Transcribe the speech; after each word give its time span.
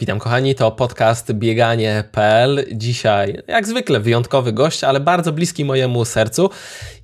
Witam 0.00 0.18
kochani, 0.18 0.54
to 0.54 0.70
podcast 0.70 1.32
bieganie.pl. 1.32 2.64
Dzisiaj, 2.72 3.42
jak 3.48 3.66
zwykle, 3.66 4.00
wyjątkowy 4.00 4.52
gość, 4.52 4.84
ale 4.84 5.00
bardzo 5.00 5.32
bliski 5.32 5.64
mojemu 5.64 6.04
sercu. 6.04 6.50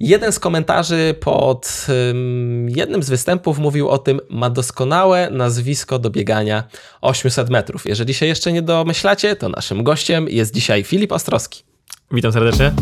Jeden 0.01 0.33
z 0.33 0.39
komentarzy 0.39 1.15
pod 1.21 1.87
um, 1.89 2.71
jednym 2.71 3.03
z 3.03 3.11
występów 3.11 3.59
mówił 3.59 3.89
o 3.89 3.99
tym, 3.99 4.21
ma 4.31 4.51
doskonałe 4.51 5.29
nazwisko 5.31 5.99
do 5.99 6.11
biegania 6.11 6.65
800 7.01 7.51
metrów. 7.51 7.87
Jeżeli 7.87 8.15
się 8.15 8.27
jeszcze 8.27 8.53
nie 8.53 8.63
domyślacie, 8.63 9.37
to 9.37 9.49
naszym 9.49 9.85
gościem 9.85 10.29
jest 10.29 10.55
dzisiaj 10.55 10.85
Filip 10.85 11.13
Ostrowski. 11.13 11.63
Witam 12.11 12.33
serdecznie. 12.33 12.73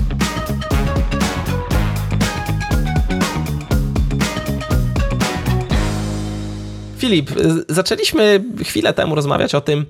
Filip, 7.05 7.31
zaczęliśmy 7.69 8.45
chwilę 8.65 8.93
temu 8.93 9.15
rozmawiać 9.15 9.55
o 9.55 9.61
tym, 9.61 9.87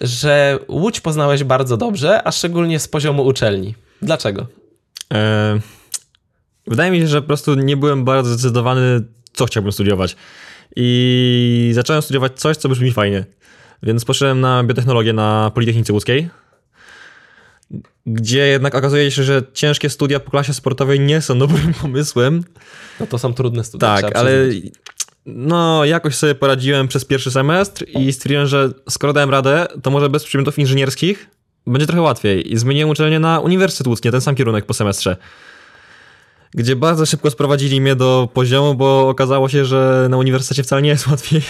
że 0.00 0.58
Łódź 0.68 1.00
poznałeś 1.00 1.44
bardzo 1.44 1.76
dobrze, 1.76 2.26
a 2.26 2.32
szczególnie 2.32 2.78
z 2.78 2.88
poziomu 2.88 3.26
uczelni. 3.26 3.74
Dlaczego? 4.02 4.46
E, 5.14 5.58
wydaje 6.66 6.90
mi 6.90 6.98
się, 6.98 7.06
że 7.06 7.20
po 7.22 7.26
prostu 7.26 7.54
nie 7.54 7.76
byłem 7.76 8.04
bardzo 8.04 8.30
zdecydowany, 8.30 9.04
co 9.32 9.46
chciałbym 9.46 9.72
studiować. 9.72 10.16
I 10.76 11.70
zacząłem 11.74 12.02
studiować 12.02 12.40
coś, 12.40 12.56
co 12.56 12.68
brzmi 12.68 12.92
fajnie. 12.92 13.24
Więc 13.82 14.04
poszedłem 14.04 14.40
na 14.40 14.64
biotechnologię 14.64 15.12
na 15.12 15.50
Politechnice 15.54 15.92
Łódzkiej, 15.92 16.30
gdzie 18.06 18.46
jednak 18.46 18.74
okazuje 18.74 19.10
się, 19.10 19.24
że 19.24 19.42
ciężkie 19.52 19.90
studia 19.90 20.20
po 20.20 20.30
klasie 20.30 20.54
sportowej 20.54 21.00
nie 21.00 21.20
są 21.20 21.38
dobrym 21.48 21.74
pomysłem. 21.74 22.44
No 23.00 23.06
to 23.06 23.18
są 23.18 23.34
trudne 23.34 23.64
studia. 23.64 24.02
Tak, 24.02 24.16
ale 24.16 24.30
no, 25.34 25.84
jakoś 25.84 26.14
sobie 26.14 26.34
poradziłem 26.34 26.88
przez 26.88 27.04
pierwszy 27.04 27.30
semestr 27.30 27.84
i 27.88 28.12
stwierdziłem, 28.12 28.46
że 28.46 28.70
skoro 28.88 29.12
dałem 29.12 29.30
radę, 29.30 29.66
to 29.82 29.90
może 29.90 30.08
bez 30.08 30.24
przedmiotów 30.24 30.58
inżynierskich 30.58 31.30
będzie 31.66 31.86
trochę 31.86 32.02
łatwiej. 32.02 32.52
I 32.52 32.56
zmieniłem 32.56 32.90
uczelnię 32.90 33.20
na 33.20 33.40
Uniwersytet 33.40 33.86
Łódzki, 33.86 34.10
ten 34.10 34.20
sam 34.20 34.34
kierunek 34.34 34.66
po 34.66 34.74
semestrze. 34.74 35.16
Gdzie 36.54 36.76
bardzo 36.76 37.06
szybko 37.06 37.30
sprowadzili 37.30 37.80
mnie 37.80 37.96
do 37.96 38.28
poziomu, 38.34 38.74
bo 38.74 39.08
okazało 39.08 39.48
się, 39.48 39.64
że 39.64 40.06
na 40.10 40.16
uniwersytecie 40.16 40.62
wcale 40.62 40.82
nie 40.82 40.88
jest 40.88 41.06
łatwiej. 41.10 41.42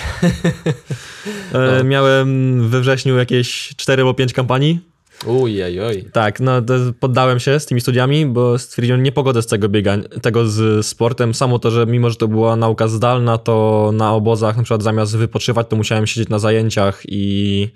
no. 1.53 1.85
Miałem 1.85 2.69
we 2.69 2.81
wrześniu 2.81 3.17
jakieś 3.17 3.75
4 3.77 4.03
albo 4.03 4.15
5 4.15 4.33
kampanii 4.33 4.81
Ujej, 5.27 5.81
oj. 5.81 6.05
Tak, 6.13 6.41
no 6.41 6.53
poddałem 7.01 7.41
się 7.41 7.61
z 7.61 7.67
tymi 7.67 7.81
studiami, 7.81 8.27
bo 8.27 8.59
stwierdziłem 8.59 9.03
niepogodę 9.03 9.43
z 9.43 9.47
tego 9.47 9.69
biegania, 9.69 10.05
tego 10.23 10.47
z 10.47 10.87
sportem. 10.87 11.35
Samo 11.35 11.59
to, 11.59 11.71
że 11.71 11.87
mimo, 11.87 12.11
że 12.11 12.17
to 12.17 12.29
była 12.29 12.57
nauka 12.57 12.89
zdalna, 12.89 13.39
to 13.39 13.91
na 13.95 14.13
obozach 14.13 14.57
na 14.57 14.63
przykład 14.63 14.83
zamiast 14.83 15.17
wypoczywać, 15.17 15.67
to 15.69 15.77
musiałem 15.77 16.07
siedzieć 16.07 16.29
na 16.29 16.39
zajęciach 16.39 17.03
i 17.09 17.69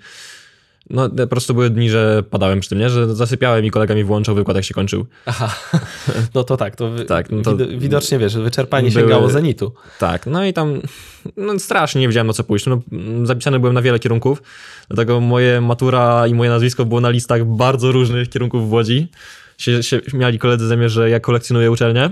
no 0.89 1.09
po 1.09 1.27
prostu 1.27 1.53
były 1.53 1.69
dni, 1.69 1.89
że 1.89 2.23
padałem 2.29 2.59
przy 2.59 2.69
tym, 2.69 2.79
nie? 2.79 2.89
Że 2.89 3.15
zasypiałem 3.15 3.65
i 3.65 3.71
kolega 3.71 3.95
mi 3.95 4.03
włączał 4.03 4.35
wykład, 4.35 4.57
jak 4.57 4.65
się 4.65 4.73
kończył. 4.73 5.05
Aha, 5.25 5.55
no 6.35 6.43
to 6.43 6.57
tak, 6.57 6.75
to, 6.75 6.89
wy, 6.89 7.05
tak, 7.05 7.31
no 7.31 7.41
to 7.41 7.57
widocznie 7.77 8.19
wiesz, 8.19 8.37
wyczerpanie 8.37 8.91
były, 8.91 9.01
sięgało 9.01 9.29
zenitu. 9.29 9.71
Tak, 9.99 10.27
no 10.27 10.45
i 10.45 10.53
tam 10.53 10.81
no 11.37 11.59
strasznie 11.59 12.01
nie 12.01 12.07
wiedziałem 12.07 12.27
na 12.27 12.33
co 12.33 12.43
pójść. 12.43 12.65
No, 12.65 12.81
zapisany 13.23 13.59
byłem 13.59 13.73
na 13.73 13.81
wiele 13.81 13.99
kierunków, 13.99 14.43
dlatego 14.87 15.19
moje 15.19 15.61
matura 15.61 16.27
i 16.27 16.33
moje 16.33 16.49
nazwisko 16.49 16.85
było 16.85 17.01
na 17.01 17.09
listach 17.09 17.45
bardzo 17.45 17.91
różnych 17.91 18.29
kierunków 18.29 18.69
w 18.69 18.73
Łodzi 18.73 19.07
się, 19.57 19.83
się 19.83 20.01
koledzy 20.39 20.67
ze 20.67 20.77
mnie, 20.77 20.89
że 20.89 21.09
ja 21.09 21.19
kolekcjonuję 21.19 21.71
uczelnię. 21.71 22.09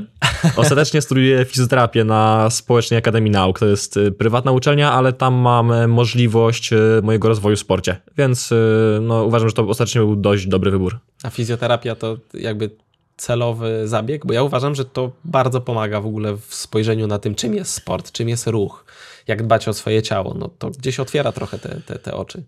Ostatecznie 0.55 1.01
studiuję 1.01 1.45
fizjoterapię 1.45 2.03
na 2.03 2.49
Społecznej 2.49 2.97
Akademii 2.97 3.31
Nauk. 3.31 3.59
To 3.59 3.65
jest 3.65 3.97
y, 3.97 4.11
prywatna 4.11 4.51
uczelnia, 4.51 4.91
ale 4.91 5.13
tam 5.13 5.33
mam 5.33 5.71
y, 5.71 5.87
możliwość 5.87 6.73
y, 6.73 6.77
mojego 7.03 7.27
rozwoju 7.27 7.55
w 7.55 7.59
sporcie. 7.59 7.97
Więc 8.17 8.53
no, 9.01 9.23
uważam, 9.23 9.49
że 9.49 9.55
to 9.55 9.67
ostatecznie 9.67 10.01
był 10.01 10.15
dość 10.15 10.47
dobry 10.47 10.71
wybór. 10.71 10.99
A 11.23 11.29
fizjoterapia 11.29 11.95
to 11.95 12.17
jakby 12.33 12.69
celowy 13.17 13.87
zabieg? 13.87 14.25
Bo 14.25 14.33
ja 14.33 14.43
uważam, 14.43 14.75
że 14.75 14.85
to 14.85 15.11
bardzo 15.25 15.61
pomaga 15.61 16.01
w 16.01 16.05
ogóle 16.05 16.37
w 16.47 16.55
spojrzeniu 16.55 17.07
na 17.07 17.19
tym, 17.19 17.35
czym 17.35 17.53
jest 17.53 17.73
sport, 17.73 18.11
czym 18.11 18.29
jest 18.29 18.47
ruch, 18.47 18.85
jak 19.27 19.43
dbać 19.43 19.67
o 19.67 19.73
swoje 19.73 20.01
ciało. 20.01 20.33
No 20.33 20.49
to 20.59 20.69
gdzieś 20.69 20.99
otwiera 20.99 21.31
trochę 21.31 21.59
te, 21.59 21.81
te, 21.85 21.99
te 21.99 22.13
oczy. 22.13 22.43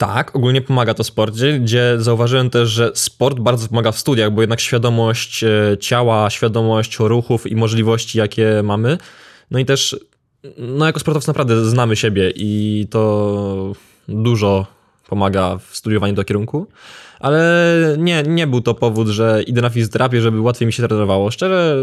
Tak, 0.00 0.36
ogólnie 0.36 0.60
pomaga 0.60 0.94
to 0.94 1.04
sporcie, 1.04 1.58
gdzie 1.58 1.94
zauważyłem 1.98 2.50
też, 2.50 2.68
że 2.68 2.92
sport 2.94 3.38
bardzo 3.38 3.68
pomaga 3.68 3.92
w 3.92 3.98
studiach, 3.98 4.30
bo 4.32 4.40
jednak 4.40 4.60
świadomość 4.60 5.44
e, 5.44 5.76
ciała, 5.80 6.30
świadomość 6.30 6.98
ruchów 6.98 7.46
i 7.46 7.56
możliwości, 7.56 8.18
jakie 8.18 8.62
mamy. 8.64 8.98
No 9.50 9.58
i 9.58 9.64
też, 9.64 9.96
no 10.58 10.86
jako 10.86 11.00
sportowcy 11.00 11.28
naprawdę 11.28 11.64
znamy 11.64 11.96
siebie 11.96 12.32
i 12.36 12.86
to 12.90 13.72
dużo 14.08 14.66
pomaga 15.08 15.58
w 15.58 15.76
studiowaniu 15.76 16.14
do 16.14 16.24
kierunku. 16.24 16.66
Ale 17.18 17.74
nie, 17.98 18.22
nie 18.22 18.46
był 18.46 18.60
to 18.60 18.74
powód, 18.74 19.08
że 19.08 19.42
idę 19.46 19.60
na 19.60 19.70
fizjoterapię, 19.70 20.20
żeby 20.20 20.40
łatwiej 20.40 20.66
mi 20.66 20.72
się 20.72 20.88
trenowało. 20.88 21.30
Szczerze, 21.30 21.76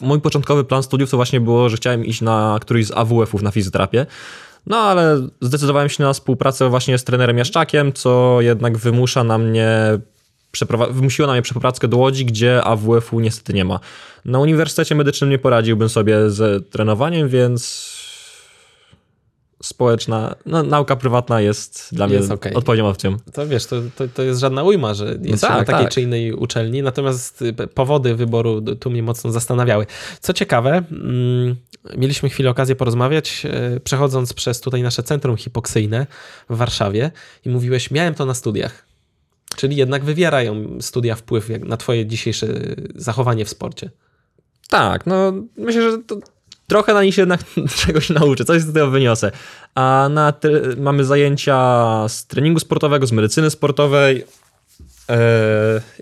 mój 0.00 0.20
początkowy 0.20 0.64
plan 0.64 0.82
studiów 0.82 1.10
to 1.10 1.16
właśnie 1.16 1.40
było, 1.40 1.68
że 1.68 1.76
chciałem 1.76 2.04
iść 2.04 2.20
na 2.20 2.58
któryś 2.60 2.86
z 2.86 2.92
AWF-ów 2.92 3.42
na 3.42 3.50
fizjoterapię. 3.50 4.06
No 4.68 4.76
ale 4.76 5.28
zdecydowałem 5.40 5.88
się 5.88 6.04
na 6.04 6.12
współpracę 6.12 6.68
właśnie 6.68 6.98
z 6.98 7.04
trenerem 7.04 7.38
Jaszczakiem, 7.38 7.92
co 7.92 8.38
jednak 8.40 8.78
wymusza 8.78 9.24
na 9.24 9.38
mnie 9.38 9.98
wymusiło 10.90 11.28
na 11.28 11.32
mnie 11.32 11.42
przeprowadzkę 11.42 11.88
do 11.88 11.96
Łodzi, 11.96 12.24
gdzie 12.24 12.64
AWF-u 12.64 13.20
niestety 13.20 13.54
nie 13.54 13.64
ma. 13.64 13.80
Na 14.24 14.38
Uniwersytecie 14.38 14.94
Medycznym 14.94 15.30
nie 15.30 15.38
poradziłbym 15.38 15.88
sobie 15.88 16.30
z 16.30 16.70
trenowaniem, 16.70 17.28
więc 17.28 17.88
społeczna, 19.62 20.34
no, 20.46 20.62
nauka 20.62 20.96
prywatna 20.96 21.40
jest 21.40 21.88
dla 21.92 22.06
jest 22.06 22.26
mnie 22.28 22.34
okay. 22.34 22.54
odpowiednią 22.54 22.88
opcją. 22.88 23.16
To 23.32 23.46
wiesz, 23.46 23.66
to, 23.66 23.76
to, 23.96 24.08
to, 24.08 24.22
jest 24.22 24.40
żadna 24.40 24.62
ujma, 24.62 24.94
że 24.94 25.18
jest 25.22 25.42
no 25.42 25.48
tak, 25.48 25.58
na 25.58 25.64
takiej 25.64 25.84
tak. 25.84 25.94
czy 25.94 26.02
innej 26.02 26.32
uczelni, 26.32 26.82
natomiast 26.82 27.42
y, 27.42 27.52
powody 27.52 28.14
wyboru 28.14 28.62
tu 28.62 28.90
mnie 28.90 29.02
mocno 29.02 29.30
zastanawiały. 29.30 29.86
Co 30.20 30.32
ciekawe, 30.32 30.82
mm, 30.90 31.56
mieliśmy 31.96 32.28
chwilę 32.28 32.50
okazję 32.50 32.76
porozmawiać, 32.76 33.46
e, 33.46 33.80
przechodząc 33.80 34.32
przez 34.32 34.60
tutaj 34.60 34.82
nasze 34.82 35.02
centrum 35.02 35.36
hipoksyjne 35.36 36.06
w 36.50 36.56
Warszawie 36.56 37.10
i 37.44 37.48
mówiłeś, 37.48 37.90
miałem 37.90 38.14
to 38.14 38.26
na 38.26 38.34
studiach. 38.34 38.86
Czyli 39.56 39.76
jednak 39.76 40.04
wywierają 40.04 40.78
studia 40.80 41.14
wpływ 41.14 41.48
na 41.64 41.76
twoje 41.76 42.06
dzisiejsze 42.06 42.46
zachowanie 42.94 43.44
w 43.44 43.48
sporcie. 43.48 43.90
Tak, 44.68 45.06
no 45.06 45.32
myślę, 45.56 45.90
że 45.90 45.98
to 45.98 46.16
trochę 46.66 46.94
na 46.94 47.02
nich 47.04 47.14
się 47.14 47.22
jednak 47.22 47.40
czegoś 47.86 48.10
nauczę, 48.10 48.44
coś 48.44 48.62
z 48.62 48.72
tego 48.72 48.90
wyniosę. 48.90 49.32
A 49.74 50.08
na 50.10 50.32
mamy 50.76 51.04
zajęcia 51.04 52.08
z 52.08 52.26
treningu 52.26 52.60
sportowego, 52.60 53.06
z 53.06 53.12
medycyny 53.12 53.50
sportowej 53.50 54.24
yy, 55.08 55.16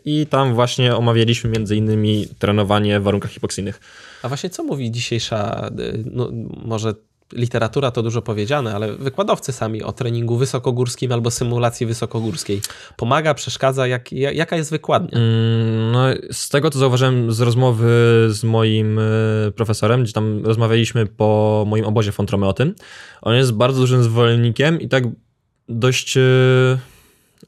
i 0.04 0.26
tam 0.26 0.54
właśnie 0.54 0.96
omawialiśmy 0.96 1.50
między 1.50 1.76
innymi 1.76 2.28
trenowanie 2.38 3.00
w 3.00 3.02
warunkach 3.02 3.30
hipoksyjnych. 3.30 3.80
A 4.22 4.28
właśnie 4.28 4.50
co 4.50 4.64
mówi 4.64 4.90
dzisiejsza, 4.90 5.70
y, 5.80 6.04
no, 6.12 6.30
może 6.64 6.94
literatura 7.32 7.90
to 7.90 8.02
dużo 8.02 8.22
powiedziane, 8.22 8.74
ale 8.74 8.92
wykładowcy 8.92 9.52
sami 9.52 9.82
o 9.82 9.92
treningu 9.92 10.36
wysokogórskim 10.36 11.12
albo 11.12 11.30
symulacji 11.30 11.86
wysokogórskiej. 11.86 12.60
Pomaga, 12.96 13.34
przeszkadza? 13.34 13.86
Jak, 13.86 14.12
jaka 14.12 14.56
jest 14.56 14.70
wykładnia? 14.70 15.18
Mm, 15.18 15.92
no, 15.92 16.04
z 16.32 16.48
tego, 16.48 16.70
co 16.70 16.78
zauważyłem 16.78 17.32
z 17.32 17.40
rozmowy 17.40 17.88
z 18.28 18.44
moim 18.44 18.98
y, 18.98 19.52
profesorem, 19.56 20.02
gdzie 20.02 20.12
tam 20.12 20.44
rozmawialiśmy 20.44 21.06
po 21.06 21.64
moim 21.66 21.84
obozie 21.84 22.12
Fontrome 22.12 22.46
o 22.46 22.52
tym, 22.52 22.74
on 23.22 23.34
jest 23.34 23.52
bardzo 23.52 23.80
dużym 23.80 24.02
zwolennikiem 24.02 24.80
i 24.80 24.88
tak 24.88 25.04
dość... 25.68 26.18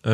Yy 0.04 0.10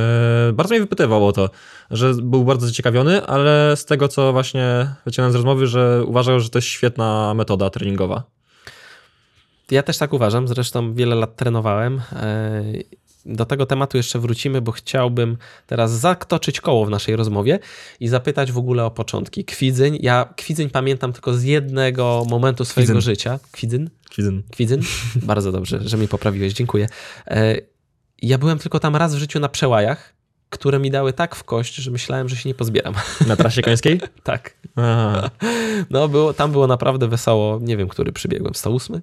Yy, 0.47 0.53
bardzo 0.53 0.75
mnie 0.75 0.81
wypytywał 0.81 1.27
o 1.27 1.33
to, 1.33 1.51
że 1.91 2.15
był 2.15 2.45
bardzo 2.45 2.67
zaciekawiony, 2.67 3.27
ale 3.27 3.77
z 3.77 3.85
tego, 3.85 4.09
co 4.09 4.33
właśnie 4.33 4.95
wyciągnąłem 5.07 5.33
z 5.33 5.35
rozmowy, 5.35 5.67
że 5.67 6.05
uważał, 6.07 6.41
że 6.41 6.51
to 6.51 6.59
jest 6.59 6.69
świetna 6.69 7.35
metoda 7.35 7.71
treningowa. 7.71 8.23
Ja 9.71 9.83
też 9.83 9.99
tak 9.99 10.13
uważam, 10.13 10.49
zresztą 10.49 10.95
wiele 10.95 11.15
lat 11.15 11.37
trenowałem. 11.37 12.01
Yy, 12.73 12.85
do 13.27 13.45
tego 13.45 13.67
tematu 13.67 13.97
jeszcze 13.97 14.19
wrócimy, 14.19 14.61
bo 14.61 14.73
chciałbym 14.73 15.37
teraz 15.67 15.93
zaktoczyć 15.93 16.61
koło 16.61 16.87
w 16.87 16.91
naszej 16.91 17.17
rozmowie 17.17 17.59
i 18.01 18.09
zapytać 18.09 18.53
w 18.53 18.59
ogóle 18.59 18.85
o 18.85 18.91
początki. 18.91 19.45
Kwidzyń, 19.45 19.99
ja 20.01 20.35
kwidzyń 20.37 20.71
pamiętam 20.71 21.13
tylko 21.13 21.35
z 21.35 21.43
jednego 21.43 22.27
momentu 22.31 22.65
swojego 22.65 22.93
Kwidzyn. 22.93 23.11
życia. 23.11 23.39
Kwidzyn? 23.53 23.91
Kwidzyn. 24.11 24.43
Kwidzyn? 24.51 24.81
Bardzo 25.23 25.53
dobrze, 25.53 25.81
że 25.85 25.97
mi 25.97 26.09
poprawiłeś, 26.09 26.53
dziękuję. 26.53 26.89
Ja 28.25 28.39
byłem 28.39 28.59
tylko 28.59 28.81
tam 28.81 28.97
raz 28.97 29.15
w 29.15 29.19
życiu 29.19 29.41
na 29.41 29.49
przełajach, 29.49 30.15
które 30.51 30.79
mi 30.79 30.91
dały 30.91 31.13
tak 31.13 31.35
w 31.35 31.45
kość, 31.45 31.75
że 31.75 31.91
myślałem, 31.91 32.29
że 32.29 32.37
się 32.37 32.49
nie 32.49 32.55
pozbieram. 32.55 32.95
Na 33.27 33.37
trasie 33.37 33.63
końskiej? 33.63 34.01
tak. 34.23 34.55
Aha. 34.77 35.31
No, 35.91 36.09
było, 36.09 36.35
tam 36.35 36.53
było 36.53 36.67
naprawdę 36.67 37.09
wesoło. 37.09 37.59
Nie 37.63 37.77
wiem, 37.77 37.89
który 37.89 38.13
przybiegłem. 38.13 38.55
108? 38.55 39.01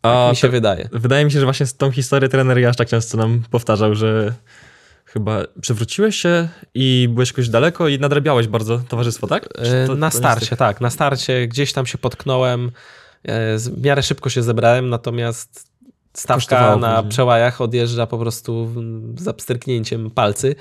Tak 0.00 0.30
mi 0.30 0.36
się 0.36 0.48
wydaje. 0.48 0.88
Wydaje 0.92 1.24
mi 1.24 1.32
się, 1.32 1.38
że 1.38 1.44
właśnie 1.44 1.66
z 1.66 1.76
tą 1.76 1.90
historię 1.90 2.28
trener 2.28 2.58
Jaszczak 2.58 2.88
często 2.88 3.18
nam 3.18 3.42
powtarzał, 3.50 3.94
że 3.94 4.34
chyba 5.04 5.42
przewróciłeś 5.60 6.16
się 6.16 6.48
i 6.74 7.08
byłeś 7.10 7.28
jakoś 7.30 7.48
daleko 7.48 7.88
i 7.88 7.98
nadrabiałeś 7.98 8.48
bardzo 8.48 8.78
towarzystwo, 8.78 9.26
tak? 9.26 9.48
To, 9.86 9.94
na 9.94 10.10
starcie, 10.10 10.56
tak. 10.56 10.80
Na 10.80 10.90
starcie 10.90 11.48
gdzieś 11.48 11.72
tam 11.72 11.86
się 11.86 11.98
potknąłem. 11.98 12.70
E, 13.22 13.58
w 13.58 13.82
miarę 13.84 14.02
szybko 14.02 14.30
się 14.30 14.42
zebrałem, 14.42 14.88
natomiast 14.88 15.73
stawka 16.16 16.76
na 16.76 16.94
później. 16.96 17.10
przełajach 17.10 17.60
odjeżdża 17.60 18.06
po 18.06 18.18
prostu 18.18 18.68
z 19.18 19.28
abstryknięciem 19.28 20.10
palcy. 20.10 20.54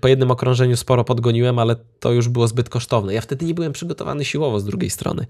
Po 0.00 0.08
jednym 0.08 0.30
okrążeniu 0.30 0.76
sporo 0.76 1.04
podgoniłem, 1.04 1.58
ale 1.58 1.76
to 2.00 2.12
już 2.12 2.28
było 2.28 2.48
zbyt 2.48 2.68
kosztowne. 2.68 3.14
Ja 3.14 3.20
wtedy 3.20 3.46
nie 3.46 3.54
byłem 3.54 3.72
przygotowany 3.72 4.24
siłowo 4.24 4.60
z 4.60 4.64
drugiej 4.64 4.90
strony. 4.90 5.26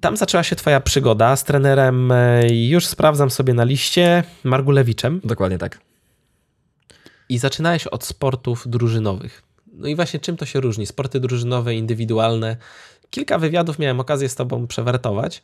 Tam 0.00 0.16
zaczęła 0.16 0.42
się 0.42 0.56
twoja 0.56 0.80
przygoda 0.80 1.36
z 1.36 1.44
trenerem, 1.44 2.12
e, 2.12 2.54
już 2.54 2.86
sprawdzam 2.86 3.30
sobie 3.30 3.54
na 3.54 3.64
liście, 3.64 4.24
Margulewiczem. 4.44 5.20
Dokładnie 5.24 5.58
tak. 5.58 5.80
I 7.28 7.38
zaczynałeś 7.38 7.86
od 7.86 8.04
sportów 8.04 8.68
drużynowych. 8.68 9.42
No 9.72 9.88
i 9.88 9.96
właśnie 9.96 10.20
czym 10.20 10.36
to 10.36 10.46
się 10.46 10.60
różni? 10.60 10.86
Sporty 10.86 11.20
drużynowe, 11.20 11.74
indywidualne. 11.74 12.56
Kilka 13.10 13.38
wywiadów 13.38 13.78
miałem 13.78 14.00
okazję 14.00 14.28
z 14.28 14.34
tobą 14.34 14.66
przewertować 14.66 15.42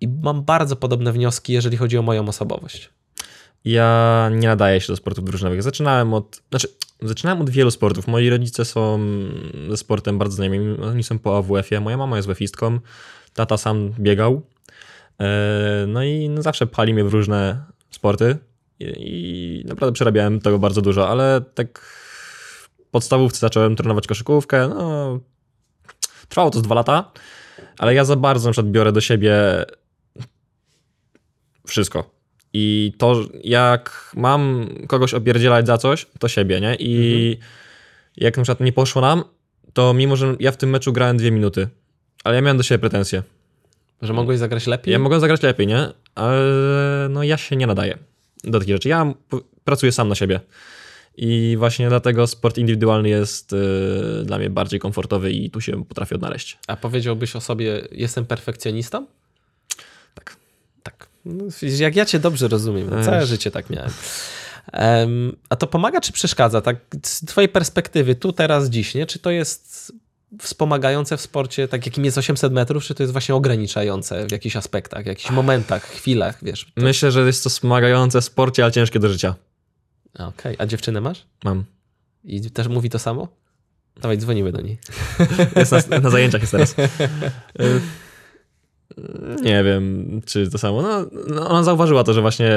i 0.00 0.08
mam 0.08 0.42
bardzo 0.42 0.76
podobne 0.76 1.12
wnioski, 1.12 1.52
jeżeli 1.52 1.76
chodzi 1.76 1.98
o 1.98 2.02
moją 2.02 2.28
osobowość. 2.28 2.90
Ja 3.64 4.30
nie 4.32 4.48
nadaję 4.48 4.80
się 4.80 4.92
do 4.92 4.96
sportów 4.96 5.24
drużynowych. 5.24 5.62
Zaczynałem 5.62 6.14
od, 6.14 6.42
znaczy, 6.50 6.68
zaczynałem 7.02 7.40
od 7.40 7.50
wielu 7.50 7.70
sportów. 7.70 8.06
Moi 8.06 8.30
rodzice 8.30 8.64
są 8.64 9.00
ze 9.70 9.76
sportem 9.76 10.18
bardzo 10.18 10.36
znajomi. 10.36 10.76
Oni 10.82 11.02
są 11.02 11.18
po 11.18 11.38
AWF-ie. 11.38 11.80
Moja 11.80 11.96
mama 11.96 12.16
jest 12.16 12.28
wefistką. 12.28 12.78
Tata 13.34 13.56
sam 13.56 13.90
biegał. 13.98 14.42
E, 15.20 15.86
no 15.88 16.04
i 16.04 16.28
no 16.28 16.42
zawsze 16.42 16.66
pali 16.66 16.94
mnie 16.94 17.04
w 17.04 17.12
różne 17.12 17.64
sporty 17.90 18.38
i 18.80 19.64
naprawdę 19.68 19.92
przerabiałem 19.92 20.40
tego 20.40 20.58
bardzo 20.58 20.82
dużo, 20.82 21.08
ale 21.08 21.40
tak 21.54 21.78
w 21.78 22.68
podstawówce 22.90 23.38
zacząłem 23.38 23.76
trenować 23.76 24.06
koszykówkę. 24.06 24.68
No, 24.68 25.20
trwało 26.28 26.50
to 26.50 26.58
z 26.58 26.62
dwa 26.62 26.74
lata, 26.74 27.12
ale 27.78 27.94
ja 27.94 28.04
za 28.04 28.16
bardzo 28.16 28.48
na 28.48 28.52
przykład 28.52 28.72
biorę 28.72 28.92
do 28.92 29.00
siebie 29.00 29.64
wszystko. 31.66 32.10
I 32.52 32.92
to, 32.98 33.24
jak 33.44 34.12
mam 34.16 34.68
kogoś 34.88 35.14
opierdzielać 35.14 35.66
za 35.66 35.78
coś, 35.78 36.06
to 36.18 36.28
siebie, 36.28 36.60
nie? 36.60 36.74
I 36.74 37.32
mhm. 37.34 37.50
jak 38.16 38.36
na 38.36 38.42
przykład 38.42 38.60
nie 38.60 38.72
poszło 38.72 39.02
nam, 39.02 39.24
to 39.72 39.94
mimo, 39.94 40.16
że 40.16 40.36
ja 40.40 40.52
w 40.52 40.56
tym 40.56 40.70
meczu 40.70 40.92
grałem 40.92 41.16
dwie 41.16 41.30
minuty, 41.30 41.68
ale 42.24 42.34
ja 42.34 42.42
miałem 42.42 42.56
do 42.56 42.62
siebie 42.62 42.78
pretensje. 42.78 43.22
Że 44.02 44.12
mogłeś 44.12 44.38
zagrać 44.38 44.66
lepiej? 44.66 44.92
Ja 44.92 44.98
mogłem 44.98 45.20
zagrać 45.20 45.42
lepiej, 45.42 45.66
nie? 45.66 45.88
Ale 46.14 46.40
no 47.10 47.22
ja 47.22 47.36
się 47.36 47.56
nie 47.56 47.66
nadaję 47.66 47.98
do 48.44 48.58
takich 48.58 48.74
rzeczy. 48.74 48.88
Ja 48.88 49.14
pracuję 49.64 49.92
sam 49.92 50.08
na 50.08 50.14
siebie. 50.14 50.40
I 51.16 51.56
właśnie 51.58 51.88
dlatego 51.88 52.26
sport 52.26 52.58
indywidualny 52.58 53.08
jest 53.08 53.52
y, 53.52 53.56
dla 54.24 54.38
mnie 54.38 54.50
bardziej 54.50 54.80
komfortowy 54.80 55.32
i 55.32 55.50
tu 55.50 55.60
się 55.60 55.84
potrafię 55.84 56.14
odnaleźć. 56.14 56.58
A 56.66 56.76
powiedziałbyś 56.76 57.36
o 57.36 57.40
sobie, 57.40 57.88
jestem 57.92 58.26
perfekcjonistą? 58.26 59.06
No, 61.24 61.44
jak 61.78 61.96
ja 61.96 62.04
cię 62.04 62.18
dobrze 62.18 62.48
rozumiem, 62.48 62.90
no, 62.90 63.04
całe 63.04 63.26
życie 63.26 63.50
tak 63.50 63.70
miałem. 63.70 63.90
Um, 64.72 65.36
a 65.48 65.56
to 65.56 65.66
pomaga 65.66 66.00
czy 66.00 66.12
przeszkadza? 66.12 66.60
Tak, 66.60 66.76
z 67.02 67.24
twojej 67.24 67.48
perspektywy, 67.48 68.14
tu, 68.14 68.32
teraz, 68.32 68.68
dziś, 68.68 68.94
nie? 68.94 69.06
Czy 69.06 69.18
to 69.18 69.30
jest 69.30 69.92
wspomagające 70.40 71.16
w 71.16 71.20
sporcie, 71.20 71.68
tak 71.68 71.86
jakim 71.86 72.04
jest 72.04 72.18
800 72.18 72.52
metrów, 72.52 72.84
czy 72.84 72.94
to 72.94 73.02
jest 73.02 73.12
właśnie 73.12 73.34
ograniczające 73.34 74.26
w 74.26 74.32
jakichś 74.32 74.56
aspektach, 74.56 75.04
w 75.04 75.06
jakichś 75.06 75.30
momentach, 75.30 75.84
chwilach, 75.84 76.38
wiesz? 76.42 76.64
To... 76.74 76.82
Myślę, 76.82 77.10
że 77.10 77.26
jest 77.26 77.44
to 77.44 77.50
wspomagające 77.50 78.20
w 78.20 78.24
sporcie, 78.24 78.62
ale 78.62 78.72
ciężkie 78.72 78.98
do 78.98 79.08
życia. 79.08 79.34
Okej, 80.14 80.28
okay. 80.28 80.56
a 80.58 80.66
dziewczynę 80.66 81.00
masz? 81.00 81.26
Mam. 81.44 81.64
I 82.24 82.50
też 82.50 82.68
mówi 82.68 82.90
to 82.90 82.98
samo? 82.98 83.28
Dawaj, 84.00 84.18
dzwonimy 84.18 84.52
do 84.52 84.60
niej. 84.60 84.78
jest 85.56 85.90
na, 85.90 86.00
na 86.00 86.10
zajęciach 86.10 86.40
jest 86.40 86.52
teraz. 86.52 86.74
Nie 89.42 89.64
wiem, 89.64 90.20
czy 90.26 90.50
to 90.50 90.58
samo. 90.58 90.82
No, 90.82 91.06
no, 91.26 91.48
ona 91.48 91.62
zauważyła 91.62 92.04
to, 92.04 92.12
że 92.12 92.20
właśnie 92.20 92.50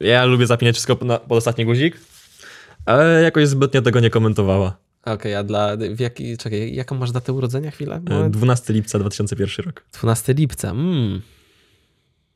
ja 0.00 0.24
lubię 0.24 0.46
zapinać 0.46 0.74
wszystko 0.74 0.96
pod 0.96 1.38
ostatni 1.38 1.64
guzik, 1.64 2.00
ale 2.86 3.22
jakoś 3.22 3.48
zbytnio 3.48 3.82
tego 3.82 4.00
nie 4.00 4.10
komentowała. 4.10 4.76
Okej, 5.02 5.14
okay, 5.14 5.38
a 5.38 5.42
dla. 5.42 5.76
W 5.76 6.00
jaki, 6.00 6.36
czekaj, 6.36 6.74
jaką 6.74 6.94
masz 6.94 7.12
datę 7.12 7.32
urodzenia 7.32 7.70
chwilę? 7.70 8.00
12 8.30 8.72
lipca 8.72 8.98
2001 8.98 9.66
rok. 9.66 9.84
12 9.92 10.32
lipca. 10.32 10.70
Mm. 10.70 11.20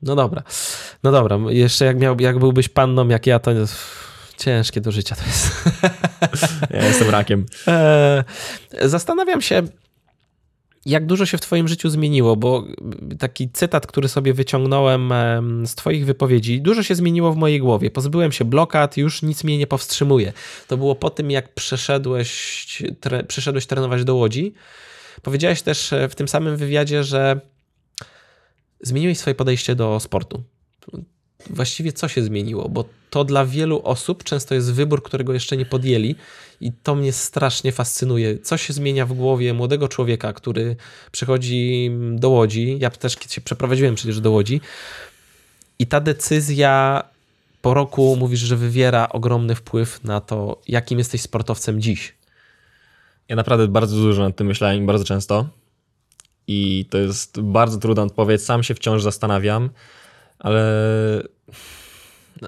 No 0.02 0.14
dobra. 0.16 0.42
No 1.02 1.12
dobra. 1.12 1.38
Jeszcze 1.48 1.84
jak, 1.84 1.98
miał, 1.98 2.20
jak 2.20 2.38
byłbyś 2.38 2.68
panną 2.68 3.08
jak 3.08 3.26
ja, 3.26 3.38
to 3.38 3.50
ciężkie 4.38 4.80
do 4.80 4.92
życia 4.92 5.16
to 5.16 5.22
jest. 5.26 5.50
Ja 6.70 6.86
jestem 6.86 7.10
rakiem. 7.10 7.46
E, 7.68 8.24
zastanawiam 8.82 9.42
się, 9.42 9.62
jak 10.86 11.06
dużo 11.06 11.26
się 11.26 11.38
w 11.38 11.40
Twoim 11.40 11.68
życiu 11.68 11.90
zmieniło, 11.90 12.36
bo 12.36 12.64
taki 13.18 13.50
cytat, 13.50 13.86
który 13.86 14.08
sobie 14.08 14.34
wyciągnąłem 14.34 15.12
z 15.66 15.74
Twoich 15.74 16.06
wypowiedzi, 16.06 16.60
dużo 16.60 16.82
się 16.82 16.94
zmieniło 16.94 17.32
w 17.32 17.36
mojej 17.36 17.60
głowie. 17.60 17.90
Pozbyłem 17.90 18.32
się 18.32 18.44
blokad, 18.44 18.96
już 18.96 19.22
nic 19.22 19.44
mnie 19.44 19.58
nie 19.58 19.66
powstrzymuje. 19.66 20.32
To 20.68 20.76
było 20.76 20.94
po 20.94 21.10
tym, 21.10 21.30
jak 21.30 21.54
przeszedłeś, 21.54 22.82
tre, 23.00 23.24
przeszedłeś 23.24 23.66
trenować 23.66 24.04
do 24.04 24.14
Łodzi. 24.14 24.54
Powiedziałeś 25.22 25.62
też 25.62 25.92
e, 25.92 26.08
w 26.08 26.14
tym 26.14 26.28
samym 26.28 26.56
wywiadzie, 26.56 27.04
że 27.04 27.40
zmieniłeś 28.80 29.18
swoje 29.18 29.34
podejście 29.34 29.74
do 29.74 30.00
sportu. 30.00 30.42
Właściwie 31.50 31.92
co 31.92 32.08
się 32.08 32.22
zmieniło? 32.22 32.68
Bo 32.68 32.84
to 33.10 33.24
dla 33.24 33.46
wielu 33.46 33.80
osób 33.84 34.24
często 34.24 34.54
jest 34.54 34.72
wybór, 34.72 35.02
którego 35.02 35.32
jeszcze 35.32 35.56
nie 35.56 35.66
podjęli 35.66 36.16
i 36.60 36.72
to 36.82 36.94
mnie 36.94 37.12
strasznie 37.12 37.72
fascynuje. 37.72 38.38
Co 38.38 38.56
się 38.56 38.72
zmienia 38.72 39.06
w 39.06 39.12
głowie 39.12 39.54
młodego 39.54 39.88
człowieka, 39.88 40.32
który 40.32 40.76
przychodzi 41.12 41.90
do 42.12 42.28
Łodzi. 42.28 42.76
Ja 42.80 42.90
też 42.90 43.16
się 43.30 43.40
przeprowadziłem 43.40 43.94
przecież 43.94 44.20
do 44.20 44.30
Łodzi. 44.30 44.60
I 45.78 45.86
ta 45.86 46.00
decyzja 46.00 47.04
po 47.62 47.74
roku 47.74 48.16
mówisz, 48.16 48.40
że 48.40 48.56
wywiera 48.56 49.08
ogromny 49.08 49.54
wpływ 49.54 50.04
na 50.04 50.20
to, 50.20 50.60
jakim 50.68 50.98
jesteś 50.98 51.20
sportowcem 51.20 51.80
dziś. 51.80 52.14
Ja 53.28 53.36
naprawdę 53.36 53.68
bardzo 53.68 53.96
dużo 53.96 54.22
nad 54.22 54.36
tym 54.36 54.46
myślałem 54.46 54.86
bardzo 54.86 55.04
często. 55.04 55.48
I 56.46 56.86
to 56.90 56.98
jest 56.98 57.40
bardzo 57.40 57.78
trudna 57.78 58.02
odpowiedź. 58.02 58.42
Sam 58.42 58.62
się 58.62 58.74
wciąż 58.74 59.02
zastanawiam, 59.02 59.70
ale 60.44 61.22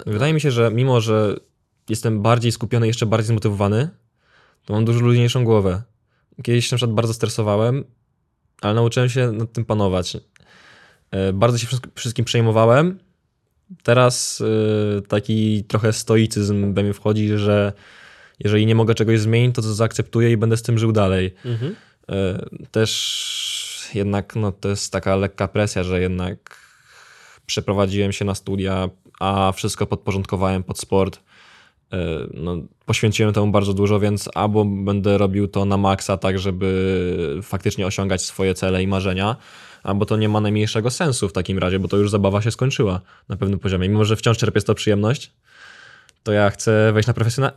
wydaje 0.05 0.33
mi 0.33 0.41
się, 0.41 0.51
że 0.51 0.71
mimo, 0.71 1.01
że 1.01 1.35
jestem 1.89 2.21
bardziej 2.21 2.51
skupiony, 2.51 2.87
jeszcze 2.87 3.05
bardziej 3.05 3.27
zmotywowany, 3.27 3.89
to 4.65 4.73
mam 4.73 4.85
dużo 4.85 4.99
luźniejszą 4.99 5.43
głowę. 5.43 5.81
Kiedyś 6.43 6.71
na 6.71 6.77
przykład 6.77 6.95
bardzo 6.95 7.13
stresowałem, 7.13 7.83
ale 8.61 8.73
nauczyłem 8.73 9.09
się 9.09 9.31
nad 9.31 9.53
tym 9.53 9.65
panować. 9.65 10.17
E, 11.11 11.33
bardzo 11.33 11.57
się 11.57 11.67
wszystkim 11.95 12.25
przejmowałem. 12.25 12.99
Teraz 13.83 14.43
e, 14.97 15.01
taki 15.01 15.63
trochę 15.63 15.93
stoicyzm 15.93 16.73
we 16.73 16.83
mnie 16.83 16.93
wchodzi, 16.93 17.37
że 17.37 17.73
jeżeli 18.39 18.65
nie 18.65 18.75
mogę 18.75 18.95
czegoś 18.95 19.19
zmienić, 19.19 19.55
to 19.55 19.61
to 19.61 19.73
zaakceptuję 19.73 20.31
i 20.31 20.37
będę 20.37 20.57
z 20.57 20.61
tym 20.61 20.77
żył 20.77 20.91
dalej. 20.91 21.33
Mhm. 21.45 21.75
E, 22.09 22.45
też 22.71 23.91
jednak 23.93 24.35
no, 24.35 24.51
to 24.51 24.69
jest 24.69 24.91
taka 24.91 25.15
lekka 25.15 25.47
presja, 25.47 25.83
że 25.83 26.01
jednak 26.01 26.66
przeprowadziłem 27.47 28.11
się 28.11 28.25
na 28.25 28.35
studia, 28.35 28.89
a 29.19 29.51
wszystko 29.55 29.85
podporządkowałem 29.85 30.63
pod 30.63 30.79
sport. 30.79 31.19
E, 31.93 31.97
no, 32.33 32.55
poświęciłem 32.85 33.33
temu 33.33 33.51
bardzo 33.51 33.73
dużo, 33.73 33.99
więc 33.99 34.29
albo 34.33 34.65
będę 34.65 35.17
robił 35.17 35.47
to 35.47 35.65
na 35.65 35.77
maksa, 35.77 36.17
tak 36.17 36.39
żeby 36.39 37.39
faktycznie 37.43 37.87
osiągać 37.87 38.25
swoje 38.25 38.53
cele 38.53 38.83
i 38.83 38.87
marzenia, 38.87 39.35
albo 39.83 40.05
to 40.05 40.17
nie 40.17 40.29
ma 40.29 40.41
najmniejszego 40.41 40.91
sensu 40.91 41.29
w 41.29 41.33
takim 41.33 41.57
razie, 41.57 41.79
bo 41.79 41.87
to 41.87 41.97
już 41.97 42.09
zabawa 42.09 42.41
się 42.41 42.51
skończyła 42.51 43.01
na 43.29 43.37
pewnym 43.37 43.59
poziomie. 43.59 43.89
Mimo, 43.89 44.05
że 44.05 44.15
wciąż 44.15 44.37
czerpię 44.37 44.61
z 44.61 44.65
to 44.65 44.75
przyjemność, 44.75 45.31
to 46.23 46.31
ja 46.31 46.49
chcę 46.49 46.91
wejść 46.93 47.07
na 47.07 47.13
profesjonal. 47.13 47.51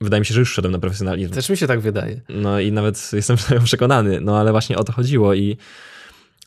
Wydaje 0.00 0.20
mi 0.20 0.26
się, 0.26 0.34
że 0.34 0.40
już 0.40 0.52
szedłem 0.52 0.72
na 0.72 0.78
profesjonalizm. 0.78 1.34
Też 1.34 1.50
mi 1.50 1.56
się 1.56 1.66
tak 1.66 1.80
wydaje. 1.80 2.20
No 2.28 2.60
i 2.60 2.72
nawet 2.72 3.10
jestem 3.12 3.36
przekonany, 3.64 4.20
no 4.20 4.38
ale 4.38 4.50
właśnie 4.52 4.78
o 4.78 4.84
to 4.84 4.92
chodziło 4.92 5.34
i 5.34 5.56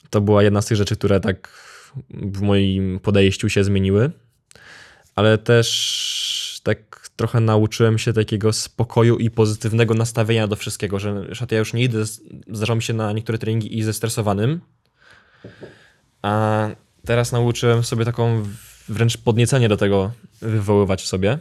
to 0.10 0.22
była 0.22 0.44
jedna 0.44 0.62
z 0.62 0.66
tych 0.66 0.78
rzeczy, 0.78 0.96
które 0.96 1.20
tak 1.20 1.50
w 2.10 2.42
moim 2.42 3.00
podejściu 3.00 3.50
się 3.50 3.64
zmieniły, 3.64 4.12
ale 5.16 5.38
też 5.38 6.62
tak 6.64 7.10
trochę 7.16 7.40
nauczyłem 7.40 7.98
się 7.98 8.14
takiego 8.14 8.54
spokoju 8.54 9.18
i 9.18 9.30
pozytywnego 9.30 9.94
nastawienia 9.94 10.48
do 10.48 10.56
wszystkiego, 10.56 11.00
że 11.00 11.28
ja 11.52 11.58
już 11.58 11.74
nie 11.74 11.84
idę, 11.84 12.06
zdarza 12.48 12.76
mi 12.76 12.84
się 12.84 12.94
na 12.94 13.12
niektóre 13.12 13.38
treningi 13.38 13.78
i 13.78 13.84
zestresowanym, 13.84 14.62
a 16.22 16.68
teraz 17.06 17.32
nauczyłem 17.32 17.84
sobie 17.84 18.06
taką 18.06 18.44
wręcz 18.90 19.18
podniecenie 19.18 19.70
do 19.70 19.78
tego 19.78 20.12
wywoływać 20.42 21.02
w 21.02 21.08
sobie. 21.08 21.40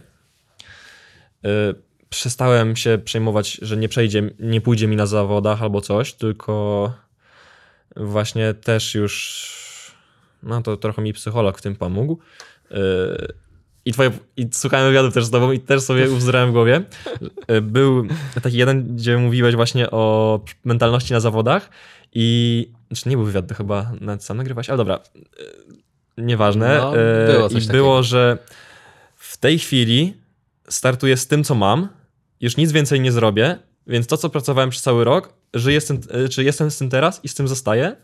Y, 1.46 1.48
przestałem 2.08 2.76
się 2.76 2.98
przejmować, 3.04 3.58
że 3.62 3.76
nie 3.76 3.88
przejdzie, 3.88 4.30
nie 4.38 4.60
pójdzie 4.60 4.86
mi 4.86 4.96
na 4.96 5.06
zawodach 5.06 5.62
albo 5.62 5.80
coś, 5.80 6.12
tylko 6.12 6.92
właśnie 7.96 8.54
też 8.54 8.94
już 8.94 9.61
no 10.42 10.62
to 10.62 10.76
trochę 10.76 11.02
mi 11.02 11.12
psycholog 11.12 11.58
w 11.58 11.62
tym 11.62 11.76
pomógł. 11.76 12.18
Y, 12.70 12.76
I, 13.84 13.92
twoje, 13.92 14.10
I 14.36 14.48
słuchałem 14.52 14.88
wywiadów 14.88 15.14
też 15.14 15.24
z 15.24 15.30
tobą 15.30 15.52
i 15.52 15.60
też 15.60 15.82
sobie 15.82 16.10
uzdrałem 16.10 16.50
w 16.50 16.52
głowie. 16.52 16.82
Y, 17.50 17.60
był 17.60 18.06
taki 18.42 18.56
jeden, 18.56 18.96
gdzie 18.96 19.18
mówiłeś 19.18 19.54
właśnie 19.54 19.90
o 19.90 20.40
mentalności 20.64 21.12
na 21.12 21.20
zawodach 21.20 21.70
i... 22.12 22.68
Znaczy 22.90 23.08
nie 23.08 23.16
był 23.16 23.26
wywiad, 23.26 23.46
to 23.46 23.54
chyba 23.54 23.92
nawet 24.00 24.24
sam 24.24 24.36
nagrywałeś, 24.36 24.68
ale 24.68 24.76
dobra. 24.76 25.00
Y, 25.16 26.22
nieważne. 26.22 26.78
No, 26.78 26.92
było 27.26 27.48
I 27.48 27.66
było, 27.66 28.02
że 28.02 28.38
w 29.16 29.36
tej 29.36 29.58
chwili 29.58 30.14
startuję 30.68 31.16
z 31.16 31.26
tym, 31.26 31.44
co 31.44 31.54
mam, 31.54 31.88
już 32.40 32.56
nic 32.56 32.72
więcej 32.72 33.00
nie 33.00 33.12
zrobię, 33.12 33.58
więc 33.86 34.06
to, 34.06 34.16
co 34.16 34.30
pracowałem 34.30 34.70
przez 34.70 34.82
cały 34.82 35.04
rok, 35.04 35.34
że 35.54 35.72
jestem, 35.72 36.00
czy 36.30 36.44
jestem 36.44 36.70
z 36.70 36.78
tym 36.78 36.90
teraz 36.90 37.20
i 37.24 37.28
z 37.28 37.34
tym 37.34 37.48
zostaję. 37.48 37.96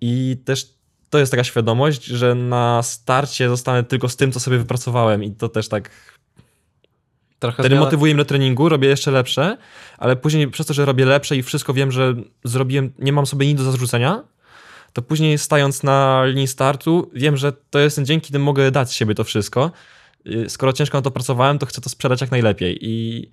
I 0.00 0.36
też 0.44 0.77
to 1.10 1.18
jest 1.18 1.30
taka 1.32 1.44
świadomość, 1.44 2.04
że 2.04 2.34
na 2.34 2.82
starcie 2.82 3.48
zostanę 3.48 3.84
tylko 3.84 4.08
z 4.08 4.16
tym, 4.16 4.32
co 4.32 4.40
sobie 4.40 4.58
wypracowałem 4.58 5.24
i 5.24 5.32
to 5.32 5.48
też 5.48 5.68
tak 5.68 5.90
Trochę 7.38 7.54
Wtedy 7.54 7.68
zmiana... 7.68 7.84
motywuję 7.84 8.14
mnie 8.14 8.24
do 8.24 8.28
treningu, 8.28 8.68
robię 8.68 8.88
jeszcze 8.88 9.10
lepsze, 9.10 9.56
ale 9.98 10.16
później 10.16 10.48
przez 10.50 10.66
to, 10.66 10.74
że 10.74 10.84
robię 10.84 11.04
lepsze 11.04 11.36
i 11.36 11.42
wszystko 11.42 11.74
wiem, 11.74 11.92
że 11.92 12.14
zrobiłem, 12.44 12.92
nie 12.98 13.12
mam 13.12 13.26
sobie 13.26 13.46
nic 13.46 13.58
do 13.58 13.72
zarzucenia, 13.72 14.24
to 14.92 15.02
później 15.02 15.38
stając 15.38 15.82
na 15.82 16.24
linii 16.26 16.46
startu, 16.48 17.10
wiem, 17.14 17.36
że 17.36 17.52
to 17.70 17.78
jest 17.78 18.02
dzięki 18.02 18.32
tym 18.32 18.42
mogę 18.42 18.70
dać 18.70 18.90
z 18.90 18.92
siebie 18.92 19.14
to 19.14 19.24
wszystko. 19.24 19.70
Skoro 20.48 20.72
ciężko 20.72 20.98
na 20.98 21.02
to 21.02 21.10
pracowałem, 21.10 21.58
to 21.58 21.66
chcę 21.66 21.80
to 21.80 21.88
sprzedać 21.88 22.20
jak 22.20 22.30
najlepiej. 22.30 22.78
I 22.80 23.30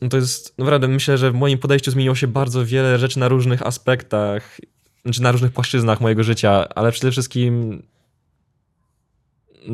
no 0.00 0.08
to 0.08 0.16
jest 0.16 0.58
naprawdę, 0.58 0.88
myślę, 0.88 1.18
że 1.18 1.30
w 1.30 1.34
moim 1.34 1.58
podejściu 1.58 1.90
zmieniło 1.90 2.14
się 2.14 2.26
bardzo 2.26 2.66
wiele 2.66 2.98
rzeczy 2.98 3.18
na 3.18 3.28
różnych 3.28 3.66
aspektach, 3.66 4.60
znaczy 5.04 5.22
na 5.22 5.32
różnych 5.32 5.52
płaszczyznach 5.52 6.00
mojego 6.00 6.22
życia, 6.22 6.68
ale 6.74 6.92
przede 6.92 7.10
wszystkim 7.10 7.82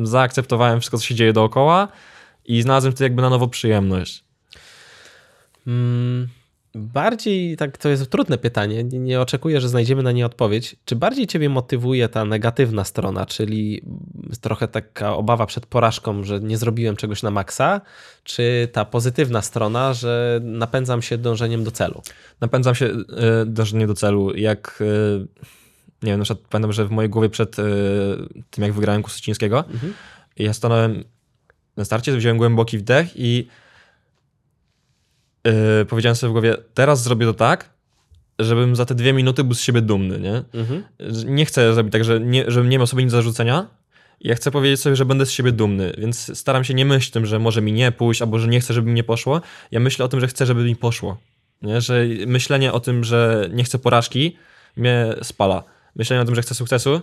zaakceptowałem 0.03 0.79
wszystko, 0.79 0.97
co 0.97 1.05
się 1.05 1.15
dzieje 1.15 1.33
dookoła 1.33 1.87
i 2.45 2.61
znalazłem 2.61 2.93
to 2.93 3.03
jakby 3.03 3.21
na 3.21 3.29
nowo 3.29 3.47
przyjemność. 3.47 4.23
Mm, 5.67 6.27
bardziej, 6.77 7.57
tak, 7.57 7.77
to 7.77 7.89
jest 7.89 8.09
trudne 8.11 8.37
pytanie, 8.37 8.83
nie, 8.83 8.99
nie 8.99 9.21
oczekuję, 9.21 9.61
że 9.61 9.69
znajdziemy 9.69 10.03
na 10.03 10.11
nie 10.11 10.25
odpowiedź. 10.25 10.75
Czy 10.85 10.95
bardziej 10.95 11.27
ciebie 11.27 11.49
motywuje 11.49 12.09
ta 12.09 12.25
negatywna 12.25 12.83
strona, 12.83 13.25
czyli 13.25 13.81
trochę 14.41 14.67
taka 14.67 15.15
obawa 15.15 15.45
przed 15.45 15.65
porażką, 15.65 16.23
że 16.23 16.39
nie 16.39 16.57
zrobiłem 16.57 16.95
czegoś 16.95 17.23
na 17.23 17.31
maksa, 17.31 17.81
czy 18.23 18.67
ta 18.71 18.85
pozytywna 18.85 19.41
strona, 19.41 19.93
że 19.93 20.39
napędzam 20.43 21.01
się 21.01 21.17
dążeniem 21.17 21.63
do 21.63 21.71
celu? 21.71 22.01
Napędzam 22.41 22.75
się 22.75 22.85
y, 22.85 23.05
dążeniem 23.45 23.87
do 23.87 23.93
celu. 23.93 24.35
Jak, 24.35 24.79
y, 24.81 25.27
nie 26.03 26.11
wiem, 26.11 26.19
na 26.19 26.25
przykład 26.25 26.47
pamiętam, 26.49 26.73
że 26.73 26.85
w 26.85 26.91
mojej 26.91 27.09
głowie 27.09 27.29
przed 27.29 27.59
y, 27.59 27.63
tym, 28.49 28.63
jak 28.63 28.73
wygrałem 28.73 29.03
Kusycińskiego, 29.03 29.59
mhm. 29.59 29.93
ja 30.37 30.53
stanąłem 30.53 31.03
na 31.77 31.85
starcie, 31.85 32.17
wziąłem 32.17 32.37
głęboki 32.37 32.77
wdech 32.77 33.07
i 33.15 33.47
yy, 35.51 35.85
powiedziałem 35.85 36.15
sobie 36.15 36.29
w 36.29 36.33
głowie, 36.33 36.55
teraz 36.73 37.03
zrobię 37.03 37.25
to 37.25 37.33
tak, 37.33 37.69
żebym 38.39 38.75
za 38.75 38.85
te 38.85 38.95
dwie 38.95 39.13
minuty 39.13 39.43
był 39.43 39.53
z 39.53 39.61
siebie 39.61 39.81
dumny, 39.81 40.19
nie? 40.19 40.43
Mhm. 40.53 40.83
Nie 41.25 41.45
chcę 41.45 41.73
zrobić 41.73 41.93
tak, 41.93 42.03
że 42.03 42.19
nie, 42.19 42.43
żebym 42.47 42.69
nie 42.69 42.77
miał 42.77 42.87
sobie 42.87 43.03
nic 43.03 43.11
do 43.11 43.17
zarzucenia. 43.17 43.67
Ja 44.21 44.35
chcę 44.35 44.51
powiedzieć 44.51 44.79
sobie, 44.79 44.95
że 44.95 45.05
będę 45.05 45.25
z 45.25 45.31
siebie 45.31 45.51
dumny, 45.51 45.93
więc 45.97 46.37
staram 46.39 46.63
się 46.63 46.73
nie 46.73 46.85
myśleć 46.85 47.11
tym, 47.11 47.25
że 47.25 47.39
może 47.39 47.61
mi 47.61 47.73
nie 47.73 47.91
pójść, 47.91 48.21
albo 48.21 48.39
że 48.39 48.47
nie 48.47 48.59
chcę, 48.59 48.73
żeby 48.73 48.87
mi 48.87 48.93
nie 48.93 49.03
poszło. 49.03 49.41
Ja 49.71 49.79
myślę 49.79 50.05
o 50.05 50.07
tym, 50.07 50.19
że 50.19 50.27
chcę, 50.27 50.45
żeby 50.45 50.63
mi 50.63 50.75
poszło. 50.75 51.17
Nie? 51.61 51.81
Że 51.81 52.05
myślenie 52.27 52.73
o 52.73 52.79
tym, 52.79 53.03
że 53.03 53.49
nie 53.53 53.63
chcę 53.63 53.79
porażki, 53.79 54.37
mnie 54.77 55.15
spala. 55.23 55.63
Myślenie 55.95 56.21
o 56.21 56.25
tym, 56.25 56.35
że 56.35 56.41
chcę 56.41 56.55
sukcesu, 56.55 57.01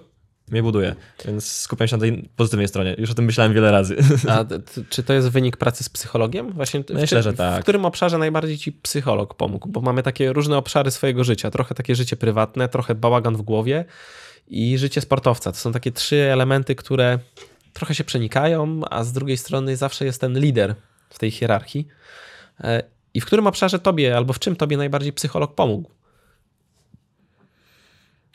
mnie 0.49 0.63
buduje, 0.63 0.95
więc 1.25 1.47
skupiam 1.47 1.89
się 1.89 1.97
na 1.97 2.01
tej 2.01 2.29
pozytywnej 2.37 2.69
stronie. 2.69 2.95
Już 2.99 3.11
o 3.11 3.15
tym 3.15 3.25
myślałem 3.25 3.55
wiele 3.55 3.71
razy. 3.71 3.97
A 4.29 4.45
czy 4.91 5.03
to 5.03 5.13
jest 5.13 5.29
wynik 5.29 5.57
pracy 5.57 5.85
z 5.85 5.89
psychologiem? 5.89 6.53
Właśnie 6.53 6.85
Myślę, 6.95 7.23
że 7.23 7.33
tak. 7.33 7.61
W 7.61 7.63
którym 7.63 7.85
obszarze 7.85 8.19
najbardziej 8.19 8.59
ci 8.59 8.73
psycholog 8.73 9.35
pomógł? 9.35 9.69
Bo 9.69 9.81
mamy 9.81 10.03
takie 10.03 10.33
różne 10.33 10.57
obszary 10.57 10.91
swojego 10.91 11.25
życia. 11.25 11.51
Trochę 11.51 11.75
takie 11.75 11.95
życie 11.95 12.17
prywatne, 12.17 12.69
trochę 12.69 12.95
bałagan 12.95 13.37
w 13.37 13.43
głowie 13.43 13.85
i 14.49 14.79
życie 14.79 15.01
sportowca. 15.01 15.53
To 15.53 15.59
są 15.59 15.73
takie 15.73 15.93
trzy 15.93 16.17
elementy, 16.17 16.75
które 16.75 17.19
trochę 17.73 17.95
się 17.95 18.05
przenikają, 18.05 18.81
a 18.91 19.05
z 19.05 19.13
drugiej 19.13 19.37
strony 19.37 19.77
zawsze 19.77 20.05
jest 20.05 20.21
ten 20.21 20.39
lider 20.39 20.75
w 21.11 21.19
tej 21.19 21.31
hierarchii. 21.31 21.89
E, 22.61 22.83
I 23.15 23.21
w 23.21 23.27
którym 23.27 23.47
obszarze 23.47 23.79
tobie, 23.79 24.17
albo 24.17 24.33
w 24.33 24.39
czym 24.39 24.57
tobie 24.57 24.77
najbardziej 24.77 25.13
psycholog 25.13 25.55
pomógł? 25.55 25.91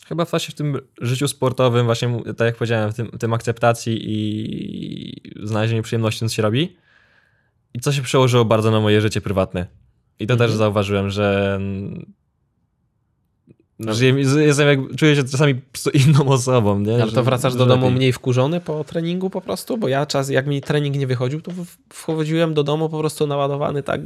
Chyba 0.10 0.25
właśnie 0.25 0.51
w 0.51 0.56
tym 0.56 0.82
życiu 1.01 1.28
sportowym, 1.28 1.86
właśnie 1.86 2.22
tak 2.38 2.46
jak 2.46 2.56
powiedziałem, 2.56 2.92
w 2.92 2.96
tym, 2.96 3.08
tym 3.08 3.34
akceptacji 3.34 4.00
i 4.01 5.48
znalezieniu 5.48 5.84
przyjemności, 5.84 6.20
co 6.20 6.30
się 6.30 6.42
robi. 6.42 6.78
I 7.74 7.80
co 7.80 7.92
się 7.92 8.01
przełożyło 8.01 8.46
bardzo 8.46 8.72
na 8.72 8.80
moje 8.80 9.01
życie 9.01 9.22
prywatne. 9.22 9.66
I 10.20 10.28
to 10.28 10.34
mhm. 10.34 10.50
też 10.50 10.58
zauważyłem, 10.58 11.10
że 11.10 11.60
no. 13.80 13.94
że 13.94 14.06
jestem 14.42 14.68
jak, 14.68 14.96
czuję 14.96 15.16
się 15.16 15.24
czasami 15.24 15.56
inną 16.06 16.28
osobą. 16.28 16.80
Nie? 16.80 17.01
Ale 17.01 17.12
to 17.12 17.24
wracasz 17.24 17.56
do 17.56 17.66
domu 17.66 17.92
mniej 17.92 18.13
wkurzony 18.13 18.62
po 18.62 18.84
treningu 18.84 19.30
po 19.30 19.42
prostu? 19.42 19.78
Bo 19.78 19.88
ja 19.88 20.06
czas, 20.06 20.30
jak 20.30 20.48
mi 20.48 20.62
trening 20.62 20.96
nie 20.96 21.08
wychodził, 21.08 21.42
to 21.42 21.51
wchodziłem 21.94 22.54
do 22.54 22.63
domu 22.63 22.89
po 22.89 23.00
prostu 23.00 23.28
naładowany, 23.28 23.84
tak, 23.84 24.01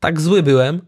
tak 0.00 0.20
zły 0.20 0.42
byłem 0.42 0.80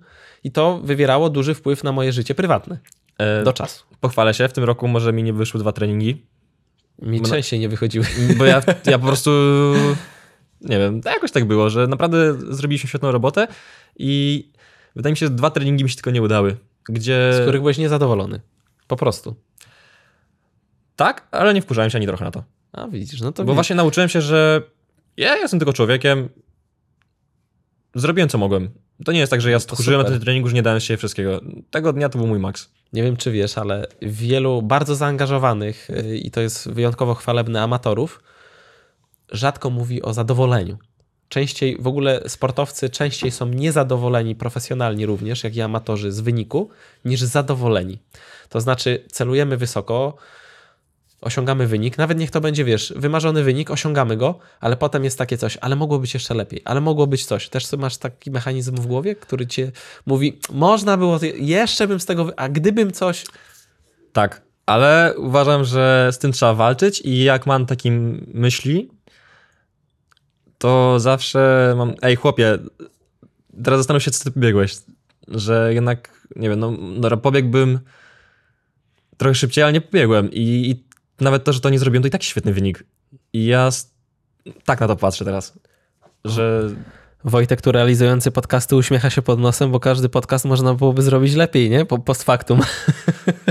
i 0.45 0.51
to 0.51 0.81
wywierało 0.85 1.31
duży 1.31 1.55
wpływ 1.55 1.85
na 1.85 1.93
moje 1.93 2.13
życie 2.13 2.35
prywatne. 2.35 2.79
E, 3.21 3.45
do 3.45 3.53
czasu. 3.53 3.85
Pochwalę 4.01 4.35
się, 4.35 4.49
w 4.49 4.53
tym 4.53 4.65
roku 4.65 4.89
może 4.89 5.13
mi 5.13 5.23
nie 5.23 5.33
wyszły 5.33 5.61
dwa 5.61 5.73
treningi. 5.73 6.27
Mi 7.03 7.23
częściej 7.23 7.61
nie 7.61 7.69
wychodziły. 7.69 8.07
Bo 8.39 8.45
ja, 8.45 8.63
ja 8.87 8.99
po 8.99 9.07
prostu 9.07 9.31
nie 10.61 10.79
wiem, 10.79 11.01
jakoś 11.05 11.31
tak 11.31 11.45
było, 11.45 11.71
że 11.71 11.87
naprawdę 11.87 12.35
zrobiliśmy 12.55 12.89
świetną 12.89 13.13
robotę 13.13 13.49
i 13.97 14.45
wydaje 14.97 15.13
mi 15.13 15.17
się, 15.17 15.27
że 15.27 15.31
dwa 15.31 15.51
treningi 15.51 15.85
mi 15.85 15.91
się 15.91 15.97
tylko 15.97 16.11
nie 16.11 16.23
udały. 16.23 16.57
Gdzie... 16.85 17.33
Z 17.33 17.41
których 17.41 17.61
byłeś 17.61 17.79
niezadowolony. 17.79 18.41
Po 18.87 18.97
prostu. 18.97 19.35
Tak, 20.97 21.29
ale 21.31 21.55
nie 21.55 21.63
wkurzałem 21.63 21.91
się 21.91 21.99
ani 21.99 22.07
trochę 22.07 22.25
na 22.25 22.31
to. 22.31 22.45
A 22.73 22.89
widzisz, 22.89 23.21
no 23.21 23.33
to. 23.33 23.43
Bo 23.43 23.47
widzisz. 23.47 23.55
właśnie 23.55 23.77
nauczyłem 23.77 24.09
się, 24.09 24.21
że 24.21 24.63
ja 25.17 25.37
jestem 25.37 25.61
tylko 25.61 25.73
człowiekiem. 25.73 26.29
Zrobiłem 27.95 28.29
co 28.29 28.39
mogłem. 28.39 28.71
To 29.05 29.13
nie 29.13 29.19
jest 29.19 29.31
tak, 29.31 29.41
że 29.41 29.51
ja 29.51 29.57
no 29.57 29.61
stchórzyłem 29.61 30.03
na 30.03 30.09
tym 30.09 30.21
treningu, 30.21 30.49
że 30.49 30.55
nie 30.55 30.63
dałem 30.63 30.81
się 30.81 30.97
wszystkiego. 30.97 31.41
Tego 31.71 31.93
dnia 31.93 32.09
to 32.09 32.19
był 32.19 32.27
mój 32.27 32.39
maks. 32.39 32.71
Nie 32.93 33.03
wiem, 33.03 33.17
czy 33.17 33.31
wiesz, 33.31 33.59
ale 33.59 33.87
wielu 34.03 34.63
bardzo 34.63 34.95
zaangażowanych 34.95 35.91
y, 35.91 36.17
i 36.17 36.31
to 36.31 36.41
jest 36.41 36.71
wyjątkowo 36.71 37.15
chwalebne 37.15 37.63
amatorów 37.63 38.23
rzadko 39.33 39.71
mówi 39.71 40.03
o 40.03 40.13
zadowoleniu. 40.13 40.79
Częściej, 41.29 41.77
w 41.81 41.87
ogóle 41.87 42.29
sportowcy 42.29 42.91
częściej 42.91 43.31
są 43.31 43.47
niezadowoleni, 43.47 44.35
profesjonalni 44.35 45.07
również, 45.07 45.45
jak 45.45 45.57
i 45.57 45.61
amatorzy 45.61 46.13
z 46.13 46.21
wyniku, 46.21 46.71
niż 47.05 47.21
zadowoleni. 47.21 47.99
To 48.49 48.61
znaczy, 48.61 49.05
celujemy 49.13 49.57
wysoko, 49.57 50.17
osiągamy 51.21 51.67
wynik, 51.67 51.99
nawet 51.99 52.19
niech 52.19 52.31
to 52.31 52.41
będzie, 52.41 52.65
wiesz, 52.65 52.95
wymarzony 52.97 53.43
wynik, 53.43 53.71
osiągamy 53.71 54.17
go, 54.17 54.39
ale 54.61 54.77
potem 54.77 55.05
jest 55.05 55.19
takie 55.19 55.39
coś, 55.39 55.59
ale 55.61 55.77
mogło 55.77 55.99
być 55.99 56.15
jeszcze 56.15 56.35
lepiej, 56.35 56.63
ale 56.65 56.81
mogło 56.81 57.07
być 57.07 57.27
coś. 57.27 57.49
Też 57.49 57.73
masz 57.73 57.97
taki 57.97 58.31
mechanizm 58.31 58.77
w 58.77 58.87
głowie, 58.87 59.15
który 59.15 59.47
cię 59.47 59.73
mówi, 60.07 60.39
można 60.53 60.97
było, 60.97 61.19
jeszcze 61.35 61.89
bym 61.89 62.01
z 62.01 62.07
tego, 62.07 62.33
a 62.37 62.49
gdybym 62.49 62.93
coś... 62.93 63.25
Tak, 64.13 64.43
ale 64.67 65.15
uważam, 65.17 65.65
że 65.65 66.09
z 66.13 66.19
tym 66.19 66.33
trzeba 66.33 66.55
walczyć 66.55 67.01
i 67.05 67.25
jak 67.25 67.47
mam 67.47 67.67
takie 67.67 67.91
myśli, 68.35 68.91
to 70.59 71.01
zawsze 71.01 71.75
mam, 71.77 71.95
ej 72.03 72.17
chłopie, 72.17 72.59
teraz 73.65 73.81
zastanów 73.81 74.03
się, 74.03 74.11
co 74.11 74.25
ty 74.25 74.31
pobiegłeś, 74.31 74.77
że 75.29 75.75
jednak, 75.75 76.27
nie 76.37 76.49
wiem, 76.49 76.61
no, 76.61 76.71
no 76.71 77.17
pobiegłbym 77.17 77.79
trochę 79.17 79.35
szybciej, 79.35 79.65
ale 79.65 79.73
nie 79.73 79.81
pobiegłem 79.81 80.31
i, 80.33 80.71
i 80.71 80.90
nawet 81.21 81.45
to, 81.45 81.53
że 81.53 81.61
to 81.61 81.71
nie 81.71 81.79
zrobiłem, 81.79 82.03
to 82.03 82.09
i 82.09 82.11
tak 82.11 82.23
świetny 82.23 82.53
wynik. 82.53 82.85
I 83.33 83.47
ja 83.47 83.71
tak 84.65 84.81
na 84.81 84.89
to 84.89 84.97
patrzę 84.97 85.25
teraz, 85.25 85.53
że... 86.25 86.71
Wojtek, 87.25 87.63
tu 87.63 87.73
realizujący 87.73 88.31
podcasty, 88.31 88.77
uśmiecha 88.77 89.11
się 89.11 89.23
pod 89.23 89.41
nosem, 89.41 89.71
bo 89.71 89.81
każdy 89.81 90.09
podcast 90.09 90.45
można 90.45 90.75
byłoby 90.75 91.03
zrobić 91.03 91.35
lepiej, 91.35 91.71
nie? 91.71 91.85
Post 91.85 92.23
factum. 92.23 92.61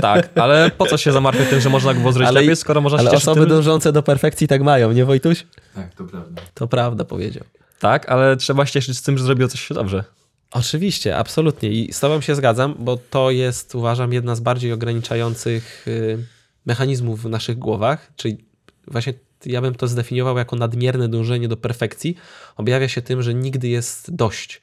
Tak, 0.00 0.38
ale 0.38 0.70
po 0.78 0.86
co 0.86 0.96
się 0.96 1.12
zamartwiać 1.12 1.48
tym, 1.48 1.60
że 1.60 1.68
można 1.68 1.94
go 1.94 2.12
zrobić 2.12 2.28
ale, 2.28 2.40
lepiej, 2.40 2.56
skoro 2.56 2.80
można 2.80 2.98
ale 2.98 3.10
się 3.10 3.16
osoby 3.16 3.40
tym... 3.40 3.48
dążące 3.48 3.92
do 3.92 4.02
perfekcji 4.02 4.48
tak 4.48 4.62
mają, 4.62 4.92
nie 4.92 5.04
Wojtuś? 5.04 5.46
Tak, 5.74 5.94
to 5.94 6.04
prawda. 6.04 6.42
To 6.54 6.66
prawda, 6.66 7.04
powiedział. 7.04 7.44
Tak, 7.78 8.08
ale 8.08 8.36
trzeba 8.36 8.66
się 8.66 8.72
cieszyć 8.72 8.98
z 8.98 9.02
tym, 9.02 9.18
że 9.18 9.24
zrobiło 9.24 9.48
coś 9.48 9.60
się 9.60 9.74
dobrze. 9.74 10.04
Oczywiście, 10.50 11.16
absolutnie. 11.16 11.70
I 11.70 11.92
z 11.92 12.00
tobą 12.00 12.20
się 12.20 12.34
zgadzam, 12.34 12.74
bo 12.78 12.98
to 13.10 13.30
jest, 13.30 13.74
uważam, 13.74 14.12
jedna 14.12 14.34
z 14.34 14.40
bardziej 14.40 14.72
ograniczających... 14.72 15.86
Yy 15.86 16.39
mechanizmów 16.70 17.22
w 17.22 17.28
naszych 17.28 17.58
głowach, 17.58 18.12
czyli 18.16 18.38
właśnie 18.86 19.14
ja 19.46 19.60
bym 19.60 19.74
to 19.74 19.88
zdefiniował 19.88 20.38
jako 20.38 20.56
nadmierne 20.56 21.08
dążenie 21.08 21.48
do 21.48 21.56
perfekcji, 21.56 22.16
objawia 22.56 22.88
się 22.88 23.02
tym, 23.02 23.22
że 23.22 23.34
nigdy 23.34 23.68
jest 23.68 24.14
dość. 24.14 24.62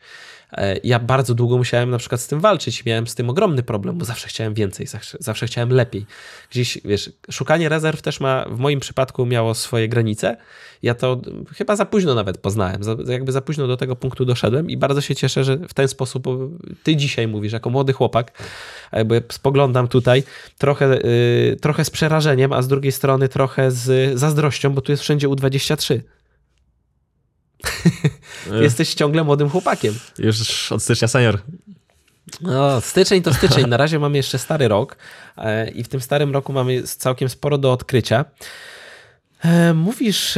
E, 0.51 0.77
ja 0.83 0.99
bardzo 0.99 1.33
długo 1.33 1.57
musiałem 1.57 1.89
na 1.89 1.97
przykład 1.97 2.21
z 2.21 2.27
tym 2.27 2.39
walczyć, 2.39 2.85
miałem 2.85 3.07
z 3.07 3.15
tym 3.15 3.29
ogromny 3.29 3.63
problem, 3.63 3.97
bo 3.97 4.05
zawsze 4.05 4.27
chciałem 4.27 4.53
więcej, 4.53 4.87
zawsze, 4.87 5.17
zawsze 5.21 5.47
chciałem 5.47 5.69
lepiej. 5.69 6.05
Gdzieś, 6.51 6.77
wiesz, 6.85 7.11
szukanie 7.31 7.69
rezerw 7.69 8.01
też 8.01 8.19
ma, 8.19 8.45
w 8.49 8.59
moim 8.59 8.79
przypadku 8.79 9.25
miało 9.25 9.55
swoje 9.55 9.89
granice. 9.89 10.37
Ja 10.83 10.93
to 10.93 11.21
chyba 11.55 11.75
za 11.75 11.85
późno 11.85 12.15
nawet 12.15 12.37
poznałem, 12.37 12.83
za, 12.83 12.95
jakby 13.07 13.31
za 13.31 13.41
późno 13.41 13.67
do 13.67 13.77
tego 13.77 13.95
punktu 13.95 14.25
doszedłem 14.25 14.69
i 14.69 14.77
bardzo 14.77 15.01
się 15.01 15.15
cieszę, 15.15 15.43
że 15.43 15.57
w 15.57 15.73
ten 15.73 15.87
sposób 15.87 16.27
ty 16.83 16.95
dzisiaj 16.95 17.27
mówisz, 17.27 17.53
jako 17.53 17.69
młody 17.69 17.93
chłopak, 17.93 18.43
bo 19.05 19.15
spoglądam 19.31 19.87
tutaj 19.87 20.23
trochę, 20.57 20.87
yy, 20.87 21.57
trochę 21.61 21.85
z 21.85 21.89
przerażeniem, 21.89 22.53
a 22.53 22.61
z 22.61 22.67
drugiej 22.67 22.91
strony 22.91 23.29
trochę 23.29 23.71
z 23.71 24.19
zazdrością, 24.19 24.73
bo 24.73 24.81
tu 24.81 24.91
jest 24.91 25.03
wszędzie 25.03 25.27
U23. 25.27 25.99
Jesteś 28.61 28.93
ciągle 28.93 29.23
młodym 29.23 29.49
chłopakiem. 29.49 29.93
Już 30.19 30.71
od 30.71 30.83
stycznia 30.83 31.07
senior. 31.07 31.39
No, 32.41 32.81
styczeń 32.81 33.21
to 33.21 33.33
styczeń. 33.33 33.67
Na 33.67 33.77
razie 33.77 33.99
mamy 33.99 34.17
jeszcze 34.17 34.39
stary 34.39 34.67
rok 34.67 34.97
e, 35.37 35.69
i 35.69 35.83
w 35.83 35.87
tym 35.87 36.01
starym 36.01 36.33
roku 36.33 36.53
mamy 36.53 36.83
całkiem 36.83 37.29
sporo 37.29 37.57
do 37.57 37.71
odkrycia. 37.71 38.25
E, 39.43 39.73
mówisz, 39.73 40.37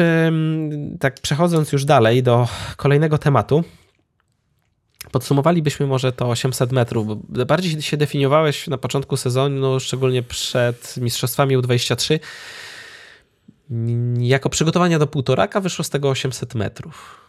tak 1.00 1.20
przechodząc 1.20 1.72
już 1.72 1.86
dalej 1.86 2.24
do 2.24 2.48
kolejnego 2.78 3.18
tematu, 3.18 3.64
podsumowalibyśmy 5.12 5.88
może 5.88 6.12
to 6.12 6.30
800 6.30 6.72
metrów, 6.72 7.08
bo 7.08 7.46
bardziej 7.46 7.82
się 7.82 7.98
definiowałeś 7.98 8.68
na 8.68 8.78
początku 8.78 9.18
sezonu, 9.18 9.80
szczególnie 9.80 10.24
przed 10.24 10.98
Mistrzostwami 10.98 11.58
U23, 11.58 12.20
jako 14.18 14.50
przygotowania 14.50 15.00
do 15.00 15.08
półtoraka 15.08 15.62
wyszło 15.62 15.84
z 15.84 15.90
tego 15.90 16.10
800 16.10 16.56
metrów. 16.56 17.20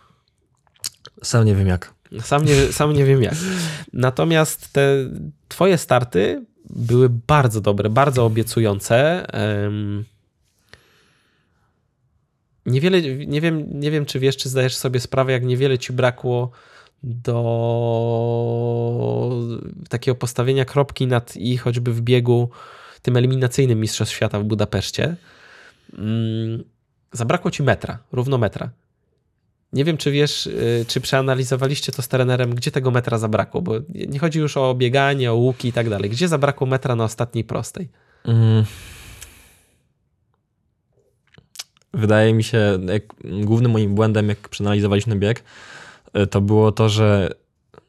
Sam 1.22 1.44
nie 1.44 1.54
wiem 1.54 1.68
jak. 1.68 1.94
Sam 2.20 2.44
nie, 2.44 2.72
sam 2.72 2.92
nie 2.92 3.04
wiem 3.04 3.22
jak. 3.22 3.34
Natomiast 3.92 4.72
te 4.72 4.96
twoje 5.48 5.78
starty 5.78 6.44
były 6.70 7.08
bardzo 7.08 7.60
dobre, 7.60 7.90
bardzo 7.90 8.24
obiecujące. 8.24 9.26
Niewiele, 12.70 13.02
nie 13.26 13.40
wiem, 13.40 13.80
nie 13.80 13.90
wiem, 13.90 14.06
czy 14.06 14.18
wiesz, 14.18 14.36
czy 14.36 14.48
zdajesz 14.48 14.76
sobie 14.76 15.00
sprawę, 15.00 15.32
jak 15.32 15.44
niewiele 15.44 15.78
ci 15.78 15.92
brakło 15.92 16.50
do 17.02 17.40
takiego 19.88 20.14
postawienia 20.14 20.64
kropki 20.64 21.06
nad 21.06 21.36
i 21.36 21.56
choćby 21.56 21.92
w 21.92 22.00
biegu 22.00 22.50
tym 23.02 23.16
eliminacyjnym 23.16 23.80
Mistrzostw 23.80 24.14
Świata 24.14 24.40
w 24.40 24.44
Budapeszcie. 24.44 25.16
Mm, 25.98 26.64
zabrakło 27.12 27.50
ci 27.50 27.62
metra, 27.62 27.98
równo 28.12 28.38
metra. 28.38 28.70
Nie 29.72 29.84
wiem, 29.84 29.96
czy 29.96 30.10
wiesz, 30.10 30.46
y, 30.46 30.84
czy 30.88 31.00
przeanalizowaliście 31.00 31.92
to 31.92 32.02
z 32.02 32.08
trenerem, 32.08 32.54
gdzie 32.54 32.70
tego 32.70 32.90
metra 32.90 33.18
zabrakło, 33.18 33.62
bo 33.62 33.74
nie 33.88 34.18
chodzi 34.18 34.38
już 34.38 34.56
o 34.56 34.74
bieganie, 34.74 35.32
o 35.32 35.34
łuki 35.34 35.68
i 35.68 35.72
tak 35.72 35.88
dalej. 35.88 36.10
Gdzie 36.10 36.28
zabrakło 36.28 36.66
metra 36.66 36.96
na 36.96 37.04
ostatniej 37.04 37.44
prostej? 37.44 37.88
Mm. 38.24 38.64
Wydaje 41.94 42.35
mi 42.35 42.44
się, 42.44 42.78
jak 42.87 43.02
głównym 43.44 43.73
moim 43.73 43.94
błędem, 43.94 44.28
jak 44.28 44.49
przeanalizowaliśmy 44.49 45.16
bieg, 45.16 45.44
y, 46.16 46.26
to 46.26 46.40
było 46.40 46.73
to, 46.73 46.88
że 46.88 47.35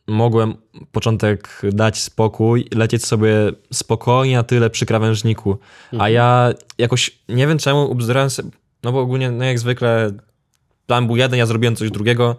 mogłem 0.07 0.53
początek 0.91 1.61
dać 1.63 2.01
spokój, 2.01 2.67
lecieć 2.75 3.05
sobie 3.05 3.33
spokojnie 3.73 4.35
na 4.35 4.43
tyle 4.43 4.69
przy 4.69 4.85
krawężniku. 4.85 5.51
Mhm. 5.51 6.01
A 6.01 6.09
ja 6.09 6.53
jakoś 6.77 7.11
nie 7.29 7.47
wiem 7.47 7.57
czemu 7.57 7.91
ubzdurałem 7.91 8.29
sobie, 8.29 8.49
no 8.83 8.91
bo 8.91 8.99
ogólnie, 8.99 9.31
no 9.31 9.45
jak 9.45 9.59
zwykle, 9.59 10.11
plan 10.87 11.07
był 11.07 11.17
jeden, 11.17 11.39
ja 11.39 11.45
zrobiłem 11.45 11.75
coś 11.75 11.91
drugiego. 11.91 12.35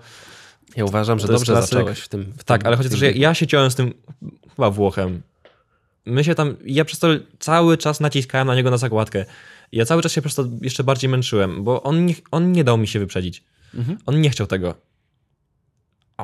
Ja 0.76 0.85
uważam, 0.85 1.19
że 1.19 1.28
dobrze 1.28 1.62
zacząłeś 1.62 2.00
w 2.00 2.09
tym. 2.09 2.33
W 2.38 2.45
tak, 2.45 2.61
tym, 2.61 2.66
ale 2.66 2.76
chodzi 2.76 2.88
o 2.88 2.90
to, 2.90 2.97
że 2.97 3.07
ja, 3.07 3.12
ja 3.16 3.35
się 3.35 3.47
ciąłem 3.47 3.71
z 3.71 3.75
tym 3.75 3.95
chyba 4.57 4.71
Włochem. 4.71 5.23
My 6.07 6.25
się 6.25 6.35
tam, 6.35 6.57
ja 6.64 6.85
przez 6.85 6.99
to 6.99 7.09
cały 7.38 7.78
czas 7.78 8.00
naciskałem 8.00 8.47
na 8.47 8.54
niego 8.54 8.71
na 8.71 8.76
zakładkę. 8.76 9.25
Ja 9.73 9.85
cały 9.85 10.02
czas 10.02 10.12
się 10.12 10.23
przez 10.23 10.35
to 10.35 10.45
jeszcze 10.61 10.85
bardziej 10.85 11.11
męczyłem, 11.11 11.64
bo 11.64 11.83
on 11.83 12.07
nie, 12.07 12.14
on 12.31 12.52
nie 12.52 12.64
dał 12.64 12.79
mi 12.79 12.88
się 12.88 12.99
wyprzedzić. 12.99 13.45
Mhm. 13.75 13.99
On 14.07 14.21
nie 14.21 14.31
chciał 14.31 14.47
tego 14.47 14.75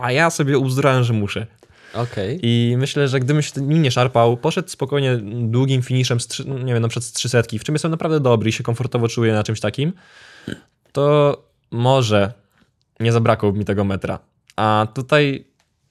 a 0.02 0.12
ja 0.12 0.30
sobie 0.30 0.58
uzdurałem, 0.58 1.04
że 1.04 1.12
muszę. 1.12 1.46
Okay. 1.94 2.38
I 2.42 2.74
myślę, 2.78 3.08
że 3.08 3.20
gdybym 3.20 3.42
się 3.42 3.60
nim 3.60 3.82
nie 3.82 3.90
szarpał, 3.90 4.36
poszedł 4.36 4.68
spokojnie 4.68 5.16
długim 5.22 5.82
finiszem, 5.82 6.20
z, 6.20 6.46
nie 6.46 6.74
wiem, 6.74 6.82
na 6.82 6.88
przykład 6.88 7.04
z 7.04 7.12
300, 7.12 7.42
w 7.42 7.64
czym 7.64 7.74
jestem 7.74 7.90
naprawdę 7.90 8.20
dobry 8.20 8.50
i 8.50 8.52
się 8.52 8.62
komfortowo 8.62 9.08
czuję 9.08 9.32
na 9.32 9.42
czymś 9.42 9.60
takim, 9.60 9.92
to 10.92 11.36
może 11.70 12.32
nie 13.00 13.12
zabrakło 13.12 13.52
mi 13.52 13.64
tego 13.64 13.84
metra. 13.84 14.18
A 14.56 14.86
tutaj 14.94 15.44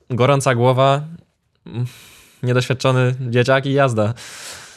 gorąca 0.09 0.55
głowa, 0.55 1.01
niedoświadczony 2.43 3.15
dzieciak 3.29 3.65
i 3.65 3.73
jazda. 3.73 4.13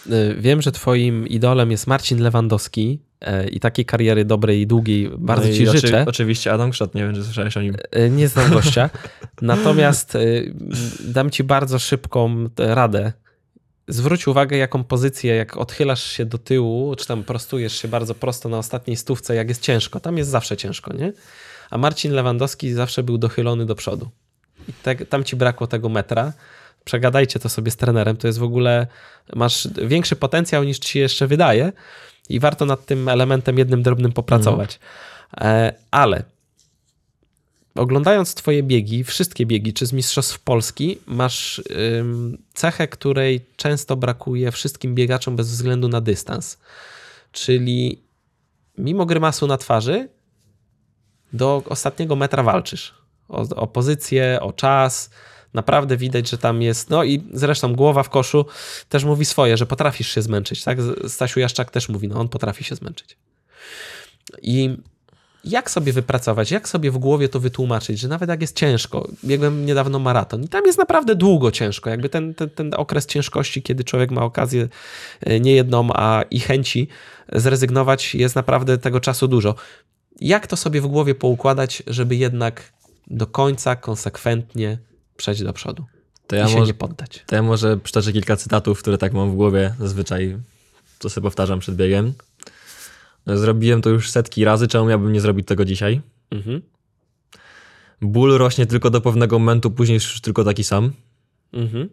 Y, 0.07 0.37
wiem, 0.39 0.63
że 0.63 0.73
twoim 0.73 1.29
idolem 1.29 1.71
jest 1.71 1.87
Marcin 1.87 2.23
Lewandowski 2.23 3.01
e, 3.21 3.49
i 3.49 3.61
takiej 3.61 3.85
kariery 3.85 4.25
dobrej 4.25 4.61
i 4.61 4.67
długiej 4.67 5.11
bardzo 5.19 5.49
no 5.49 5.55
ci 5.55 5.69
oczy, 5.69 5.79
życzę. 5.79 6.05
Oczywiście 6.09 6.53
Adam 6.53 6.71
Krzot, 6.71 6.95
nie 6.95 7.03
wiem, 7.03 7.15
czy 7.15 7.25
słyszałeś 7.25 7.57
o 7.57 7.63
nim. 7.63 7.77
E, 7.91 8.11
nie 8.11 8.29
znam 8.29 8.53
gościa, 8.53 8.91
natomiast 9.43 10.19
dam 11.01 11.31
ci 11.31 11.45
bardzo 11.45 11.79
szybką 11.79 12.49
radę. 12.59 13.13
Zwróć 13.89 14.27
uwagę, 14.27 14.57
jaką 14.57 14.85
pozycję, 14.85 15.35
jak 15.35 15.57
odchylasz 15.57 16.05
się 16.05 16.25
do 16.25 16.39
tyłu, 16.39 16.97
czy 16.97 17.07
tam 17.07 17.25
prostujesz 17.25 17.83
się 17.83 17.89
bardzo 17.89 18.15
prosto 18.15 18.49
na 18.49 18.59
ostatniej 18.59 18.97
stówce, 18.97 19.35
jak 19.35 19.49
jest 19.49 19.63
ciężko. 19.63 20.01
Tam 20.01 20.19
jest 20.19 20.31
zawsze 20.31 20.57
ciężko, 20.57 20.93
nie? 20.93 21.13
A 21.71 21.79
Marcin 21.79 22.13
Lewandowski 22.13 22.73
zawsze 22.73 23.03
był 23.03 23.19
dochylony 23.19 23.67
do 23.67 23.75
przodu. 23.75 24.11
I 24.69 24.73
te, 24.73 24.97
tam 24.97 25.25
ci 25.25 25.37
brakło 25.37 25.67
tego 25.67 25.89
metra. 25.89 26.33
Przegadajcie 26.91 27.39
to 27.39 27.49
sobie 27.49 27.71
z 27.71 27.77
trenerem. 27.77 28.17
To 28.17 28.27
jest 28.27 28.39
w 28.39 28.43
ogóle, 28.43 28.87
masz 29.37 29.69
większy 29.87 30.17
potencjał 30.17 30.65
niż 30.65 30.79
ci 30.79 30.99
jeszcze 30.99 31.27
wydaje 31.27 31.73
i 32.29 32.41
warto 32.41 32.67
nad 32.67 32.87
tym 32.87 33.09
elementem 33.09 33.59
jednym 33.59 33.83
drobnym 33.83 34.13
popracować. 34.13 34.81
Mhm. 35.33 35.73
Ale 35.91 36.23
oglądając 37.75 38.35
Twoje 38.35 38.63
biegi, 38.63 39.05
wszystkie 39.05 39.47
biegi, 39.47 39.73
czy 39.73 39.87
z 39.87 39.93
Mistrzostw 39.93 40.39
Polski, 40.39 40.99
masz 41.07 41.63
cechę, 42.55 42.89
której 42.89 43.47
często 43.57 43.97
brakuje 43.97 44.53
wszystkim 44.53 44.95
biegaczom 44.95 45.37
bez 45.37 45.51
względu 45.51 45.89
na 45.89 46.01
dystans. 46.01 46.59
Czyli 47.33 48.03
mimo 48.79 49.07
grymasu 49.07 49.47
na 49.47 49.57
twarzy, 49.57 50.09
do 51.33 51.63
ostatniego 51.67 52.17
metra 52.17 52.43
walczysz. 52.43 52.95
O, 53.29 53.41
o 53.57 53.67
pozycję, 53.67 54.39
o 54.43 54.53
czas, 54.53 55.11
naprawdę 55.55 55.97
widać, 55.97 56.31
że 56.31 56.39
tam 56.39 56.63
jest, 56.63 56.91
no 56.91 57.05
i 57.05 57.23
zresztą 57.33 57.75
głowa 57.75 58.03
w 58.03 58.11
koszu 58.11 58.47
też 58.89 59.05
mówi 59.05 59.25
swoje, 59.25 59.57
że 59.57 59.67
potrafisz 59.67 60.15
się 60.15 60.23
zmęczyć, 60.23 60.65
tak? 60.65 60.79
Stasiu 61.09 61.41
Jaszczak 61.41 61.71
też 61.71 61.89
mówi, 61.89 62.09
no 62.09 62.21
on 62.21 62.29
potrafi 62.29 62.65
się 62.65 62.75
zmęczyć. 62.75 63.17
I 64.43 64.77
jak 65.45 65.71
sobie 65.71 65.93
wypracować, 65.93 66.51
jak 66.51 66.69
sobie 66.69 66.91
w 66.91 66.99
głowie 66.99 67.29
to 67.29 67.41
wytłumaczyć, 67.41 67.99
że 67.99 68.09
nawet 68.09 68.29
jak 68.29 68.41
jest 68.41 68.57
ciężko, 68.57 69.09
biegłem 69.25 69.67
niedawno 69.67 69.99
maraton 69.99 70.45
i 70.45 70.49
tam 70.49 70.67
jest 70.67 70.79
naprawdę 70.79 71.15
długo 71.15 71.51
ciężko, 71.51 71.91
jakby 71.91 72.09
ten, 72.09 72.35
ten, 72.35 72.51
ten 72.51 72.75
okres 72.77 73.07
ciężkości, 73.07 73.63
kiedy 73.63 73.85
człowiek 73.85 74.11
ma 74.11 74.23
okazję 74.23 74.69
e, 75.21 75.41
nie 75.41 75.55
jedną, 75.55 75.89
a 75.95 76.23
i 76.31 76.41
chęci 76.41 76.89
zrezygnować, 77.33 78.15
jest 78.15 78.37
naprawdę 78.37 78.79
tego 78.79 79.01
czasu 79.01 79.29
dużo. 79.29 79.55
Jak 80.21 80.47
to 80.47 80.57
sobie 80.57 80.81
w 80.81 80.87
głowie 80.87 81.15
poukładać, 81.15 81.83
żeby 81.87 82.17
jednak 82.17 82.73
do 83.07 83.27
końca 83.27 83.77
konsekwentnie 83.77 84.79
przejść 85.21 85.43
do 85.43 85.53
przodu 85.53 85.85
to 86.27 86.37
ja 86.37 86.47
i 86.47 86.49
się 86.49 86.57
może, 86.57 86.67
nie 86.67 86.75
poddać. 86.75 87.25
To 87.27 87.37
ja 87.37 87.43
może 87.43 87.77
przytoczę 87.77 88.13
kilka 88.13 88.37
cytatów, 88.37 88.79
które 88.79 88.99
tak 88.99 89.13
mam 89.13 89.31
w 89.31 89.35
głowie 89.35 89.75
zazwyczaj, 89.81 90.37
co 90.99 91.11
sobie 91.11 91.23
powtarzam 91.23 91.59
przed 91.59 91.77
biegiem. 91.77 92.13
Zrobiłem 93.27 93.83
to 93.83 93.91
już 93.91 94.11
setki 94.11 94.45
razy, 94.45 94.69
czemu 94.69 94.87
miałbym 94.87 95.13
nie 95.13 95.21
zrobić 95.21 95.47
tego 95.47 95.65
dzisiaj? 95.65 96.01
Mhm. 96.31 96.63
Ból 98.01 98.39
rośnie 98.39 98.67
tylko 98.67 98.91
do 98.91 99.01
pewnego 99.01 99.39
momentu, 99.39 99.71
później 99.71 99.95
już 99.95 100.21
tylko 100.21 100.45
taki 100.45 100.65
sam. 100.65 100.93
Mhm. 101.53 101.89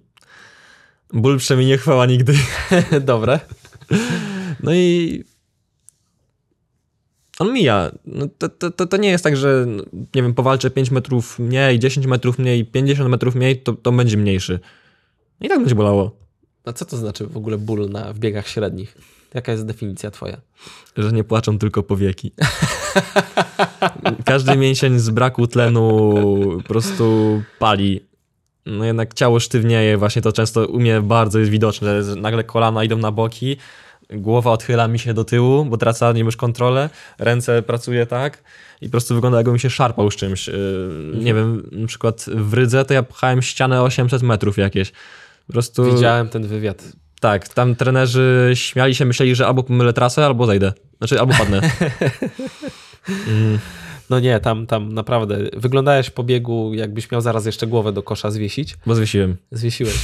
Ból 1.14 1.38
przeminie 1.38 1.78
chwała 1.78 2.06
nigdy. 2.06 2.34
Dobre. 3.02 3.40
No 4.64 4.74
i 4.74 5.24
on 7.40 7.54
mija. 7.54 7.92
No 8.06 8.28
to, 8.38 8.72
to, 8.72 8.86
to 8.88 8.98
nie 8.98 9.10
jest 9.10 9.24
tak, 9.24 9.38
że 9.38 9.66
nie 10.16 10.22
wiem, 10.22 10.34
powalczę 10.34 10.70
5 10.70 10.92
metrów 10.92 11.40
mniej, 11.40 11.80
10 11.80 12.06
metrów 12.06 12.40
mniej, 12.40 12.66
50 12.66 13.10
metrów 13.10 13.36
mniej, 13.36 13.62
to, 13.62 13.74
to 13.74 13.92
będzie 13.92 14.18
mniejszy. 14.18 14.60
I 15.42 15.50
tak 15.50 15.60
będzie 15.60 15.76
bolało. 15.76 16.12
A 16.66 16.74
co 16.74 16.86
to 16.86 16.98
znaczy 16.98 17.28
w 17.28 17.38
ogóle 17.38 17.58
ból 17.58 17.90
na, 17.90 18.14
w 18.14 18.20
biegach 18.20 18.48
średnich? 18.48 18.98
Jaka 19.34 19.52
jest 19.52 19.66
definicja 19.66 20.12
twoja? 20.12 20.38
Że 20.98 21.12
nie 21.12 21.24
płaczą 21.24 21.60
tylko 21.60 21.84
powieki. 21.84 22.32
Każdy 24.26 24.58
mięsień 24.58 25.00
z 25.00 25.10
braku 25.10 25.48
tlenu 25.48 26.14
po 26.58 26.68
prostu 26.68 27.42
pali. 27.60 28.08
No 28.66 28.86
jednak 28.86 29.14
ciało 29.14 29.40
sztywnieje, 29.40 29.98
właśnie 29.98 30.22
to 30.22 30.32
często 30.32 30.68
u 30.68 30.80
mnie 30.80 31.02
bardzo 31.02 31.40
jest 31.40 31.52
widoczne, 31.52 32.04
że 32.04 32.16
nagle 32.16 32.44
kolana 32.44 32.84
idą 32.84 32.98
na 32.98 33.12
boki, 33.12 33.58
głowa 34.10 34.52
odchyla 34.52 34.88
mi 34.88 35.00
się 35.00 35.14
do 35.14 35.24
tyłu, 35.24 35.66
bo 35.66 35.78
tracę 35.78 36.14
nim 36.14 36.26
już 36.26 36.38
kontrolę, 36.38 36.90
ręce 37.20 37.62
pracuje 37.62 38.06
tak 38.06 38.44
i 38.82 38.86
po 38.86 38.92
prostu 38.92 39.16
wygląda 39.16 39.38
jakbym 39.38 39.60
się 39.60 39.70
szarpał 39.70 40.12
z 40.12 40.16
czymś. 40.16 40.50
Mhm. 40.50 41.24
Nie 41.24 41.34
wiem, 41.34 41.70
na 41.72 41.88
przykład 41.88 42.26
w 42.36 42.54
Rydze 42.54 42.86
to 42.86 42.94
ja 42.94 43.04
pchałem 43.04 43.42
ścianę 43.42 43.82
800 43.82 44.22
metrów 44.22 44.58
jakieś. 44.58 44.92
Po 45.48 45.54
prostu... 45.54 45.96
Widziałem 45.96 46.30
ten 46.30 46.48
wywiad. 46.48 46.84
Tak, 47.20 47.50
tam 47.50 47.76
trenerzy 47.76 48.52
śmiali 48.54 48.96
się, 48.96 49.06
myśleli, 49.06 49.36
że 49.36 49.48
albo 49.48 49.64
pomylę 49.64 49.94
trasę, 49.94 50.26
albo 50.26 50.46
zejdę. 50.46 50.74
Znaczy, 50.98 51.20
albo 51.20 51.34
padnę. 51.34 51.62
mm. 53.28 53.60
No 54.10 54.20
nie, 54.20 54.40
tam, 54.40 54.68
tam 54.68 54.94
naprawdę 54.94 55.38
wyglądałeś 55.58 56.10
po 56.10 56.24
biegu, 56.24 56.74
jakbyś 56.74 57.12
miał 57.12 57.22
zaraz 57.22 57.46
jeszcze 57.46 57.68
głowę 57.68 57.94
do 57.94 58.04
kosza 58.04 58.32
zwiesić. 58.32 58.78
Bo 58.86 58.96
zwiesiłem. 58.96 59.38
Zwiesiłeś. 59.52 59.96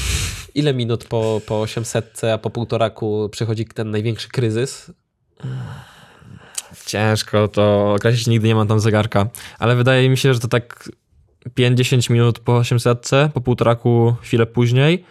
Ile 0.55 0.73
minut 0.73 1.05
po, 1.05 1.41
po 1.45 1.61
800, 1.61 2.21
a 2.33 2.37
po 2.37 2.49
półtoraku 2.49 3.29
przychodzi 3.31 3.65
ten 3.65 3.91
największy 3.91 4.29
kryzys? 4.29 4.91
Ciężko 6.85 7.47
to 7.47 7.93
określić, 7.93 8.27
nigdy 8.27 8.47
nie 8.47 8.55
mam 8.55 8.67
tam 8.67 8.79
zegarka, 8.79 9.27
ale 9.59 9.75
wydaje 9.75 10.09
mi 10.09 10.17
się, 10.17 10.33
że 10.33 10.39
to 10.39 10.47
tak 10.47 10.89
5-10 11.49 12.11
minut 12.11 12.39
po 12.39 12.57
800, 12.57 13.09
po 13.33 13.41
półtoraku 13.41 14.15
chwilę 14.21 14.45
później, 14.45 15.05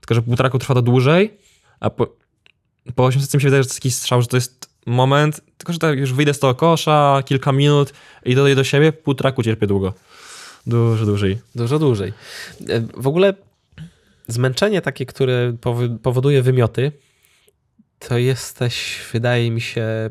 tylko 0.00 0.14
że 0.14 0.22
półtoraku 0.22 0.58
trwa 0.58 0.74
to 0.74 0.82
dłużej, 0.82 1.38
a 1.80 1.90
po, 1.90 2.06
po 2.94 3.04
800 3.04 3.34
mi 3.34 3.40
się 3.40 3.46
wydaje, 3.46 3.62
że 3.62 3.68
to 3.68 3.70
jest 3.70 3.80
taki 3.80 3.90
strzał, 3.90 4.22
że 4.22 4.28
to 4.28 4.36
jest 4.36 4.70
moment, 4.86 5.40
tylko 5.58 5.72
że 5.72 5.78
tak 5.78 5.98
już 5.98 6.12
wyjdę 6.12 6.34
z 6.34 6.38
tego 6.38 6.54
kosza, 6.54 7.22
kilka 7.24 7.52
minut 7.52 7.92
i 8.24 8.34
dodaję 8.34 8.54
do 8.54 8.64
siebie, 8.64 8.92
półtoraku 8.92 9.42
cierpię 9.42 9.66
długo. 9.66 9.94
Dużo 10.66 11.06
dłużej. 11.06 11.38
Dużo 11.54 11.78
dłużej. 11.78 12.12
E, 12.68 12.80
w 12.96 13.06
ogóle 13.06 13.34
zmęczenie 14.32 14.80
takie, 14.82 15.06
które 15.06 15.56
powoduje 16.02 16.42
wymioty, 16.42 16.92
to 17.98 18.18
jesteś, 18.18 19.00
wydaje 19.12 19.50
mi 19.50 19.60
się, 19.60 20.10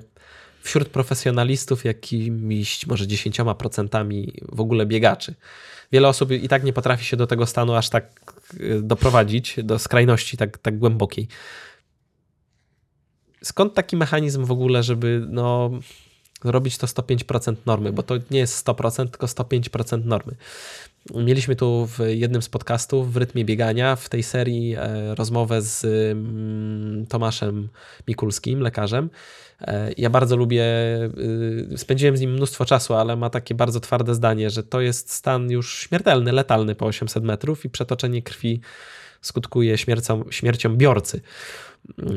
wśród 0.62 0.88
profesjonalistów 0.88 1.86
jakimiś 1.86 2.88
może 2.88 3.06
10% 3.06 4.32
w 4.52 4.62
ogóle 4.62 4.86
biegaczy. 4.86 5.36
Wiele 5.92 6.08
osób 6.08 6.32
i 6.32 6.48
tak 6.48 6.64
nie 6.64 6.74
potrafi 6.74 7.06
się 7.06 7.18
do 7.18 7.28
tego 7.28 7.46
stanu 7.46 7.76
aż 7.76 7.90
tak 7.90 8.34
e, 8.60 8.82
doprowadzić, 8.82 9.56
do 9.64 9.80
skrajności 9.80 10.38
tak, 10.38 10.58
tak 10.58 10.78
głębokiej. 10.78 11.28
Skąd 13.44 13.74
taki 13.74 13.98
mechanizm 13.98 14.46
w 14.46 14.52
ogóle, 14.52 14.84
żeby 14.84 15.26
no, 15.30 15.72
robić 16.44 16.78
to 16.78 16.88
105% 16.88 17.56
normy, 17.66 17.94
bo 17.94 18.04
to 18.04 18.16
nie 18.32 18.40
jest 18.40 18.68
100%, 18.68 19.10
tylko 19.10 19.28
105% 19.28 20.06
normy. 20.06 20.36
Mieliśmy 21.16 21.56
tu 21.56 21.88
w 21.88 22.00
jednym 22.08 22.42
z 22.42 22.50
podcastów 22.50 23.14
w 23.14 23.18
rytmie 23.18 23.46
biegania 23.46 23.96
w 23.96 24.10
tej 24.10 24.24
serii 24.24 24.76
e, 24.76 25.16
rozmowę 25.16 25.62
z 25.62 25.86
mm, 25.86 27.06
Tomaszem 27.06 27.70
Mikulskim, 28.08 28.60
lekarzem. 28.60 29.10
E, 29.62 29.92
ja 29.98 30.10
bardzo 30.10 30.36
lubię, 30.36 30.66
y, 31.74 31.78
spędziłem 31.78 32.18
z 32.18 32.22
nim 32.22 32.34
mnóstwo 32.34 32.66
czasu, 32.66 32.94
ale 32.94 33.16
ma 33.16 33.30
takie 33.30 33.56
bardzo 33.56 33.80
twarde 33.80 34.16
zdanie, 34.16 34.50
że 34.50 34.64
to 34.64 34.82
jest 34.82 35.12
stan 35.12 35.52
już 35.52 35.80
śmiertelny, 35.80 36.32
letalny 36.32 36.76
po 36.76 36.86
800 36.86 37.24
metrów 37.24 37.66
i 37.66 37.70
przetoczenie 37.70 38.22
krwi 38.22 38.62
skutkuje 39.22 39.78
śmiercią, 39.78 40.24
śmiercią 40.30 40.76
biorcy. 40.76 41.22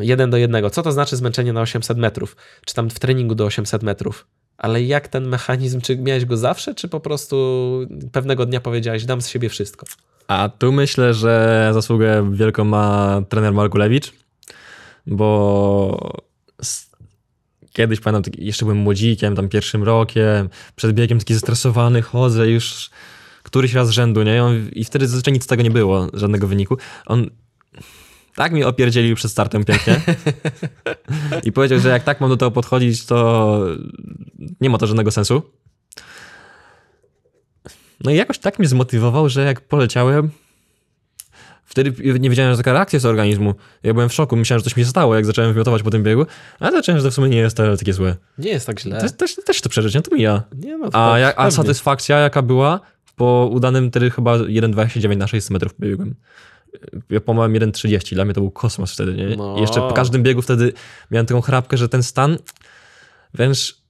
Jeden 0.00 0.30
do 0.30 0.36
jednego. 0.36 0.70
Co 0.70 0.82
to 0.82 0.92
znaczy 0.92 1.16
zmęczenie 1.16 1.52
na 1.52 1.60
800 1.60 1.98
metrów? 1.98 2.36
Czy 2.66 2.74
tam 2.74 2.90
w 2.90 2.98
treningu 2.98 3.34
do 3.34 3.44
800 3.44 3.82
metrów? 3.82 4.26
Ale 4.58 4.82
jak 4.82 5.08
ten 5.08 5.28
mechanizm, 5.28 5.80
czy 5.80 5.98
miałeś 5.98 6.24
go 6.24 6.36
zawsze, 6.36 6.74
czy 6.74 6.88
po 6.88 7.00
prostu 7.00 7.36
pewnego 8.12 8.46
dnia 8.46 8.60
powiedziałeś, 8.60 9.04
dam 9.04 9.22
z 9.22 9.28
siebie 9.28 9.48
wszystko? 9.48 9.86
A 10.28 10.48
tu 10.58 10.72
myślę, 10.72 11.14
że 11.14 11.70
zasługę 11.74 12.30
wielką 12.32 12.64
ma 12.64 13.22
trener 13.28 13.52
Markulewicz, 13.52 14.12
bo 15.06 16.14
kiedyś 17.72 18.00
pamiętam, 18.00 18.32
jeszcze 18.38 18.64
byłem 18.64 18.78
młodzikiem, 18.78 19.36
tam 19.36 19.48
pierwszym 19.48 19.82
rokiem, 19.82 20.48
przed 20.76 20.92
biegiem 20.92 21.18
taki 21.18 21.34
zestresowany, 21.34 22.02
chodzę 22.02 22.50
już 22.50 22.90
któryś 23.42 23.74
raz 23.74 23.88
z 23.88 23.90
rzędu, 23.90 24.22
nie? 24.22 24.36
I, 24.36 24.38
on, 24.38 24.68
i 24.72 24.84
wtedy 24.84 25.06
zazwyczaj 25.06 25.34
nic 25.34 25.44
z 25.44 25.46
tego 25.46 25.62
nie 25.62 25.70
było, 25.70 26.08
żadnego 26.14 26.46
wyniku. 26.46 26.78
On 27.06 27.30
tak 28.34 28.52
mi 28.52 28.64
opierdzielił 28.64 29.16
przed 29.16 29.30
startem 29.30 29.64
pięknie. 29.64 30.00
I 31.44 31.52
powiedział, 31.52 31.78
że 31.78 31.88
jak 31.88 32.02
tak 32.02 32.20
mam 32.20 32.30
do 32.30 32.36
tego 32.36 32.50
podchodzić, 32.50 33.06
to 33.06 33.60
nie 34.60 34.70
ma 34.70 34.78
to 34.78 34.86
żadnego 34.86 35.10
sensu. 35.10 35.42
No 38.04 38.10
i 38.10 38.16
jakoś 38.16 38.38
tak 38.38 38.58
mnie 38.58 38.68
zmotywował, 38.68 39.28
że 39.28 39.44
jak 39.44 39.60
poleciałem, 39.60 40.30
wtedy 41.64 42.18
nie 42.20 42.30
wiedziałem, 42.30 42.52
że 42.52 42.56
taka 42.56 42.72
reakcja 42.72 42.96
jest 42.96 43.06
organizmu. 43.06 43.54
Ja 43.82 43.94
byłem 43.94 44.08
w 44.08 44.14
szoku, 44.14 44.36
myślałem, 44.36 44.60
że 44.60 44.64
coś 44.64 44.76
mi 44.76 44.84
stało, 44.84 45.14
jak 45.14 45.26
zacząłem 45.26 45.52
wymiotować 45.52 45.82
po 45.82 45.90
tym 45.90 46.02
biegu, 46.02 46.26
ale 46.60 46.72
zacząłem, 46.72 47.00
że 47.00 47.04
to 47.04 47.10
w 47.10 47.14
sumie 47.14 47.28
nie 47.28 47.38
jest 47.38 47.56
takie 47.56 47.92
złe. 47.92 48.16
Nie 48.38 48.50
jest 48.50 48.66
tak 48.66 48.80
źle. 48.80 49.00
Też, 49.00 49.12
też, 49.12 49.36
też 49.44 49.60
to 49.60 49.68
przeżyć, 49.68 49.94
nie? 49.94 50.02
To 50.02 50.16
mija. 50.16 50.42
Nie, 50.56 50.78
no, 50.78 50.88
a, 50.92 51.18
jak, 51.18 51.34
a 51.38 51.50
satysfakcja 51.50 52.18
jaka 52.18 52.42
była 52.42 52.80
po 53.16 53.50
udanym 53.52 53.90
wtedy 53.90 54.10
chyba 54.10 54.36
1,29 54.36 55.16
na 55.16 55.26
600 55.26 55.50
metrów 55.50 55.72
biegłem 55.80 56.14
ja 57.10 57.20
pomałem 57.20 57.52
1,30, 57.52 58.14
dla 58.14 58.24
mnie 58.24 58.34
to 58.34 58.40
był 58.40 58.50
kosmos 58.50 58.92
wtedy, 58.92 59.14
nie? 59.14 59.36
No. 59.36 59.56
I 59.58 59.60
jeszcze 59.60 59.80
po 59.80 59.92
każdym 59.92 60.22
biegu 60.22 60.42
wtedy 60.42 60.72
miałem 61.10 61.26
taką 61.26 61.40
chrapkę, 61.40 61.76
że 61.76 61.88
ten 61.88 62.02
stan 62.02 62.38
wręcz 63.34 63.82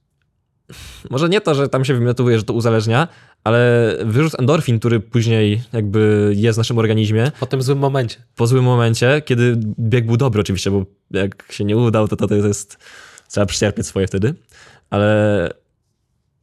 może 1.09 1.29
nie 1.29 1.41
to, 1.41 1.55
że 1.55 1.69
tam 1.69 1.85
się 1.85 1.93
wymiotuje, 1.93 2.37
że 2.37 2.43
to 2.43 2.53
uzależnia, 2.53 3.07
ale 3.43 3.91
wyrzut 4.05 4.39
endorfin, 4.39 4.79
który 4.79 4.99
później 4.99 5.61
jakby 5.73 6.33
jest 6.35 6.55
w 6.55 6.57
naszym 6.57 6.77
organizmie. 6.77 7.31
Po 7.39 7.45
tym 7.45 7.61
złym 7.61 7.77
momencie. 7.77 8.17
Po 8.35 8.47
złym 8.47 8.63
momencie, 8.63 9.21
kiedy 9.25 9.59
bieg 9.79 10.05
był 10.05 10.17
dobry 10.17 10.41
oczywiście, 10.41 10.71
bo 10.71 10.85
jak 11.11 11.45
się 11.51 11.63
nie 11.63 11.77
udał, 11.77 12.07
to 12.07 12.15
to, 12.15 12.27
to 12.27 12.35
jest, 12.35 12.77
trzeba 13.29 13.45
przyczerpieć 13.45 13.87
swoje 13.87 14.07
wtedy, 14.07 14.33
ale 14.89 15.49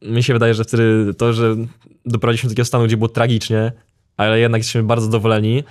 mi 0.01 0.23
się 0.23 0.33
wydaje, 0.33 0.53
że 0.53 0.63
wtedy 0.63 1.13
to, 1.13 1.33
że 1.33 1.55
doprowadziliśmy 2.05 2.47
do 2.47 2.53
takiego 2.53 2.65
stanu, 2.65 2.85
gdzie 2.85 2.97
było 2.97 3.09
tragicznie, 3.09 3.71
ale 4.17 4.39
jednak 4.39 4.59
jesteśmy 4.59 4.83
bardzo 4.83 5.05
zadowoleni, 5.05 5.63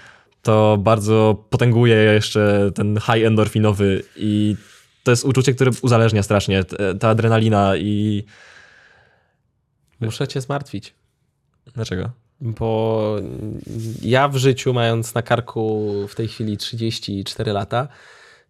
to 0.42 0.79
bardzo 0.79 1.44
potęguje 1.50 1.96
jeszcze 1.96 2.70
ten 2.74 2.98
high 3.00 3.26
endorfinowy 3.26 4.03
i 4.16 4.57
to 5.05 5.11
jest 5.11 5.24
uczucie, 5.24 5.55
które 5.55 5.70
uzależnia 5.83 6.22
strasznie, 6.22 6.64
ta 7.00 7.09
adrenalina 7.09 7.76
i... 7.76 8.24
Muszę 10.00 10.29
cię 10.29 10.40
zmartwić. 10.40 10.94
Dlaczego? 11.74 12.11
Bo 12.40 13.16
ja 14.03 14.29
w 14.29 14.37
życiu, 14.37 14.72
mając 14.72 15.14
na 15.14 15.22
karku 15.22 15.88
w 16.09 16.14
tej 16.14 16.29
chwili 16.29 16.57
34 16.57 17.53
lata, 17.53 17.88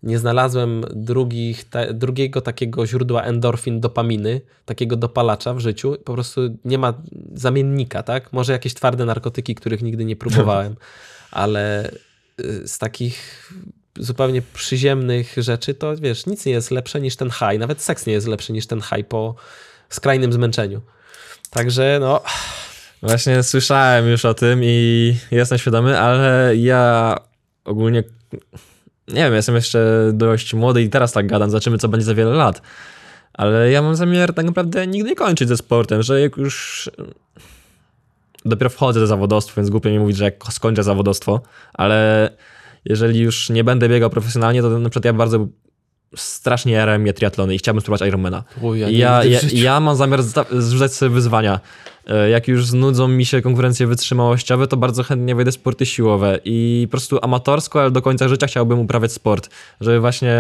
nie 0.03 0.19
znalazłem 0.19 0.85
drugich, 0.91 1.69
ta, 1.69 1.93
drugiego 1.93 2.41
takiego 2.41 2.87
źródła 2.87 3.23
endorfin, 3.23 3.81
dopaminy, 3.81 4.41
takiego 4.65 4.97
dopalacza 4.97 5.55
w 5.55 5.59
życiu. 5.59 5.97
Po 6.05 6.15
prostu 6.15 6.41
nie 6.65 6.79
ma 6.79 6.95
zamiennika, 7.35 8.03
tak? 8.03 8.33
Może 8.33 8.53
jakieś 8.53 8.75
twarde 8.75 9.05
narkotyki, 9.05 9.55
których 9.55 9.83
nigdy 9.83 10.05
nie 10.05 10.17
próbowałem. 10.17 10.77
ale 11.31 11.91
y, 12.41 12.69
z 12.69 12.79
takich 12.79 13.51
zupełnie 13.99 14.43
przyziemnych 14.55 15.35
rzeczy, 15.37 15.75
to 15.75 15.97
wiesz, 15.97 16.27
nic 16.27 16.47
nie 16.47 16.53
jest 16.53 16.71
lepsze 16.71 17.01
niż 17.01 17.17
ten 17.17 17.31
high, 17.31 17.59
nawet 17.59 17.83
seks 17.83 18.07
nie 18.07 18.13
jest 18.13 18.27
lepszy 18.27 18.53
niż 18.53 18.67
ten 18.67 18.81
high 18.81 19.09
po 19.09 19.35
skrajnym 19.89 20.33
zmęczeniu. 20.33 20.81
Także 21.51 21.99
no... 22.01 22.23
Właśnie 23.03 23.43
słyszałem 23.43 24.09
już 24.09 24.25
o 24.25 24.35
tym 24.35 24.61
i 24.63 25.17
jestem 25.31 25.59
świadomy, 25.59 26.01
ale 26.01 26.57
ja 26.57 27.17
ogólnie 27.65 28.05
nie 29.09 29.25
wiem, 29.25 29.35
jestem 29.35 29.55
jeszcze 29.55 30.11
dość 30.13 30.55
młody 30.55 30.83
i 30.83 30.91
teraz 30.91 31.13
tak 31.13 31.27
gadam, 31.27 31.51
zobaczymy 31.51 31.79
co 31.79 31.89
będzie 31.89 32.07
za 32.07 32.15
wiele 32.15 32.31
lat. 32.31 32.63
Ale 33.33 33.71
ja 33.71 33.83
mam 33.83 33.97
zamiar 33.97 34.35
tak 34.35 34.47
naprawdę 34.47 34.87
nigdy 34.87 35.11
nie 35.11 35.17
kończyć 35.17 35.49
ze 35.49 35.57
sportem, 35.57 36.03
że 36.03 36.21
jak 36.21 36.37
już 36.37 36.91
dopiero 38.45 38.71
wchodzę 38.71 39.01
do 39.01 39.07
zawodowstwa, 39.07 39.55
więc 39.57 39.71
głupio 39.71 39.91
mi 39.91 39.99
mówić, 39.99 40.17
że 40.17 40.25
jak 40.25 40.45
skończę 40.51 40.83
zawodowstwo, 40.83 41.41
ale 41.73 42.31
jeżeli 42.85 43.21
już 43.21 43.51
nie 43.51 43.65
będę 43.65 43.89
biegał 43.89 44.11
profesjonalnie, 44.11 44.63
to 44.63 44.79
na 44.79 44.91
przykład 44.91 45.05
ja 45.05 45.13
bardzo 45.13 45.47
strasznie 46.17 46.73
jarałem 46.73 47.03
mnie 47.03 47.13
triatlony 47.13 47.55
i 47.55 47.59
chciałbym 47.59 47.81
spróbować 47.81 48.09
Ironmana. 48.09 48.45
ja, 48.75 48.89
ja, 48.89 49.25
ja, 49.25 49.41
ja, 49.53 49.81
mam 49.81 49.97
zamiar 49.97 50.23
zrzucać 50.51 50.95
sobie 50.95 51.15
wyzwania. 51.15 51.61
E, 52.07 52.31
jak 52.31 52.49
już 52.49 52.67
znudzą 52.67 53.09
mi 53.09 53.27
się 53.27 53.43
konkurencje 53.43 53.87
wytrzymałościowe, 53.87 54.67
to 54.67 54.77
bardzo 54.77 55.03
chętnie 55.03 55.35
wejdę 55.35 55.53
w 55.53 55.55
sporty 55.55 55.87
siłowe 55.87 56.41
i 56.45 56.87
po 56.89 56.91
prostu 56.91 57.19
amatorsko, 57.23 57.81
ale 57.81 57.91
do 57.91 58.03
końca 58.03 58.29
życia 58.29 58.47
chciałbym 58.47 58.79
uprawiać 58.79 59.13
sport, 59.13 59.51
żeby 59.81 60.01
właśnie 60.01 60.39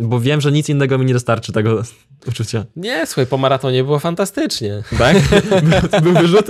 bo 0.00 0.20
wiem, 0.20 0.40
że 0.40 0.52
nic 0.52 0.68
innego 0.68 0.98
mi 0.98 1.06
nie 1.06 1.14
dostarczy 1.14 1.52
tego 1.52 1.82
uczucia. 2.28 2.64
Nie, 2.76 3.06
słuchaj, 3.06 3.26
po 3.26 3.38
maratonie 3.38 3.84
było 3.84 3.98
fantastycznie. 3.98 4.82
Tak? 4.98 5.16
był 6.02 6.12
wyrzut? 6.12 6.46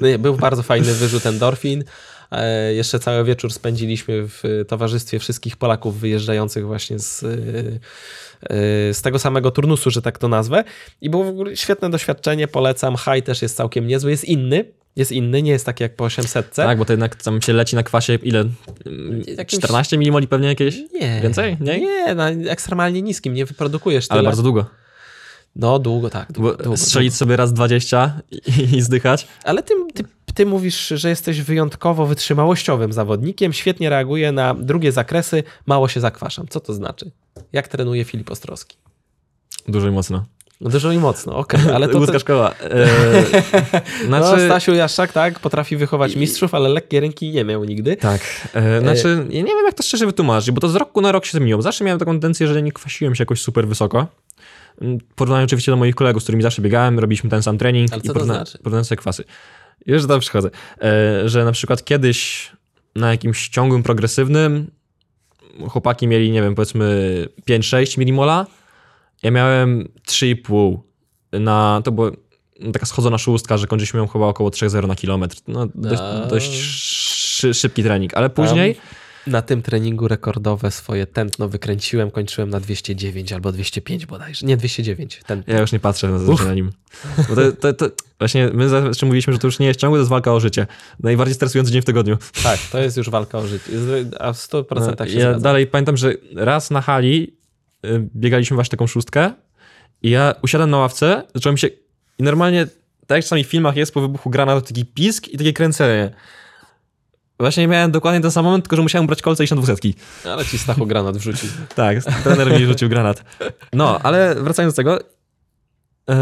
No 0.00 0.08
nie, 0.08 0.18
był 0.18 0.36
bardzo 0.36 0.62
fajny 0.62 0.94
wyrzut 0.94 1.26
endorfin. 1.26 1.84
E, 2.30 2.74
jeszcze 2.74 2.98
cały 2.98 3.24
wieczór 3.24 3.52
spędziliśmy 3.52 4.28
w 4.28 4.64
towarzystwie 4.68 5.18
wszystkich 5.18 5.56
Polaków 5.56 6.00
wyjeżdżających 6.00 6.66
właśnie 6.66 6.98
z, 6.98 7.22
e, 7.22 7.28
e, 8.42 8.94
z 8.94 9.02
tego 9.02 9.18
samego 9.18 9.50
turnusu, 9.50 9.90
że 9.90 10.02
tak 10.02 10.18
to 10.18 10.28
nazwę. 10.28 10.64
I 11.00 11.10
było 11.10 11.24
w 11.24 11.28
ogóle 11.28 11.56
świetne 11.56 11.90
doświadczenie, 11.90 12.48
polecam. 12.48 12.96
High 12.96 13.24
też 13.24 13.42
jest 13.42 13.56
całkiem 13.56 13.86
niezły, 13.86 14.10
jest 14.10 14.24
inny, 14.24 14.64
Jest 14.96 15.12
inny, 15.12 15.42
nie 15.42 15.50
jest 15.50 15.66
taki 15.66 15.82
jak 15.82 15.96
po 15.96 16.04
800. 16.04 16.54
Tak, 16.54 16.78
bo 16.78 16.84
to 16.84 16.92
jednak 16.92 17.16
tam 17.16 17.42
się 17.42 17.52
leci 17.52 17.76
na 17.76 17.82
kwasie 17.82 18.14
ile? 18.14 18.44
Jakimś... 19.36 19.62
14 19.62 19.98
milimoli 19.98 20.28
pewnie 20.28 20.48
jakieś? 20.48 20.76
Nie. 20.92 21.20
Więcej? 21.22 21.56
Nie, 21.60 21.80
nie 21.80 22.14
na 22.14 22.30
ekstremalnie 22.30 23.02
niskim, 23.02 23.34
nie 23.34 23.44
wyprodukujesz 23.44 24.08
tyle. 24.08 24.18
Ale 24.18 24.28
bardzo 24.28 24.42
długo. 24.42 24.66
No, 25.56 25.78
długo, 25.78 26.10
tak. 26.10 26.32
Długo, 26.32 26.54
długo, 26.54 26.76
strzelić 26.76 27.12
długo. 27.12 27.18
sobie 27.18 27.36
raz 27.36 27.52
20 27.52 28.20
i, 28.30 28.76
i 28.76 28.82
zdychać. 28.82 29.28
Ale 29.44 29.62
ty, 29.62 29.74
ty, 29.94 30.04
ty 30.34 30.46
mówisz, 30.46 30.88
że 30.88 31.08
jesteś 31.08 31.42
wyjątkowo 31.42 32.06
wytrzymałościowym 32.06 32.92
zawodnikiem, 32.92 33.52
świetnie 33.52 33.90
reaguje 33.90 34.32
na 34.32 34.54
drugie 34.54 34.92
zakresy, 34.92 35.42
mało 35.66 35.88
się 35.88 36.00
zakwaszam. 36.00 36.46
Co 36.48 36.60
to 36.60 36.74
znaczy? 36.74 37.10
Jak 37.52 37.68
trenuje 37.68 38.04
Filip 38.04 38.30
Ostrowski? 38.30 38.76
Dużo 39.68 39.88
i 39.88 39.90
mocno. 39.90 40.24
No 40.60 40.70
dużo 40.70 40.92
i 40.92 40.98
mocno, 40.98 41.36
okej, 41.36 41.60
okay, 41.60 41.74
ale 41.74 41.88
to... 41.88 41.98
Łódzka 42.00 42.18
szkoła. 42.18 42.54
Eee, 42.70 43.24
znaczy... 44.06 44.36
No, 44.36 44.46
Stasiu 44.46 44.74
Jaszczak, 44.74 45.12
tak, 45.12 45.40
potrafi 45.40 45.76
wychować 45.76 46.16
mistrzów, 46.16 46.54
ale 46.54 46.68
lekkie 46.68 47.00
ręki 47.00 47.30
nie 47.30 47.44
miał 47.44 47.64
nigdy. 47.64 47.96
Tak, 47.96 48.20
eee, 48.54 48.80
znaczy, 48.80 49.26
ja 49.30 49.42
nie 49.42 49.54
wiem 49.54 49.66
jak 49.66 49.74
to 49.74 49.82
szczerze 49.82 50.06
wytłumaczyć, 50.06 50.50
bo 50.50 50.60
to 50.60 50.68
z 50.68 50.76
roku 50.76 51.00
na 51.00 51.12
rok 51.12 51.26
się 51.26 51.38
zmieniło. 51.38 51.62
Zawsze 51.62 51.84
miałem 51.84 51.98
taką 51.98 52.12
tendencję, 52.12 52.46
że 52.46 52.62
nie 52.62 52.72
kwasiłem 52.72 53.14
się 53.14 53.22
jakoś 53.22 53.40
super 53.40 53.68
wysoko. 53.68 54.06
Porównanie 55.14 55.44
oczywiście 55.44 55.72
do 55.72 55.76
moich 55.76 55.94
kolegów, 55.94 56.22
z 56.22 56.24
którymi 56.24 56.42
zawsze 56.42 56.62
biegałem, 56.62 56.98
robiliśmy 56.98 57.30
ten 57.30 57.42
sam 57.42 57.58
trening 57.58 57.92
ale 57.92 58.02
co 58.02 58.12
i 58.12 58.14
porówna- 58.14 58.24
znaczy? 58.24 58.58
porównałem 58.58 58.84
sobie 58.84 58.96
kwasy. 58.96 59.24
Już 59.86 60.06
tam 60.06 60.20
przychodzę. 60.20 60.50
Eee, 60.80 61.28
że 61.28 61.44
na 61.44 61.52
przykład 61.52 61.84
kiedyś 61.84 62.50
na 62.94 63.10
jakimś 63.10 63.48
ciągłym 63.48 63.82
progresywnym 63.82 64.70
chłopaki 65.68 66.06
mieli, 66.06 66.30
nie 66.30 66.42
wiem, 66.42 66.54
powiedzmy 66.54 67.28
5-6 67.48 67.98
milimola, 67.98 68.46
ja 69.22 69.30
miałem 69.30 69.88
3,5 70.08 70.78
na, 71.32 71.80
to 71.84 71.92
była 71.92 72.10
taka 72.72 72.86
schodzona 72.86 73.18
szóstka, 73.18 73.56
że 73.58 73.66
kończyliśmy 73.66 74.00
ją 74.00 74.06
chyba 74.06 74.26
około 74.26 74.50
3,0 74.50 74.88
na 74.88 74.96
kilometr. 74.96 75.36
No, 75.48 75.66
dość, 75.74 76.02
dość 76.30 76.52
szy, 76.60 77.54
szybki 77.54 77.82
trening, 77.82 78.14
ale 78.14 78.30
później... 78.30 78.76
Na 79.26 79.42
tym 79.42 79.62
treningu 79.62 80.08
rekordowe 80.08 80.70
swoje 80.70 81.06
tętno 81.06 81.48
wykręciłem, 81.48 82.10
kończyłem 82.10 82.50
na 82.50 82.60
209 82.60 83.32
albo 83.32 83.52
205 83.52 84.06
bodajże. 84.06 84.46
Nie, 84.46 84.56
209. 84.56 85.20
Tętno. 85.26 85.54
Ja 85.54 85.60
już 85.60 85.72
nie 85.72 85.80
patrzę 85.80 86.08
na, 86.08 86.44
na 86.44 86.54
nim. 86.54 86.72
Bo 87.28 87.34
to, 87.34 87.52
to, 87.52 87.72
to, 87.72 87.90
właśnie 88.18 88.50
my 88.54 88.68
zawsze 88.68 89.06
mówiliśmy, 89.06 89.32
że 89.32 89.38
to 89.38 89.46
już 89.46 89.58
nie 89.58 89.66
jest 89.66 89.80
ciągłe, 89.80 89.96
to 89.96 90.00
jest 90.00 90.10
walka 90.10 90.32
o 90.32 90.40
życie. 90.40 90.66
Najbardziej 91.00 91.34
stresujący 91.34 91.72
dzień 91.72 91.82
w 91.82 91.84
tygodniu. 91.84 92.18
Tak, 92.42 92.58
to 92.72 92.78
jest 92.78 92.96
już 92.96 93.10
walka 93.10 93.38
o 93.38 93.46
życie. 93.46 93.70
A 94.18 94.32
w 94.32 94.36
100% 94.36 94.94
no, 94.98 95.06
się 95.06 95.18
Ja 95.18 95.38
dalej 95.38 95.66
pamiętam, 95.66 95.96
że 95.96 96.14
raz 96.34 96.70
na 96.70 96.80
hali 96.80 97.36
biegaliśmy 98.14 98.54
właśnie 98.54 98.70
taką 98.70 98.86
szóstkę 98.86 99.32
i 100.02 100.10
ja 100.10 100.34
usiadłem 100.42 100.70
na 100.70 100.78
ławce, 100.78 101.22
zacząłem 101.34 101.56
się 101.56 101.68
i 102.18 102.22
normalnie, 102.22 102.66
tak 103.06 103.16
jak 103.16 103.24
czasami 103.24 103.44
w 103.44 103.46
filmach 103.46 103.76
jest 103.76 103.94
po 103.94 104.00
wybuchu 104.00 104.30
granatu 104.30 104.66
taki 104.66 104.84
pisk 104.84 105.28
i 105.28 105.38
takie 105.38 105.52
kręcenie. 105.52 106.10
Właśnie 107.38 107.68
miałem 107.68 107.90
dokładnie 107.90 108.20
ten 108.20 108.30
sam 108.30 108.44
moment, 108.44 108.64
tylko 108.64 108.76
że 108.76 108.82
musiałem 108.82 109.06
brać 109.06 109.22
kolce 109.22 109.42
i 109.42 109.44
iść 109.44 109.50
na 109.50 109.56
dwusetki. 109.56 109.94
Ale 110.24 110.44
ci 110.44 110.58
Stachu 110.58 110.86
granat 110.86 111.16
wrzucił. 111.16 111.48
tak, 111.74 111.98
trener 112.24 112.52
mi 112.52 112.66
rzucił 112.66 112.88
granat. 112.88 113.24
No, 113.72 113.98
ale 114.02 114.34
wracając 114.34 114.74
do 114.74 114.76
tego... 114.76 114.98
Yy... 116.08 116.14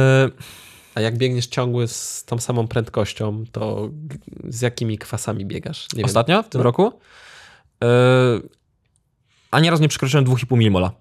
A 0.95 1.01
jak 1.01 1.19
biegniesz 1.19 1.47
ciągły 1.47 1.89
z 1.89 2.25
tą 2.25 2.39
samą 2.39 2.69
prędkością, 2.69 3.45
to 3.53 3.91
z 4.49 4.61
jakimi 4.61 4.99
kwasami 4.99 5.47
biegasz? 5.47 5.87
Nie 5.97 6.05
Ostatnio, 6.05 6.37
wiem. 6.37 6.45
w 6.45 6.49
tym 6.49 6.59
no. 6.59 6.63
roku? 6.63 6.93
Yy... 7.81 7.89
A 9.51 9.61
nieraz 9.61 9.81
nie 9.81 9.89
przekroczyłem 9.89 10.25
2,5 10.25 10.57
milimola. 10.57 10.93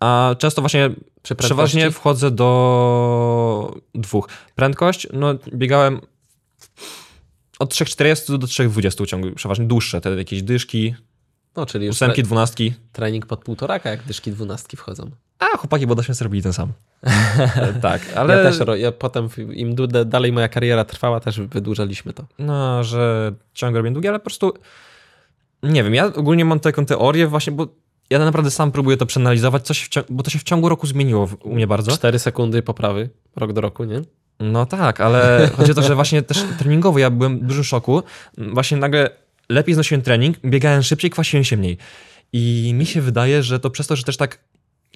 A 0.00 0.34
często 0.38 0.62
właśnie 0.62 0.90
przeważnie 1.38 1.90
wchodzę 1.90 2.30
do 2.30 3.74
dwóch. 3.94 4.28
Prędkość, 4.54 5.06
no 5.12 5.34
biegałem 5.54 6.00
od 7.58 7.74
3,40 7.74 8.38
do 8.38 8.46
3,20 8.46 9.06
ciągu, 9.06 9.32
przeważnie 9.32 9.66
dłuższe, 9.66 10.00
te 10.00 10.10
jakieś 10.10 10.42
dyszki, 10.42 10.94
no, 11.56 11.66
czyli 11.66 11.88
ósemki, 11.88 12.22
dwunastki. 12.22 12.74
Trening 12.92 13.26
pod 13.26 13.44
półtoraka, 13.44 13.90
jak 13.90 14.02
dyszki 14.02 14.32
dwunastki 14.32 14.76
wchodzą. 14.76 15.10
A, 15.38 15.56
chłopaki 15.56 15.86
bo 15.86 16.02
się 16.02 16.12
robili 16.20 16.42
ten 16.42 16.52
sam. 16.52 16.72
tak, 17.82 18.02
ale... 18.14 18.36
Ja 18.36 18.42
też, 18.50 18.78
ja 18.78 18.92
potem 18.92 19.28
im 19.52 19.74
dalej 20.04 20.32
moja 20.32 20.48
kariera 20.48 20.84
trwała, 20.84 21.20
też 21.20 21.40
wydłużaliśmy 21.40 22.12
to. 22.12 22.24
No, 22.38 22.84
że 22.84 23.32
ciągle 23.54 23.80
robię 23.80 23.90
długie, 23.90 24.08
ale 24.08 24.18
po 24.18 24.24
prostu 24.24 24.52
nie 25.62 25.84
wiem, 25.84 25.94
ja 25.94 26.06
ogólnie 26.06 26.44
mam 26.44 26.60
taką 26.60 26.86
teorię 26.86 27.26
właśnie, 27.26 27.52
bo 27.52 27.68
ja 28.10 28.18
naprawdę 28.18 28.50
sam 28.50 28.72
próbuję 28.72 28.96
to 28.96 29.06
przeanalizować, 29.06 29.66
coś 29.66 29.88
bo 30.08 30.22
to 30.22 30.30
się 30.30 30.38
w 30.38 30.42
ciągu 30.42 30.68
roku 30.68 30.86
zmieniło 30.86 31.28
u 31.42 31.54
mnie 31.54 31.66
bardzo. 31.66 31.92
Cztery 31.92 32.18
sekundy 32.18 32.62
poprawy, 32.62 33.10
rok 33.36 33.52
do 33.52 33.60
roku, 33.60 33.84
nie? 33.84 34.02
No 34.40 34.66
tak, 34.66 35.00
ale 35.00 35.40
chodzi 35.56 35.72
o 35.72 35.74
to, 35.74 35.82
że 35.82 35.94
właśnie 35.94 36.22
też 36.22 36.44
treningowo 36.58 36.98
ja 36.98 37.10
byłem 37.10 37.38
w 37.38 37.42
dużym 37.42 37.64
szoku. 37.64 38.02
Właśnie 38.38 38.76
nagle 38.76 39.10
lepiej 39.48 39.74
znosiłem 39.74 40.02
trening, 40.02 40.36
biegałem 40.44 40.82
szybciej, 40.82 41.10
kwasiłem 41.10 41.44
się 41.44 41.56
mniej. 41.56 41.78
I 42.32 42.72
mi 42.74 42.86
się 42.86 43.00
wydaje, 43.00 43.42
że 43.42 43.60
to 43.60 43.70
przez 43.70 43.86
to, 43.86 43.96
że 43.96 44.02
też 44.02 44.16
tak 44.16 44.38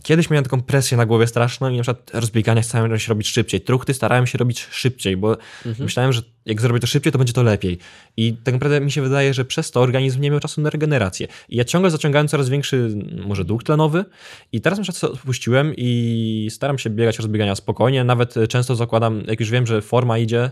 kiedyś 0.03 0.31
miałem 0.31 0.45
taką 0.45 0.63
presję 0.63 0.97
na 0.97 1.07
głowie 1.07 1.27
straszną 1.27 1.71
i 1.71 1.77
na 1.77 1.83
przykład 1.83 2.11
rozbiegania 2.15 2.63
starałem 2.63 2.99
się 2.99 3.09
robić 3.09 3.29
szybciej. 3.29 3.61
Truchty 3.61 3.95
starałem 3.95 4.27
się 4.27 4.39
robić 4.39 4.67
szybciej, 4.71 5.17
bo 5.17 5.37
mhm. 5.67 5.85
myślałem, 5.85 6.13
że 6.13 6.23
jak 6.47 6.61
zrobię 6.61 6.81
to 6.81 6.87
szybciej, 6.87 7.13
to 7.13 7.19
będzie 7.19 7.33
to 7.33 7.43
lepiej. 7.43 7.79
I 8.17 8.35
tak 8.45 8.55
naprawdę 8.55 8.81
mi 8.81 8.93
się 8.93 9.03
wydaje, 9.03 9.35
że 9.35 9.45
przez 9.45 9.71
to 9.71 9.81
organizm 9.81 10.21
nie 10.21 10.31
miał 10.31 10.41
czasu 10.41 10.61
na 10.61 10.71
regenerację. 10.71 11.29
I 11.49 11.57
ja 11.57 11.65
ciągle 11.65 11.91
zaciągałem 11.91 12.29
coraz 12.29 12.49
większy, 12.49 12.97
może 13.27 13.45
dług 13.45 13.63
tlenowy 13.63 14.05
i 14.53 14.61
teraz 14.61 14.79
na 14.79 14.83
przykład 14.83 15.13
odpuściłem 15.13 15.75
i 15.77 16.49
staram 16.51 16.79
się 16.79 16.91
biegać 16.91 17.19
rozbiegania 17.19 17.55
spokojnie. 17.55 18.05
Nawet 18.05 18.35
często 18.49 18.77
zakładam, 18.77 19.23
jak 19.27 19.41
już 19.41 19.51
wiem, 19.51 19.67
że 19.67 19.83
forma 19.83 20.19
idzie, 20.19 20.51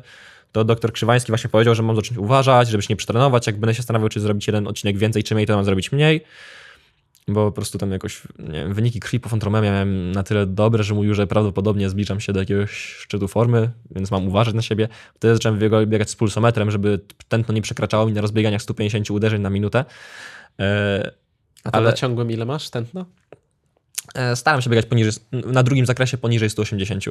to 0.52 0.64
doktor 0.64 0.92
Krzywański 0.92 1.32
właśnie 1.32 1.50
powiedział, 1.50 1.74
że 1.74 1.82
mam 1.82 1.96
zacząć 1.96 2.18
uważać, 2.18 2.68
żeby 2.68 2.82
się 2.82 2.86
nie 2.90 2.96
przetrenować. 2.96 3.46
Jak 3.46 3.56
będę 3.56 3.74
się 3.74 3.78
zastanawiał, 3.78 4.08
czy 4.08 4.20
zrobić 4.20 4.46
jeden 4.46 4.66
odcinek 4.66 4.98
więcej, 4.98 5.24
czy 5.24 5.34
mniej, 5.34 5.46
to 5.46 5.56
mam 5.56 5.64
zrobić 5.64 5.92
mniej 5.92 6.24
bo 7.28 7.46
po 7.46 7.52
prostu 7.52 7.78
tam 7.78 7.92
jakoś 7.92 8.22
wiem, 8.38 8.74
wyniki 8.74 9.00
krwi 9.00 9.20
po 9.20 9.28
Fontromemie 9.28 9.70
miałem 9.70 10.12
na 10.12 10.22
tyle 10.22 10.46
dobre, 10.46 10.82
że 10.82 10.94
mówił, 10.94 11.14
że 11.14 11.26
prawdopodobnie 11.26 11.90
zbliżam 11.90 12.20
się 12.20 12.32
do 12.32 12.40
jakiegoś 12.40 12.70
szczytu 12.70 13.28
formy, 13.28 13.70
więc 13.90 14.10
mam 14.10 14.28
uważać 14.28 14.54
na 14.54 14.62
siebie. 14.62 14.88
Wtedy 15.14 15.34
zacząłem 15.34 15.58
biegać 15.86 16.10
z 16.10 16.16
pulsometrem, 16.16 16.70
żeby 16.70 17.00
tętno 17.28 17.54
nie 17.54 17.62
przekraczało 17.62 18.06
mi 18.06 18.12
na 18.12 18.20
rozbieganiach 18.20 18.62
150 18.62 19.10
uderzeń 19.10 19.42
na 19.42 19.50
minutę. 19.50 19.84
E, 20.60 21.10
A 21.64 21.70
ale... 21.70 21.90
na 21.90 21.92
ciągłym 21.92 22.30
ile 22.30 22.44
masz 22.44 22.70
tętno? 22.70 23.06
E, 24.14 24.36
staram 24.36 24.62
się 24.62 24.70
biegać 24.70 24.86
poniżej, 24.86 25.12
na 25.32 25.62
drugim 25.62 25.86
zakresie 25.86 26.18
poniżej 26.18 26.50
180 26.50 27.04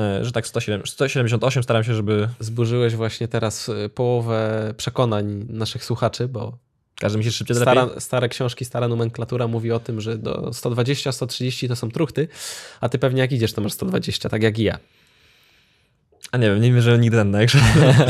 e, 0.00 0.24
że 0.24 0.32
tak 0.32 0.46
178 0.46 1.62
staram 1.62 1.84
się, 1.84 1.94
żeby... 1.94 2.28
Zburzyłeś 2.40 2.94
właśnie 2.94 3.28
teraz 3.28 3.70
połowę 3.94 4.74
przekonań 4.76 5.46
naszych 5.48 5.84
słuchaczy, 5.84 6.28
bo 6.28 6.58
każdy 7.04 7.18
mi 7.18 7.24
się 7.24 7.30
szybciej 7.30 7.56
stara, 7.56 7.88
Stare 7.98 8.28
książki, 8.28 8.64
stara 8.64 8.88
nomenklatura 8.88 9.46
mówi 9.48 9.72
o 9.72 9.80
tym, 9.80 10.00
że 10.00 10.18
do 10.18 10.52
120, 10.52 11.12
130 11.12 11.68
to 11.68 11.76
są 11.76 11.90
truchty, 11.90 12.28
a 12.80 12.88
ty 12.88 12.98
pewnie 12.98 13.20
jak 13.20 13.32
idziesz, 13.32 13.52
to 13.52 13.60
masz 13.60 13.72
120, 13.72 14.28
tak 14.28 14.42
jak 14.42 14.58
i 14.58 14.62
ja. 14.62 14.78
A 16.32 16.38
nie 16.38 16.50
wiem, 16.50 16.60
nie 16.60 16.72
wiem, 16.72 16.80
że 16.80 16.98
nigdy 16.98 17.16
ten 17.16 17.32
także. 17.32 17.58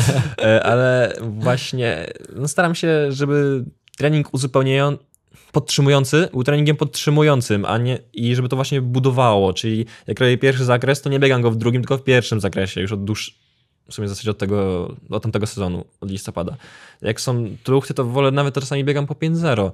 Ale 0.71 1.17
właśnie 1.21 2.07
no 2.37 2.49
staram 2.49 2.75
się, 2.75 3.13
żeby 3.13 3.65
trening 3.97 4.35
uzupełniający, 4.35 5.05
podtrzymujący 5.53 6.29
był 6.33 6.45
treningiem 6.45 6.77
podtrzymującym, 6.77 7.65
a 7.65 7.79
nie 7.79 7.99
i 8.13 8.35
żeby 8.35 8.49
to 8.49 8.57
właśnie 8.57 8.81
budowało, 8.81 9.53
czyli 9.53 9.87
jak 10.07 10.21
robię 10.21 10.39
pierwszy 10.39 10.65
zakres, 10.65 11.03
to 11.03 11.11
nie 11.11 11.19
biegam 11.19 11.43
go 11.43 11.51
w 11.51 11.57
drugim, 11.57 11.83
tylko 11.83 11.99
w 11.99 12.05
pierwszym 12.05 12.41
zakresie, 12.41 12.81
już 12.81 12.93
od 12.93 13.05
dłuższego 13.05 13.44
w 13.89 13.95
sumie 13.95 14.07
w 14.07 14.09
zasadzie 14.09 14.31
od 14.31 14.39
tego, 14.39 14.89
od 15.11 15.23
tamtego 15.23 15.47
sezonu, 15.47 15.85
od 16.01 16.11
listopada. 16.11 16.57
Jak 17.03 17.21
są 17.21 17.47
truchty, 17.65 17.95
to 17.95 18.05
wolę 18.05 18.31
nawet 18.31 18.55
czasami 18.55 18.85
biegam 18.85 19.07
po 19.07 19.15
5-0, 19.15 19.71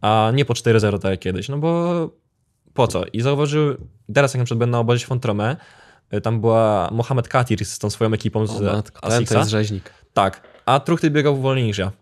a 0.00 0.32
nie 0.34 0.44
po 0.44 0.54
4-0 0.54 0.98
tak 0.98 1.10
jak 1.10 1.20
kiedyś, 1.20 1.48
no 1.48 1.58
bo 1.58 2.10
po 2.74 2.86
co? 2.86 3.04
I 3.12 3.20
zauważył, 3.20 3.76
teraz 4.14 4.34
jak 4.34 4.38
na 4.38 4.44
przykład 4.44 4.58
będę 4.58 4.72
na 4.72 4.78
obozie 4.78 5.06
Fontrome, 5.06 5.56
y, 6.14 6.20
tam 6.20 6.40
była 6.40 6.88
Mohamed 6.92 7.28
Katir 7.28 7.64
z 7.64 7.78
tą 7.78 7.90
swoją 7.90 8.12
ekipą 8.12 8.46
z 8.46 8.62
o, 8.62 8.72
matko, 8.72 9.08
ten 9.08 9.24
to 9.24 9.38
jest 9.38 9.50
rzeźnik. 9.50 9.90
Tak, 10.12 10.48
a 10.66 10.80
truchty 10.80 11.10
biegał 11.10 11.36
wolniej 11.36 11.66
niż 11.66 11.78
ja. 11.78 11.92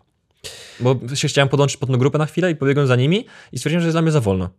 Bo 0.79 0.95
się 1.13 1.27
chciałem 1.27 1.49
podłączyć 1.49 1.77
pod 1.77 1.89
tą 1.89 1.97
grupę 1.97 2.17
na 2.17 2.25
chwilę 2.25 2.51
i 2.51 2.55
pobiegłem 2.55 2.87
za 2.87 2.95
nimi 2.95 3.25
i 3.51 3.57
stwierdziłem, 3.57 3.81
że 3.81 3.87
jest 3.87 3.93
dla 3.93 4.01
mnie 4.01 4.11
za 4.11 4.21
wolno. 4.21 4.49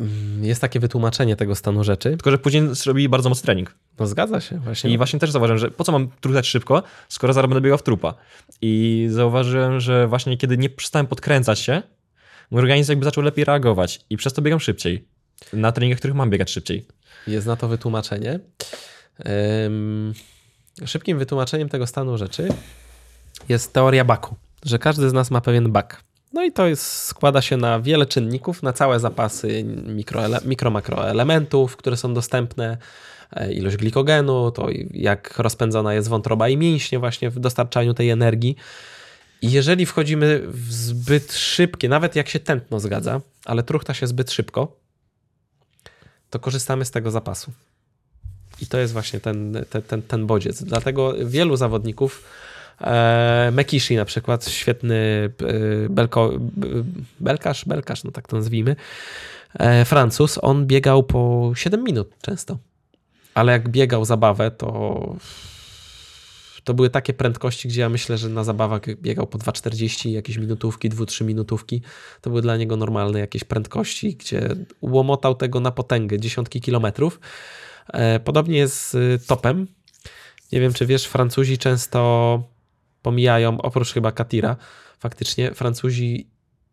Mm, 0.00 0.44
jest 0.44 0.60
takie 0.60 0.80
wytłumaczenie 0.80 1.36
tego 1.36 1.54
stanu 1.54 1.84
rzeczy. 1.84 2.10
Tylko, 2.10 2.30
że 2.30 2.38
później 2.38 2.74
zrobili 2.74 3.08
bardzo 3.08 3.28
mocny 3.28 3.44
trening. 3.46 3.74
No 3.98 4.06
zgadza 4.06 4.40
się. 4.40 4.58
Właśnie. 4.58 4.90
I 4.90 4.96
właśnie 4.96 5.18
też 5.18 5.30
zauważyłem, 5.30 5.58
że 5.58 5.70
po 5.70 5.84
co 5.84 5.92
mam 5.92 6.08
truchać 6.20 6.46
szybko, 6.46 6.82
skoro 7.08 7.32
zaraz 7.32 7.50
będę 7.50 7.60
biegał 7.60 7.78
w 7.78 7.82
trupa. 7.82 8.14
I 8.62 9.06
zauważyłem, 9.10 9.80
że 9.80 10.08
właśnie 10.08 10.36
kiedy 10.36 10.58
nie 10.58 10.70
przestałem 10.70 11.06
podkręcać 11.06 11.58
się, 11.60 11.82
mój 12.50 12.60
organizm 12.60 12.92
jakby 12.92 13.04
zaczął 13.04 13.24
lepiej 13.24 13.44
reagować 13.44 14.00
i 14.10 14.16
przez 14.16 14.32
to 14.32 14.42
biegam 14.42 14.60
szybciej. 14.60 15.08
Na 15.52 15.72
treningach, 15.72 15.98
których 15.98 16.16
mam 16.16 16.30
biegać 16.30 16.50
szybciej. 16.50 16.86
Jest 17.26 17.46
na 17.46 17.56
to 17.56 17.68
wytłumaczenie. 17.68 18.40
Um, 19.64 20.14
szybkim 20.86 21.18
wytłumaczeniem 21.18 21.68
tego 21.68 21.86
stanu 21.86 22.18
rzeczy 22.18 22.48
jest 23.48 23.72
teoria 23.72 24.04
baku, 24.04 24.36
że 24.64 24.78
każdy 24.78 25.10
z 25.10 25.12
nas 25.12 25.30
ma 25.30 25.40
pewien 25.40 25.72
bak. 25.72 26.07
No 26.32 26.44
i 26.44 26.52
to 26.52 26.66
jest, 26.66 27.02
składa 27.02 27.42
się 27.42 27.56
na 27.56 27.80
wiele 27.80 28.06
czynników, 28.06 28.62
na 28.62 28.72
całe 28.72 29.00
zapasy 29.00 29.64
mikro, 29.86 30.22
mikro 30.44 30.70
makroelementów, 30.70 31.76
które 31.76 31.96
są 31.96 32.14
dostępne, 32.14 32.76
e, 33.32 33.52
ilość 33.52 33.76
glikogenu, 33.76 34.50
to 34.50 34.68
jak 34.90 35.38
rozpędzona 35.38 35.94
jest 35.94 36.08
wątroba 36.08 36.48
i 36.48 36.56
mięśnie 36.56 36.98
właśnie 36.98 37.30
w 37.30 37.38
dostarczaniu 37.38 37.94
tej 37.94 38.10
energii. 38.10 38.56
I 39.42 39.50
jeżeli 39.50 39.86
wchodzimy 39.86 40.42
w 40.46 40.72
zbyt 40.72 41.32
szybkie, 41.32 41.88
nawet 41.88 42.16
jak 42.16 42.28
się 42.28 42.40
tętno 42.40 42.80
zgadza, 42.80 43.20
ale 43.44 43.62
truchta 43.62 43.94
się 43.94 44.06
zbyt 44.06 44.32
szybko, 44.32 44.76
to 46.30 46.38
korzystamy 46.38 46.84
z 46.84 46.90
tego 46.90 47.10
zapasu. 47.10 47.52
I 48.60 48.66
to 48.66 48.78
jest 48.78 48.92
właśnie 48.92 49.20
ten, 49.20 49.64
ten, 49.70 49.82
ten, 49.82 50.02
ten 50.02 50.26
bodziec. 50.26 50.62
Dlatego 50.62 51.14
wielu 51.26 51.56
zawodników, 51.56 52.24
Mekishi 53.52 53.96
na 53.96 54.04
przykład, 54.04 54.48
świetny 54.48 55.30
e, 55.42 55.88
belko, 55.88 56.32
belkarz, 57.20 57.64
belkarz, 57.64 58.04
no 58.04 58.10
tak 58.10 58.28
to 58.28 58.36
nazwijmy, 58.36 58.76
e, 59.54 59.84
Francuz, 59.84 60.38
on 60.42 60.66
biegał 60.66 61.02
po 61.02 61.52
7 61.54 61.84
minut 61.84 62.10
często. 62.22 62.58
Ale 63.34 63.52
jak 63.52 63.68
biegał 63.68 64.04
zabawę, 64.04 64.50
to 64.50 65.16
to 66.68 66.74
były 66.74 66.90
takie 66.90 67.14
prędkości, 67.14 67.68
gdzie 67.68 67.80
ja 67.80 67.88
myślę, 67.88 68.18
że 68.18 68.28
na 68.28 68.44
zabawach 68.44 68.80
biegał 68.94 69.26
po 69.26 69.38
2,40, 69.38 70.10
jakieś 70.10 70.36
minutówki, 70.36 70.90
2-3 70.90 71.24
minutówki. 71.24 71.82
To 72.20 72.30
były 72.30 72.42
dla 72.42 72.56
niego 72.56 72.76
normalne 72.76 73.18
jakieś 73.18 73.44
prędkości, 73.44 74.16
gdzie 74.16 74.48
łomotał 74.82 75.34
tego 75.34 75.60
na 75.60 75.70
potęgę, 75.70 76.20
dziesiątki 76.20 76.60
kilometrów. 76.60 77.20
E, 77.88 78.20
podobnie 78.20 78.58
jest 78.58 78.90
z 78.90 79.26
topem. 79.26 79.66
Nie 80.52 80.60
wiem, 80.60 80.72
czy 80.72 80.86
wiesz, 80.86 81.06
Francuzi 81.06 81.58
często 81.58 82.42
pomijają, 83.02 83.60
oprócz 83.60 83.92
chyba 83.92 84.12
Katira, 84.12 84.56
faktycznie 84.98 85.54
Francuzi 85.54 86.28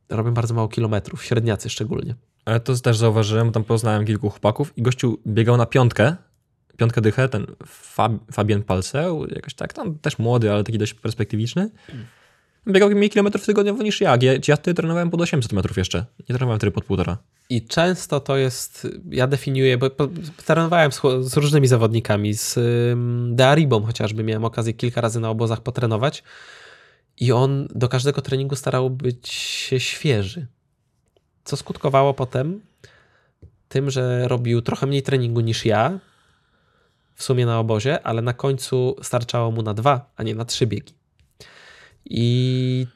robią 0.09 0.33
bardzo 0.33 0.53
mało 0.53 0.67
kilometrów, 0.67 1.25
średniacy 1.25 1.69
szczególnie. 1.69 2.15
Ale 2.45 2.59
to 2.59 2.75
też 2.75 2.97
zauważyłem, 2.97 3.51
tam 3.51 3.63
poznałem 3.63 4.05
kilku 4.05 4.29
chłopaków 4.29 4.77
i 4.77 4.81
gościu 4.81 5.19
biegał 5.27 5.57
na 5.57 5.65
piątkę, 5.65 6.15
piątkę 6.77 7.01
dychę, 7.01 7.29
ten 7.29 7.45
Fab, 7.67 8.11
Fabien 8.31 8.63
Palseł, 8.63 9.25
jakoś 9.27 9.53
tak, 9.53 9.73
tam 9.73 9.99
też 9.99 10.19
młody, 10.19 10.51
ale 10.51 10.63
taki 10.63 10.77
dość 10.77 10.93
perspektywiczny. 10.93 11.69
Biegał 12.67 12.89
mniej 12.89 13.09
kilometrów 13.09 13.45
tygodniowo 13.45 13.83
niż 13.83 14.01
ja. 14.01 14.17
Ja, 14.21 14.33
ja 14.47 14.57
trenowałem 14.57 15.09
pod 15.09 15.21
800 15.21 15.53
metrów 15.53 15.77
jeszcze. 15.77 16.05
Nie 16.19 16.25
trenowałem 16.35 16.59
wtedy 16.59 16.71
pod 16.71 16.85
półtora. 16.85 17.17
I 17.49 17.67
często 17.67 18.19
to 18.19 18.37
jest, 18.37 18.87
ja 19.09 19.27
definiuję, 19.27 19.77
bo 19.77 19.89
trenowałem 20.45 20.91
z, 20.91 21.01
z 21.19 21.37
różnymi 21.37 21.67
zawodnikami, 21.67 22.33
z 22.33 22.59
Dearibą 23.35 23.85
chociażby 23.85 24.23
miałem 24.23 24.45
okazję 24.45 24.73
kilka 24.73 25.01
razy 25.01 25.19
na 25.19 25.29
obozach 25.29 25.61
potrenować 25.61 26.23
i 27.17 27.31
on 27.31 27.67
do 27.75 27.89
każdego 27.89 28.21
treningu 28.21 28.55
starał 28.55 28.89
być 28.89 29.27
świeży. 29.77 30.47
Co 31.43 31.57
skutkowało 31.57 32.13
potem 32.13 32.61
tym, 33.69 33.89
że 33.91 34.27
robił 34.27 34.61
trochę 34.61 34.87
mniej 34.87 35.03
treningu 35.03 35.41
niż 35.41 35.65
ja, 35.65 35.99
w 37.15 37.23
sumie 37.23 37.45
na 37.45 37.59
obozie, 37.59 38.03
ale 38.03 38.21
na 38.21 38.33
końcu 38.33 38.95
starczało 39.01 39.51
mu 39.51 39.61
na 39.61 39.73
dwa, 39.73 40.11
a 40.15 40.23
nie 40.23 40.35
na 40.35 40.45
trzy 40.45 40.67
biegi. 40.67 40.93
I 42.05 42.87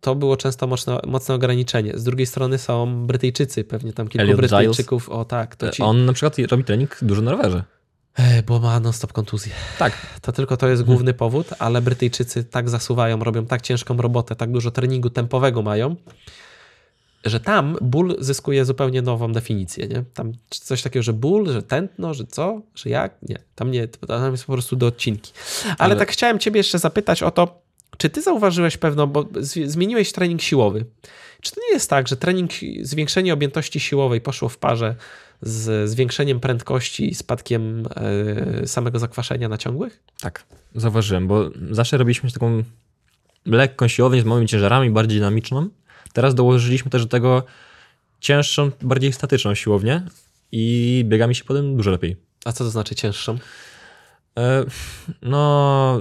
to 0.00 0.14
było 0.14 0.36
często 0.36 0.66
mocno, 0.66 1.00
mocne 1.06 1.34
ograniczenie. 1.34 1.92
Z 1.98 2.04
drugiej 2.04 2.26
strony 2.26 2.58
są 2.58 3.06
Brytyjczycy, 3.06 3.64
pewnie 3.64 3.92
tam 3.92 4.08
kilku 4.08 4.22
Elliot 4.22 4.36
Brytyjczyków. 4.36 5.04
Giles. 5.04 5.18
O 5.18 5.24
tak. 5.24 5.56
To 5.56 5.70
ci... 5.70 5.82
On 5.82 6.04
na 6.04 6.12
przykład 6.12 6.38
robi 6.38 6.64
trening 6.64 6.98
dużo 7.02 7.22
na 7.22 7.30
rowerze. 7.30 7.64
E, 8.14 8.42
bo 8.42 8.60
ma 8.60 8.80
non-stop 8.80 9.12
kontuzję. 9.12 9.52
Tak. 9.78 9.92
To 10.22 10.32
tylko 10.32 10.56
to 10.56 10.68
jest 10.68 10.82
główny 10.82 11.14
powód, 11.14 11.46
ale 11.58 11.82
Brytyjczycy 11.82 12.44
tak 12.44 12.68
zasuwają, 12.68 13.24
robią 13.24 13.46
tak 13.46 13.62
ciężką 13.62 13.96
robotę, 13.96 14.36
tak 14.36 14.52
dużo 14.52 14.70
treningu 14.70 15.10
tempowego 15.10 15.62
mają, 15.62 15.96
że 17.24 17.40
tam 17.40 17.76
ból 17.80 18.16
zyskuje 18.18 18.64
zupełnie 18.64 19.02
nową 19.02 19.32
definicję, 19.32 19.88
nie? 19.88 20.04
Tam 20.14 20.32
coś 20.48 20.82
takiego, 20.82 21.02
że 21.02 21.12
ból, 21.12 21.52
że 21.52 21.62
tętno, 21.62 22.14
że 22.14 22.26
co, 22.26 22.62
że 22.74 22.90
jak? 22.90 23.22
Nie, 23.22 23.38
tam 23.54 23.70
nie, 23.70 23.88
tam 23.88 24.32
jest 24.32 24.44
po 24.44 24.52
prostu 24.52 24.76
do 24.76 24.86
odcinki. 24.86 25.32
Ale, 25.64 25.74
Ale... 25.78 25.96
tak 25.96 26.10
chciałem 26.10 26.38
ciebie 26.38 26.58
jeszcze 26.58 26.78
zapytać 26.78 27.22
o 27.22 27.30
to, 27.30 27.59
czy 28.00 28.10
ty 28.10 28.22
zauważyłeś 28.22 28.76
pewno, 28.76 29.06
bo 29.06 29.28
zmieniłeś 29.64 30.12
trening 30.12 30.42
siłowy. 30.42 30.84
Czy 31.40 31.52
to 31.52 31.60
nie 31.60 31.74
jest 31.74 31.90
tak, 31.90 32.08
że 32.08 32.16
trening, 32.16 32.50
zwiększenie 32.82 33.32
objętości 33.32 33.80
siłowej 33.80 34.20
poszło 34.20 34.48
w 34.48 34.58
parze 34.58 34.94
z 35.42 35.90
zwiększeniem 35.90 36.40
prędkości 36.40 37.08
i 37.10 37.14
spadkiem 37.14 37.88
e, 38.62 38.66
samego 38.66 38.98
zakwaszenia 38.98 39.48
na 39.48 39.58
ciągłych? 39.58 40.02
Tak, 40.20 40.44
zauważyłem, 40.74 41.28
bo 41.28 41.50
zawsze 41.70 41.96
robiliśmy 41.96 42.30
taką 42.30 42.62
lekką 43.46 43.88
siłownię 43.88 44.20
z 44.20 44.24
małymi 44.24 44.48
ciężarami, 44.48 44.90
bardziej 44.90 45.18
dynamiczną. 45.18 45.68
Teraz 46.12 46.34
dołożyliśmy 46.34 46.90
też 46.90 47.02
do 47.02 47.08
tego 47.08 47.44
cięższą, 48.20 48.70
bardziej 48.82 49.12
statyczną 49.12 49.54
siłownię 49.54 50.02
i 50.52 51.04
biega 51.08 51.26
mi 51.26 51.34
się 51.34 51.44
potem 51.44 51.76
dużo 51.76 51.90
lepiej. 51.90 52.16
A 52.44 52.52
co 52.52 52.64
to 52.64 52.70
znaczy 52.70 52.94
cięższą? 52.94 53.38
E, 54.38 54.64
no, 55.22 56.00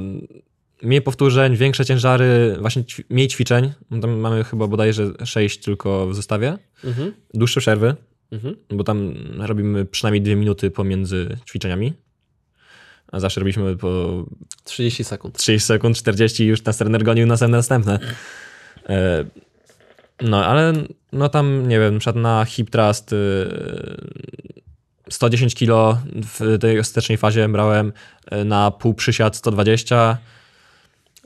mniej 0.81 1.01
powtórzeń, 1.01 1.55
większe 1.55 1.85
ciężary, 1.85 2.57
właśnie 2.61 2.83
mniej 3.09 3.27
ćwiczeń. 3.27 3.73
Tam 4.01 4.19
mamy 4.19 4.43
chyba 4.43 4.67
bodajże 4.67 5.11
6 5.25 5.59
tylko 5.59 6.07
w 6.07 6.15
zestawie. 6.15 6.57
Mhm. 6.83 7.13
Dłuższe 7.33 7.59
przerwy, 7.59 7.95
mhm. 8.31 8.55
bo 8.69 8.83
tam 8.83 9.13
robimy 9.39 9.85
przynajmniej 9.85 10.21
2 10.21 10.35
minuty 10.35 10.71
pomiędzy 10.71 11.37
ćwiczeniami. 11.49 11.93
A 13.11 13.19
zawsze 13.19 13.39
robiliśmy 13.39 13.77
po 13.77 14.23
30 14.63 15.03
sekund. 15.03 15.37
30 15.37 15.67
sekund, 15.67 15.97
40 15.97 16.45
już 16.45 16.61
ten 16.61 16.73
trener 16.73 17.03
gonił 17.03 17.27
na 17.27 17.35
następne. 17.47 17.99
E, 18.89 19.25
no, 20.21 20.45
ale 20.45 20.73
no 21.11 21.29
tam, 21.29 21.67
nie 21.67 21.79
wiem, 21.79 21.99
na 22.05 22.21
na 22.21 22.45
hip 22.45 22.69
trust 22.69 23.13
110 25.09 25.55
kg 25.55 26.01
w 26.07 26.57
tej 26.59 26.79
ostatecznej 26.79 27.17
fazie 27.17 27.49
brałem, 27.49 27.93
y, 28.33 28.45
na 28.45 28.71
pół 28.71 28.93
przysiad 28.93 29.35
120 29.35 30.17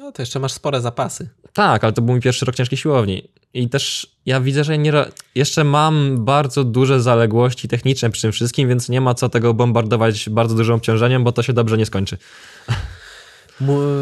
no 0.03 0.11
to 0.11 0.21
jeszcze 0.21 0.39
masz 0.39 0.51
spore 0.51 0.81
zapasy. 0.81 1.29
Tak, 1.53 1.83
ale 1.83 1.93
to 1.93 2.01
był 2.01 2.13
mój 2.13 2.21
pierwszy 2.21 2.45
rok 2.45 2.55
ciężkiej 2.55 2.77
siłowni. 2.77 3.27
I 3.53 3.69
też 3.69 4.07
ja 4.25 4.41
widzę, 4.41 4.63
że 4.63 4.77
nie, 4.77 4.93
jeszcze 5.35 5.63
mam 5.63 6.25
bardzo 6.25 6.63
duże 6.63 7.01
zaległości 7.01 7.67
techniczne 7.67 8.09
przy 8.09 8.21
tym 8.21 8.31
wszystkim, 8.31 8.69
więc 8.69 8.89
nie 8.89 9.01
ma 9.01 9.13
co 9.13 9.29
tego 9.29 9.53
bombardować 9.53 10.29
bardzo 10.29 10.55
dużym 10.55 10.75
obciążeniem, 10.75 11.23
bo 11.23 11.31
to 11.31 11.43
się 11.43 11.53
dobrze 11.53 11.77
nie 11.77 11.85
skończy. 11.85 12.17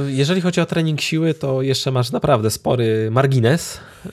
Jeżeli 0.08 0.42
chodzi 0.42 0.62
o 0.62 0.66
trening 0.66 1.02
siły, 1.02 1.34
to 1.34 1.62
jeszcze 1.62 1.92
masz 1.92 2.12
naprawdę 2.12 2.52
spory 2.52 3.10
margines, 3.12 3.80
y, 4.06 4.10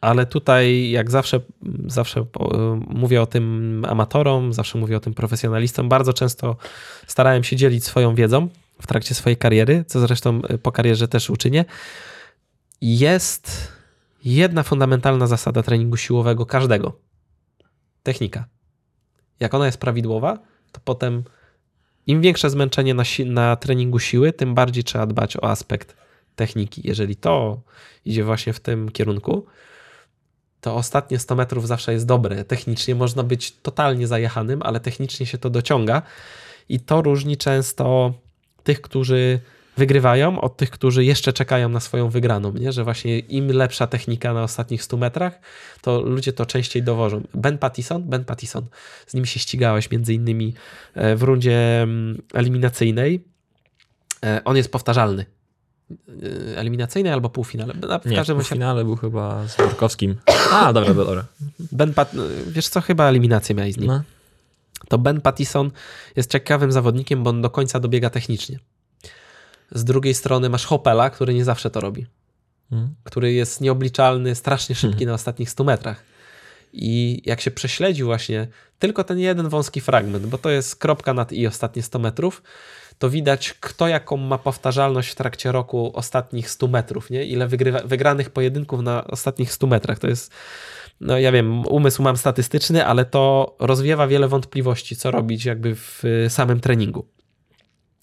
ale 0.00 0.26
tutaj 0.26 0.90
jak 0.90 1.10
zawsze, 1.10 1.40
zawsze 1.86 2.26
mówię 2.88 3.22
o 3.22 3.26
tym 3.26 3.84
amatorom, 3.88 4.52
zawsze 4.52 4.78
mówię 4.78 4.96
o 4.96 5.00
tym 5.00 5.14
profesjonalistom. 5.14 5.88
Bardzo 5.88 6.12
często 6.12 6.56
starałem 7.06 7.44
się 7.44 7.56
dzielić 7.56 7.84
swoją 7.84 8.14
wiedzą 8.14 8.48
w 8.82 8.86
trakcie 8.86 9.14
swojej 9.14 9.36
kariery, 9.36 9.84
co 9.86 10.00
zresztą 10.00 10.40
y, 10.50 10.58
po 10.58 10.72
karierze 10.72 11.08
też 11.08 11.30
uczynię, 11.30 11.64
jest 12.80 13.72
jedna 14.24 14.62
fundamentalna 14.62 15.26
zasada 15.26 15.62
treningu 15.62 15.96
siłowego 15.96 16.46
każdego. 16.46 16.98
Technika. 18.02 18.44
Jak 19.40 19.54
ona 19.54 19.66
jest 19.66 19.78
prawidłowa, 19.78 20.38
to 20.72 20.80
potem 20.84 21.24
im 22.06 22.20
większe 22.20 22.50
zmęczenie 22.50 22.94
na, 22.94 23.04
si 23.04 23.26
na 23.26 23.56
treningu 23.56 23.98
siły, 23.98 24.32
tym 24.32 24.54
bardziej 24.54 24.84
trzeba 24.84 25.06
dbać 25.06 25.36
o 25.36 25.44
aspekt 25.44 25.96
techniki. 26.36 26.80
Jeżeli 26.84 27.16
to 27.16 27.60
idzie 28.04 28.24
właśnie 28.24 28.52
w 28.52 28.60
tym 28.60 28.88
kierunku, 28.88 29.46
to 30.60 30.74
ostatnie 30.74 31.18
100 31.18 31.34
metrów 31.34 31.68
zawsze 31.68 31.92
jest 31.92 32.06
dobre. 32.06 32.44
Technicznie 32.44 32.94
można 32.94 33.22
być 33.22 33.52
totalnie 33.52 34.06
zajechanym, 34.06 34.62
ale 34.62 34.80
technicznie 34.80 35.26
się 35.26 35.38
to 35.38 35.50
dociąga 35.50 36.02
i 36.68 36.80
to 36.80 37.02
różni 37.02 37.36
często 37.36 38.14
tych, 38.64 38.80
którzy 38.80 39.40
wygrywają, 39.76 40.40
od 40.40 40.56
tych, 40.56 40.70
którzy 40.70 41.04
jeszcze 41.04 41.32
czekają 41.32 41.68
na 41.68 41.80
swoją 41.80 42.08
wygraną, 42.08 42.52
nie? 42.52 42.72
że 42.72 42.84
właśnie 42.84 43.18
im 43.18 43.48
lepsza 43.48 43.86
technika 43.86 44.34
na 44.34 44.42
ostatnich 44.42 44.82
100 44.82 44.96
metrach, 44.96 45.40
to 45.80 46.00
ludzie 46.00 46.32
to 46.32 46.46
częściej 46.46 46.82
dowożą. 46.82 47.22
Ben 47.34 47.58
Pattison, 47.58 48.02
Ben 48.02 48.24
Pattison, 48.24 48.66
z 49.06 49.14
nim 49.14 49.26
się 49.26 49.40
ścigałeś 49.40 49.90
między 49.90 50.14
innymi 50.14 50.54
e, 50.94 51.16
w 51.16 51.22
rundzie 51.22 51.82
mm, 51.82 52.22
eliminacyjnej. 52.34 53.24
E, 54.24 54.40
on 54.44 54.56
jest 54.56 54.72
powtarzalny. 54.72 55.26
E, 55.90 56.58
eliminacyjnej 56.58 57.12
albo 57.12 57.30
półfinale. 57.30 57.74
W 58.04 58.06
Nie, 58.06 58.16
każdym 58.16 58.36
półfinale 58.36 58.84
był 58.84 58.96
chyba 58.96 59.48
z 59.48 59.56
Borkowskim. 59.56 60.16
A, 60.52 60.72
dobra, 60.72 60.94
dobra. 60.94 61.24
Ben 61.58 61.94
Pat... 61.94 62.12
Wiesz 62.46 62.68
co, 62.68 62.80
chyba 62.80 63.08
eliminację 63.08 63.54
miałeś 63.54 63.74
z 63.74 63.78
nim. 63.78 63.86
No 63.86 64.02
to 64.92 64.98
Ben 64.98 65.20
Pattison 65.20 65.70
jest 66.16 66.32
ciekawym 66.32 66.72
zawodnikiem, 66.72 67.22
bo 67.22 67.30
on 67.30 67.42
do 67.42 67.50
końca 67.50 67.80
dobiega 67.80 68.10
technicznie. 68.10 68.58
Z 69.70 69.84
drugiej 69.84 70.14
strony 70.14 70.48
masz 70.48 70.64
Hopela, 70.64 71.10
który 71.10 71.34
nie 71.34 71.44
zawsze 71.44 71.70
to 71.70 71.80
robi. 71.80 72.06
Hmm. 72.70 72.94
Który 73.04 73.32
jest 73.32 73.60
nieobliczalny, 73.60 74.34
strasznie 74.34 74.74
szybki 74.74 74.98
hmm. 74.98 75.08
na 75.08 75.14
ostatnich 75.14 75.50
100 75.50 75.64
metrach. 75.64 76.04
I 76.72 77.22
jak 77.24 77.40
się 77.40 77.50
prześledzi 77.50 78.04
właśnie 78.04 78.48
tylko 78.78 79.04
ten 79.04 79.18
jeden 79.18 79.48
wąski 79.48 79.80
fragment, 79.80 80.26
bo 80.26 80.38
to 80.38 80.50
jest 80.50 80.76
kropka 80.76 81.14
nad 81.14 81.32
i 81.32 81.46
ostatnie 81.46 81.82
100 81.82 81.98
metrów, 81.98 82.42
to 82.98 83.10
widać, 83.10 83.54
kto 83.60 83.88
jaką 83.88 84.16
ma 84.16 84.38
powtarzalność 84.38 85.10
w 85.10 85.14
trakcie 85.14 85.52
roku 85.52 85.92
ostatnich 85.94 86.50
100 86.50 86.68
metrów, 86.68 87.10
nie? 87.10 87.24
ile 87.24 87.48
wygrywa, 87.48 87.78
wygranych 87.84 88.30
pojedynków 88.30 88.82
na 88.82 89.04
ostatnich 89.06 89.52
100 89.52 89.66
metrach. 89.66 89.98
To 89.98 90.08
jest, 90.08 90.32
no 91.00 91.18
ja 91.18 91.32
wiem, 91.32 91.66
umysł 91.66 92.02
mam 92.02 92.16
statystyczny, 92.16 92.86
ale 92.86 93.04
to 93.04 93.56
rozwiewa 93.60 94.06
wiele 94.06 94.28
wątpliwości, 94.28 94.96
co 94.96 95.10
robić 95.10 95.44
jakby 95.44 95.74
w 95.74 96.02
samym 96.28 96.60
treningu. 96.60 97.06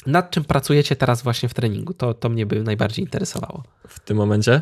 Nad 0.05 0.31
czym 0.31 0.43
pracujecie 0.43 0.95
teraz 0.95 1.21
właśnie 1.21 1.49
w 1.49 1.53
treningu? 1.53 1.93
To, 1.93 2.13
to 2.13 2.29
mnie 2.29 2.45
by 2.45 2.63
najbardziej 2.63 3.05
interesowało. 3.05 3.63
W 3.87 3.99
tym 3.99 4.17
momencie? 4.17 4.61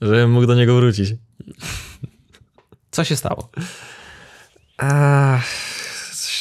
Żebym 0.00 0.30
mógł 0.30 0.46
do 0.46 0.54
niego 0.54 0.76
wrócić. 0.76 1.14
Co 2.90 3.04
się 3.04 3.16
stało? 3.16 3.50
Ach, 4.78 5.44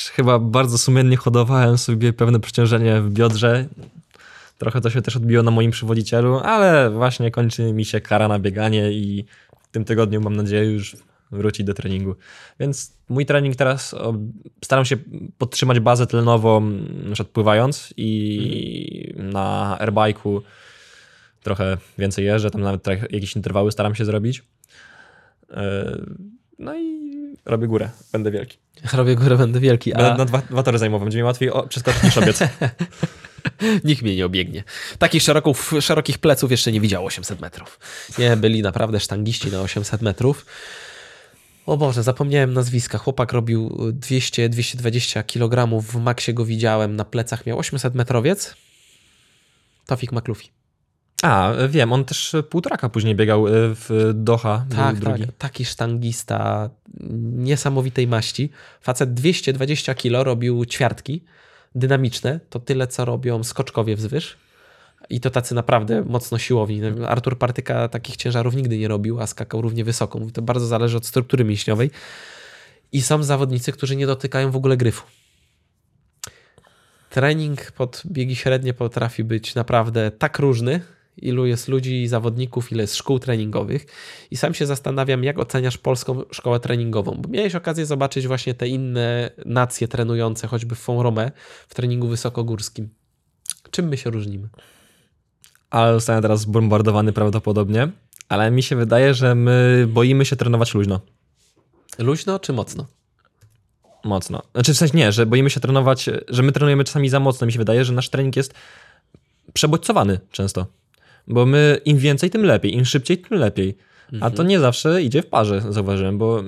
chyba 0.10 0.40
bardzo 0.40 0.78
sumiennie 0.78 1.18
hodowałem 1.18 1.78
sobie 1.78 2.14
pewne 2.14 2.40
przeciążenie 2.40 3.02
w 3.02 3.10
biodrze. 3.10 3.68
Trochę 4.58 4.82
to 4.82 4.90
się 4.90 5.02
też 5.02 5.16
odbiło 5.16 5.44
na 5.44 5.52
moim 5.52 5.72
przywodzicielu, 5.72 6.40
ale 6.40 6.90
właśnie 6.90 7.32
kończy 7.32 7.74
mi 7.74 7.86
się 7.86 8.02
kara 8.02 8.28
na 8.28 8.40
bieganie 8.40 8.92
i 8.92 9.26
w 9.60 9.68
tym 9.68 9.86
tygodniu 9.86 10.22
mam 10.22 10.36
nadzieję 10.36 10.72
już 10.72 10.98
wrócić 11.32 11.66
do 11.66 11.74
treningu. 11.74 12.16
Więc 12.60 12.94
mój 13.10 13.26
trening 13.26 13.56
teraz 13.56 13.96
staram 14.64 14.86
się 14.86 14.98
podtrzymać 15.38 15.80
bazę 15.80 16.08
tlenową, 16.08 16.62
na 17.04 17.14
przykład 17.14 17.28
pływając 17.28 17.94
i 17.98 19.14
na 19.18 19.78
airbike'u 19.82 20.42
trochę 21.44 21.78
więcej 21.98 22.26
jeżdżę, 22.26 22.52
tam 22.52 22.62
nawet 22.62 22.88
jakieś 22.88 23.36
interwały 23.36 23.72
staram 23.72 23.96
się 23.96 24.06
zrobić. 24.06 24.44
E, 25.52 25.98
no 26.60 26.76
i 26.80 26.99
robię 27.46 27.68
górę, 27.68 27.90
będę 28.12 28.32
wielki. 28.32 28.58
Robię 28.94 29.16
górę, 29.16 29.38
będę 29.38 29.60
wielki. 29.60 29.92
Będę 29.92 30.14
a... 30.14 30.18
na 30.18 30.26
dwa, 30.26 30.42
dwa 30.50 30.64
tory 30.64 30.78
zajmował, 30.78 31.06
będzie 31.06 31.18
mi 31.18 31.24
łatwiej 31.24 31.52
przeskoczyć 31.70 32.04
niż 32.04 32.18
obiec. 32.18 32.40
Nikt 33.84 34.02
mnie 34.02 34.16
nie 34.16 34.26
obiegnie. 34.26 34.64
Takich 34.98 35.22
szeroków, 35.22 35.74
szerokich 35.82 36.18
pleców 36.18 36.52
jeszcze 36.52 36.72
nie 36.72 36.82
widział 36.82 37.06
800 37.06 37.40
metrów. 37.40 37.80
Nie, 38.18 38.38
byli 38.38 38.62
naprawdę 38.62 39.00
sztangiści 39.00 39.52
na 39.52 39.62
800 39.62 40.02
metrów. 40.02 40.46
O 41.66 41.78
Boże, 41.78 42.04
zapomniałem 42.04 42.54
nazwiska. 42.54 42.98
Chłopak 42.98 43.34
robił 43.34 43.70
200-220 44.00 45.26
kg, 45.26 45.82
w 45.82 45.96
maksie 45.96 46.34
go 46.34 46.46
widziałem, 46.46 46.96
na 46.96 47.06
plecach 47.06 47.46
miał 47.46 47.60
800 47.60 47.96
metrowiec. 47.96 48.56
Tofik 49.86 50.12
McLuffy. 50.12 50.59
A, 51.24 51.54
wiem, 51.70 51.94
on 51.94 52.06
też 52.06 52.36
półtoraka 52.50 52.90
później 52.90 53.16
biegał 53.16 53.48
e, 53.48 53.52
w 53.54 54.12
Doha. 54.14 54.66
Tak, 54.76 54.96
drugi. 54.96 55.26
tak, 55.26 55.36
taki 55.38 55.66
sztangista 55.66 56.70
niesamowitej 57.34 58.08
maści. 58.08 58.50
Facet 58.82 59.14
220 59.14 59.94
kg 59.94 60.24
robił 60.24 60.66
ćwiartki 60.66 61.24
dynamiczne, 61.76 62.40
to 62.50 62.60
tyle 62.60 62.88
co 62.88 63.06
robią 63.06 63.44
skoczkowie 63.44 63.96
wzwyż. 63.96 64.38
I 65.10 65.20
to 65.20 65.30
tacy 65.30 65.56
naprawdę 65.56 66.02
mocno 66.02 66.38
siłowni. 66.38 66.82
Artur 67.08 67.38
Partyka 67.38 67.88
takich 67.88 68.18
ciężarów 68.18 68.56
nigdy 68.56 68.78
nie 68.78 68.88
robił, 68.88 69.22
a 69.22 69.28
skakał 69.28 69.62
równie 69.62 69.84
wysoko. 69.84 70.20
To 70.34 70.42
bardzo 70.42 70.68
zależy 70.68 70.98
od 70.98 71.06
struktury 71.06 71.46
mięśniowej. 71.46 71.92
I 72.92 73.02
są 73.02 73.24
zawodnicy, 73.24 73.72
którzy 73.72 73.96
nie 73.96 74.08
dotykają 74.08 74.52
w 74.52 74.56
ogóle 74.56 74.78
gryfu. 74.78 75.04
Trening 77.10 77.72
pod 77.72 78.04
biegi 78.06 78.36
średnie 78.36 78.74
potrafi 78.74 79.24
być 79.24 79.56
naprawdę 79.56 80.12
tak 80.12 80.40
różny, 80.40 80.82
ilu 81.24 81.46
jest 81.46 81.68
ludzi, 81.68 82.08
zawodników, 82.08 82.72
ile 82.72 82.84
jest 82.84 82.96
szkół 82.96 83.20
treningowych. 83.20 83.86
I 84.32 84.38
sam 84.38 84.54
się 84.54 84.66
zastanawiam, 84.66 85.24
jak 85.24 85.40
oceniasz 85.40 85.78
polską 85.78 86.24
szkołę 86.32 86.60
treningową, 86.60 87.16
bo 87.22 87.30
miałeś 87.30 87.56
okazję 87.56 87.86
zobaczyć 87.86 88.28
właśnie 88.28 88.54
te 88.54 88.68
inne 88.68 89.30
nacje 89.46 89.88
trenujące, 89.88 90.48
choćby 90.48 90.76
w 90.76 90.80
Font 90.80 91.20
w 91.68 91.76
treningu 91.76 92.08
wysokogórskim. 92.08 92.90
Czym 93.72 93.88
my 93.88 93.98
się 93.98 94.10
różnimy? 94.10 94.50
Ale 95.70 95.94
zostanę 95.94 96.22
teraz 96.22 96.40
zbombardowany 96.40 97.14
prawdopodobnie, 97.14 97.92
ale 98.30 98.52
mi 98.52 98.64
się 98.64 98.76
wydaje, 98.76 99.14
że 99.14 99.36
my 99.36 99.88
boimy 99.90 100.26
się 100.26 100.36
trenować 100.36 100.74
luźno. 100.74 101.02
Luźno 102.00 102.40
czy 102.40 102.54
mocno? 102.54 102.86
Mocno. 104.04 104.42
Znaczy 104.54 104.74
w 104.74 104.78
sensie 104.78 104.98
nie, 104.98 105.12
że 105.12 105.26
boimy 105.26 105.50
się 105.50 105.60
trenować, 105.60 106.10
że 106.28 106.44
my 106.44 106.52
trenujemy 106.52 106.84
czasami 106.84 107.10
za 107.10 107.20
mocno. 107.20 107.48
Mi 107.48 107.54
się 107.54 107.60
wydaje, 107.60 107.86
że 107.86 107.94
nasz 107.94 108.10
trening 108.10 108.36
jest 108.36 108.54
przebodźcowany 109.54 110.20
często. 110.32 110.66
Bo 111.30 111.46
my 111.46 111.82
im 111.86 111.98
więcej, 111.98 112.30
tym 112.30 112.44
lepiej, 112.44 112.76
im 112.76 112.86
szybciej, 112.86 113.18
tym 113.18 113.38
lepiej. 113.38 113.78
A 114.16 114.20
to 114.20 114.28
mhm. 114.28 114.48
nie 114.48 114.60
zawsze 114.60 115.02
idzie 115.02 115.22
w 115.22 115.26
parze, 115.26 115.62
zauważyłem, 115.70 116.18
bo 116.18 116.44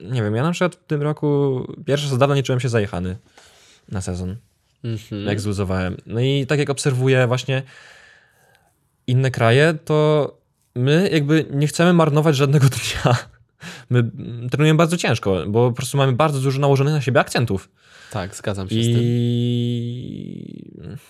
nie 0.00 0.22
wiem, 0.22 0.34
ja 0.34 0.42
na 0.42 0.50
przykład 0.50 0.74
w 0.74 0.84
tym 0.84 1.02
roku 1.02 1.60
pierwszy 1.86 2.08
raz 2.08 2.18
dawno 2.18 2.34
nie 2.34 2.42
czułem 2.42 2.60
się 2.60 2.68
zajechany 2.68 3.16
na 3.88 4.00
sezon, 4.00 4.36
mhm. 4.84 5.24
jak 5.24 5.40
zluzowałem. 5.40 5.96
No 6.06 6.20
i 6.20 6.46
tak 6.46 6.58
jak 6.58 6.70
obserwuję 6.70 7.26
właśnie 7.26 7.62
inne 9.06 9.30
kraje, 9.30 9.74
to 9.84 10.30
my 10.74 11.08
jakby 11.12 11.46
nie 11.50 11.66
chcemy 11.66 11.92
marnować 11.92 12.36
żadnego 12.36 12.66
dnia. 12.74 13.16
My 13.90 14.10
trenujemy 14.50 14.76
bardzo 14.76 14.96
ciężko, 14.96 15.44
bo 15.46 15.70
po 15.70 15.76
prostu 15.76 15.96
mamy 15.96 16.12
bardzo 16.12 16.40
dużo 16.40 16.60
nałożonych 16.60 16.94
na 16.94 17.00
siebie 17.00 17.20
akcentów. 17.20 17.68
Tak, 18.14 18.36
zgadzam 18.36 18.68
się 18.68 18.76
I... 18.76 18.84
z 18.84 18.86
tym. 18.86 19.04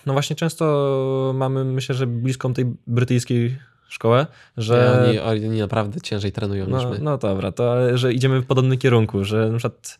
No 0.05 0.13
właśnie 0.13 0.35
często 0.35 1.33
mamy, 1.35 1.65
myślę, 1.65 1.95
że 1.95 2.07
bliską 2.07 2.53
tej 2.53 2.65
brytyjskiej 2.87 3.57
szkołę, 3.89 4.27
że... 4.57 5.05
Oni, 5.09 5.19
oni 5.19 5.59
naprawdę 5.59 6.01
ciężej 6.01 6.31
trenują 6.31 6.67
no, 6.67 6.77
niż 6.77 6.87
my. 6.91 7.03
No 7.03 7.17
dobra, 7.17 7.51
to 7.51 7.97
że 7.97 8.13
idziemy 8.13 8.41
w 8.41 8.45
podobnym 8.45 8.77
kierunku, 8.77 9.23
że 9.23 9.49
na 9.49 9.57
przykład 9.57 9.99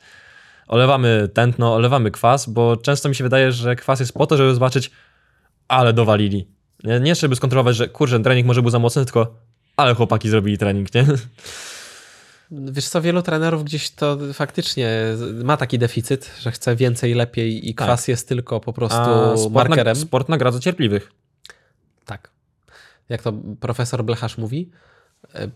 olewamy 0.67 1.29
tętno, 1.33 1.73
olewamy 1.75 2.11
kwas, 2.11 2.49
bo 2.49 2.77
często 2.77 3.09
mi 3.09 3.15
się 3.15 3.23
wydaje, 3.23 3.51
że 3.51 3.75
kwas 3.75 3.99
jest 3.99 4.13
po 4.13 4.27
to, 4.27 4.37
żeby 4.37 4.53
zobaczyć, 4.53 4.91
ale 5.67 5.93
dowalili. 5.93 6.47
Nie, 6.83 6.99
nie 6.99 7.15
żeby 7.15 7.35
skontrolować, 7.35 7.75
że 7.75 7.87
kurczę, 7.87 8.19
trening 8.19 8.47
może 8.47 8.61
był 8.61 8.71
za 8.71 8.79
mocny, 8.79 9.05
tylko 9.05 9.35
ale 9.77 9.95
chłopaki 9.95 10.29
zrobili 10.29 10.57
trening, 10.57 10.93
nie? 10.93 11.05
Wiesz 12.51 12.89
co, 12.89 13.01
wielu 13.01 13.21
trenerów 13.21 13.63
gdzieś 13.63 13.91
to 13.91 14.17
faktycznie 14.33 15.03
ma 15.43 15.57
taki 15.57 15.79
deficyt, 15.79 16.31
że 16.41 16.51
chce 16.51 16.75
więcej, 16.75 17.13
lepiej 17.13 17.69
i 17.69 17.75
tak. 17.75 17.87
kwas 17.87 18.07
jest 18.07 18.27
tylko 18.27 18.59
po 18.59 18.73
prostu 18.73 18.97
A 18.97 19.37
sport 19.37 19.53
markerem. 19.53 19.97
Na, 19.97 20.01
sport 20.01 20.29
nagradza 20.29 20.59
cierpliwych. 20.59 21.11
Tak. 22.05 22.29
Jak 23.09 23.21
to 23.21 23.33
profesor 23.59 24.03
Blecharz 24.03 24.37
mówi, 24.37 24.71
e, 25.35 25.49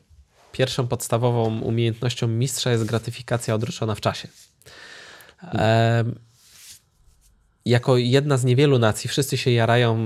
pierwszą 0.52 0.88
podstawową 0.88 1.60
umiejętnością 1.60 2.28
mistrza 2.28 2.72
jest 2.72 2.84
gratyfikacja 2.86 3.56
odroczona 3.56 3.96
w 3.96 4.02
czasie. 4.02 4.28
Jako 7.70 7.98
jedna 7.98 8.38
z 8.38 8.44
niewielu 8.44 8.80
nacji, 8.80 9.10
wszyscy 9.10 9.38
się 9.38 9.52
jarają 9.52 9.98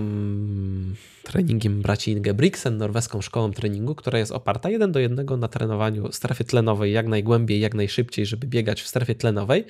treningiem 1.24 1.82
braci 1.82 2.12
Ingebrigtsen, 2.12 2.78
norweską 2.78 3.22
szkołą 3.22 3.52
treningu, 3.52 3.96
która 3.96 4.20
jest 4.20 4.32
oparta 4.32 4.70
jeden 4.70 4.92
do 4.92 5.00
jednego 5.00 5.38
na 5.38 5.48
trenowaniu 5.48 6.12
strefy 6.12 6.44
tlenowej 6.44 6.94
jak 6.94 7.08
najgłębiej, 7.08 7.60
jak 7.60 7.74
najszybciej, 7.74 8.26
żeby 8.26 8.48
biegać 8.48 8.82
w 8.82 8.88
strefie 8.88 9.16
tlenowej 9.16 9.66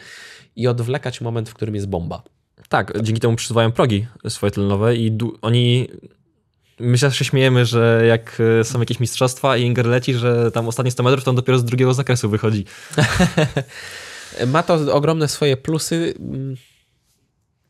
i 0.55 0.67
odwlekać 0.67 1.21
moment, 1.21 1.49
w 1.49 1.53
którym 1.53 1.75
jest 1.75 1.87
bomba. 1.87 2.23
Tak, 2.69 3.01
dzięki 3.01 3.21
temu 3.21 3.35
przesuwają 3.35 3.71
progi 3.71 4.05
swoje 4.29 4.51
tlenowe 4.51 4.95
i 4.95 5.17
oni 5.41 5.87
My 6.79 6.97
się 6.97 7.11
śmiejemy, 7.11 7.65
że 7.65 8.03
jak 8.07 8.41
e, 8.59 8.63
są 8.63 8.79
jakieś 8.79 8.99
mistrzostwa 8.99 9.57
i 9.57 9.63
Inger 9.63 9.85
leci, 9.85 10.13
że 10.13 10.51
tam 10.51 10.67
ostatnie 10.67 10.91
100 10.91 11.03
metrów 11.03 11.23
to 11.23 11.29
on 11.29 11.35
dopiero 11.35 11.59
z 11.59 11.65
drugiego 11.65 11.93
zakresu 11.93 12.29
wychodzi. 12.29 12.65
Ma 14.53 14.63
to 14.63 14.95
ogromne 14.95 15.27
swoje 15.27 15.57
plusy 15.57 16.13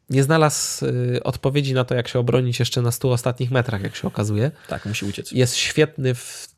nie 0.10 0.24
znalazł 0.24 0.86
y, 0.86 1.24
odpowiedzi 1.24 1.74
na 1.74 1.84
to, 1.84 1.95
jak 1.95 2.08
się 2.08 2.20
obronić 2.20 2.60
jeszcze 2.60 2.82
na 2.82 2.91
100 2.91 3.12
ostatnich 3.12 3.51
metrach, 3.51 3.82
jak 3.82 3.95
się 3.95 4.08
okazuje. 4.08 4.51
Tak, 4.68 4.86
musi 4.86 5.06
uciec. 5.06 5.32
Jest 5.32 5.56
świetny 5.56 6.16
w 6.16 6.54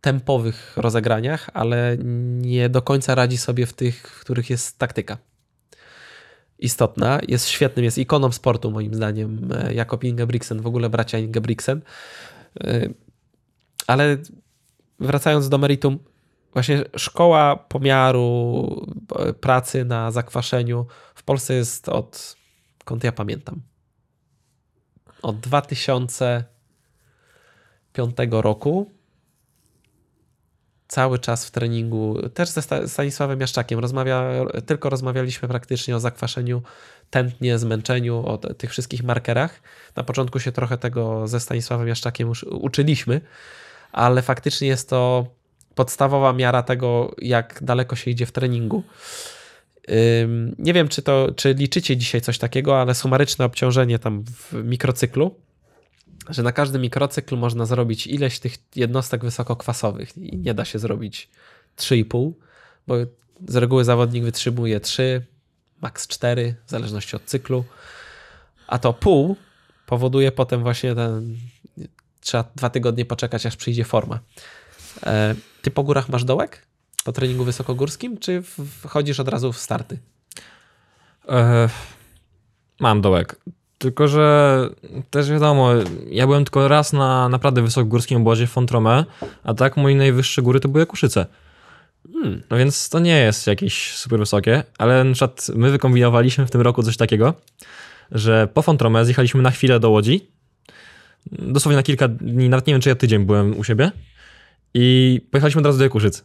tempowych 0.00 0.76
rozegraniach, 0.76 1.50
ale 1.54 1.96
nie 2.40 2.68
do 2.68 2.82
końca 2.82 3.14
radzi 3.14 3.38
sobie 3.38 3.66
w 3.66 3.72
tych, 3.72 4.08
w 4.08 4.20
których 4.20 4.50
jest 4.50 4.78
taktyka 4.78 5.18
istotna. 6.60 7.20
Jest 7.28 7.48
świetnym, 7.48 7.84
jest 7.84 7.98
ikoną 7.98 8.32
sportu 8.32 8.70
moim 8.70 8.94
zdaniem. 8.94 9.48
E, 9.54 9.74
Jakob 9.74 10.04
Ingebrigtsen, 10.04 10.60
w 10.60 10.66
ogóle 10.66 10.90
bracia 10.90 11.18
Ingebrigtsen. 11.18 11.80
E, 12.64 12.88
ale 13.86 14.16
wracając 15.00 15.48
do 15.48 15.58
meritum, 15.58 15.98
właśnie 16.52 16.84
szkoła 16.96 17.56
pomiaru 17.56 18.86
e, 19.18 19.32
pracy 19.32 19.84
na 19.84 20.10
zakwaszeniu 20.10 20.86
w 21.14 21.22
Polsce 21.22 21.54
jest 21.54 21.88
od 21.88 22.39
Skąd 22.90 23.04
ja 23.04 23.12
pamiętam? 23.12 23.60
Od 25.22 25.40
2005 25.40 28.16
roku 28.30 28.90
cały 30.88 31.18
czas 31.18 31.46
w 31.46 31.50
treningu, 31.50 32.18
też 32.34 32.48
ze 32.48 32.88
Stanisławem 32.88 33.40
Jaszczakiem, 33.40 33.78
rozmawia, 33.78 34.24
tylko 34.66 34.90
rozmawialiśmy 34.90 35.48
praktycznie 35.48 35.96
o 35.96 36.00
zakwaszeniu, 36.00 36.62
tętnie, 37.10 37.58
zmęczeniu, 37.58 38.26
o 38.26 38.38
tych 38.38 38.70
wszystkich 38.70 39.02
markerach. 39.02 39.60
Na 39.96 40.02
początku 40.02 40.40
się 40.40 40.52
trochę 40.52 40.78
tego 40.78 41.28
ze 41.28 41.40
Stanisławem 41.40 41.88
Jaszczakiem 41.88 42.32
uczyliśmy, 42.50 43.20
ale 43.92 44.22
faktycznie 44.22 44.68
jest 44.68 44.88
to 44.88 45.26
podstawowa 45.74 46.32
miara 46.32 46.62
tego, 46.62 47.14
jak 47.18 47.58
daleko 47.62 47.96
się 47.96 48.10
idzie 48.10 48.26
w 48.26 48.32
treningu. 48.32 48.82
Nie 50.58 50.72
wiem, 50.72 50.88
czy, 50.88 51.02
to, 51.02 51.28
czy 51.36 51.54
liczycie 51.54 51.96
dzisiaj 51.96 52.20
coś 52.20 52.38
takiego, 52.38 52.80
ale 52.80 52.94
sumaryczne 52.94 53.44
obciążenie 53.44 53.98
tam 53.98 54.24
w 54.24 54.52
mikrocyklu, 54.64 55.34
że 56.28 56.42
na 56.42 56.52
każdy 56.52 56.78
mikrocykl 56.78 57.36
można 57.36 57.66
zrobić 57.66 58.06
ileś 58.06 58.38
tych 58.38 58.56
jednostek 58.76 59.24
wysokokwasowych 59.24 60.18
i 60.18 60.38
nie 60.38 60.54
da 60.54 60.64
się 60.64 60.78
zrobić 60.78 61.28
3,5, 61.78 62.32
bo 62.86 62.94
z 63.48 63.56
reguły 63.56 63.84
zawodnik 63.84 64.24
wytrzymuje 64.24 64.80
3, 64.80 65.26
maks 65.82 66.06
4, 66.06 66.54
w 66.66 66.70
zależności 66.70 67.16
od 67.16 67.24
cyklu, 67.24 67.64
a 68.66 68.78
to 68.78 68.92
pół 68.92 69.36
powoduje 69.86 70.32
potem 70.32 70.62
właśnie 70.62 70.94
ten, 70.94 71.36
trzeba 72.20 72.44
dwa 72.56 72.70
tygodnie 72.70 73.04
poczekać, 73.04 73.46
aż 73.46 73.56
przyjdzie 73.56 73.84
forma. 73.84 74.20
E, 75.06 75.34
ty 75.62 75.70
po 75.70 75.82
górach 75.82 76.08
masz 76.08 76.24
dołek? 76.24 76.66
Po 77.04 77.12
treningu 77.12 77.44
wysokogórskim, 77.44 78.18
czy 78.18 78.42
wchodzisz 78.82 79.20
od 79.20 79.28
razu 79.28 79.52
w 79.52 79.58
starty? 79.58 79.98
E, 81.28 81.68
mam 82.80 83.00
dołek. 83.00 83.40
Tylko, 83.78 84.08
że 84.08 84.68
też 85.10 85.30
wiadomo, 85.30 85.70
ja 86.10 86.26
byłem 86.26 86.44
tylko 86.44 86.68
raz 86.68 86.92
na 86.92 87.28
naprawdę 87.28 87.62
wysokogórskim 87.62 88.20
obozie 88.20 88.46
w 88.46 88.50
Fontrome, 88.50 89.04
a 89.42 89.54
tak 89.54 89.76
moje 89.76 89.96
najwyższe 89.96 90.42
góry 90.42 90.60
to 90.60 90.68
były 90.68 90.86
Kuszyce. 90.86 91.26
Hmm. 92.12 92.42
No 92.50 92.56
więc 92.56 92.88
to 92.88 92.98
nie 92.98 93.18
jest 93.18 93.46
jakieś 93.46 93.94
super 93.94 94.18
wysokie, 94.18 94.62
ale 94.78 95.04
na 95.04 95.12
przykład 95.12 95.46
my 95.54 95.70
wykombinowaliśmy 95.70 96.46
w 96.46 96.50
tym 96.50 96.60
roku 96.60 96.82
coś 96.82 96.96
takiego, 96.96 97.34
że 98.12 98.48
po 98.54 98.62
Fontrome 98.62 99.04
zjechaliśmy 99.04 99.42
na 99.42 99.50
chwilę 99.50 99.80
do 99.80 99.90
Łodzi, 99.90 100.28
dosłownie 101.32 101.76
na 101.76 101.82
kilka 101.82 102.08
dni, 102.08 102.48
nawet 102.48 102.66
nie 102.66 102.74
wiem 102.74 102.80
czy 102.80 102.88
ja 102.88 102.94
tydzień 102.94 103.24
byłem 103.24 103.58
u 103.58 103.64
siebie 103.64 103.92
i 104.74 105.20
pojechaliśmy 105.30 105.58
od 105.58 105.66
razu 105.66 105.78
do 105.78 105.84
Jakuszyc, 105.84 106.24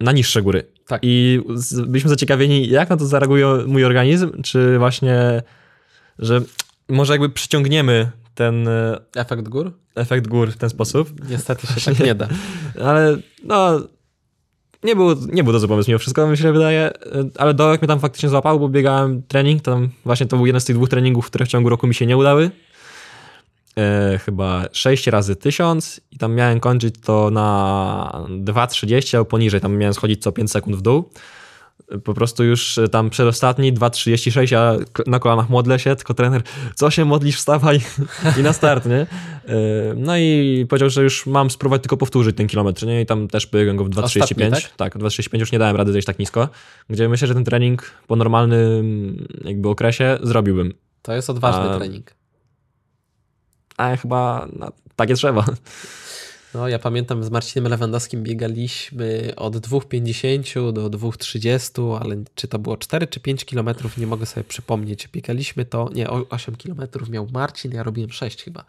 na 0.00 0.12
niższe 0.12 0.42
góry. 0.42 0.64
Tak. 0.86 1.00
I 1.04 1.40
byliśmy 1.86 2.10
zaciekawieni, 2.10 2.68
jak 2.68 2.90
na 2.90 2.96
to 2.96 3.06
zareaguje 3.06 3.46
mój 3.66 3.84
organizm, 3.84 4.42
czy 4.42 4.78
właśnie, 4.78 5.42
że 6.18 6.40
może 6.88 7.12
jakby 7.12 7.28
przyciągniemy 7.28 8.10
ten... 8.34 8.68
E, 8.68 9.00
efekt 9.16 9.48
gór? 9.48 9.72
Efekt 9.94 10.28
gór 10.28 10.50
w 10.50 10.56
ten 10.56 10.70
sposób. 10.70 11.28
Niestety 11.30 11.66
się 11.66 11.80
tak 11.94 12.06
nie 12.06 12.14
da. 12.14 12.28
Ale 12.84 13.16
no, 13.44 13.80
nie 14.84 14.96
był, 14.96 15.26
nie 15.32 15.44
był 15.44 15.52
to 15.52 15.58
zły 15.58 15.68
pomysł 15.68 15.90
mimo 15.90 15.98
wszystko, 15.98 16.26
mi 16.26 16.36
się 16.36 16.52
wydaje, 16.52 16.80
e, 16.80 16.92
ale 17.36 17.54
dołek 17.54 17.80
mnie 17.80 17.88
tam 17.88 18.00
faktycznie 18.00 18.28
złapał, 18.28 18.60
bo 18.60 18.68
biegałem 18.68 19.22
trening, 19.22 19.62
tam 19.62 19.88
właśnie 20.04 20.26
to 20.26 20.36
był 20.36 20.46
jeden 20.46 20.60
z 20.60 20.64
tych 20.64 20.76
dwóch 20.76 20.88
treningów, 20.88 21.26
które 21.26 21.46
w 21.46 21.48
ciągu 21.48 21.68
roku 21.68 21.86
mi 21.86 21.94
się 21.94 22.06
nie 22.06 22.16
udały. 22.16 22.50
E, 23.78 24.18
chyba 24.18 24.64
6 24.72 25.06
razy 25.06 25.36
1000 25.36 26.00
i 26.10 26.18
tam 26.18 26.34
miałem 26.34 26.60
kończyć 26.60 26.94
to 27.04 27.30
na 27.30 28.24
2,30 28.28 29.16
albo 29.16 29.24
poniżej, 29.24 29.60
tam 29.60 29.76
miałem 29.76 29.94
schodzić 29.94 30.22
co 30.22 30.32
5 30.32 30.50
sekund 30.50 30.76
w 30.76 30.82
dół 30.82 31.10
po 32.04 32.14
prostu 32.14 32.44
już 32.44 32.78
e, 32.78 32.88
tam 32.88 33.10
przedostatni, 33.10 33.74
2.36, 33.74 34.56
a 34.56 34.76
na 35.10 35.18
kolanach 35.18 35.48
modlę 35.48 35.78
się, 35.78 35.96
tylko 35.96 36.14
trener, 36.14 36.42
co 36.74 36.90
się 36.90 37.04
modlisz, 37.04 37.36
wstawaj 37.36 37.80
i 38.38 38.42
na 38.42 38.52
start, 38.52 38.86
nie? 38.86 38.96
E, 38.96 39.06
no 39.96 40.16
i 40.16 40.66
powiedział, 40.68 40.90
że 40.90 41.02
już 41.02 41.26
mam 41.26 41.50
spróbować 41.50 41.82
tylko 41.82 41.96
powtórzyć 41.96 42.36
ten 42.36 42.46
kilometr, 42.46 42.86
nie? 42.86 43.00
I 43.00 43.06
tam 43.06 43.28
też 43.28 43.46
biegłem 43.46 43.76
go 43.76 43.84
w 43.84 43.90
2.35. 43.90 44.50
Tak, 44.50 44.62
tak 44.76 44.96
2.35 44.96 45.40
już 45.40 45.52
nie 45.52 45.58
dałem 45.58 45.76
rady 45.76 45.92
zejść 45.92 46.06
tak 46.06 46.18
nisko, 46.18 46.48
gdzie 46.90 47.08
myślę, 47.08 47.28
że 47.28 47.34
ten 47.34 47.44
trening 47.44 47.90
po 48.06 48.16
normalnym 48.16 49.28
jakby 49.44 49.68
okresie 49.68 50.18
zrobiłbym. 50.22 50.74
To 51.02 51.12
jest 51.12 51.30
odważny 51.30 51.70
a, 51.70 51.78
trening. 51.78 52.17
A 53.78 53.96
chyba 53.96 54.48
no, 54.52 54.72
takie 54.96 55.14
trzeba. 55.14 55.44
No, 56.54 56.68
ja 56.68 56.78
pamiętam 56.78 57.24
z 57.24 57.30
Marcinem 57.30 57.70
Lewandowskim 57.70 58.22
biegaliśmy 58.22 59.32
od 59.36 59.56
2,50 59.56 60.72
do 60.72 60.90
2,30, 60.90 61.98
ale 62.02 62.16
czy 62.34 62.48
to 62.48 62.58
było 62.58 62.76
4 62.76 63.06
czy 63.06 63.20
5 63.20 63.44
kilometrów, 63.44 63.98
nie 63.98 64.06
mogę 64.06 64.26
sobie 64.26 64.44
przypomnieć. 64.44 65.08
Biegaliśmy 65.08 65.64
to, 65.64 65.90
nie, 65.94 66.10
8 66.10 66.56
kilometrów 66.56 67.08
miał 67.08 67.28
Marcin, 67.32 67.72
ja 67.72 67.82
robiłem 67.82 68.12
6 68.12 68.44
chyba. 68.44 68.64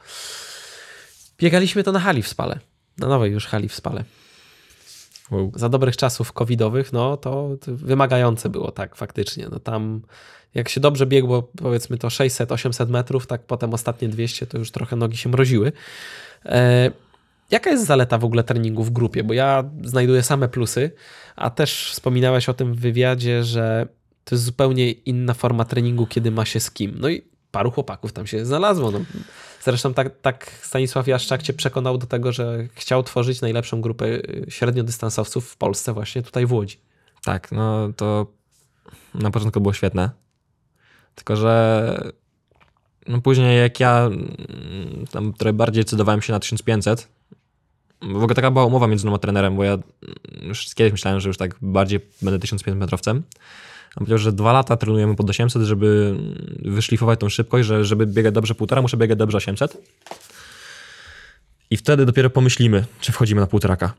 Biegaliśmy 1.37 1.83
to 1.83 1.91
na 1.91 1.99
hali 1.99 2.23
w 2.23 2.27
Spale, 2.27 2.59
na 2.97 3.07
nowej 3.07 3.31
już 3.31 3.45
hali 3.45 3.69
w 3.69 3.75
Spale. 3.75 4.03
Wow. 5.31 5.51
Za 5.55 5.69
dobrych 5.69 5.97
czasów 5.97 6.33
covidowych, 6.33 6.93
no 6.93 7.17
to, 7.17 7.49
wymagające 7.67 8.49
było 8.49 8.71
tak 8.71 8.95
faktycznie. 8.95 9.47
No 9.51 9.59
tam 9.59 10.01
jak 10.53 10.69
się 10.69 10.81
dobrze 10.81 11.05
biegło, 11.05 11.51
powiedzmy 11.57 11.97
to 11.97 12.07
600-800 12.07 12.89
metrów, 12.89 13.27
tak 13.27 13.43
potem 13.43 13.73
ostatnie 13.73 14.09
200 14.09 14.47
to 14.47 14.57
już 14.57 14.71
trochę 14.71 14.95
nogi 14.95 15.17
się 15.17 15.29
mroziły. 15.29 15.71
E 16.45 16.91
Jaka 17.51 17.69
jest 17.69 17.85
zaleta 17.85 18.17
w 18.17 18.25
ogóle 18.25 18.43
treningu 18.43 18.83
w 18.83 18.91
grupie? 18.91 19.23
Bo 19.23 19.33
ja 19.33 19.63
znajduję 19.83 20.23
same 20.23 20.49
plusy, 20.49 20.91
a 21.35 21.49
też 21.49 21.91
wspominałeś 21.91 22.49
o 22.49 22.53
tym 22.53 22.73
w 22.73 22.79
wywiadzie, 22.79 23.43
że 23.43 23.87
to 24.23 24.35
jest 24.35 24.45
zupełnie 24.45 24.91
inna 24.91 25.33
forma 25.33 25.65
treningu, 25.65 26.07
kiedy 26.07 26.31
ma 26.31 26.45
się 26.45 26.59
z 26.59 26.71
kim. 26.71 26.95
No 26.99 27.09
i 27.09 27.21
paru 27.51 27.71
chłopaków 27.71 28.13
tam 28.13 28.27
się 28.27 28.45
znalazło. 28.45 28.91
No. 28.91 28.99
Zresztą 29.61 29.93
tak, 29.93 30.21
tak 30.21 30.51
Stanisław 30.61 31.07
Jaszczak 31.07 31.43
cię 31.43 31.53
przekonał 31.53 31.97
do 31.97 32.07
tego, 32.07 32.31
że 32.31 32.67
chciał 32.73 33.03
tworzyć 33.03 33.41
najlepszą 33.41 33.81
grupę 33.81 34.05
y, 34.05 34.45
średniodystansowców 34.49 35.49
w 35.49 35.57
Polsce 35.57 35.93
właśnie 35.93 36.21
tutaj 36.21 36.45
w 36.45 36.53
Łodzi. 36.53 36.79
Tak, 37.23 37.51
no 37.51 37.89
to 37.95 38.27
na 39.13 39.31
początku 39.31 39.61
było 39.61 39.73
świetne. 39.73 40.09
Tylko, 41.15 41.35
że 41.35 42.13
no 43.07 43.21
później 43.21 43.59
jak 43.59 43.79
ja 43.79 44.05
mm, 44.05 45.05
tam 45.11 45.33
trochę 45.33 45.53
bardziej 45.53 45.83
decydowałem 45.83 46.21
się 46.21 46.33
na 46.33 46.39
1500, 46.39 47.07
w 48.01 48.15
ogóle 48.15 48.35
taka 48.35 48.51
była 48.51 48.65
umowa 48.65 48.87
między 48.87 49.05
mną 49.05 49.15
a 49.15 49.19
trenerem, 49.19 49.55
bo 49.55 49.63
ja 49.63 49.77
już 50.41 50.73
kiedyś 50.75 50.91
myślałem, 50.91 51.19
że 51.19 51.29
już 51.29 51.37
tak 51.37 51.55
bardziej 51.61 51.99
będę 52.21 52.39
1500 52.39 52.79
metrowcem. 52.79 53.23
On 53.89 53.99
powiedział, 53.99 54.17
że 54.17 54.31
dwa 54.31 54.53
lata 54.53 54.77
trenujemy 54.77 55.15
pod 55.15 55.29
800, 55.29 55.63
żeby 55.63 56.15
wyszlifować 56.65 57.19
tą 57.19 57.29
szybkość, 57.29 57.67
że 57.67 57.85
żeby 57.85 58.05
biegać 58.05 58.33
dobrze 58.33 58.55
półtora, 58.55 58.81
muszę 58.81 58.97
biegać 58.97 59.17
dobrze 59.17 59.37
800. 59.37 59.77
I 61.71 61.77
wtedy 61.77 62.05
dopiero 62.05 62.29
pomyślimy, 62.29 62.85
czy 63.01 63.11
wchodzimy 63.11 63.41
na 63.41 63.47
półtoraka. 63.47 63.93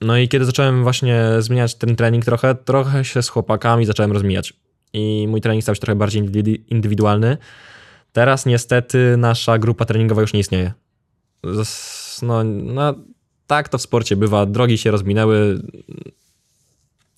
No 0.00 0.18
i 0.18 0.28
kiedy 0.28 0.44
zacząłem 0.44 0.82
właśnie 0.82 1.24
zmieniać 1.38 1.74
ten 1.74 1.96
trening 1.96 2.24
trochę, 2.24 2.54
trochę 2.54 3.04
się 3.04 3.22
z 3.22 3.28
chłopakami 3.28 3.86
zacząłem 3.86 4.12
rozmijać. 4.12 4.52
I 4.92 5.26
mój 5.28 5.40
trening 5.40 5.62
stał 5.62 5.74
się 5.74 5.80
trochę 5.80 5.96
bardziej 5.96 6.30
indywidualny. 6.68 7.36
Teraz 8.12 8.46
niestety 8.46 9.16
nasza 9.16 9.58
grupa 9.58 9.84
treningowa 9.84 10.20
już 10.20 10.32
nie 10.32 10.40
istnieje. 10.40 10.72
No, 12.22 12.44
no 12.44 12.94
tak 13.46 13.68
to 13.68 13.78
w 13.78 13.82
sporcie 13.82 14.16
bywa, 14.16 14.46
drogi 14.46 14.78
się 14.78 14.90
rozminęły. 14.90 15.62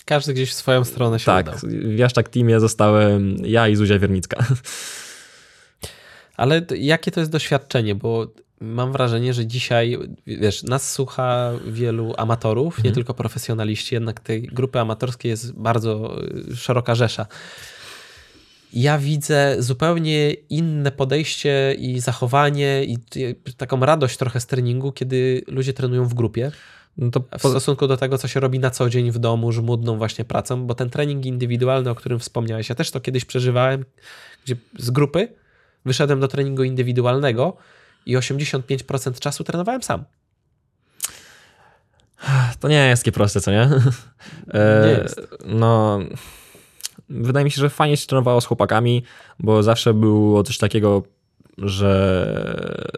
Każdy 0.07 0.35
gdzieś 0.35 0.51
w 0.51 0.55
swoją 0.55 0.85
stronę 0.85 1.19
się 1.19 1.25
Tak, 1.25 1.47
udał. 1.47 1.59
w 1.71 1.99
Jaszczak 1.99 2.29
Teamie 2.29 2.61
zostałem 2.61 3.37
ja 3.45 3.69
i 3.69 3.77
Zuzia 3.77 3.99
Wiernicka. 3.99 4.47
Ale 6.37 6.63
jakie 6.79 7.11
to 7.11 7.21
jest 7.21 7.33
doświadczenie, 7.33 7.95
bo 7.95 8.27
mam 8.61 8.93
wrażenie, 8.93 9.35
że 9.35 9.47
dzisiaj, 9.47 9.99
wiesz, 10.27 10.63
nas 10.63 10.93
słucha 10.93 11.53
wielu 11.67 12.15
amatorów, 12.17 12.75
mhm. 12.75 12.85
nie 12.85 12.93
tylko 12.93 13.15
profesjonaliści, 13.15 13.95
jednak 13.95 14.21
tej 14.21 14.43
grupy 14.43 14.81
amatorskiej 14.81 15.31
jest 15.31 15.53
bardzo 15.53 16.23
y, 16.53 16.57
szeroka 16.57 16.95
rzesza 16.95 17.27
ja 18.73 18.99
widzę 18.99 19.57
zupełnie 19.59 20.33
inne 20.33 20.93
podejście 20.93 21.75
i 21.79 22.01
zachowanie 22.01 22.85
i 22.85 22.99
taką 23.57 23.81
radość 23.81 24.17
trochę 24.17 24.41
z 24.41 24.47
treningu, 24.47 24.93
kiedy 24.93 25.43
ludzie 25.47 25.73
trenują 25.73 26.05
w 26.05 26.15
grupie. 26.15 26.53
No 26.99 27.11
to 27.11 27.21
w 27.39 27.41
stosunku 27.41 27.87
do 27.87 27.97
tego, 27.97 28.19
co 28.19 28.29
się 28.29 28.41
robi 28.41 28.59
na 28.59 28.71
co 28.71 28.91
dzień 28.91 29.11
w 29.11 29.19
domu, 29.19 29.53
żmudną 29.53 29.99
właśnie 29.99 30.25
pracą, 30.25 30.67
bo 30.67 30.75
ten 30.75 30.91
trening 30.91 31.27
indywidualny, 31.27 31.91
o 31.91 31.95
którym 31.95 32.19
wspomniałeś, 32.19 32.69
ja 32.69 32.75
też 32.75 32.91
to 32.91 33.01
kiedyś 33.01 33.25
przeżywałem, 33.25 33.85
gdzie 34.45 34.57
z 34.79 34.91
grupy 34.91 35.29
wyszedłem 35.85 36.21
do 36.21 36.29
treningu 36.29 36.63
indywidualnego 36.63 37.57
i 38.07 38.17
85% 38.17 39.19
czasu 39.19 39.45
trenowałem 39.45 39.83
sam. 39.83 40.05
To 42.61 42.69
nie 42.69 42.89
jest 42.89 43.03
takie 43.03 43.13
proste, 43.13 43.41
co 43.41 43.51
nie? 43.51 43.69
nie 44.85 45.03
jest. 45.03 45.21
No, 45.45 45.99
wydaje 47.09 47.45
mi 47.45 47.51
się, 47.51 47.61
że 47.61 47.71
fajnie 47.71 47.97
się 47.97 48.07
trenowało 48.07 48.41
z 48.41 48.47
chłopakami, 48.47 49.03
bo 49.39 49.63
zawsze 49.63 49.95
było 49.95 50.43
coś 50.43 50.59
takiego, 50.59 51.03
że 51.59 52.91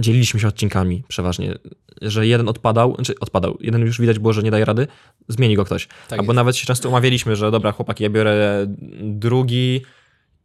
dzieliliśmy 0.00 0.40
się 0.40 0.48
odcinkami 0.48 1.02
przeważnie, 1.08 1.54
że 2.02 2.26
jeden 2.26 2.48
odpadał, 2.48 2.90
czy 2.90 2.96
znaczy 2.96 3.14
odpadał, 3.20 3.58
jeden 3.60 3.80
już 3.80 4.00
widać 4.00 4.18
było, 4.18 4.32
że 4.32 4.42
nie 4.42 4.50
daje 4.50 4.64
rady, 4.64 4.86
zmieni 5.28 5.56
go 5.56 5.64
ktoś. 5.64 5.86
Tak 5.86 6.18
Albo 6.18 6.32
jest. 6.32 6.36
nawet 6.36 6.56
się 6.56 6.66
często 6.66 6.88
umawialiśmy, 6.88 7.36
że 7.36 7.50
dobra 7.50 7.72
chłopaki, 7.72 8.04
ja 8.04 8.10
biorę 8.10 8.66
drugi 9.00 9.80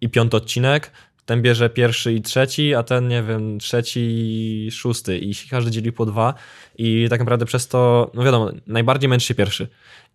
i 0.01 0.09
piąty 0.09 0.37
odcinek, 0.37 0.91
ten 1.25 1.41
bierze 1.41 1.69
pierwszy 1.69 2.13
i 2.13 2.21
trzeci, 2.21 2.75
a 2.75 2.83
ten, 2.83 3.07
nie 3.07 3.23
wiem, 3.23 3.59
trzeci 3.59 3.99
i 3.99 4.71
szósty 4.71 5.17
i 5.17 5.33
każdy 5.49 5.71
dzieli 5.71 5.91
po 5.91 6.05
dwa 6.05 6.33
i 6.77 7.07
tak 7.09 7.19
naprawdę 7.19 7.45
przez 7.45 7.67
to, 7.67 8.11
no 8.13 8.23
wiadomo, 8.23 8.51
najbardziej 8.67 9.09
męczy 9.09 9.27
się 9.27 9.35
pierwszy 9.35 9.67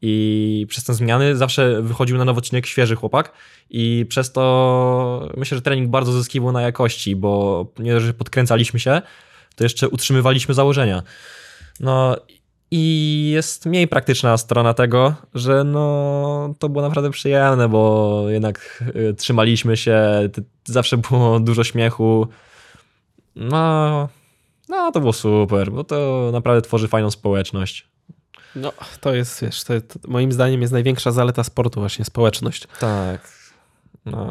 i 0.03 0.67
przez 0.69 0.85
te 0.85 0.95
zmiany 0.95 1.37
zawsze 1.37 1.83
wychodził 1.83 2.19
na 2.19 2.25
nowy 2.25 2.39
odcinek 2.39 2.67
świeży 2.67 2.97
chłopak 2.97 3.33
i 3.71 4.07
przez 4.09 4.33
to 4.33 5.29
myślę, 5.37 5.57
że 5.59 5.63
trening 5.63 5.91
bardzo 5.91 6.13
zyskiwał 6.13 6.53
na 6.53 6.63
jakości, 6.63 7.17
bo 7.17 7.67
nie 7.79 8.01
że 8.01 8.15
podkręcaliśmy 8.15 8.81
się, 8.81 9.03
to 9.57 9.65
jeszcze 9.65 9.89
utrzymywaliśmy 9.89 10.55
założenia. 10.55 11.03
No 11.81 12.17
I 12.71 13.31
jest 13.35 13.67
mniej 13.67 13.89
praktyczna 13.89 14.37
strona 14.37 14.75
tego, 14.75 15.15
że 15.35 15.65
no, 15.65 16.55
to 16.59 16.69
było 16.69 16.83
naprawdę 16.83 17.11
przyjemne, 17.11 17.69
bo 17.69 18.25
jednak 18.29 18.85
y, 18.97 19.15
trzymaliśmy 19.15 19.77
się, 19.77 20.01
zawsze 20.65 20.97
było 20.97 21.41
dużo 21.41 21.65
śmiechu. 21.65 22.29
No, 23.37 24.09
no, 24.69 24.93
to 24.93 25.01
było 25.01 25.13
super, 25.13 25.73
bo 25.73 25.85
to 25.85 26.31
naprawdę 26.33 26.63
tworzy 26.63 26.89
fajną 26.89 27.11
społeczność. 27.11 27.89
No, 28.57 28.73
to 29.01 29.15
jest, 29.15 29.43
wiesz, 29.43 29.65
to, 29.65 29.81
to 29.81 29.99
moim 30.09 30.33
zdaniem 30.33 30.61
jest 30.61 30.73
największa 30.73 31.13
zaleta 31.13 31.45
sportu, 31.45 31.81
właśnie 31.81 32.05
społeczność. 32.05 32.67
Tak. 32.81 33.33
No. 34.07 34.31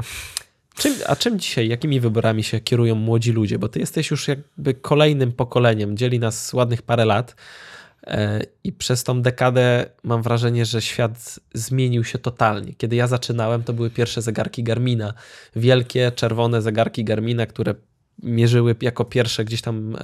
Czym, 0.80 0.96
a 1.08 1.16
czym 1.16 1.40
dzisiaj, 1.40 1.68
jakimi 1.68 2.00
wyborami 2.00 2.44
się 2.44 2.60
kierują 2.60 2.96
młodzi 2.96 3.32
ludzie? 3.32 3.60
Bo 3.60 3.70
ty 3.70 3.80
jesteś 3.80 4.12
już 4.12 4.28
jakby 4.28 4.74
kolejnym 4.74 5.32
pokoleniem, 5.32 5.98
dzieli 5.98 6.20
nas 6.20 6.54
ładnych 6.54 6.82
parę 6.82 7.06
lat. 7.06 7.36
E, 8.08 8.42
I 8.64 8.72
przez 8.72 9.04
tą 9.04 9.22
dekadę 9.22 9.86
mam 10.04 10.22
wrażenie, 10.22 10.66
że 10.66 10.82
świat 10.82 11.40
zmienił 11.54 12.04
się 12.04 12.18
totalnie. 12.18 12.74
Kiedy 12.74 12.96
ja 12.96 13.08
zaczynałem, 13.08 13.64
to 13.64 13.74
były 13.74 13.90
pierwsze 13.90 14.22
zegarki 14.22 14.64
Garmina. 14.64 15.14
Wielkie, 15.56 16.12
czerwone 16.12 16.62
zegarki 16.62 17.04
Garmina, 17.04 17.46
które 17.46 17.76
mierzyły 18.24 18.76
jako 18.82 19.06
pierwsze 19.06 19.46
gdzieś 19.46 19.62
tam 19.62 19.96
e, 19.96 20.00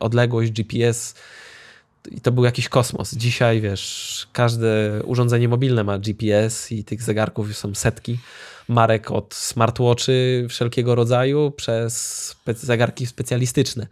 odległość, 0.00 0.52
GPS. 0.52 1.14
I 2.10 2.20
to 2.20 2.32
był 2.32 2.44
jakiś 2.44 2.68
kosmos. 2.68 3.14
Dzisiaj, 3.14 3.60
wiesz, 3.60 4.26
każde 4.32 5.00
urządzenie 5.04 5.48
mobilne 5.48 5.84
ma 5.84 5.98
GPS 5.98 6.72
i 6.72 6.84
tych 6.84 7.02
zegarków 7.02 7.56
są 7.56 7.74
setki 7.74 8.18
marek 8.68 9.10
od 9.10 9.34
smartwatchy 9.34 10.46
wszelkiego 10.48 10.94
rodzaju 10.94 11.50
przez 11.50 12.36
zegarki 12.46 13.06
specjalistyczne. 13.06 13.86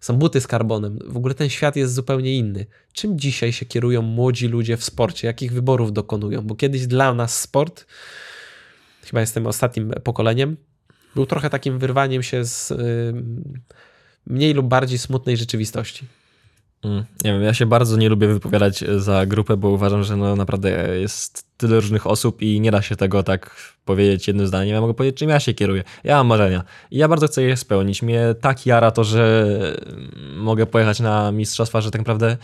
Są 0.00 0.16
buty 0.16 0.40
z 0.40 0.46
karbonem. 0.46 0.98
W 1.06 1.16
ogóle 1.16 1.34
ten 1.34 1.48
świat 1.48 1.76
jest 1.76 1.94
zupełnie 1.94 2.36
inny. 2.36 2.66
Czym 2.92 3.18
dzisiaj 3.18 3.52
się 3.52 3.66
kierują 3.66 4.02
młodzi 4.02 4.48
ludzie 4.48 4.76
w 4.76 4.84
sporcie? 4.84 5.26
Jakich 5.26 5.52
wyborów 5.52 5.92
dokonują? 5.92 6.42
Bo 6.42 6.54
kiedyś 6.54 6.86
dla 6.86 7.14
nas 7.14 7.40
sport, 7.40 7.86
chyba 9.04 9.20
jestem 9.20 9.46
ostatnim 9.46 9.90
pokoleniem, 10.04 10.56
był 11.14 11.26
trochę 11.26 11.50
takim 11.50 11.78
wyrwaniem 11.78 12.22
się 12.22 12.44
z 12.44 12.72
mniej 14.26 14.54
lub 14.54 14.66
bardziej 14.66 14.98
smutnej 14.98 15.36
rzeczywistości. 15.36 16.06
Mm, 16.84 17.04
nie 17.24 17.32
wiem, 17.32 17.42
ja 17.42 17.54
się 17.54 17.66
bardzo 17.66 17.96
nie 17.96 18.08
lubię 18.08 18.28
wypowiadać 18.28 18.84
za 18.96 19.26
grupę, 19.26 19.56
bo 19.56 19.68
uważam, 19.68 20.04
że 20.04 20.16
no 20.16 20.36
naprawdę 20.36 20.98
jest 20.98 21.46
tyle 21.56 21.76
różnych 21.76 22.06
osób 22.06 22.42
i 22.42 22.60
nie 22.60 22.70
da 22.70 22.82
się 22.82 22.96
tego 22.96 23.22
tak 23.22 23.56
powiedzieć 23.84 24.28
jednym 24.28 24.46
zdaniem. 24.46 24.74
Ja 24.74 24.80
mogę 24.80 24.94
powiedzieć, 24.94 25.18
czym 25.18 25.28
ja 25.28 25.40
się 25.40 25.54
kieruję. 25.54 25.84
Ja 26.04 26.16
mam 26.16 26.26
marzenia 26.26 26.64
i 26.90 26.98
ja 26.98 27.08
bardzo 27.08 27.26
chcę 27.26 27.42
je 27.42 27.56
spełnić. 27.56 28.02
Mnie 28.02 28.34
tak 28.40 28.66
jara 28.66 28.90
to, 28.90 29.04
że 29.04 29.46
mogę 30.36 30.66
pojechać 30.66 31.00
na 31.00 31.32
mistrzostwa, 31.32 31.80
że 31.80 31.90
tak 31.90 32.00
naprawdę 32.00 32.36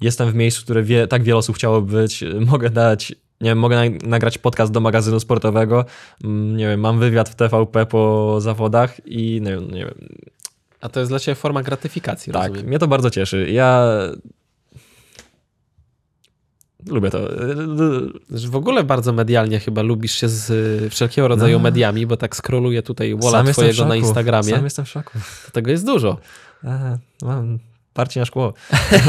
jestem 0.00 0.30
w 0.30 0.34
miejscu, 0.34 0.62
które 0.62 0.82
wie, 0.82 1.06
tak 1.06 1.22
wiele 1.22 1.38
osób 1.38 1.56
chciało 1.56 1.82
być. 1.82 2.24
Mogę 2.52 2.70
dać 2.70 3.14
nie 3.40 3.48
wiem, 3.50 3.58
mogę 3.58 3.90
nagrać 4.02 4.38
podcast 4.38 4.72
do 4.72 4.80
magazynu 4.80 5.20
sportowego, 5.20 5.84
mm, 6.24 6.56
nie 6.56 6.66
wiem, 6.66 6.80
mam 6.80 6.98
wywiad 6.98 7.28
w 7.28 7.34
TVP 7.34 7.86
po 7.86 8.36
zawodach 8.40 9.06
i 9.06 9.40
nie 9.42 9.50
wiem, 9.50 9.70
nie 9.70 9.84
wiem 9.84 10.08
a 10.82 10.88
to 10.88 11.00
jest 11.00 11.12
dla 11.12 11.18
Ciebie 11.18 11.34
forma 11.34 11.62
gratyfikacji, 11.62 12.32
tak, 12.32 12.48
rozumiem? 12.48 12.66
mnie 12.66 12.78
to 12.78 12.88
bardzo 12.88 13.10
cieszy. 13.10 13.50
Ja 13.50 13.88
lubię 16.86 17.10
to. 17.10 17.18
W 18.28 18.56
ogóle 18.56 18.84
bardzo 18.84 19.12
medialnie 19.12 19.60
chyba 19.60 19.82
lubisz 19.82 20.12
się 20.12 20.28
z 20.28 20.92
wszelkiego 20.92 21.28
rodzaju 21.28 21.58
no. 21.58 21.62
mediami, 21.62 22.06
bo 22.06 22.16
tak 22.16 22.36
scrolluję 22.36 22.82
tutaj 22.82 23.14
wola 23.14 23.44
twojego 23.44 23.84
na 23.84 23.96
Instagramie. 23.96 24.50
Sam 24.50 24.64
jestem 24.64 24.84
w 24.84 24.88
szoku. 24.88 25.18
To 25.44 25.50
tego 25.52 25.70
jest 25.70 25.86
dużo. 25.86 26.18
A, 26.64 26.98
mam 27.22 27.58
parcie 27.94 28.20
na 28.20 28.26
szkło. 28.26 28.54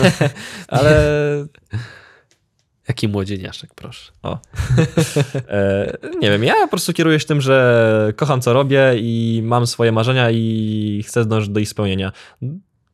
Ale 0.68 1.46
Jaki 2.88 3.08
młodzieniaszek, 3.08 3.74
proszę. 3.76 4.12
O. 4.24 4.40
e, 5.50 5.98
nie 6.20 6.30
wiem, 6.30 6.44
ja 6.44 6.54
po 6.54 6.68
prostu 6.68 6.94
kieruję 6.94 7.20
się 7.20 7.26
tym, 7.26 7.42
że 7.42 8.14
kocham 8.16 8.42
co 8.42 8.54
robię 8.54 8.94
i 8.98 9.42
mam 9.44 9.68
swoje 9.68 9.92
marzenia 9.92 10.32
i 10.32 11.04
chcę 11.08 11.26
dążyć 11.26 11.50
do 11.50 11.60
ich 11.60 11.70
spełnienia. 11.70 12.12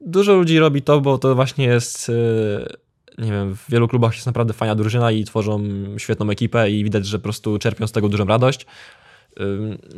Dużo 0.01 0.35
ludzi 0.35 0.59
robi 0.59 0.81
to, 0.81 1.01
bo 1.01 1.17
to 1.17 1.35
właśnie 1.35 1.65
jest 1.65 2.09
e, 2.09 3.23
nie 3.23 3.31
wiem, 3.31 3.55
w 3.55 3.69
wielu 3.69 3.87
klubach 3.87 4.13
jest 4.13 4.25
naprawdę 4.25 4.53
fajna 4.53 4.75
drużyna 4.75 5.11
i 5.11 5.23
tworzą 5.23 5.63
świetną 5.97 6.29
ekipę 6.29 6.71
i 6.71 6.83
widać, 6.83 7.05
że 7.05 7.19
po 7.19 7.23
prostu 7.23 7.59
czerpią 7.59 7.87
z 7.87 7.91
tego 7.91 8.09
dużą 8.09 8.25
radość. 8.25 8.65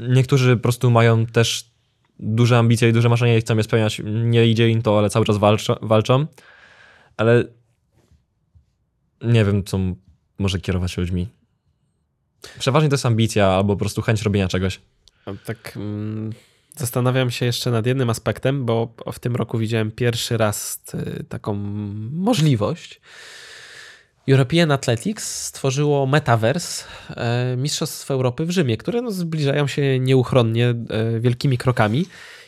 Niektórzy 0.10 0.56
po 0.56 0.64
prostu 0.64 0.92
mają 0.92 1.26
też 1.26 1.72
duże 2.20 2.58
ambicje 2.58 2.90
i 2.90 2.94
duże 2.94 3.10
marzenia 3.10 3.38
i 3.38 3.42
chcą 3.42 3.58
je 3.58 3.64
spełniać. 3.64 4.02
Nie 4.06 4.48
idzie 4.48 4.70
im 4.70 4.82
to, 4.82 4.98
ale 4.98 5.10
cały 5.10 5.26
czas 5.26 5.38
walczą. 5.38 5.76
walczą. 5.82 6.26
Ale 7.18 7.44
nie 9.24 9.46
wiem, 9.46 9.64
co 9.64 9.80
może 10.38 10.60
kierować 10.60 10.98
ludźmi. 10.98 11.28
Przeważnie 12.60 12.90
to 12.90 12.94
jest 12.94 13.06
ambicja 13.06 13.48
albo 13.48 13.74
po 13.74 13.80
prostu 13.80 14.02
chęć 14.02 14.22
robienia 14.22 14.48
czegoś. 14.48 14.80
Tak 15.46 15.74
mm, 15.76 16.34
zastanawiam 16.78 17.32
się 17.32 17.46
jeszcze 17.46 17.72
nad 17.72 17.86
jednym 17.86 18.10
aspektem, 18.10 18.66
bo 18.66 18.94
w 19.14 19.20
tym 19.20 19.36
roku 19.36 19.58
widziałem 19.58 19.92
pierwszy 19.92 20.38
raz 20.38 20.82
y, 20.94 21.24
taką 21.24 21.54
możliwość. 22.12 23.02
European 24.28 24.72
Athletics 24.72 25.46
stworzyło 25.46 26.06
Metaverse 26.06 26.86
e, 27.10 27.56
Mistrzostw 27.58 28.12
Europy 28.12 28.46
w 28.46 28.52
Rzymie, 28.52 28.78
które 28.78 29.02
no 29.02 29.12
zbliżają 29.12 29.68
się 29.68 30.00
nieuchronnie 30.00 30.70
e, 30.70 30.76
wielkimi 31.20 31.58
krokami 31.58 32.06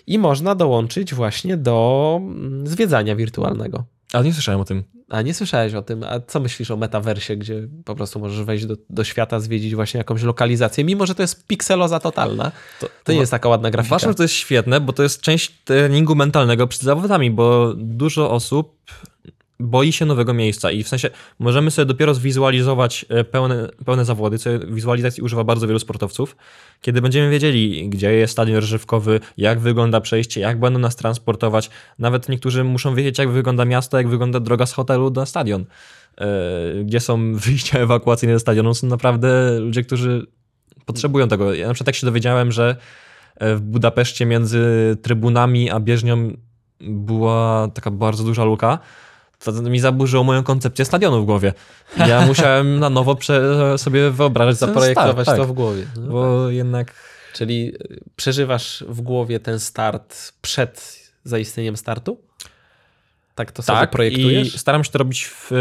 i 0.07 0.19
można 0.19 0.55
dołączyć 0.55 1.13
właśnie 1.13 1.57
do 1.57 2.19
mm, 2.21 2.67
zwiedzania 2.67 3.15
wirtualnego. 3.15 3.86
Ale 4.13 4.24
nie 4.24 4.34
słyszałem 4.34 4.61
o 4.61 4.65
tym. 4.65 4.84
A 5.14 5.22
nie 5.22 5.34
słyszałeś 5.34 5.74
o 5.74 5.82
tym. 5.82 6.03
A 6.03 6.20
co 6.20 6.39
myślisz 6.39 6.72
o 6.72 6.78
metaversie, 6.78 7.38
gdzie 7.38 7.68
po 7.86 7.95
prostu 7.95 8.20
możesz 8.20 8.45
wejść 8.45 8.66
do, 8.66 8.76
do 8.89 9.03
świata, 9.03 9.39
zwiedzić 9.39 9.76
właśnie 9.76 9.97
jakąś 9.97 10.24
lokalizację, 10.24 10.84
mimo 10.84 11.05
że 11.05 11.16
to 11.16 11.24
jest 11.24 11.47
pikseloza 11.47 11.99
totalna. 11.99 12.51
To, 12.80 12.88
to 13.03 13.11
nie 13.11 13.20
jest 13.20 13.32
taka 13.32 13.49
ładna 13.49 13.72
grafika. 13.72 13.95
Uważam, 13.95 14.11
że 14.11 14.16
to 14.16 14.24
jest 14.24 14.36
świetne, 14.36 14.82
bo 14.82 14.93
to 14.93 15.03
jest 15.03 15.22
część 15.22 15.64
treningu 15.64 16.16
mentalnego 16.16 16.68
przed 16.68 16.82
zawodami, 16.82 17.32
bo 17.32 17.74
dużo 17.74 18.32
osób 18.32 18.91
boi 19.64 19.91
się 19.91 20.05
nowego 20.05 20.34
miejsca 20.34 20.72
i 20.72 20.84
w 20.84 20.88
sensie 20.88 21.09
możemy 21.39 21.72
sobie 21.72 21.86
dopiero 21.86 22.14
zwizualizować 22.14 23.05
e, 23.09 23.24
pełne, 23.24 23.70
pełne 23.86 24.05
zawody, 24.05 24.38
co 24.38 24.49
wizualizacji 24.59 25.24
używa 25.24 25.43
bardzo 25.43 25.68
wielu 25.68 25.80
sportowców, 25.80 26.36
kiedy 26.82 27.01
będziemy 27.01 27.30
wiedzieli, 27.30 27.89
gdzie 27.89 28.14
jest 28.14 28.34
stadion 28.34 28.55
rozrywkowy, 28.55 29.20
jak 29.38 29.59
wygląda 29.59 30.01
przejście, 30.01 30.41
jak 30.41 30.59
będą 30.59 30.80
nas 30.80 30.95
transportować. 30.95 31.70
Nawet 31.99 32.30
niektórzy 32.30 32.64
muszą 32.64 32.95
wiedzieć, 32.95 33.18
jak 33.18 33.30
wygląda 33.30 33.66
miasto, 33.66 33.97
jak 33.97 34.07
wygląda 34.07 34.39
droga 34.39 34.66
z 34.66 34.74
hotelu 34.74 35.09
na 35.09 35.26
stadion, 35.26 35.66
e, 36.18 36.28
gdzie 36.84 36.99
są 36.99 37.34
wyjścia 37.45 37.80
ewakuacyjne 37.80 38.34
ze 38.34 38.39
stadionu. 38.39 38.74
Są 38.74 38.88
naprawdę 38.88 39.59
ludzie, 39.59 39.84
którzy 39.84 40.28
potrzebują 40.86 41.28
tego. 41.28 41.53
Ja 41.53 41.68
na 41.68 41.74
przykład 41.74 41.86
tak 41.86 41.95
się 41.95 42.07
dowiedziałem, 42.07 42.51
że 42.51 42.76
e, 43.36 43.55
w 43.55 43.61
Budapeszcie 43.61 44.26
między 44.26 44.64
trybunami 45.01 45.70
a 45.70 45.80
bieżnią 45.80 46.34
była 46.82 47.68
taka 47.74 47.91
bardzo 47.91 48.24
duża 48.24 48.43
luka, 48.43 48.80
to 49.51 49.61
mi 49.61 49.79
zaburzyło 49.79 50.23
moją 50.23 50.43
koncepcję 50.43 50.85
stadionu 50.85 51.21
w 51.21 51.25
głowie. 51.25 51.53
Ja 51.97 52.25
musiałem 52.27 52.79
na 52.79 52.89
nowo 52.89 53.17
sobie 53.77 54.11
wyobrażać, 54.11 54.57
zaprojektować 54.57 55.25
start, 55.25 55.37
to 55.37 55.43
tak. 55.43 55.51
w 55.51 55.55
głowie. 55.55 55.85
No 55.95 56.11
bo 56.11 56.45
tak. 56.45 56.53
jednak... 56.53 56.93
Czyli 57.33 57.73
y, 57.75 57.99
przeżywasz 58.15 58.83
w 58.87 59.01
głowie 59.01 59.39
ten 59.39 59.59
start 59.59 60.33
przed 60.41 60.99
zaistnieniem 61.23 61.77
startu? 61.77 62.21
Tak 63.35 63.51
to 63.51 63.63
sobie 63.63 63.79
tak, 63.79 63.91
projektujesz? 63.91 64.55
i 64.55 64.59
staram 64.59 64.83
się 64.83 64.91
to 64.91 64.97
robić 64.97 65.25
w 65.25 65.51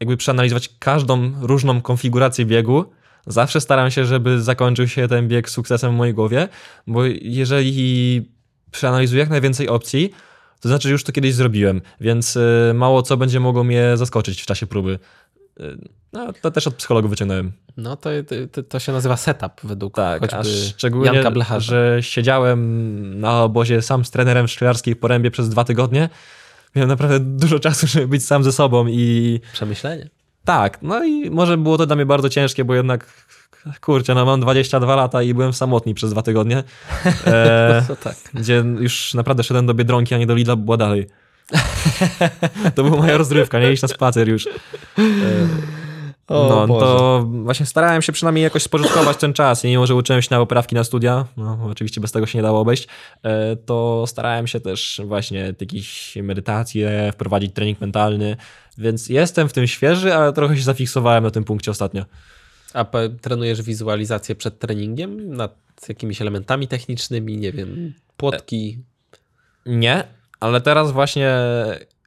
jakby 0.00 0.16
przeanalizować 0.16 0.70
każdą 0.78 1.32
różną 1.40 1.82
konfigurację 1.82 2.46
biegu. 2.46 2.84
Zawsze 3.26 3.60
staram 3.60 3.90
się, 3.90 4.04
żeby 4.04 4.42
zakończył 4.42 4.88
się 4.88 5.08
ten 5.08 5.28
bieg 5.28 5.50
sukcesem 5.50 5.92
w 5.92 5.96
mojej 5.96 6.14
głowie, 6.14 6.48
bo 6.86 7.04
jeżeli 7.22 8.30
przeanalizuję 8.70 9.20
jak 9.20 9.30
najwięcej 9.30 9.68
opcji, 9.68 10.10
to 10.60 10.68
znaczy, 10.68 10.90
już 10.90 11.04
to 11.04 11.12
kiedyś 11.12 11.34
zrobiłem, 11.34 11.80
więc 12.00 12.36
y, 12.36 12.72
mało 12.74 13.02
co 13.02 13.16
będzie 13.16 13.40
mogło 13.40 13.64
mnie 13.64 13.96
zaskoczyć 13.96 14.42
w 14.42 14.46
czasie 14.46 14.66
próby. 14.66 14.98
Y, 15.60 15.78
no, 16.12 16.32
to 16.42 16.50
też 16.50 16.66
od 16.66 16.74
psychologów 16.74 17.10
wyciągnąłem. 17.10 17.52
No 17.76 17.96
to, 17.96 18.10
to, 18.52 18.62
to 18.62 18.78
się 18.78 18.92
nazywa 18.92 19.16
setup 19.16 19.52
według 19.64 19.94
tak, 19.94 20.34
a 20.34 20.42
szczególnie, 20.44 21.22
że 21.58 21.98
siedziałem 22.00 23.20
na 23.20 23.42
obozie 23.42 23.82
sam 23.82 24.04
z 24.04 24.10
trenerem 24.10 24.46
w 24.46 24.50
Szklarskiej 24.50 24.96
Porębie 24.96 25.30
przez 25.30 25.48
dwa 25.48 25.64
tygodnie. 25.64 26.08
Miałem 26.74 26.88
naprawdę 26.88 27.20
dużo 27.20 27.58
czasu, 27.58 27.86
żeby 27.86 28.08
być 28.08 28.26
sam 28.26 28.44
ze 28.44 28.52
sobą 28.52 28.86
i... 28.86 29.40
Przemyślenie. 29.52 30.10
Tak, 30.44 30.78
no 30.82 31.04
i 31.04 31.30
może 31.30 31.58
było 31.58 31.78
to 31.78 31.86
dla 31.86 31.96
mnie 31.96 32.06
bardzo 32.06 32.28
ciężkie, 32.28 32.64
bo 32.64 32.74
jednak 32.74 33.06
kurczę, 33.80 34.14
no 34.14 34.24
mam 34.24 34.40
22 34.40 34.96
lata 34.96 35.22
i 35.22 35.34
byłem 35.34 35.52
samotny 35.52 35.94
przez 35.94 36.10
dwa 36.10 36.22
tygodnie, 36.22 36.58
e, 37.26 37.84
no 37.88 37.96
tak. 37.96 38.16
gdzie 38.34 38.64
już 38.78 39.14
naprawdę 39.14 39.42
szedłem 39.42 39.66
do 39.66 39.74
Biedronki, 39.74 40.14
a 40.14 40.18
nie 40.18 40.26
do 40.26 40.34
Lidla, 40.34 40.56
była 40.56 40.76
dalej. 40.76 41.06
to 42.74 42.84
była 42.84 42.96
moja 42.96 43.18
rozrywka, 43.18 43.60
nie 43.60 43.72
iść 43.72 43.82
na 43.82 43.88
spacer 43.88 44.28
już. 44.28 44.46
E, 44.46 44.50
no, 46.30 46.66
to 46.66 47.24
właśnie 47.30 47.66
starałem 47.66 48.02
się 48.02 48.12
przynajmniej 48.12 48.42
jakoś 48.42 48.62
spożytkować 48.62 49.16
ten 49.16 49.32
czas. 49.32 49.64
Mimo, 49.64 49.86
że 49.86 49.94
uczyłem 49.94 50.22
się 50.22 50.28
na 50.30 50.38
poprawki 50.38 50.74
na 50.74 50.84
studia, 50.84 51.24
no 51.36 51.58
oczywiście 51.70 52.00
bez 52.00 52.12
tego 52.12 52.26
się 52.26 52.38
nie 52.38 52.42
dało 52.42 52.60
obejść, 52.60 52.88
e, 53.22 53.56
to 53.56 54.04
starałem 54.06 54.46
się 54.46 54.60
też 54.60 55.00
właśnie 55.04 55.54
jakieś 55.60 56.16
medytacje, 56.22 57.10
wprowadzić 57.12 57.54
trening 57.54 57.80
mentalny, 57.80 58.36
więc 58.78 59.08
jestem 59.08 59.48
w 59.48 59.52
tym 59.52 59.66
świeży, 59.66 60.14
ale 60.14 60.32
trochę 60.32 60.56
się 60.56 60.62
zafiksowałem 60.62 61.24
na 61.24 61.30
tym 61.30 61.44
punkcie 61.44 61.70
ostatnio. 61.70 62.04
A 62.74 62.86
trenujesz 63.20 63.62
wizualizację 63.62 64.34
przed 64.34 64.58
treningiem 64.58 65.36
nad 65.36 65.56
jakimiś 65.88 66.20
elementami 66.20 66.68
technicznymi, 66.68 67.36
nie 67.36 67.52
wiem, 67.52 67.94
płotki? 68.16 68.78
Nie, 69.66 70.04
ale 70.40 70.60
teraz 70.60 70.92
właśnie 70.92 71.34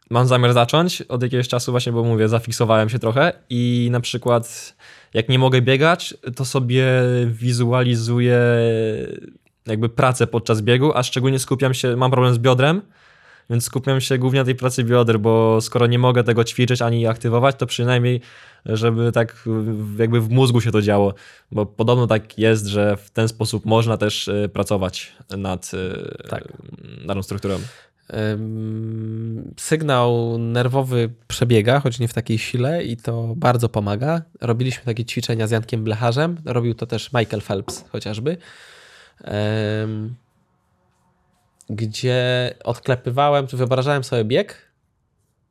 mam 0.10 0.28
zamiar 0.28 0.54
zacząć 0.54 1.02
od 1.02 1.24
jakiegoś 1.24 1.48
czasu 1.48 1.72
właśnie, 1.72 1.92
bo 1.92 2.04
mówię, 2.04 2.30
zafiksowałem 2.30 2.90
się 2.90 3.00
trochę 3.00 3.34
i 3.50 3.90
na 3.92 4.00
przykład 4.00 4.76
jak 5.14 5.30
nie 5.30 5.40
mogę 5.40 5.62
biegać, 5.62 6.14
to 6.36 6.46
sobie 6.46 6.86
wizualizuję 7.28 8.40
jakby 9.66 9.90
pracę 9.90 10.28
podczas 10.28 10.62
biegu, 10.62 10.92
a 10.96 11.04
szczególnie 11.04 11.40
skupiam 11.40 11.74
się, 11.74 11.96
mam 11.96 12.12
problem 12.12 12.34
z 12.34 12.38
biodrem, 12.38 12.82
więc 13.50 13.64
skupiam 13.66 14.02
się 14.02 14.18
głównie 14.18 14.40
na 14.40 14.46
tej 14.46 14.56
pracy 14.56 14.84
bioder, 14.84 15.20
bo 15.20 15.62
skoro 15.62 15.88
nie 15.88 16.00
mogę 16.00 16.24
tego 16.24 16.44
ćwiczyć 16.44 16.82
ani 16.82 17.08
aktywować, 17.08 17.56
to 17.56 17.66
przynajmniej 17.66 18.22
żeby 18.66 19.12
tak 19.12 19.44
jakby 20.00 20.22
w 20.22 20.30
mózgu 20.30 20.62
się 20.62 20.72
to 20.72 20.82
działo, 20.82 21.14
bo 21.52 21.66
podobno 21.66 22.08
tak 22.08 22.38
jest, 22.38 22.66
że 22.66 22.98
w 22.98 23.10
ten 23.10 23.28
sposób 23.28 23.66
można 23.66 23.98
też 23.98 24.28
e, 24.28 24.50
pracować 24.50 25.14
nad, 25.38 25.72
e, 25.74 26.28
tak. 26.30 26.44
tą 27.08 27.24
strukturą 27.24 27.60
sygnał 29.58 30.38
nerwowy 30.38 31.10
przebiega, 31.28 31.80
choć 31.80 32.00
nie 32.00 32.08
w 32.08 32.14
takiej 32.14 32.38
sile 32.38 32.84
i 32.84 32.98
to 32.98 33.34
bardzo 33.36 33.70
pomaga. 33.70 34.22
Robiliśmy 34.42 34.84
takie 34.86 35.06
ćwiczenia 35.06 35.48
z 35.48 35.52
Jankiem 35.52 35.84
Blecharzem, 35.84 36.38
robił 36.46 36.74
to 36.74 36.86
też 36.86 37.14
Michael 37.14 37.42
Phelps 37.42 37.86
chociażby, 37.92 38.38
gdzie 41.76 42.54
odklepywałem, 42.64 43.48
czy 43.48 43.58
wyobrażałem 43.58 44.04
sobie 44.04 44.24
bieg 44.24 44.72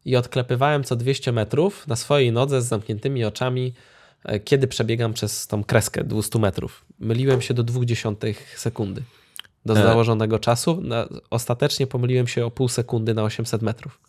i 0.04 0.16
odklepywałem 0.16 0.84
co 0.84 0.96
200 0.96 1.32
metrów 1.32 1.86
na 1.86 1.96
swojej 1.96 2.32
nodze 2.32 2.62
z 2.62 2.66
zamkniętymi 2.66 3.24
oczami, 3.24 3.74
e, 4.24 4.40
kiedy 4.40 4.68
przebiegam 4.68 5.12
przez 5.12 5.46
tą 5.46 5.64
kreskę 5.64 6.04
200 6.04 6.38
metrów. 6.38 6.84
Myliłem 6.98 7.40
się 7.40 7.54
do 7.54 7.64
0,2 7.64 8.34
sekundy 8.56 9.02
do 9.66 9.74
e. 9.74 9.82
założonego 9.82 10.38
czasu. 10.38 10.82
Ostatecznie 11.30 11.86
pomyliłem 11.86 12.26
się 12.26 12.46
o 12.46 12.50
pół 12.50 12.68
sekundy 12.68 13.14
na 13.14 13.22
800 13.22 13.62
metrów. 13.62 14.00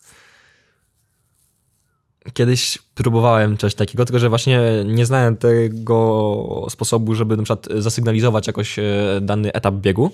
Kiedyś 2.33 2.79
próbowałem 2.95 3.57
coś 3.57 3.75
takiego, 3.75 4.05
tylko 4.05 4.19
że 4.19 4.29
właśnie 4.29 4.61
nie 4.85 5.05
znałem 5.05 5.37
tego 5.37 6.67
sposobu, 6.69 7.15
żeby 7.15 7.37
na 7.37 7.43
przykład 7.43 7.67
zasygnalizować 7.77 8.47
jakoś 8.47 8.79
e, 8.79 8.83
dany 9.21 9.53
etap 9.53 9.75
biegu, 9.75 10.11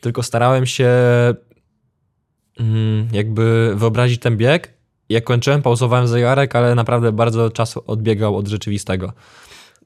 tylko 0.00 0.22
starałem 0.22 0.66
się 0.66 0.90
mm, 2.60 3.08
jakby 3.12 3.72
wyobrazić 3.76 4.20
ten 4.20 4.36
bieg. 4.36 4.74
Jak 5.08 5.24
kończyłem, 5.24 5.62
pauzowałem 5.62 6.08
zegarek, 6.08 6.56
ale 6.56 6.74
naprawdę 6.74 7.12
bardzo 7.12 7.50
czas 7.50 7.76
odbiegał 7.86 8.36
od 8.36 8.48
rzeczywistego. 8.48 9.12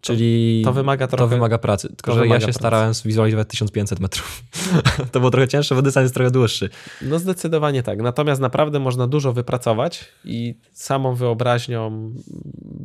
Czyli 0.01 0.63
to, 0.65 0.73
wymaga 0.73 1.07
trochę. 1.07 1.25
To 1.25 1.29
wymaga 1.29 1.59
pracy. 1.59 1.89
Tylko, 1.89 2.13
że 2.15 2.27
ja 2.27 2.35
się 2.35 2.47
pracy. 2.47 2.59
starałem 2.59 2.95
zwizualizować 2.95 3.49
1500 3.49 4.01
metrów. 4.01 4.43
to 5.13 5.21
było 5.21 5.31
trochę 5.31 5.49
cięższe, 5.49 5.75
bo 5.75 5.83
dystans 5.83 6.05
jest 6.05 6.15
trochę 6.15 6.31
dłuższy. 6.31 6.71
No 7.03 7.19
zdecydowanie 7.19 7.83
tak. 7.83 8.03
Natomiast 8.03 8.41
naprawdę 8.41 8.79
można 8.79 9.07
dużo 9.07 9.33
wypracować 9.33 10.05
i 10.25 10.55
samą 10.73 11.15
wyobraźnią 11.15 12.13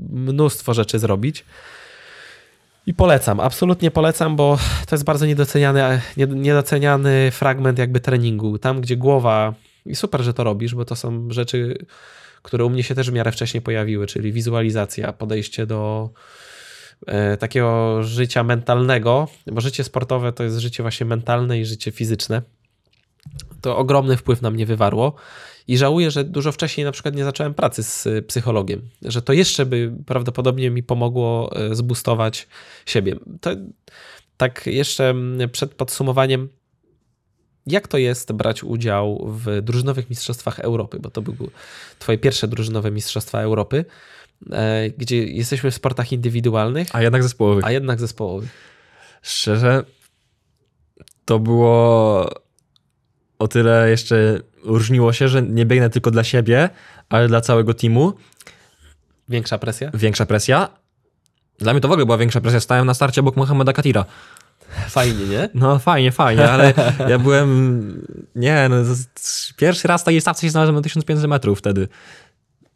mnóstwo 0.10 0.74
rzeczy 0.74 1.00
zrobić. 1.00 1.46
I 2.88 2.94
polecam, 2.94 3.40
absolutnie 3.40 3.92
polecam, 3.92 4.36
bo 4.36 4.58
to 4.88 4.96
jest 4.96 5.06
bardzo 5.06 5.26
niedoceniany, 5.26 6.02
niedoceniany 6.18 7.32
fragment 7.32 7.80
jakby 7.80 8.00
treningu. 8.00 8.58
Tam, 8.58 8.82
gdzie 8.82 8.98
głowa, 8.98 9.54
i 9.86 9.96
super, 9.96 10.22
że 10.22 10.34
to 10.34 10.44
robisz, 10.44 10.76
bo 10.76 10.86
to 10.86 10.96
są 10.96 11.32
rzeczy, 11.32 11.86
które 12.42 12.66
u 12.66 12.70
mnie 12.70 12.84
się 12.84 12.96
też 12.96 13.12
w 13.12 13.14
miarę 13.14 13.32
wcześniej 13.32 13.62
pojawiły, 13.62 14.08
czyli 14.08 14.32
wizualizacja, 14.32 15.14
podejście 15.14 15.66
do, 15.66 16.10
E, 17.08 17.38
takiego 17.38 18.04
życia 18.04 18.44
mentalnego, 18.44 19.28
bo 19.48 19.62
życie 19.62 19.84
sportowe 19.84 20.34
to 20.34 20.44
jest 20.44 20.58
życie 20.58 20.84
właśnie 20.84 21.06
mentalne 21.06 21.60
i 21.60 21.66
życie 21.66 21.92
fizyczne. 21.92 22.42
To 23.62 23.78
ogromny 23.78 24.18
wpływ 24.18 24.42
na 24.42 24.52
mnie 24.52 24.66
wywarło 24.66 25.16
i 25.68 25.78
żałuję, 25.78 26.12
że 26.12 26.24
dużo 26.24 26.52
wcześniej 26.52 26.86
na 26.86 26.92
przykład 26.92 27.16
nie 27.16 27.24
zacząłem 27.24 27.54
pracy 27.54 27.84
z 27.84 28.26
psychologiem, 28.28 28.82
że 29.02 29.22
to 29.22 29.34
jeszcze 29.34 29.66
by 29.66 29.92
prawdopodobnie 30.06 30.70
mi 30.70 30.84
pomogło 30.84 31.52
e, 31.56 31.76
zbustować 31.76 32.48
siebie. 32.86 33.16
To, 33.42 33.50
tak 34.38 34.68
jeszcze 34.68 35.16
przed 35.52 35.74
podsumowaniem, 35.74 36.50
jak 37.68 37.88
to 37.88 37.98
jest 37.98 38.32
brać 38.32 38.64
udział 38.64 39.28
w 39.28 39.62
drużynowych 39.62 40.10
mistrzostwach 40.10 40.60
Europy, 40.60 41.00
bo 41.00 41.10
to 41.10 41.22
były 41.22 41.50
twoje 42.00 42.18
pierwsze 42.18 42.48
drużynowe 42.48 42.92
mistrzostwa 42.92 43.40
Europy. 43.42 43.86
E, 44.52 44.90
gdzie 44.90 45.24
jesteśmy 45.24 45.72
w 45.72 45.76
sportach 45.76 46.12
indywidualnych. 46.12 46.88
A 46.92 47.02
jednak 47.02 47.24
zespołowych. 47.24 47.66
A 47.66 47.72
jednak 47.72 48.00
zespołowych. 48.00 48.50
Szczerze, 49.22 49.84
to 51.26 51.40
było 51.40 52.30
o 53.40 53.48
tyle 53.48 53.90
jeszcze 53.90 54.40
różniło 54.64 55.14
się, 55.14 55.28
że 55.28 55.42
nie 55.42 55.66
biegnę 55.66 55.90
tylko 55.90 56.12
dla 56.12 56.24
siebie, 56.24 56.70
ale 57.10 57.28
dla 57.28 57.42
całego 57.42 57.74
teamu. 57.74 58.14
Większa 59.30 59.58
presja? 59.58 59.92
Większa 59.94 60.26
presja. 60.26 60.70
Dla 61.60 61.74
mnie 61.74 61.82
to 61.82 61.88
w 61.88 61.92
ogóle 61.92 62.06
była 62.06 62.18
większa 62.18 62.42
presja. 62.42 62.60
Stałem 62.60 62.86
na 62.86 62.94
starcie 62.94 63.22
obok 63.22 63.36
Mohameda 63.36 63.74
Katira. 63.74 64.06
Fajnie, 64.90 65.26
nie? 65.26 65.50
No 65.54 65.80
fajnie, 65.80 66.12
fajnie, 66.12 66.52
ale 66.52 66.74
ja 67.10 67.20
byłem, 67.20 68.08
nie 68.36 68.70
no, 68.70 68.76
pierwszy 69.58 69.88
raz 69.88 70.02
w 70.02 70.06
takiej 70.06 70.22
stawce 70.22 70.42
się 70.42 70.50
znalazłem 70.50 70.76
na 70.76 70.82
1500 70.82 71.30
metrów 71.30 71.60
wtedy. 71.60 71.88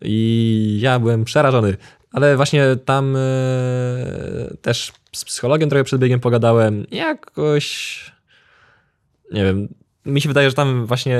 I 0.01 0.79
ja 0.81 0.99
byłem 0.99 1.25
przerażony. 1.25 1.77
Ale 2.11 2.35
właśnie 2.35 2.75
tam 2.85 3.15
e, 3.15 3.19
też 4.61 4.91
z 5.15 5.25
psychologiem 5.25 5.69
trochę 5.69 5.83
przed 5.83 6.01
biegiem 6.01 6.19
pogadałem. 6.19 6.85
Jakoś. 6.91 7.99
Nie 9.31 9.43
wiem. 9.43 9.67
Mi 10.09 10.21
się 10.21 10.29
wydaje, 10.29 10.49
że 10.49 10.55
tam 10.55 10.85
właśnie 10.85 11.19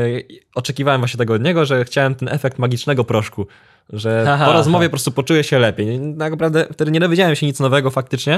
oczekiwałem 0.56 1.02
właśnie 1.02 1.18
tego 1.18 1.34
od 1.34 1.44
niego, 1.44 1.66
że 1.66 1.86
chciałem 1.86 2.16
ten 2.16 2.30
efekt 2.30 2.60
magicznego 2.60 3.04
proszku. 3.04 3.48
Że 3.90 4.26
aha, 4.28 4.46
po 4.46 4.54
rozmowie 4.54 4.86
aha. 4.86 4.90
po 4.90 4.92
prostu 4.92 5.12
poczuję 5.12 5.44
się 5.44 5.60
lepiej. 5.60 6.00
Tak 6.20 6.32
naprawdę 6.32 6.68
wtedy 6.74 6.92
nie 6.92 7.00
dowiedziałem 7.00 7.36
się 7.36 7.46
nic 7.46 7.60
nowego 7.60 7.92
faktycznie, 7.92 8.34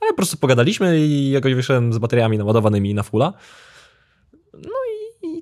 ale 0.00 0.10
po 0.10 0.16
prostu 0.16 0.36
pogadaliśmy 0.36 1.00
i 1.00 1.30
jakoś 1.30 1.54
wyszedłem 1.54 1.92
z 1.92 1.98
bateriami 1.98 2.38
naładowanymi 2.38 2.94
na 2.94 3.02
fulla. 3.02 3.32
No 4.52 4.84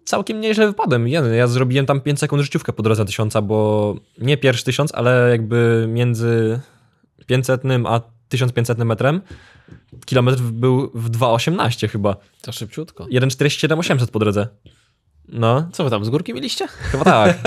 całkiem 0.05 0.41
nieźle 0.41 0.67
wypadłem. 0.67 1.09
Ja, 1.09 1.21
ja 1.21 1.47
zrobiłem 1.47 1.87
tam 1.87 2.01
5 2.01 2.19
sekund 2.19 2.43
życiówkę 2.43 2.73
po 2.73 2.83
drodze 2.83 3.05
tysiąca, 3.05 3.43
bo 3.43 3.95
nie 4.19 4.37
pierwszy 4.37 4.65
tysiąc, 4.65 4.95
ale 4.95 5.31
jakby 5.31 5.87
między 5.89 6.61
500 7.27 7.63
a 7.87 8.01
1500 8.29 8.79
metrem 8.79 9.21
kilometr 10.07 10.43
był 10.43 10.91
w 10.95 11.11
2,18 11.11 11.89
chyba. 11.89 12.17
To 12.43 12.53
szybciutko. 12.53 13.05
1,47 13.05 13.79
800 13.79 14.11
po 14.11 14.19
drodze. 14.19 14.49
No. 15.29 15.69
Co 15.73 15.85
wy 15.85 15.91
tam, 15.91 16.05
z 16.05 16.09
górki 16.09 16.35
mieliście? 16.35 16.67
Chyba 16.69 17.05
tak. 17.05 17.39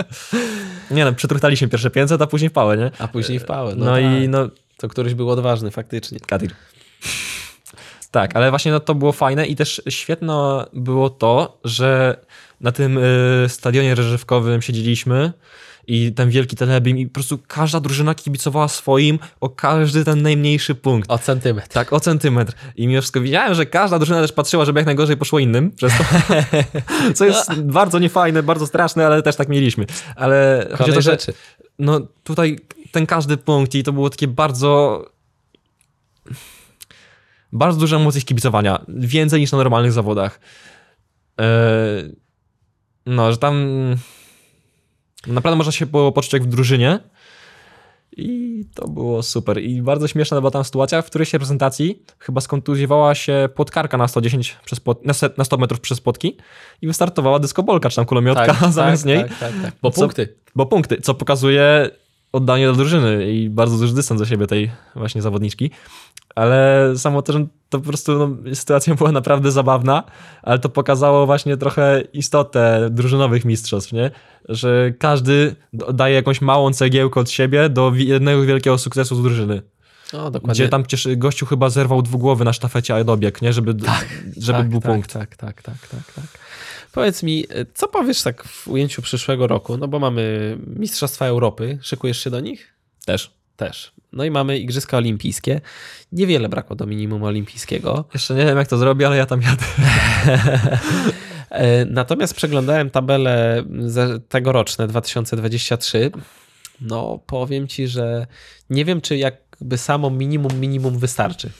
nie 0.90 1.04
no, 1.04 1.12
przetruchtaliśmy 1.12 1.68
pierwsze 1.68 1.90
500, 1.90 2.22
a 2.22 2.26
później 2.26 2.50
w 2.50 2.52
pałę, 2.52 2.76
nie? 2.76 2.90
A 2.98 3.08
później 3.08 3.38
w 3.38 3.44
pałę, 3.44 3.74
no, 3.76 3.84
no 3.84 3.90
tak. 3.90 4.02
i 4.02 4.28
no... 4.28 4.48
To 4.76 4.88
któryś 4.88 5.14
był 5.14 5.30
odważny 5.30 5.70
faktycznie. 5.70 6.20
Katir. 6.20 6.54
Tak, 8.10 8.36
ale 8.36 8.50
właśnie 8.50 8.72
no, 8.72 8.80
to 8.80 8.94
było 8.94 9.12
fajne 9.12 9.46
i 9.46 9.56
też 9.56 9.82
świetne 9.88 10.64
było 10.72 11.10
to, 11.10 11.60
że 11.64 12.20
na 12.60 12.72
tym 12.72 12.98
y, 12.98 13.44
stadionie 13.48 13.94
reżywkowym 13.94 14.62
siedzieliśmy 14.62 15.32
i 15.86 16.12
ten 16.12 16.30
wielki 16.30 16.56
telebim 16.56 16.98
i 16.98 17.06
po 17.06 17.14
prostu 17.14 17.38
każda 17.46 17.80
drużyna 17.80 18.14
kibicowała 18.14 18.68
swoim 18.68 19.18
o 19.40 19.48
każdy 19.48 20.04
ten 20.04 20.22
najmniejszy 20.22 20.74
punkt. 20.74 21.10
O 21.10 21.18
centymetr. 21.18 21.68
Tak, 21.68 21.92
o 21.92 22.00
centymetr. 22.00 22.52
I 22.76 22.86
mimo 22.86 23.00
wszystko 23.00 23.20
widziałem, 23.20 23.54
że 23.54 23.66
każda 23.66 23.98
drużyna 23.98 24.20
też 24.20 24.32
patrzyła, 24.32 24.64
żeby 24.64 24.80
jak 24.80 24.86
najgorzej 24.86 25.16
poszło 25.16 25.38
innym 25.38 25.70
przez 25.70 25.92
to. 25.98 26.04
Co 27.14 27.24
jest 27.24 27.60
bardzo 27.60 27.98
niefajne, 27.98 28.42
bardzo 28.42 28.66
straszne, 28.66 29.06
ale 29.06 29.22
też 29.22 29.36
tak 29.36 29.48
mieliśmy. 29.48 29.86
Ale 30.16 30.68
chodzi 30.78 30.90
o 30.90 30.94
to, 30.94 31.00
rzeczy. 31.00 31.32
No 31.78 32.00
tutaj 32.24 32.58
ten 32.92 33.06
każdy 33.06 33.36
punkt 33.36 33.74
i 33.74 33.82
to 33.82 33.92
było 33.92 34.10
takie 34.10 34.28
bardzo 34.28 35.04
bardzo 37.52 37.80
duże 37.80 37.96
emocje 37.96 38.22
kibicowania, 38.22 38.84
więcej 38.88 39.40
niż 39.40 39.52
na 39.52 39.58
normalnych 39.58 39.92
zawodach. 39.92 40.40
Eee, 41.38 41.46
no, 43.06 43.32
że 43.32 43.38
tam 43.38 43.66
naprawdę 45.26 45.56
można 45.56 45.72
się 45.72 45.86
było 45.86 46.12
poczuć 46.12 46.32
jak 46.32 46.42
w 46.42 46.46
drużynie 46.46 47.00
i 48.16 48.64
to 48.74 48.88
było 48.88 49.22
super. 49.22 49.62
I 49.62 49.82
bardzo 49.82 50.08
śmieszna 50.08 50.40
była 50.40 50.50
tam 50.50 50.64
sytuacja, 50.64 51.02
w 51.02 51.06
której 51.06 51.26
się 51.26 51.38
prezentacji 51.38 52.02
chyba 52.18 52.40
skontuzjowała 52.40 53.14
się 53.14 53.48
podkarka 53.54 53.96
na 53.96 54.08
110 54.08 54.56
przez 54.64 54.80
pod, 54.80 55.04
na 55.36 55.44
100 55.44 55.56
metrów 55.56 55.80
przez 55.80 55.98
spotki 55.98 56.36
i 56.82 56.86
wystartowała 56.86 57.38
dyskobolka, 57.38 57.90
czy 57.90 57.96
tam 57.96 58.06
kulomiotka 58.06 58.54
tak, 58.54 58.72
zamiast 58.72 59.02
tak, 59.02 59.08
niej. 59.08 59.24
Tak, 59.24 59.38
tak, 59.38 59.52
tak. 59.62 59.74
Bo 59.82 59.90
punkty. 59.90 60.34
bo 60.54 60.66
punkty, 60.66 61.00
co 61.00 61.14
pokazuje 61.14 61.90
oddanie 62.32 62.66
do 62.66 62.72
drużyny 62.72 63.32
i 63.32 63.50
bardzo 63.50 63.78
duży 63.78 63.94
dystans 63.94 64.20
do 64.20 64.26
siebie 64.26 64.46
tej 64.46 64.70
właśnie 64.94 65.22
zawodniczki. 65.22 65.70
Ale 66.36 66.92
samo 66.96 67.22
to, 67.22 67.32
że 67.32 67.46
to 67.68 67.78
po 67.78 67.86
prostu 67.86 68.18
no, 68.18 68.54
sytuacja 68.54 68.94
była 68.94 69.12
naprawdę 69.12 69.52
zabawna, 69.52 70.04
ale 70.42 70.58
to 70.58 70.68
pokazało 70.68 71.26
właśnie 71.26 71.56
trochę 71.56 72.02
istotę 72.12 72.88
drużynowych 72.90 73.44
mistrzostw, 73.44 73.92
nie? 73.92 74.10
Że 74.48 74.92
każdy 74.98 75.56
daje 75.72 76.14
jakąś 76.14 76.40
małą 76.40 76.72
cegiełkę 76.72 77.20
od 77.20 77.30
siebie 77.30 77.68
do 77.68 77.92
jednego 77.94 78.42
wielkiego 78.42 78.78
sukcesu 78.78 79.16
z 79.16 79.22
drużyny. 79.22 79.62
O, 80.12 80.30
dokładnie. 80.30 80.52
Gdzie 80.52 80.68
tam 80.68 80.86
cieszy, 80.86 81.16
gościu 81.16 81.46
chyba 81.46 81.70
zerwał 81.70 82.02
dwugłowy 82.02 82.44
na 82.44 82.52
sztafecie, 82.52 82.94
a 82.94 83.04
dobiegł, 83.04 83.38
nie? 83.42 83.52
Żeby, 83.52 83.74
tak, 83.74 84.08
żeby 84.36 84.58
tak, 84.58 84.68
był 84.68 84.80
tak, 84.80 84.92
punkt. 84.92 85.12
Tak, 85.12 85.36
tak, 85.36 85.62
tak, 85.62 85.88
tak, 85.88 86.12
tak. 86.14 86.24
Powiedz 86.92 87.22
mi, 87.22 87.44
co 87.74 87.88
powiesz 87.88 88.22
tak 88.22 88.44
w 88.44 88.68
ujęciu 88.68 89.02
przyszłego 89.02 89.46
roku? 89.46 89.76
No 89.76 89.88
bo 89.88 89.98
mamy 89.98 90.56
Mistrzostwa 90.66 91.26
Europy. 91.26 91.78
Szykujesz 91.82 92.24
się 92.24 92.30
do 92.30 92.40
nich? 92.40 92.74
Też. 93.06 93.30
Też. 93.56 93.92
No 94.16 94.24
i 94.24 94.30
mamy 94.30 94.58
Igrzyska 94.58 94.96
Olimpijskie. 94.96 95.60
Niewiele 96.12 96.48
brakło 96.48 96.76
do 96.76 96.86
minimum 96.86 97.22
olimpijskiego. 97.22 98.04
Jeszcze 98.14 98.34
nie 98.34 98.44
wiem, 98.44 98.58
jak 98.58 98.68
to 98.68 98.78
zrobię, 98.78 99.06
ale 99.06 99.16
ja 99.16 99.26
tam 99.26 99.42
jadę. 99.42 99.64
Natomiast 101.86 102.34
przeglądałem 102.34 102.90
tabelę 102.90 103.64
tegoroczne 104.28 104.88
2023. 104.88 106.10
No, 106.80 107.18
powiem 107.26 107.68
ci, 107.68 107.88
że 107.88 108.26
nie 108.70 108.84
wiem, 108.84 109.00
czy 109.00 109.16
jakby 109.16 109.78
samo 109.78 110.10
minimum, 110.10 110.60
minimum 110.60 110.98
wystarczy. 110.98 111.50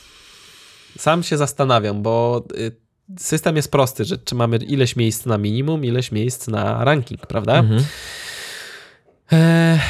Sam 0.98 1.22
się 1.22 1.36
zastanawiam, 1.36 2.02
bo 2.02 2.44
y, 2.58 2.76
system 3.18 3.56
jest 3.56 3.70
prosty, 3.70 4.04
że 4.04 4.18
czy 4.18 4.34
mamy 4.34 4.56
ileś 4.56 4.96
miejsc 4.96 5.26
na 5.26 5.38
minimum, 5.38 5.84
ileś 5.84 6.12
miejsc 6.12 6.48
na 6.48 6.84
ranking, 6.84 7.26
prawda? 7.26 7.58
Mhm. 7.58 7.84
E, 9.32 9.80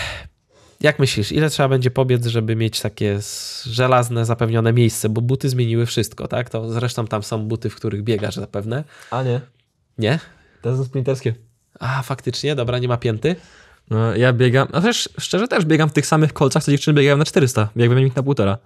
jak 0.87 0.99
myślisz, 0.99 1.33
ile 1.33 1.51
trzeba 1.51 1.69
będzie 1.69 1.91
pobiec, 1.91 2.27
żeby 2.27 2.57
mieć 2.57 2.81
takie 2.81 3.19
żelazne, 3.65 4.25
zapewnione 4.25 4.73
miejsce? 4.73 5.09
Bo 5.09 5.21
buty 5.21 5.49
zmieniły 5.49 5.87
wszystko, 5.87 6.29
tak? 6.29 6.51
To 6.51 6.73
zresztą 6.73 7.07
tam 7.07 7.23
są 7.23 7.39
buty, 7.39 7.71
w 7.71 7.75
których 7.75 8.03
biegasz 8.03 8.35
zapewne. 8.35 8.85
A 9.11 9.23
nie. 9.23 9.41
Nie? 9.99 10.19
To 10.63 10.77
są 10.77 10.85
sprinterskie. 10.85 11.35
A, 11.81 12.03
faktycznie? 12.03 12.55
Dobra, 12.55 12.79
nie 12.79 12.89
ma 12.89 12.97
pięty? 12.97 13.37
No, 13.91 14.17
ja 14.17 14.33
biegam, 14.33 14.69
a 14.73 14.81
też 14.81 15.09
szczerze 15.19 15.49
też 15.49 15.65
biegam 15.65 15.89
w 15.89 15.93
tych 15.93 16.07
samych 16.07 16.33
kolcach, 16.33 16.65
co 16.65 16.71
dziewczyny 16.71 17.01
biegają 17.01 17.17
na 17.17 17.25
400. 17.25 17.69
Biegłem 17.77 18.07
ich 18.07 18.17
na 18.17 18.23
półtora. 18.23 18.59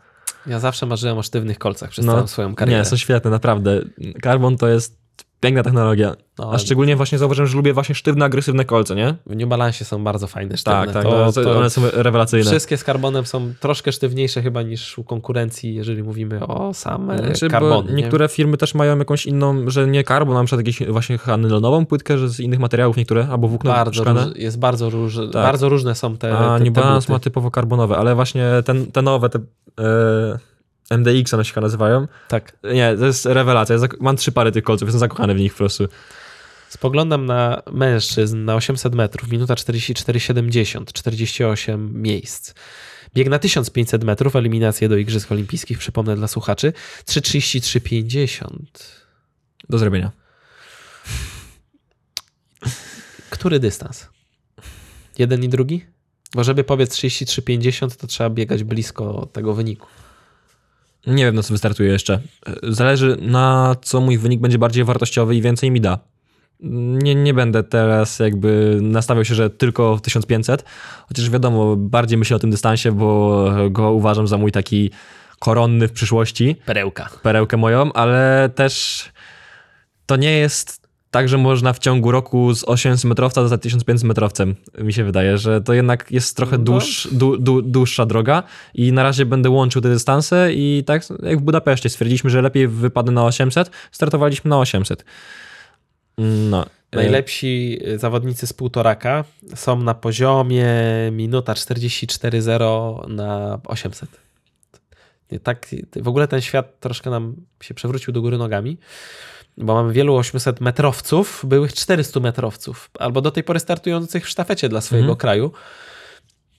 Ja 0.47 0.61
zawsze 0.61 0.87
marzyłem 0.87 1.19
o 1.19 1.23
sztywnych 1.23 1.59
kolcach 1.59 1.91
przez 1.91 2.05
no, 2.05 2.13
całą 2.13 2.27
swoją 2.27 2.55
karierę. 2.55 2.79
Nie, 2.79 2.85
są 2.85 2.97
świetne, 2.97 3.31
naprawdę. 3.31 3.81
Carbon 4.23 4.57
to 4.57 4.69
jest 4.69 5.00
Piękna 5.41 5.63
technologia. 5.63 6.17
No, 6.39 6.53
A 6.53 6.59
szczególnie 6.59 6.97
właśnie 6.97 7.19
zauważyłem, 7.19 7.49
że 7.49 7.57
lubię 7.57 7.73
właśnie 7.73 7.95
sztywne, 7.95 8.25
agresywne 8.25 8.65
kolce, 8.65 8.95
nie? 8.95 9.15
W 9.27 9.37
New 9.37 9.49
Balance 9.49 9.85
są 9.85 10.05
bardzo 10.05 10.27
fajne, 10.27 10.57
sztywne. 10.57 10.81
Tak, 10.81 10.93
tak, 10.93 11.03
to, 11.03 11.11
no, 11.11 11.33
to 11.33 11.59
one 11.59 11.71
są 11.71 11.83
rewelacyjne. 11.93 12.51
Wszystkie 12.51 12.77
z 12.77 12.85
karbonem 12.85 13.27
są 13.27 13.53
troszkę 13.61 13.93
sztywniejsze 13.93 14.43
chyba 14.43 14.63
niż 14.63 14.99
u 14.99 15.05
konkurencji, 15.05 15.75
jeżeli 15.75 16.03
mówimy 16.03 16.47
o 16.47 16.75
same 16.75 17.19
znaczy, 17.19 17.49
karbony. 17.49 17.93
Niektóre 17.93 18.29
firmy 18.29 18.57
też 18.57 18.75
mają 18.75 18.99
jakąś 18.99 19.27
inną, 19.27 19.71
że 19.71 19.87
nie 19.87 20.05
karbon, 20.05 20.35
na 20.35 20.45
przykład 20.45 20.67
jakąś 20.67 20.89
właśnie 20.89 21.19
nylonową 21.39 21.87
płytkę, 21.87 22.19
że 22.19 22.29
z 22.29 22.41
innych 22.41 22.59
materiałów 22.59 22.97
niektóre, 22.97 23.29
albo 23.31 23.49
włókno 23.49 23.71
bardzo 23.71 24.05
róż, 24.05 24.23
Jest 24.37 24.59
bardzo, 24.59 24.91
róż, 24.91 25.17
tak. 25.17 25.33
bardzo 25.33 25.69
różne 25.69 25.95
są 25.95 26.17
te 26.17 26.39
A 26.39 26.59
te, 26.59 26.65
New 26.65 26.73
Balance 26.73 27.13
ma 27.13 27.19
typowo 27.19 27.51
karbonowe, 27.51 27.97
ale 27.97 28.15
właśnie 28.15 28.47
ten, 28.65 28.93
te 28.93 29.03
nowe, 29.03 29.29
te... 29.29 29.39
Yy 29.79 30.50
MDX 30.91 31.35
one 31.35 31.45
się 31.45 31.55
chyba 31.55 31.67
nazywają. 31.67 32.09
Tak. 32.29 32.57
Nie, 32.75 32.97
to 32.97 33.07
jest 33.07 33.27
rewelacja. 33.27 33.77
Mam 34.01 34.17
trzy 34.17 34.33
pary 34.33 34.53
tych 34.53 34.65
kolców, 34.65 34.89
jestem 34.89 35.01
zakochany 35.01 35.35
w 35.35 35.39
nich 35.39 35.53
po 35.53 35.59
prostu. 35.59 35.89
Spoglądam 36.69 37.27
na 37.27 37.63
mężczyzn 37.73 38.45
na 38.45 38.55
800 38.55 38.95
metrów, 38.95 39.31
minuta 39.31 39.55
44,70, 39.55 40.93
48 40.93 42.03
miejsc. 42.03 42.55
Bieg 43.15 43.29
na 43.29 43.39
1500 43.39 44.05
metrów, 44.05 44.37
eliminację 44.37 44.89
do 44.89 44.97
Igrzysk 44.97 45.33
Olimpijskich, 45.33 45.79
przypomnę 45.79 46.17
dla 46.17 46.29
słuchaczy, 46.29 46.73
3,33,50. 47.07 48.49
Do 49.69 49.79
zrobienia. 49.79 50.11
Który 53.31 53.61
dystans? 53.61 54.09
Jeden 55.19 55.45
i 55.45 55.49
drugi? 55.49 55.87
Bo 56.35 56.45
żeby 56.45 56.65
powiedz 56.65 56.95
33,50, 56.97 57.97
to 57.97 58.07
trzeba 58.07 58.31
biegać 58.31 58.65
blisko 58.65 59.29
tego 59.33 59.55
wyniku. 59.55 59.87
Nie 61.07 61.25
wiem, 61.25 61.35
na 61.35 61.43
co 61.43 61.55
wystartuje 61.55 61.93
jeszcze. 61.93 62.21
Zależy 62.63 63.17
na 63.21 63.77
co 63.83 64.01
mój 64.01 64.19
wynik 64.19 64.41
będzie 64.41 64.59
bardziej 64.59 64.85
wartościowy 64.85 65.37
i 65.37 65.43
więcej 65.43 65.71
mi 65.71 65.81
da. 65.81 65.99
Nie, 67.03 67.15
nie 67.15 67.35
będę 67.35 67.63
teraz 67.63 68.19
jakby 68.19 68.79
nastawiał 68.83 69.25
się, 69.25 69.35
że 69.35 69.51
tylko 69.51 69.99
1500, 70.03 70.65
chociaż 71.09 71.31
wiadomo, 71.31 71.77
bardziej 71.77 72.19
myślę 72.19 72.37
o 72.37 72.39
tym 72.39 72.51
dystansie, 72.51 72.93
bo 72.93 73.45
go 73.71 73.93
uważam 73.93 74.27
za 74.27 74.39
mój 74.39 74.53
taki 74.53 74.91
koronny 75.39 75.89
w 75.89 75.93
przyszłości. 75.93 76.57
Perełka. 76.67 77.09
Perełkę 77.23 77.57
moją, 77.57 77.93
ale 77.93 78.51
też 78.55 79.05
to 80.07 80.17
nie 80.17 80.33
jest 80.33 80.80
Także 81.11 81.39
można 81.39 81.73
w 81.73 81.79
ciągu 81.79 82.11
roku 82.11 82.55
z 82.55 82.65
800 82.65 83.05
metrowca 83.05 83.43
zostać 83.43 83.63
1500 83.63 84.09
metrowcem. 84.09 84.55
Mi 84.79 84.93
się 84.93 85.05
wydaje, 85.05 85.39
że 85.39 85.61
to 85.61 85.73
jednak 85.73 86.11
jest 86.11 86.37
trochę 86.37 86.59
no 86.59 86.65
dłuż, 86.65 87.09
du, 87.13 87.37
du, 87.37 87.63
dłuższa 87.63 88.07
droga 88.07 88.43
i 88.75 88.93
na 88.93 89.03
razie 89.03 89.27
będę 89.27 89.51
łączył 89.51 89.83
te 89.83 89.89
dystanse 89.89 90.53
i 90.53 90.85
tak 90.87 91.03
jak 91.23 91.39
w 91.39 91.43
Budapeszcie 91.43 91.89
stwierdziliśmy, 91.89 92.31
że 92.31 92.43
lepiej 92.43 92.69
wypadnę 92.69 93.13
na 93.13 93.25
800, 93.25 93.71
startowaliśmy 93.93 94.49
na 94.49 94.59
800. 94.59 95.05
No. 96.19 96.67
E, 96.91 96.97
Najlepsi 96.97 97.81
zawodnicy 97.97 98.47
z 98.47 98.53
półtoraka 98.53 99.25
są 99.55 99.83
na 99.83 99.95
poziomie 99.95 100.67
minuta 101.13 101.53
44.0 101.53 103.09
na 103.09 103.61
800. 103.65 104.09
Tak, 105.43 105.67
w 105.97 106.09
ogóle 106.09 106.29
ten 106.29 106.41
świat 106.41 106.81
troszkę 106.81 107.11
nam 107.11 107.37
się 107.63 107.75
przewrócił 107.75 108.13
do 108.13 108.21
góry 108.21 108.39
nogami 108.39 108.79
bo 109.57 109.75
mamy 109.75 109.93
wielu 109.93 110.17
800 110.17 110.61
metrowców, 110.61 111.43
byłych 111.45 111.73
400 111.73 112.21
metrowców, 112.21 112.91
albo 112.99 113.21
do 113.21 113.31
tej 113.31 113.45
pory 113.45 113.61
startujących 113.61 114.25
w 114.25 114.29
sztafecie 114.29 114.69
dla 114.69 114.81
swojego 114.81 115.05
mhm. 115.05 115.19
kraju. 115.19 115.53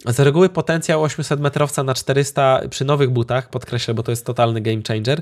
Z 0.06 0.20
reguły 0.20 0.50
potencjał 0.50 1.04
800 1.04 1.40
metrowca 1.40 1.84
na 1.84 1.94
400 1.94 2.62
przy 2.70 2.86
nowych 2.86 3.10
butach, 3.10 3.50
podkreślę, 3.50 3.94
bo 3.94 4.04
to 4.04 4.12
jest 4.12 4.26
totalny 4.26 4.62
game 4.62 4.82
changer, 4.88 5.22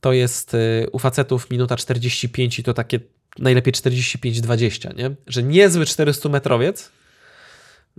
to 0.00 0.12
jest 0.12 0.54
y, 0.54 0.86
u 0.92 0.98
facetów 0.98 1.50
minuta 1.50 1.76
45 1.76 2.58
i 2.58 2.62
to 2.62 2.74
takie 2.74 3.00
najlepiej 3.38 3.72
45-20, 3.72 4.96
nie? 4.96 5.10
Że 5.26 5.42
niezły 5.42 5.86
400 5.86 6.28
metrowiec 6.28 6.90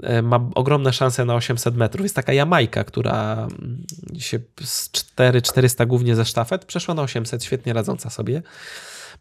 y, 0.03 0.21
ma 0.21 0.49
ogromne 0.55 0.93
szanse 0.93 1.25
na 1.25 1.35
800 1.35 1.75
metrów. 1.75 2.05
Jest 2.05 2.15
taka 2.15 2.33
Jamajka, 2.33 2.83
która 2.83 3.33
mm, 3.33 3.85
się 4.19 4.39
z 4.63 4.91
4, 4.91 5.41
400 5.41 5.85
głównie 5.85 6.15
ze 6.15 6.25
sztafet 6.25 6.65
przeszła 6.65 6.93
na 6.93 7.01
800, 7.01 7.43
świetnie 7.43 7.73
radząca 7.73 8.09
sobie. 8.09 8.41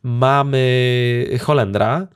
Mamy 0.03 1.39
Holendra. 1.41 2.09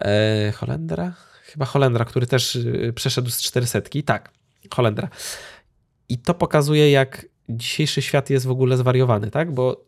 E, 0.00 0.52
Holendra? 0.56 1.12
Chyba 1.42 1.64
Holendra, 1.64 2.04
który 2.04 2.26
też 2.26 2.56
y, 2.56 2.92
przeszedł 2.96 3.30
z 3.30 3.42
400. 3.42 3.80
Tak, 4.04 4.30
Holendra. 4.74 5.08
I 6.08 6.18
to 6.18 6.34
pokazuje, 6.34 6.90
jak 6.90 7.26
dzisiejszy 7.48 8.02
świat 8.02 8.30
jest 8.30 8.46
w 8.46 8.50
ogóle 8.50 8.76
zwariowany, 8.76 9.30
tak? 9.30 9.54
Bo 9.54 9.84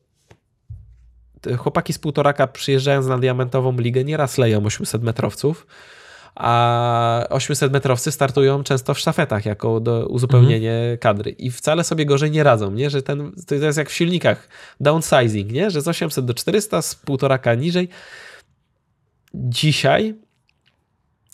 chłopaki 1.59 1.93
z 1.93 1.99
półtoraka 1.99 2.47
przyjeżdżając 2.47 3.07
na 3.07 3.19
diamentową 3.19 3.77
ligę 3.77 4.05
nieraz 4.05 4.39
leją 4.39 4.65
800 4.65 5.03
metrowców, 5.03 5.67
a 6.35 7.27
800 7.31 7.73
metrowcy 7.73 8.13
startują 8.13 8.63
często 8.65 8.95
w 8.95 8.99
sztafetach 8.99 9.47
jako 9.47 9.81
do 9.81 10.07
uzupełnienie 10.07 10.73
mhm. 10.73 10.99
kadry 10.99 11.31
i 11.31 11.51
wcale 11.51 11.85
sobie 11.85 12.07
gorzej 12.07 12.31
nie 12.31 12.43
radzą, 12.43 12.71
nie? 12.71 12.91
że 12.91 13.03
ten, 13.03 13.33
to 13.47 13.55
jest 13.55 13.79
jak 13.79 13.91
w 13.91 13.93
silnikach 13.93 14.49
downsizing, 14.81 15.53
nie? 15.53 15.71
że 15.71 15.81
z 15.81 15.89
800 15.89 16.25
do 16.25 16.35
400, 16.35 16.83
z 16.83 16.95
półtoraka 16.95 17.55
niżej. 17.55 17.89
Dzisiaj, 19.35 20.15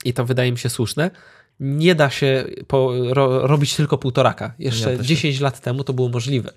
i 0.04 0.12
to 0.12 0.24
wydaje 0.24 0.52
mi 0.52 0.58
się 0.58 0.68
słuszne, 0.68 1.10
nie 1.60 1.94
da 1.94 2.10
się 2.10 2.44
po, 2.66 2.92
ro, 3.14 3.46
robić 3.46 3.76
tylko 3.76 3.98
półtoraka. 3.98 4.54
Jeszcze 4.58 4.92
ja 4.92 5.02
10 5.02 5.40
lat 5.40 5.60
temu 5.60 5.84
to 5.84 5.92
było 5.92 6.08
możliwe. 6.08 6.52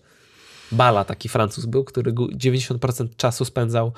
Bala 0.71 1.05
taki 1.05 1.29
Francuz 1.29 1.65
był, 1.65 1.83
który 1.83 2.13
90% 2.13 3.07
czasu 3.15 3.45
spędzał 3.45 3.93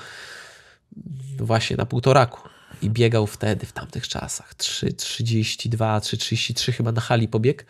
właśnie 1.38 1.78
na 1.78 1.86
półtoraku 1.86 2.40
i 2.82 2.90
biegał 2.90 3.28
wtedy, 3.28 3.66
w 3.66 3.72
tamtych 3.72 4.08
czasach, 4.08 4.56
3,32, 4.56 6.00
3,33 6.00 6.72
chyba 6.72 6.92
na 6.92 7.02
hali 7.02 7.28
pobieg, 7.28 7.66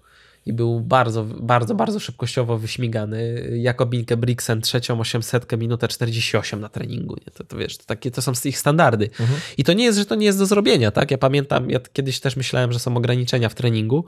I 0.45 0.53
był 0.53 0.79
bardzo, 0.79 1.23
bardzo, 1.23 1.75
bardzo 1.75 1.99
szybkościowo 1.99 2.57
wyśmigany. 2.57 3.49
Jakobinkę 3.55 4.17
Brixen 4.17 4.61
trzecią 4.61 4.99
800 4.99 5.57
minutę 5.57 5.87
48 5.87 6.61
na 6.61 6.69
treningu. 6.69 7.15
Nie? 7.15 7.31
To, 7.31 7.43
to 7.43 7.57
wiesz, 7.57 7.77
to, 7.77 7.83
takie, 7.83 8.11
to 8.11 8.21
są 8.21 8.31
ich 8.45 8.59
standardy. 8.59 9.09
I 9.57 9.63
to 9.63 9.73
nie 9.73 9.83
jest, 9.83 9.99
że 9.99 10.05
to 10.05 10.15
nie 10.15 10.25
jest 10.25 10.39
do 10.39 10.45
zrobienia. 10.45 10.91
Tak? 10.91 11.11
Ja 11.11 11.17
pamiętam, 11.17 11.69
ja 11.69 11.79
kiedyś 11.93 12.19
też 12.19 12.35
myślałem, 12.35 12.73
że 12.73 12.79
są 12.79 12.97
ograniczenia 12.97 13.49
w 13.49 13.55
treningu. 13.55 14.05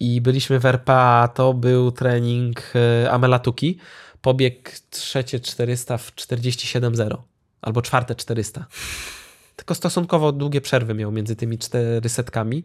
I 0.00 0.20
byliśmy 0.20 0.58
w 0.58 0.66
RPA, 0.66 1.28
to 1.34 1.54
był 1.54 1.92
trening 1.92 2.62
e, 2.74 3.10
Amelatuki. 3.10 3.78
Pobieg 4.20 4.80
trzecie 4.90 5.40
400 5.40 5.98
w 5.98 6.14
47.0 6.14 7.16
albo 7.62 7.82
czwarte 7.82 8.14
400. 8.14 8.66
Tylko 9.56 9.74
stosunkowo 9.74 10.32
długie 10.32 10.60
przerwy 10.60 10.94
miał 10.94 11.12
między 11.12 11.36
tymi 11.36 11.58
cztery 11.58 12.08
setkami. 12.08 12.58
I 12.58 12.64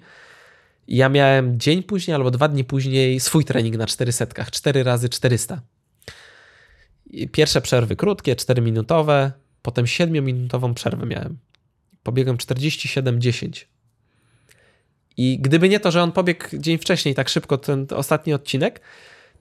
ja 0.88 1.10
miałem 1.10 1.60
dzień 1.60 1.84
później 1.84 2.16
albo 2.16 2.32
dwa 2.32 2.48
dni 2.48 2.64
później 2.64 3.20
swój 3.20 3.46
trening 3.46 3.78
na 3.78 3.88
cztery 3.88 4.12
setkach, 4.12 4.52
4 4.52 4.84
razy 4.84 5.10
400. 5.10 5.62
I 7.10 7.28
pierwsze 7.28 7.62
przerwy 7.62 7.96
krótkie, 7.96 8.36
4-minutowe, 8.36 9.32
potem 9.62 9.86
7-minutową 9.86 10.74
przerwę 10.74 11.06
miałem. 11.06 11.38
Pobiegłem 12.04 12.38
47-10. 12.38 13.66
I 15.18 15.40
gdyby 15.42 15.70
nie 15.70 15.80
to, 15.80 15.92
że 15.92 16.04
on 16.04 16.12
pobiegł 16.12 16.46
dzień 16.54 16.78
wcześniej 16.78 17.16
tak 17.16 17.30
szybko 17.30 17.58
ten 17.58 17.88
ostatni 17.92 18.34
odcinek, 18.34 18.82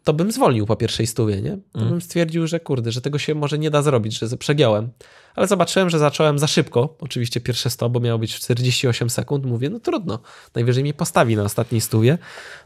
to 0.05 0.13
bym 0.13 0.33
zwolnił 0.33 0.67
po 0.67 0.77
pierwszej 0.77 1.07
stówie, 1.07 1.43
nie? 1.43 1.59
To 1.73 1.79
Mm. 1.79 1.91
bym 1.91 2.01
stwierdził, 2.01 2.47
że 2.47 2.61
kurde, 2.61 2.93
że 2.93 3.01
tego 3.01 3.19
się 3.19 3.35
może 3.35 3.59
nie 3.59 3.71
da 3.71 3.83
zrobić, 3.83 4.19
że 4.19 4.37
przegiąłem. 4.37 4.89
Ale 5.35 5.47
zobaczyłem, 5.47 5.91
że 5.91 5.99
zacząłem 5.99 6.39
za 6.39 6.47
szybko. 6.47 6.97
Oczywiście 7.01 7.41
pierwsze 7.41 7.71
100, 7.71 7.91
bo 7.91 8.01
miało 8.01 8.19
być 8.19 8.35
w 8.35 8.41
48 8.41 9.11
sekund. 9.11 9.45
Mówię, 9.47 9.71
no 9.71 9.81
trudno. 9.81 10.19
Najwyżej 10.55 10.83
mnie 10.83 10.95
postawi 10.95 11.37
na 11.37 11.43
ostatniej 11.43 11.81
stówie. 11.81 12.19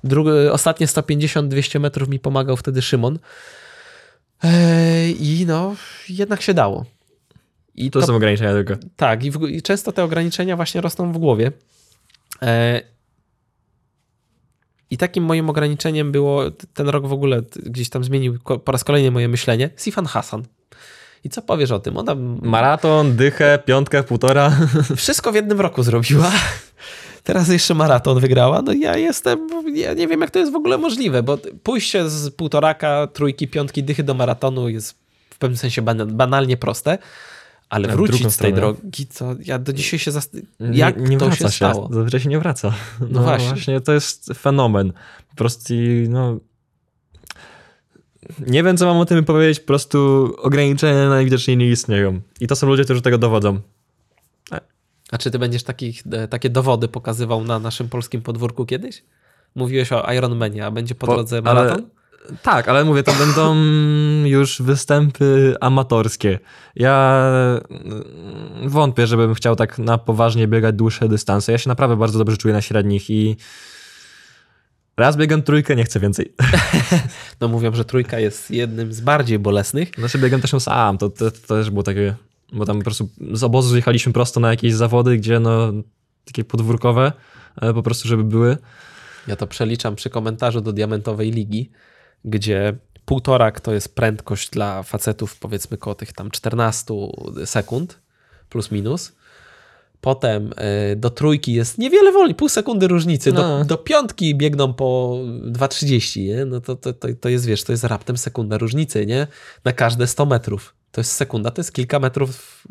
Drugi, 0.04 0.30
ostatnie 0.52 0.86
150-200 0.86 1.80
metrów 1.80 2.08
mi 2.08 2.18
pomagał 2.18 2.56
wtedy 2.56 2.82
Szymon. 2.82 3.18
I 5.20 5.44
no, 5.46 5.74
jednak 6.08 6.42
się 6.42 6.54
dało. 6.54 6.84
I 7.74 7.90
To, 7.90 8.06
są 8.06 8.16
ograniczenia 8.16 8.52
tylko. 8.52 8.74
tak, 8.96 9.24
i, 9.24 9.30
w, 9.30 9.48
i 9.48 9.62
często 9.62 9.92
te 9.92 10.04
ograniczenia 10.04 10.56
właśnie 10.56 10.80
rosną 10.80 11.12
w 11.12 11.18
głowie. 11.18 11.52
I 14.90 14.96
takim 14.96 15.24
moim 15.24 15.50
ograniczeniem 15.50 16.12
było, 16.12 16.42
ten 16.74 16.88
rok 16.88 17.06
w 17.06 17.12
ogóle 17.12 17.42
gdzieś 17.66 17.90
tam 17.90 18.04
zmienił 18.04 18.38
po 18.64 18.72
raz 18.72 18.84
kolejny 18.84 19.10
moje 19.10 19.28
myślenie, 19.28 19.70
Sifan 19.76 20.06
Hassan. 20.06 20.42
I 21.24 21.28
co 21.30 21.42
powiesz 21.42 21.70
o 21.70 21.78
tym? 21.78 21.96
Ona 21.96 22.14
Maraton, 22.42 23.16
dychę, 23.16 23.58
piątkę, 23.64 24.02
półtora. 24.02 24.52
wszystko 24.96 25.32
w 25.32 25.34
jednym 25.34 25.60
roku 25.60 25.82
zrobiła. 25.82 26.32
Teraz 27.24 27.48
jeszcze 27.48 27.74
maraton 27.74 28.20
wygrała. 28.20 28.62
No 28.62 28.72
ja 28.72 28.96
jestem, 28.96 29.48
ja 29.74 29.94
nie 29.94 30.08
wiem 30.08 30.20
jak 30.20 30.30
to 30.30 30.38
jest 30.38 30.52
w 30.52 30.56
ogóle 30.56 30.78
możliwe, 30.78 31.22
bo 31.22 31.38
pójście 31.62 32.08
z 32.08 32.30
półtoraka, 32.30 33.06
trójki, 33.06 33.48
piątki, 33.48 33.84
dychy 33.84 34.02
do 34.02 34.14
maratonu 34.14 34.68
jest 34.68 34.94
w 35.30 35.38
pewnym 35.38 35.56
sensie 35.56 35.82
bana- 35.82 36.06
banalnie 36.06 36.56
proste, 36.56 36.98
ale 37.68 37.88
wrócić 37.88 38.32
z 38.32 38.36
tej 38.36 38.54
drogi, 38.54 39.06
to 39.06 39.34
ja 39.44 39.58
do 39.58 39.72
dzisiaj 39.72 39.98
się 39.98 40.10
zastanawiam, 40.10 40.74
jak 40.74 40.96
nie, 40.96 41.08
nie 41.08 41.18
to 41.18 41.26
wraca 41.26 41.44
się 41.44 41.50
stało. 41.50 41.88
Zazwyczaj 41.92 42.20
się 42.20 42.28
nie 42.28 42.38
wraca. 42.38 42.74
No, 43.10 43.22
właśnie. 43.22 43.48
właśnie. 43.48 43.80
to 43.80 43.92
jest 43.92 44.30
fenomen. 44.34 44.92
Po 45.30 45.36
prostu, 45.36 45.74
no... 46.08 46.38
Nie 48.46 48.62
wiem, 48.62 48.76
co 48.76 48.86
mam 48.86 48.96
o 48.96 49.04
tym 49.04 49.24
powiedzieć, 49.24 49.60
po 49.60 49.66
prostu 49.66 49.98
ograniczenia 50.38 51.08
najwidoczniej 51.08 51.56
nie 51.56 51.70
istnieją. 51.70 52.20
I 52.40 52.46
to 52.46 52.56
są 52.56 52.66
ludzie, 52.66 52.84
którzy 52.84 53.02
tego 53.02 53.18
dowodzą. 53.18 53.60
A 55.10 55.18
czy 55.18 55.30
ty 55.30 55.38
będziesz 55.38 55.62
takich, 55.62 56.02
e, 56.12 56.28
takie 56.28 56.50
dowody 56.50 56.88
pokazywał 56.88 57.44
na 57.44 57.58
naszym 57.58 57.88
polskim 57.88 58.22
podwórku 58.22 58.66
kiedyś? 58.66 59.04
Mówiłeś 59.54 59.92
o 59.92 60.12
Ironmanie, 60.12 60.66
a 60.66 60.70
będzie 60.70 60.94
po, 60.94 61.06
Po- 61.06 61.14
drodze 61.14 61.42
maraton? 61.42 61.88
Tak, 62.42 62.68
ale 62.68 62.84
mówię, 62.84 63.02
to 63.02 63.12
będą 63.12 63.56
już 64.36 64.62
występy 64.62 65.54
amatorskie. 65.60 66.38
Ja 66.76 67.24
mm, 67.70 68.04
wątpię, 68.68 69.06
żebym 69.06 69.34
chciał 69.34 69.56
tak 69.56 69.78
na 69.78 69.98
poważnie 69.98 70.48
biegać 70.48 70.74
dłuższe 70.74 71.08
dystanse. 71.08 71.52
Ja 71.52 71.58
się 71.58 71.68
naprawdę 71.68 71.96
bardzo 71.96 72.18
dobrze 72.18 72.36
czuję 72.36 72.54
na 72.54 72.60
średnich 72.60 73.10
i 73.10 73.36
raz 74.96 75.16
biegam 75.16 75.42
trójkę, 75.42 75.76
nie 75.76 75.84
chcę 75.84 76.00
więcej. 76.00 76.32
No 77.40 77.48
mówią, 77.48 77.74
że 77.74 77.84
trójka 77.84 78.18
jest 78.18 78.50
jednym 78.50 78.92
z 78.92 79.00
bardziej 79.00 79.38
bolesnych. 79.38 79.90
Znaczy 79.98 80.18
biegam 80.18 80.40
też 80.40 80.50
sam, 80.50 80.98
to, 80.98 81.08
to, 81.08 81.30
to 81.30 81.46
też 81.46 81.70
było 81.70 81.82
takie, 81.82 82.14
bo 82.52 82.66
tam 82.66 82.78
po 82.78 82.84
prostu 82.84 83.08
z 83.32 83.44
obozu 83.44 83.76
jechaliśmy 83.76 84.12
prosto 84.12 84.40
na 84.40 84.50
jakieś 84.50 84.74
zawody, 84.74 85.16
gdzie 85.16 85.40
no 85.40 85.72
takie 86.24 86.44
podwórkowe, 86.44 87.12
e, 87.62 87.74
po 87.74 87.82
prostu 87.82 88.08
żeby 88.08 88.24
były. 88.24 88.56
Ja 89.28 89.36
to 89.36 89.46
przeliczam 89.46 89.96
przy 89.96 90.10
komentarzu 90.10 90.60
do 90.60 90.72
Diamentowej 90.72 91.30
Ligi, 91.30 91.70
gdzie 92.24 92.74
półtorak 93.04 93.60
to 93.60 93.72
jest 93.72 93.94
prędkość 93.94 94.50
dla 94.50 94.82
facetów 94.82 95.36
powiedzmy 95.38 95.76
koło 95.76 95.94
tych 95.94 96.12
tam 96.12 96.30
14 96.30 96.94
sekund 97.44 97.98
plus 98.50 98.70
minus. 98.70 99.12
Potem 100.00 100.52
y, 100.92 100.96
do 100.96 101.10
trójki 101.10 101.52
jest 101.52 101.78
niewiele 101.78 102.12
wolniej, 102.12 102.34
pół 102.34 102.48
sekundy 102.48 102.88
różnicy. 102.88 103.32
Do, 103.32 103.42
No. 103.42 103.64
do 103.64 103.76
piątki 103.78 104.34
biegną 104.34 104.74
po 104.74 105.18
2,30, 105.52 106.24
nie? 106.24 106.44
No 106.44 106.60
to, 106.60 106.76
to, 106.76 106.92
to, 106.92 107.08
to 107.20 107.28
jest, 107.28 107.46
wiesz, 107.46 107.64
to 107.64 107.72
jest 107.72 107.84
raptem 107.84 108.16
sekunda 108.18 108.58
różnicy, 108.58 109.06
nie? 109.06 109.26
Na 109.64 109.72
każde 109.72 110.06
100 110.06 110.26
metrów. 110.26 110.74
To 110.92 111.00
jest 111.00 111.12
sekunda, 111.12 111.50
to 111.50 111.60
jest 111.60 111.72
kilka 111.72 111.98
metrów, 111.98 112.62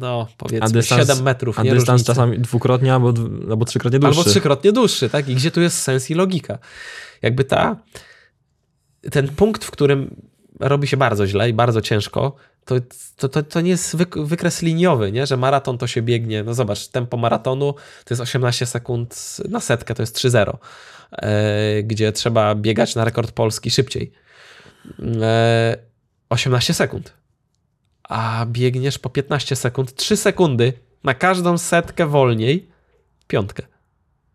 no 0.00 0.28
powiedzmy 0.38 0.68
dystans- 0.80 0.98
7 1.08 1.22
metrów, 1.22 1.58
A 1.58 1.62
nie? 1.62 1.70
dystans 1.70 1.88
Różnicy. 1.88 2.06
czasami 2.06 2.38
dwukrotnie 2.38 2.94
albo, 2.94 3.12
albo 3.50 3.64
trzykrotnie 3.64 3.98
dłuższy. 3.98 4.18
Albo 4.18 4.30
trzykrotnie 4.30 4.72
dłuższy, 4.72 5.10
tak? 5.10 5.28
I 5.28 5.34
gdzie 5.34 5.50
tu 5.50 5.60
jest 5.60 5.78
sens 5.82 6.10
i 6.10 6.14
logika? 6.14 6.58
Jakby 7.22 7.44
ta, 7.44 7.76
ten 9.10 9.28
punkt, 9.28 9.64
w 9.64 9.70
którym 9.70 10.16
robi 10.60 10.88
się 10.88 10.96
bardzo 10.96 11.26
źle 11.26 11.48
i 11.48 11.52
bardzo 11.52 11.80
ciężko, 11.80 12.36
to, 12.64 12.74
to, 13.16 13.28
to, 13.28 13.42
to 13.42 13.60
nie 13.60 13.70
jest 13.70 13.96
wyk 13.96 14.18
wykres 14.18 14.62
liniowy, 14.62 15.12
nie? 15.12 15.26
że 15.26 15.36
maraton 15.36 15.78
to 15.78 15.86
się 15.86 16.02
biegnie. 16.02 16.42
No 16.42 16.54
zobacz, 16.54 16.88
tempo 16.88 17.16
maratonu 17.16 17.72
to 18.04 18.14
jest 18.14 18.20
18 18.20 18.66
sekund 18.66 19.36
na 19.48 19.60
setkę, 19.60 19.94
to 19.94 20.02
jest 20.02 20.16
3-0, 20.16 20.56
e, 21.12 21.82
gdzie 21.82 22.12
trzeba 22.12 22.54
biegać 22.54 22.94
na 22.94 23.04
rekord 23.04 23.32
polski 23.32 23.70
szybciej. 23.70 24.12
E, 25.22 25.76
18 26.28 26.74
sekund. 26.74 27.12
A 28.02 28.46
biegniesz 28.46 28.98
po 28.98 29.10
15 29.10 29.56
sekund, 29.56 29.94
3 29.94 30.16
sekundy 30.16 30.72
na 31.04 31.14
każdą 31.14 31.58
setkę 31.58 32.06
wolniej, 32.06 32.68
piątkę. 33.26 33.62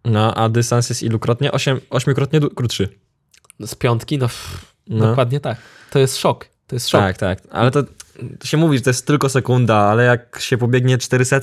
No, 0.06 0.36
a 0.36 0.50
dystans 0.50 0.90
jest 0.90 1.04
ilukrotnie? 1.04 1.52
Osiem, 1.52 1.80
ośmiokrotnie 1.90 2.40
krótszy. 2.56 3.00
Z 3.60 3.76
piątki, 3.76 4.18
no, 4.18 4.26
pff, 4.26 4.66
No. 4.88 5.08
dokładnie 5.08 5.40
tak. 5.40 5.58
To 5.90 6.00
jest 6.00 6.18
szok. 6.18 6.46
To 6.68 6.76
jest 6.76 6.90
szok. 6.90 7.02
Tak, 7.02 7.18
tak. 7.18 7.40
Ale 7.52 7.72
to, 7.72 7.84
to 8.40 8.48
się 8.48 8.58
mówi, 8.58 8.78
że 8.78 8.84
to 8.84 8.90
jest 8.90 9.08
tylko 9.08 9.30
sekunda, 9.30 9.76
ale 9.78 10.04
jak 10.04 10.40
się 10.42 10.58
pobiegnie 10.58 10.98
400 10.98 11.40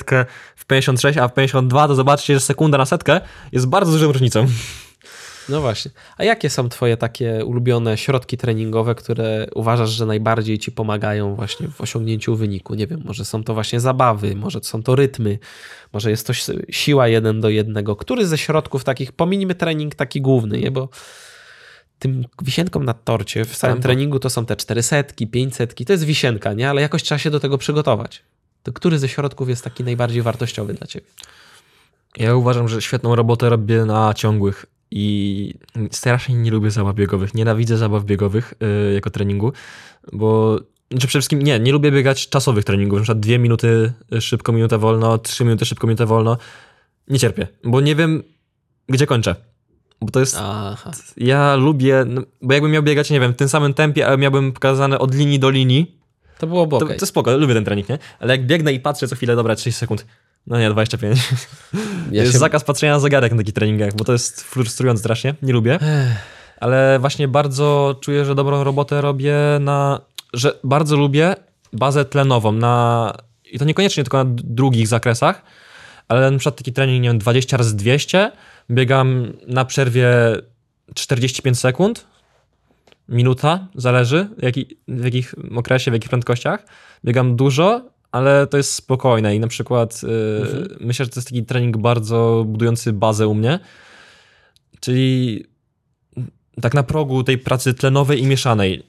w 0.56 0.64
56, 0.66 1.18
a 1.18 1.28
w 1.28 1.34
52, 1.34 1.88
to 1.88 1.94
zobaczcie, 1.94 2.34
że 2.34 2.40
sekunda 2.40 2.78
na 2.78 2.86
setkę 2.86 3.20
jest 3.52 3.66
bardzo 3.66 3.92
dużą 3.92 4.12
różnicą. 4.12 4.46
No 5.48 5.60
właśnie. 5.60 5.90
A 6.16 6.24
jakie 6.24 6.50
są 6.50 6.68
twoje 6.68 6.96
takie 6.96 7.44
ulubione 7.44 7.96
środki 7.98 8.36
treningowe, 8.36 8.94
które 8.94 9.46
uważasz, 9.54 9.90
że 9.90 10.06
najbardziej 10.06 10.58
ci 10.58 10.72
pomagają 10.72 11.34
właśnie 11.34 11.68
w 11.68 11.80
osiągnięciu 11.80 12.36
wyniku? 12.36 12.74
Nie 12.74 12.86
wiem, 12.86 13.02
może 13.04 13.24
są 13.24 13.44
to 13.44 13.54
właśnie 13.54 13.80
zabawy, 13.80 14.36
może 14.36 14.60
są 14.62 14.82
to 14.82 14.94
rytmy, 14.96 15.38
może 15.92 16.10
jest 16.10 16.26
to 16.26 16.32
si- 16.34 16.52
siła 16.70 17.08
jeden 17.08 17.40
do 17.40 17.48
jednego. 17.48 17.96
Który 17.96 18.26
ze 18.26 18.38
środków 18.38 18.84
takich, 18.84 19.12
pominijmy 19.12 19.54
trening 19.54 19.94
taki 19.94 20.20
główny, 20.20 20.58
nie? 20.58 20.70
bo 20.70 20.88
tym 21.98 22.24
wisienką 22.42 22.80
na 22.80 22.94
torcie 22.94 23.44
w 23.44 23.58
Tam- 23.58 23.80
treningu 23.80 24.18
to 24.18 24.30
są 24.30 24.46
te 24.46 24.56
400, 24.56 25.02
500, 25.30 25.74
to 25.86 25.92
jest 25.92 26.04
wisienka, 26.04 26.52
nie? 26.52 26.70
Ale 26.70 26.82
jakoś 26.82 27.02
trzeba 27.02 27.18
się 27.18 27.30
do 27.30 27.40
tego 27.40 27.58
przygotować. 27.58 28.22
To 28.62 28.72
który 28.72 28.98
ze 28.98 29.08
środków 29.08 29.48
jest 29.48 29.64
taki 29.64 29.84
najbardziej 29.84 30.22
wartościowy 30.22 30.74
dla 30.74 30.86
ciebie? 30.86 31.06
Ja 32.16 32.34
uważam, 32.34 32.68
że 32.68 32.82
świetną 32.82 33.14
robotę 33.14 33.48
robię 33.48 33.84
na 33.84 34.14
ciągłych 34.14 34.66
i 34.90 35.54
strasznie 35.90 36.34
nie 36.34 36.50
lubię 36.50 36.70
zabaw 36.70 36.94
biegowych. 36.94 37.34
Nienawidzę 37.34 37.76
zabaw 37.76 38.04
biegowych 38.04 38.54
yy, 38.60 38.94
jako 38.94 39.10
treningu, 39.10 39.52
bo 40.12 40.60
Znaczy 40.90 41.06
przede 41.06 41.20
wszystkim 41.20 41.42
nie, 41.42 41.60
nie 41.60 41.72
lubię 41.72 41.92
biegać 41.92 42.28
czasowych 42.28 42.64
treningów, 42.64 42.98
na 42.98 43.02
przykład 43.02 43.20
dwie 43.20 43.38
minuty 43.38 43.92
szybko, 44.20 44.52
minutę 44.52 44.78
wolno, 44.78 45.18
trzy 45.18 45.44
minuty 45.44 45.64
szybko, 45.64 45.86
minutę 45.86 46.06
wolno. 46.06 46.38
Nie 47.08 47.18
cierpię, 47.18 47.48
bo 47.64 47.80
nie 47.80 47.96
wiem, 47.96 48.22
gdzie 48.88 49.06
kończę. 49.06 49.34
Bo 50.00 50.10
to 50.10 50.20
jest. 50.20 50.36
Aha. 50.40 50.90
Ja 51.16 51.56
lubię, 51.56 52.04
no, 52.06 52.22
bo 52.42 52.54
jakbym 52.54 52.72
miał 52.72 52.82
biegać, 52.82 53.10
nie 53.10 53.20
wiem, 53.20 53.32
w 53.32 53.36
tym 53.36 53.48
samym 53.48 53.74
tempie, 53.74 54.06
ale 54.06 54.18
miałbym 54.18 54.52
pokazane 54.52 54.98
od 54.98 55.14
linii 55.14 55.38
do 55.38 55.50
linii. 55.50 55.98
To 56.38 56.46
byłoby 56.46 56.78
to, 56.78 56.84
okay. 56.84 56.96
to 56.96 57.06
spoko, 57.06 57.36
lubię 57.36 57.54
ten 57.54 57.64
trening, 57.64 57.88
nie? 57.88 57.98
Ale 58.20 58.36
jak 58.36 58.46
biegnę 58.46 58.72
i 58.72 58.80
patrzę 58.80 59.08
co 59.08 59.16
chwilę, 59.16 59.36
dobra, 59.36 59.56
30 59.56 59.78
sekund. 59.78 60.06
No 60.46 60.58
nie, 60.58 60.70
25. 60.70 61.18
Ja 62.10 62.22
jest 62.22 62.32
się... 62.32 62.38
zakaz 62.38 62.64
patrzenia 62.64 62.92
na 62.92 63.00
zegarek 63.00 63.32
na 63.32 63.38
takich 63.38 63.54
treningach, 63.54 63.94
bo 63.94 64.04
to 64.04 64.12
jest 64.12 64.42
frustrujące 64.42 65.00
strasznie, 65.00 65.34
nie 65.42 65.52
lubię. 65.52 65.78
Ale 66.60 66.98
właśnie 66.98 67.28
bardzo 67.28 67.96
czuję, 68.00 68.24
że 68.24 68.34
dobrą 68.34 68.64
robotę 68.64 69.00
robię 69.00 69.36
na... 69.60 70.00
że 70.32 70.58
bardzo 70.64 70.96
lubię 70.96 71.36
bazę 71.72 72.04
tlenową 72.04 72.52
na... 72.52 73.12
i 73.52 73.58
to 73.58 73.64
niekoniecznie 73.64 74.04
tylko 74.04 74.24
na 74.24 74.30
drugich 74.34 74.88
zakresach, 74.88 75.42
ale 76.08 76.30
na 76.30 76.38
przykład 76.38 76.56
taki 76.56 76.72
trening, 76.72 77.02
nie 77.02 77.08
wiem, 77.08 77.18
20 77.18 77.56
razy 77.56 77.76
200, 77.76 78.32
biegam 78.70 79.32
na 79.46 79.64
przerwie 79.64 80.08
45 80.94 81.58
sekund, 81.58 82.06
minuta, 83.08 83.68
zależy 83.74 84.28
jaki, 84.42 84.76
w 84.88 85.04
jakich 85.04 85.34
okresie, 85.56 85.90
w 85.90 85.94
jakich 85.94 86.08
prędkościach. 86.10 86.66
Biegam 87.04 87.36
dużo, 87.36 87.82
ale 88.12 88.46
to 88.46 88.56
jest 88.56 88.74
spokojne 88.74 89.36
i 89.36 89.40
na 89.40 89.48
przykład 89.48 90.02
yy, 90.02 90.40
mhm. 90.42 90.76
myślę, 90.80 91.04
że 91.04 91.10
to 91.10 91.20
jest 91.20 91.28
taki 91.28 91.44
trening 91.44 91.76
bardzo 91.76 92.44
budujący 92.48 92.92
bazę 92.92 93.28
u 93.28 93.34
mnie, 93.34 93.58
czyli 94.80 95.44
tak 96.60 96.74
na 96.74 96.82
progu 96.82 97.24
tej 97.24 97.38
pracy 97.38 97.74
tlenowej 97.74 98.20
i 98.20 98.26
mieszanej. 98.26 98.82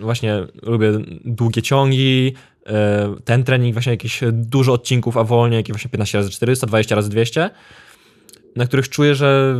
Właśnie 0.00 0.46
lubię 0.62 0.92
długie 1.24 1.62
ciągi, 1.62 2.24
yy, 2.24 2.72
ten 3.24 3.44
trening 3.44 3.72
właśnie 3.74 3.92
jakieś 3.92 4.20
dużo 4.32 4.72
odcinków, 4.72 5.16
a 5.16 5.24
wolnie 5.24 5.56
jakieś 5.56 5.72
właśnie 5.72 5.90
15 5.90 6.18
razy 6.18 6.30
400, 6.30 6.66
20 6.66 6.94
razy 6.94 7.10
200, 7.10 7.50
na 8.56 8.66
których 8.66 8.88
czuję, 8.88 9.14
że 9.14 9.54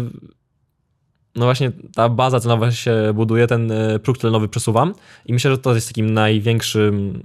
no 1.36 1.44
właśnie 1.44 1.72
ta 1.94 2.08
baza 2.08 2.40
tlenowa 2.40 2.70
się 2.70 3.12
buduje, 3.14 3.46
ten 3.46 3.70
y, 3.70 3.98
próg 3.98 4.18
tlenowy 4.18 4.48
przesuwam 4.48 4.94
i 5.26 5.32
myślę, 5.32 5.50
że 5.50 5.58
to 5.58 5.74
jest 5.74 5.88
takim 5.88 6.14
największym 6.14 7.22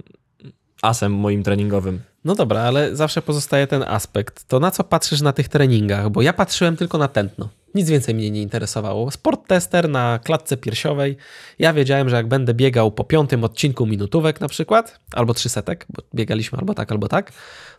asem 0.82 1.14
moim 1.14 1.42
treningowym. 1.42 2.00
No 2.24 2.34
dobra, 2.34 2.60
ale 2.60 2.96
zawsze 2.96 3.22
pozostaje 3.22 3.66
ten 3.66 3.82
aspekt. 3.82 4.44
To 4.44 4.60
na 4.60 4.70
co 4.70 4.84
patrzysz 4.84 5.20
na 5.20 5.32
tych 5.32 5.48
treningach? 5.48 6.10
Bo 6.10 6.22
ja 6.22 6.32
patrzyłem 6.32 6.76
tylko 6.76 6.98
na 6.98 7.08
tętno. 7.08 7.48
Nic 7.74 7.90
więcej 7.90 8.14
mnie 8.14 8.30
nie 8.30 8.42
interesowało. 8.42 9.10
Sport 9.10 9.46
tester 9.46 9.88
na 9.88 10.18
klatce 10.18 10.56
piersiowej. 10.56 11.16
Ja 11.58 11.72
wiedziałem, 11.72 12.08
że 12.08 12.16
jak 12.16 12.28
będę 12.28 12.54
biegał 12.54 12.92
po 12.92 13.04
piątym 13.04 13.44
odcinku 13.44 13.86
minutówek 13.86 14.40
na 14.40 14.48
przykład, 14.48 15.00
albo 15.12 15.34
trzysetek, 15.34 15.86
bo 15.88 16.02
biegaliśmy 16.14 16.58
albo 16.58 16.74
tak, 16.74 16.92
albo 16.92 17.08
tak, 17.08 17.32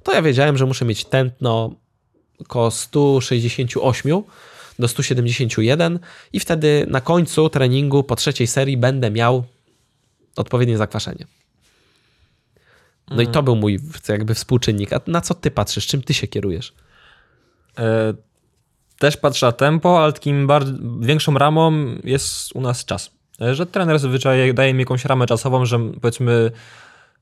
to 0.04 0.14
ja 0.14 0.22
wiedziałem, 0.22 0.58
że 0.58 0.66
muszę 0.66 0.86
mieć 0.86 1.06
tętno 1.06 1.76
około 2.40 2.72
168 2.72 4.24
do 4.80 4.88
171 4.88 6.00
i 6.34 6.40
wtedy 6.40 6.86
na 6.90 7.02
końcu 7.02 7.50
treningu 7.50 8.04
po 8.04 8.16
trzeciej 8.16 8.48
serii 8.48 8.78
będę 8.78 9.12
miał 9.12 9.44
odpowiednie 10.36 10.78
zakwaszenie. 10.78 11.26
No 13.10 13.16
mm. 13.16 13.30
i 13.30 13.34
to 13.34 13.44
był 13.44 13.56
mój 13.56 13.80
jakby 14.10 14.34
współczynnik. 14.34 14.94
A 14.94 15.02
na 15.08 15.22
co 15.22 15.34
ty 15.34 15.52
patrzysz? 15.52 15.88
Czym 15.88 16.02
ty 16.02 16.14
się 16.14 16.28
kierujesz? 16.28 16.74
E, 17.80 18.14
też 19.00 19.18
patrzę 19.18 19.46
na 19.46 19.52
tempo, 19.52 20.04
ale 20.04 20.14
takim 20.14 20.48
większą 21.00 21.34
ramą 21.34 21.96
jest 22.04 22.56
u 22.56 22.62
nas 22.62 22.86
czas. 22.86 23.12
E, 23.42 23.56
że 23.56 23.66
trener 23.66 24.00
zazwyczaj 24.00 24.54
daje 24.54 24.74
mi 24.74 24.80
jakąś 24.80 25.06
ramę 25.06 25.26
czasową, 25.28 25.66
że 25.66 25.80
powiedzmy 26.02 26.52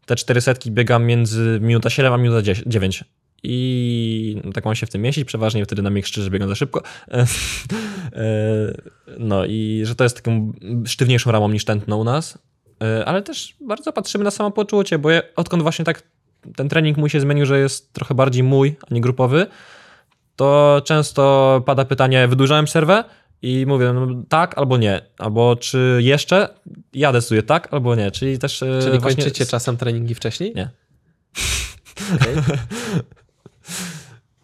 te 0.06 0.16
cztery 0.16 0.42
setki 0.42 0.72
biegam 0.72 1.06
między 1.06 1.60
minuta 1.62 1.90
7 1.90 2.14
a 2.14 2.18
minuta 2.18 2.54
9. 2.66 3.04
I 3.44 4.42
tak 4.54 4.66
mam 4.66 4.76
się 4.76 4.86
w 4.86 4.90
tym 4.90 5.02
mieścić, 5.02 5.26
przeważnie 5.26 5.66
wtedy 5.66 5.82
na 5.82 5.90
mnie 5.90 6.02
krzyczy, 6.02 6.22
że 6.22 6.30
biegam 6.30 6.50
za 6.50 6.56
szybko. 6.56 6.82
E, 8.14 8.74
no 9.20 9.46
i 9.46 9.82
że 9.86 9.96
to 9.96 10.04
jest 10.04 10.16
taką 10.16 10.54
sztywniejszą 10.86 11.32
ramą 11.32 11.50
niż 11.50 11.66
tętno 11.66 11.98
u 11.98 12.04
nas. 12.04 12.38
E, 12.84 13.06
ale 13.06 13.22
też 13.22 13.56
bardzo 13.62 13.94
patrzymy 13.94 14.24
na 14.24 14.32
samopoczucie, 14.32 15.00
bo 15.00 15.10
ja, 15.10 15.22
odkąd 15.36 15.64
właśnie 15.64 15.86
tak 15.86 16.04
ten 16.56 16.70
trening 16.70 16.98
mój 16.98 17.10
się 17.10 17.20
zmienił, 17.20 17.46
że 17.46 17.60
jest 17.60 17.94
trochę 17.94 18.16
bardziej 18.16 18.44
mój, 18.44 18.76
a 18.92 18.94
nie 18.94 19.02
grupowy, 19.02 19.48
to 20.36 20.82
często 20.86 21.64
pada 21.66 21.86
pytanie, 21.86 22.28
wydłużałem 22.28 22.66
przerwę? 22.66 23.04
I 23.42 23.66
mówię, 23.68 23.94
no, 23.94 24.08
tak 24.30 24.58
albo 24.58 24.78
nie, 24.78 25.02
albo 25.18 25.56
czy 25.56 26.00
jeszcze? 26.02 26.50
Ja 26.94 27.12
decyduję 27.12 27.44
tak 27.44 27.74
albo 27.74 27.96
nie, 27.96 28.12
czyli 28.12 28.40
też... 28.40 28.64
E, 28.64 28.80
czyli 28.82 29.00
właśnie... 29.00 29.24
kończycie 29.24 29.46
czasem 29.46 29.78
treningi 29.78 30.16
wcześniej? 30.16 30.54
Nie. 30.56 30.70
Okay. 32.16 32.44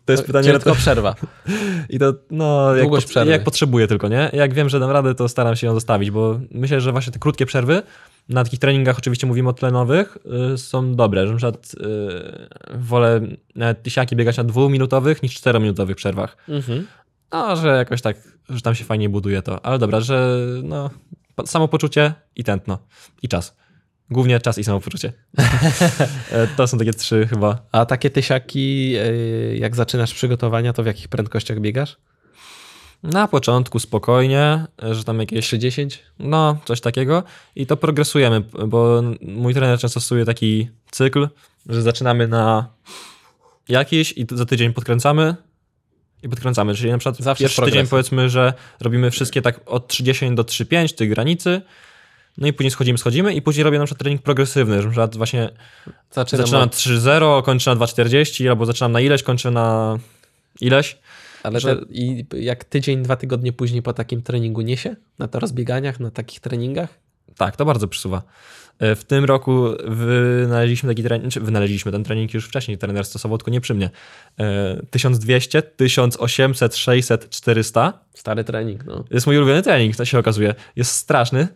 To 0.06 0.12
jest 0.12 0.24
pytanie. 0.24 0.52
Tylko 0.52 0.76
przerwa. 0.76 1.16
I 1.90 2.00
to, 2.00 2.14
no, 2.32 2.76
jak, 2.76 2.90
pod, 2.90 3.26
jak 3.26 3.44
potrzebuję 3.44 3.88
tylko, 3.88 4.08
nie? 4.08 4.30
Jak 4.34 4.54
wiem, 4.54 4.70
że 4.70 4.80
dam 4.80 4.92
radę, 4.92 5.16
to 5.16 5.30
staram 5.30 5.56
się 5.56 5.68
ją 5.68 5.74
zostawić, 5.74 6.12
bo 6.12 6.40
myślę, 6.52 6.82
że 6.82 6.92
właśnie 6.92 7.14
te 7.14 7.20
krótkie 7.20 7.46
przerwy 7.46 7.84
na 8.30 8.44
takich 8.44 8.60
treningach 8.60 8.98
oczywiście 8.98 9.28
mówimy 9.28 9.50
o 9.50 9.54
tlenowych, 9.54 10.18
y, 10.54 10.58
są 10.58 10.96
dobre, 10.96 11.28
że 11.28 11.34
na 11.34 11.38
przykład 11.38 11.76
y, 11.76 12.78
wolę 12.78 13.22
nawet 13.56 13.84
tysiaki 13.84 14.16
biegać 14.16 14.38
na 14.38 14.44
dwuminutowych 14.44 15.24
niż 15.24 15.34
czterominutowych 15.34 15.96
przerwach. 15.96 16.38
Mhm. 16.50 16.88
No, 17.32 17.56
że 17.56 17.68
jakoś 17.68 18.02
tak, 18.02 18.18
że 18.50 18.62
tam 18.62 18.76
się 18.76 18.84
fajnie 18.84 19.10
buduje 19.10 19.42
to. 19.42 19.66
Ale 19.66 19.80
dobra, 19.80 20.02
że 20.02 20.38
no, 20.64 20.90
samopoczucie 21.46 22.14
i 22.36 22.44
tętno. 22.44 22.78
I 23.22 23.28
czas. 23.28 23.58
Głównie 24.10 24.40
czas 24.40 24.58
i 24.58 24.64
samopoczucie. 24.64 25.14
E, 26.32 26.48
to 26.48 26.68
są 26.68 26.78
takie 26.78 26.94
trzy 26.94 27.28
chyba. 27.28 27.66
A 27.72 27.86
takie 27.86 28.10
tysiaki, 28.10 28.96
e, 28.96 29.58
jak 29.58 29.76
zaczynasz 29.76 30.14
przygotowania, 30.14 30.74
to 30.74 30.84
w 30.84 30.86
jakich 30.86 31.08
prędkościach 31.08 31.60
biegasz? 31.60 31.98
Na 33.04 33.28
początku 33.28 33.80
spokojnie, 33.80 34.66
że 34.92 35.04
tam 35.04 35.20
jakieś 35.20 35.46
30? 35.46 35.88
No, 36.20 36.58
coś 36.66 36.82
takiego. 36.82 37.24
I 37.56 37.66
to 37.66 37.78
progresujemy, 37.78 38.42
bo 38.68 39.02
mój 39.22 39.54
trener 39.54 39.80
często 39.80 40.00
stosuje 40.00 40.26
taki 40.26 40.70
cykl, 40.92 41.30
że 41.70 41.82
zaczynamy 41.82 42.28
na 42.28 42.70
jakiś 43.70 44.12
i 44.18 44.26
za 44.32 44.46
tydzień 44.46 44.74
podkręcamy 44.74 45.36
i 46.24 46.30
podkręcamy. 46.30 46.76
Czyli 46.76 46.92
na 46.92 46.98
przykład 46.98 47.18
Zawsze 47.18 47.44
pierwszy 47.44 47.62
tydzień 47.62 47.88
powiedzmy, 47.88 48.30
że 48.30 48.54
robimy 48.80 49.12
wszystkie 49.12 49.42
tak 49.42 49.60
od 49.66 49.88
30 49.88 50.36
do 50.36 50.44
3,5 50.44 50.96
tej 50.96 51.10
granicy, 51.10 51.62
no 52.38 52.48
i 52.48 52.54
później 52.54 52.72
schodzimy, 52.72 52.98
schodzimy 52.98 53.34
i 53.34 53.42
później 53.42 53.64
robię 53.64 53.80
na 53.80 53.86
przykład 53.86 54.00
trening 54.00 54.22
progresywny, 54.22 54.82
że 54.82 54.84
na 54.84 54.92
przykład 54.92 55.18
właśnie 55.18 55.50
zaczynam, 56.12 56.46
zaczynam 56.46 56.62
na 56.62 56.68
3,0, 56.68 57.44
kończę 57.44 57.76
na 57.76 57.86
2,40 57.86 58.50
albo 58.50 58.66
zaczynam 58.66 58.92
na 58.92 59.02
ileś, 59.02 59.24
kończę 59.24 59.52
na 59.52 59.98
ileś. 60.62 60.98
Ale 61.44 61.60
że... 61.60 61.76
te, 61.76 61.86
i 61.90 62.26
jak 62.34 62.64
tydzień, 62.64 63.04
dwa 63.04 63.16
tygodnie 63.16 63.54
później 63.54 63.82
po 63.82 63.94
takim 63.94 64.22
treningu 64.22 64.62
niesie? 64.62 64.96
Na 65.20 65.28
to 65.28 65.40
rozbieganiach, 65.40 66.00
na 66.00 66.12
takich 66.12 66.40
treningach? 66.40 66.90
Tak, 67.38 67.56
to 67.56 67.66
bardzo 67.66 67.88
przysuwa. 67.88 68.24
E, 68.80 68.96
w 68.96 69.04
tym 69.04 69.26
roku 69.26 69.68
wynaleźliśmy 69.88 70.90
taki 70.90 71.04
trening, 71.04 71.34
czy 71.34 71.40
wynaleźliśmy 71.40 71.92
ten 71.92 72.04
trening 72.04 72.34
już 72.34 72.46
wcześniej, 72.46 72.78
trener 72.78 73.06
stosował, 73.06 73.38
tylko 73.38 73.52
nie 73.52 73.62
przy 73.62 73.74
mnie. 73.74 73.90
1200, 74.90 75.62
1800, 75.62 76.76
600, 76.76 77.30
400. 77.30 77.94
Stary 78.14 78.44
trening, 78.44 78.86
no. 78.86 79.04
Jest 79.12 79.28
mój 79.28 79.38
ulubiony 79.38 79.62
trening, 79.62 79.96
to 79.96 80.06
się 80.06 80.20
okazuje. 80.20 80.56
Jest 80.76 80.92
straszny, 80.92 81.48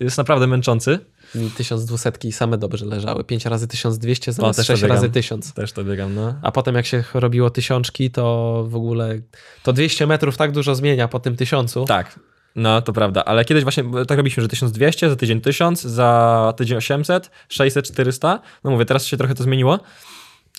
jest 0.00 0.18
naprawdę 0.18 0.46
męczący. 0.46 0.98
Mi 1.34 1.50
1200 1.50 2.32
same 2.32 2.58
dobrze 2.58 2.86
leżały. 2.86 3.24
5 3.24 3.44
razy 3.44 3.68
1200 3.68 4.32
zamiast 4.32 4.58
o, 4.58 4.62
6 4.62 4.82
razy 4.82 5.10
1000. 5.10 5.52
Też 5.52 5.72
to 5.72 5.84
biegam, 5.84 6.14
no. 6.14 6.34
A 6.42 6.52
potem 6.52 6.74
jak 6.74 6.86
się 6.86 7.04
robiło 7.14 7.50
tysiączki, 7.50 8.10
to 8.10 8.64
w 8.68 8.76
ogóle 8.76 9.20
to 9.62 9.72
200 9.72 10.06
metrów 10.06 10.36
tak 10.36 10.52
dużo 10.52 10.74
zmienia 10.74 11.08
po 11.08 11.20
tym 11.20 11.36
tysiącu. 11.36 11.84
Tak. 11.84 12.20
No, 12.56 12.82
to 12.82 12.92
prawda, 12.92 13.24
ale 13.24 13.44
kiedyś 13.44 13.62
właśnie 13.62 13.84
tak 14.08 14.18
robiliśmy, 14.18 14.42
że 14.42 14.48
1200, 14.48 15.10
za 15.10 15.16
tydzień 15.16 15.40
1000, 15.40 15.82
za 15.82 16.54
tydzień 16.56 16.78
800, 16.78 17.30
600, 17.48 17.86
400. 17.86 18.40
No 18.64 18.70
mówię, 18.70 18.84
teraz 18.84 19.06
się 19.06 19.16
trochę 19.16 19.34
to 19.34 19.42
zmieniło 19.42 19.80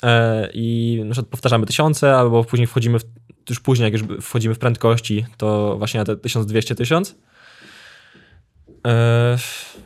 e, 0.03 0.49
i 0.53 0.99
na 1.05 1.11
przykład 1.11 1.31
powtarzamy 1.31 1.65
tysiące, 1.65 2.15
albo 2.15 2.43
później 2.43 2.67
wchodzimy, 2.67 2.99
w, 2.99 3.03
już 3.49 3.59
później 3.59 3.91
jak 3.91 3.93
już 3.93 4.21
wchodzimy 4.21 4.55
w 4.55 4.59
prędkości, 4.59 5.25
to 5.37 5.75
właśnie 5.77 5.99
na 5.99 6.05
te 6.05 6.17
1200, 6.17 6.75
1000. 6.75 7.09
E, 7.09 7.13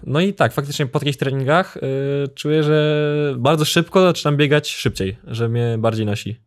no 0.03 0.19
i 0.19 0.33
tak, 0.33 0.53
faktycznie 0.53 0.85
po 0.87 0.99
takich 0.99 1.17
treningach 1.17 1.77
e, 1.77 1.81
czuję, 2.35 2.63
że 2.63 3.35
bardzo 3.37 3.65
szybko 3.65 4.01
zaczynam 4.01 4.37
biegać 4.37 4.69
szybciej, 4.69 5.17
że 5.27 5.49
mnie 5.49 5.75
bardziej 5.79 6.05
nosi. 6.05 6.39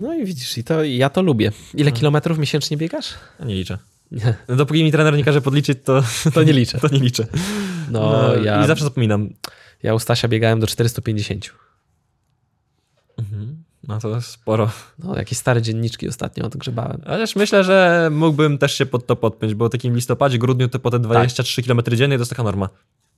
No 0.00 0.14
i 0.14 0.24
widzisz, 0.24 0.58
i 0.58 0.64
to 0.64 0.84
ja 0.84 1.10
to 1.10 1.22
lubię. 1.22 1.52
Ile 1.74 1.90
no. 1.90 1.96
kilometrów 1.96 2.38
miesięcznie 2.38 2.76
biegasz? 2.76 3.14
Nie 3.44 3.54
liczę. 3.54 3.78
Nie. 4.10 4.34
No, 4.48 4.56
dopóki 4.56 4.84
mi 4.84 4.92
trener 4.92 5.16
nie 5.16 5.24
każe 5.24 5.40
podliczyć, 5.40 5.78
to, 5.84 6.02
to 6.34 6.42
nie 6.42 6.52
liczę. 6.52 6.78
To 6.88 6.88
nie 6.88 7.00
liczę. 7.00 7.26
No, 7.90 8.00
no 8.00 8.36
ja, 8.36 8.64
I 8.64 8.66
zawsze 8.66 8.84
zapominam. 8.84 9.28
Ja 9.82 9.94
u 9.94 9.98
Stasia 9.98 10.28
biegałem 10.28 10.60
do 10.60 10.66
450. 10.66 11.52
Mhm. 13.18 13.55
No 13.88 13.98
to 13.98 14.22
sporo. 14.22 14.70
No, 14.98 15.16
jakieś 15.16 15.38
stare 15.38 15.62
dzienniczki 15.62 16.08
ostatnio 16.08 16.46
odgrzebałem. 16.46 17.00
Chociaż 17.06 17.36
myślę, 17.36 17.64
że 17.64 18.08
mógłbym 18.12 18.58
też 18.58 18.74
się 18.74 18.86
pod 18.86 19.06
to 19.06 19.16
podpiąć, 19.16 19.54
bo 19.54 19.68
w 19.68 19.70
takim 19.70 19.94
listopadzie, 19.94 20.38
grudniu 20.38 20.68
to 20.68 20.78
po 20.78 20.90
te 20.90 20.98
23 20.98 21.62
tak. 21.62 21.66
km 21.66 21.96
dziennie 21.96 22.16
to 22.16 22.20
jest 22.20 22.30
taka 22.30 22.42
norma. 22.42 22.68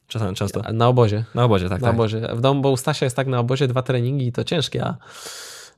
Czasem, 0.08 0.34
często. 0.34 0.62
Na 0.72 0.88
obozie. 0.88 1.24
Na 1.34 1.44
obozie, 1.44 1.68
tak. 1.68 1.80
Na 1.80 1.86
tak. 1.86 1.94
obozie. 1.94 2.28
W 2.34 2.40
domu, 2.40 2.60
bo 2.60 2.70
u 2.70 2.76
Stasia 2.76 3.06
jest 3.06 3.16
tak 3.16 3.26
na 3.26 3.38
obozie 3.38 3.68
dwa 3.68 3.82
treningi 3.82 4.26
i 4.26 4.32
to 4.32 4.44
ciężkie, 4.44 4.84
a, 4.84 4.96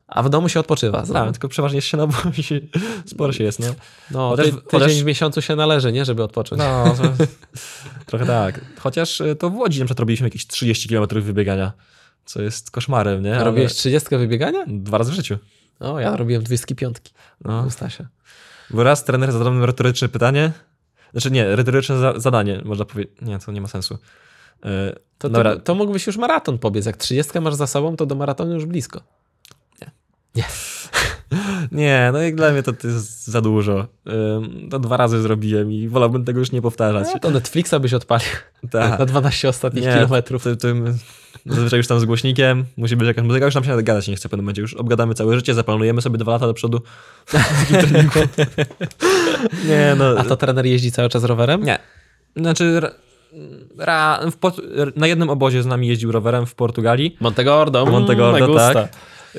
a 0.07 0.23
w 0.23 0.29
domu 0.29 0.49
się 0.49 0.61
odpoczywa. 0.61 1.03
Tak, 1.13 1.33
tylko 1.33 1.49
przeważnie 1.49 1.81
się 1.81 1.97
na 1.97 2.03
obozie, 2.03 2.61
sporo 3.07 3.33
się 3.33 3.45
jest, 3.45 3.61
nie? 3.61 3.69
No, 4.11 4.31
Chociaż- 4.31 4.47
ty, 4.47 4.53
tydzień 4.53 4.81
chociaż- 4.81 5.03
w 5.03 5.05
miesiącu 5.05 5.43
się 5.43 5.57
należy, 5.57 5.93
nie? 5.93 6.05
Żeby 6.05 6.23
odpocząć. 6.23 6.59
No, 6.59 6.95
to, 7.03 7.25
trochę 8.07 8.27
tak. 8.27 8.61
Chociaż 8.81 9.21
y, 9.21 9.37
to 9.37 9.51
w 9.51 9.55
Łodzi 9.55 9.81
na 9.81 9.85
przykład 9.85 10.01
robiliśmy 10.01 10.27
jakieś 10.27 10.47
30 10.47 10.89
km 10.89 11.07
wybiegania, 11.23 11.73
co 12.25 12.43
jest 12.43 12.71
koszmarem, 12.71 13.23
nie? 13.23 13.35
Ale 13.35 13.45
Robiłeś 13.45 13.75
30 13.75 14.09
wybiegania? 14.17 14.65
Dwa 14.67 14.99
razy 14.99 15.11
w 15.13 15.15
życiu. 15.15 15.39
O, 15.81 16.01
ja 16.01 16.17
robiłem 16.17 16.43
25 16.43 16.97
No. 17.45 17.65
u 17.67 17.71
Stasia. 17.71 18.09
Bo 18.71 18.83
raz 18.83 19.05
trener 19.05 19.33
zadał 19.33 19.53
mi 19.53 19.67
retoryczne 19.67 20.09
pytanie, 20.09 20.53
znaczy 21.13 21.31
nie, 21.31 21.57
retoryczne 21.57 21.99
za 21.99 22.19
zadanie, 22.21 22.63
można 22.65 22.85
powiedzieć. 22.85 23.15
Nie, 23.23 23.39
to 23.39 23.53
nie 23.53 23.61
ma 23.61 23.69
sensu. 23.69 23.95
Y, 24.65 24.69
To, 25.19 25.29
Dobra. 25.29 25.55
to, 25.57 25.61
to 25.61 25.75
mógłbyś 25.75 26.07
już 26.07 26.17
maraton 26.17 26.59
pobiec. 26.59 26.87
Jak 26.87 26.97
30 26.97 27.41
masz 27.41 27.55
za 27.55 27.67
sobą, 27.67 27.97
to 27.97 28.07
do 28.07 28.15
maratonu 28.15 28.55
już 28.55 28.67
blisko. 28.67 29.01
Nie, 31.73 32.11
no 32.13 32.19
jak 32.19 32.35
dla 32.35 32.51
mnie 32.53 32.63
to, 32.63 32.73
to 32.73 32.87
jest 32.89 33.27
za 33.27 33.41
dużo. 33.41 33.87
To 34.71 34.79
dwa 34.79 34.97
razy 34.97 35.23
zrobiłem 35.23 35.73
i 35.73 35.89
wolałbym 35.89 36.25
tego 36.25 36.39
już 36.39 36.53
nie 36.53 36.63
powtarzać. 36.63 37.09
No, 37.15 37.21
to 37.21 37.31
Netflixa 37.31 37.75
byś 37.81 37.95
odpalił 37.95 38.29
Tak. 38.71 38.99
na 38.99 39.07
12 39.07 39.49
ostatnich 39.49 39.85
Nie, 39.85 39.93
kilometrów. 39.95 40.43
Tym, 40.43 40.57
tym, 40.57 40.99
zazwyczaj 41.47 41.79
już 41.79 41.87
tam 41.87 42.01
z 42.01 42.05
głośnikiem, 42.05 42.65
musi 42.77 42.97
być 42.97 43.09
jakaś 43.09 43.25
muzyka, 43.25 43.45
już 43.45 43.55
nam 43.55 43.65
się 43.65 43.83
gadać 43.83 44.09
nie 44.09 44.17
chce 44.17 44.29
w 44.29 44.31
pewnym 44.31 44.45
momencie, 44.45 44.63
już 44.63 44.75
obgadamy 44.75 45.15
całe 45.15 45.37
życie, 45.37 45.55
zaplanujemy 45.55 46.03
sobie 46.03 46.19
dwa 46.19 46.33
lata 46.33 46.47
do 46.47 46.55
przodu. 46.55 46.83
nie, 49.69 49.95
no. 49.99 50.05
A 50.19 50.25
to 50.25 50.37
trener 50.37 50.67
jeździ 50.67 50.93
cały 50.93 51.09
czas 51.09 51.25
rowerem? 51.25 51.65
Nie. 51.65 51.79
Znaczy, 52.37 52.81
ra, 53.79 54.21
na 54.97 55.07
jednym 55.07 55.31
obozie 55.31 55.63
z 55.63 55.67
nami 55.67 55.89
jeździł 55.89 56.13
rowerem 56.13 56.47
w 56.47 56.55
Portugalii. 56.55 57.17
Montegordo. 57.21 57.81
mm, 57.81 57.93
Montegordo, 57.93 58.47
gusta. 58.47 58.75
tak. 58.75 58.89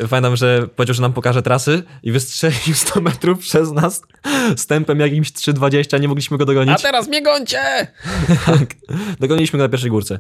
Pamiętam, 0.10 0.36
że 0.36 0.68
powiedział, 0.76 0.94
że 0.94 1.02
nam 1.02 1.14
pokaże 1.14 1.42
trasy 1.42 1.84
i 2.04 2.12
wystrzelił 2.12 2.76
100 2.76 3.02
metrów 3.02 3.40
przez 3.40 3.72
nas 3.72 4.02
z 4.58 4.68
tempem 4.68 5.00
jakimś 5.00 5.32
3,20, 5.32 6.02
nie 6.02 6.08
mogliśmy 6.08 6.38
go 6.38 6.46
dogonić. 6.46 6.76
A 6.76 6.78
teraz 6.78 7.08
mnie 7.08 7.22
gońcie! 7.22 7.62
Tak. 8.46 8.76
Dogoniliśmy 9.20 9.58
go 9.58 9.64
na 9.64 9.70
pierwszej 9.70 9.92
górce. 9.92 10.20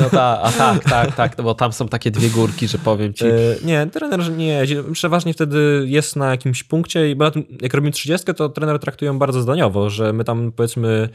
No 0.00 0.10
ta, 0.10 0.42
a 0.42 0.52
tak, 0.52 0.84
tak, 0.84 1.16
tak, 1.16 1.38
no 1.38 1.44
bo 1.44 1.54
tam 1.54 1.72
są 1.72 1.88
takie 1.88 2.10
dwie 2.10 2.30
górki, 2.30 2.68
że 2.68 2.78
powiem 2.78 3.14
ci. 3.14 3.24
E, 3.26 3.30
nie, 3.64 3.86
trener 3.86 4.30
nie 4.30 4.46
jeździ. 4.46 4.76
Przeważnie 4.92 5.34
wtedy 5.34 5.84
jest 5.86 6.16
na 6.16 6.30
jakimś 6.30 6.62
punkcie 6.62 7.10
i 7.10 7.16
bo 7.16 7.30
tym, 7.30 7.44
jak 7.60 7.74
robimy 7.74 7.92
30, 7.92 8.34
to 8.34 8.48
trener 8.48 8.78
traktują 8.78 9.18
bardzo 9.18 9.42
zdaniowo, 9.42 9.90
że 9.90 10.12
my 10.12 10.24
tam 10.24 10.52
powiedzmy 10.52 11.08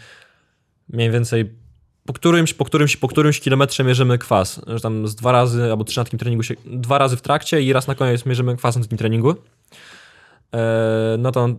mniej 0.90 1.12
więcej 1.12 1.65
po 2.06 2.14
którymś, 2.14 2.54
po 2.54 2.66
którymś, 2.66 2.98
po 2.98 3.08
którymś 3.08 3.40
kilometrze 3.40 3.84
mierzymy 3.84 4.18
kwas. 4.18 4.62
Że 4.68 4.80
tam 4.80 5.08
z 5.08 5.16
dwa 5.16 5.32
razy 5.32 5.64
albo 5.64 5.84
trzy 5.84 6.00
na 6.00 6.04
takim 6.04 6.20
treningu 6.20 6.44
się, 6.44 6.56
dwa 6.66 6.98
razy 6.98 7.18
w 7.18 7.22
trakcie 7.22 7.62
i 7.62 7.74
raz 7.74 7.88
na 7.88 7.96
koniec 7.96 8.26
mierzymy 8.26 8.58
kwas 8.58 8.76
na 8.76 8.82
takim 8.82 8.98
treningu. 8.98 9.36
E, 10.54 11.16
no 11.20 11.32
to 11.32 11.50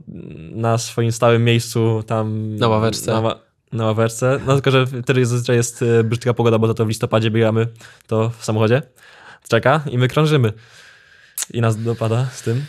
na 0.53 0.79
swoim 0.79 1.13
stałym 1.13 1.45
miejscu 1.45 2.03
tam... 2.07 2.57
Na 2.57 2.69
ławeczce. 2.69 3.13
Na, 3.13 3.21
ła- 3.21 3.39
na 3.73 3.85
ławeczce. 3.85 4.41
No 4.47 4.55
tylko, 4.55 4.71
że 4.71 4.87
wtedy 4.87 5.27
zazwyczaj 5.27 5.57
jest 5.57 5.83
e, 5.83 6.05
brzydka 6.05 6.35
pogoda, 6.35 6.59
bo 6.59 6.67
to, 6.67 6.75
to 6.75 6.85
w 6.85 6.89
listopadzie 6.89 7.31
biegamy 7.31 7.67
to 8.07 8.31
w 8.39 8.45
samochodzie. 8.45 8.83
Czeka 9.49 9.81
i 9.91 9.99
my 9.99 10.09
krążymy. 10.09 10.53
I 11.53 11.61
nas 11.61 11.83
dopada 11.83 12.27
z 12.33 12.43
tym. 12.43 12.65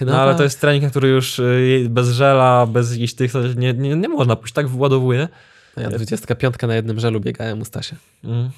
No, 0.00 0.20
ale 0.20 0.30
tak. 0.30 0.38
to 0.38 0.44
jest 0.44 0.60
trening, 0.60 0.90
który 0.90 1.08
już 1.08 1.38
y, 1.38 1.86
bez 1.90 2.08
żela, 2.08 2.66
bez 2.66 2.92
jakichś 2.92 3.14
tych, 3.14 3.32
nie, 3.56 3.72
nie, 3.74 3.96
nie 3.96 4.08
można 4.08 4.36
pójść, 4.36 4.54
tak 4.54 4.68
władowuje. 4.68 5.28
No 5.76 5.82
Ja 5.82 5.90
25 5.90 6.54
na 6.68 6.74
jednym 6.74 7.00
żelu 7.00 7.20
biegałem 7.20 7.60
u 7.60 7.64
Stasia. 7.64 7.96
Mm. 8.24 8.50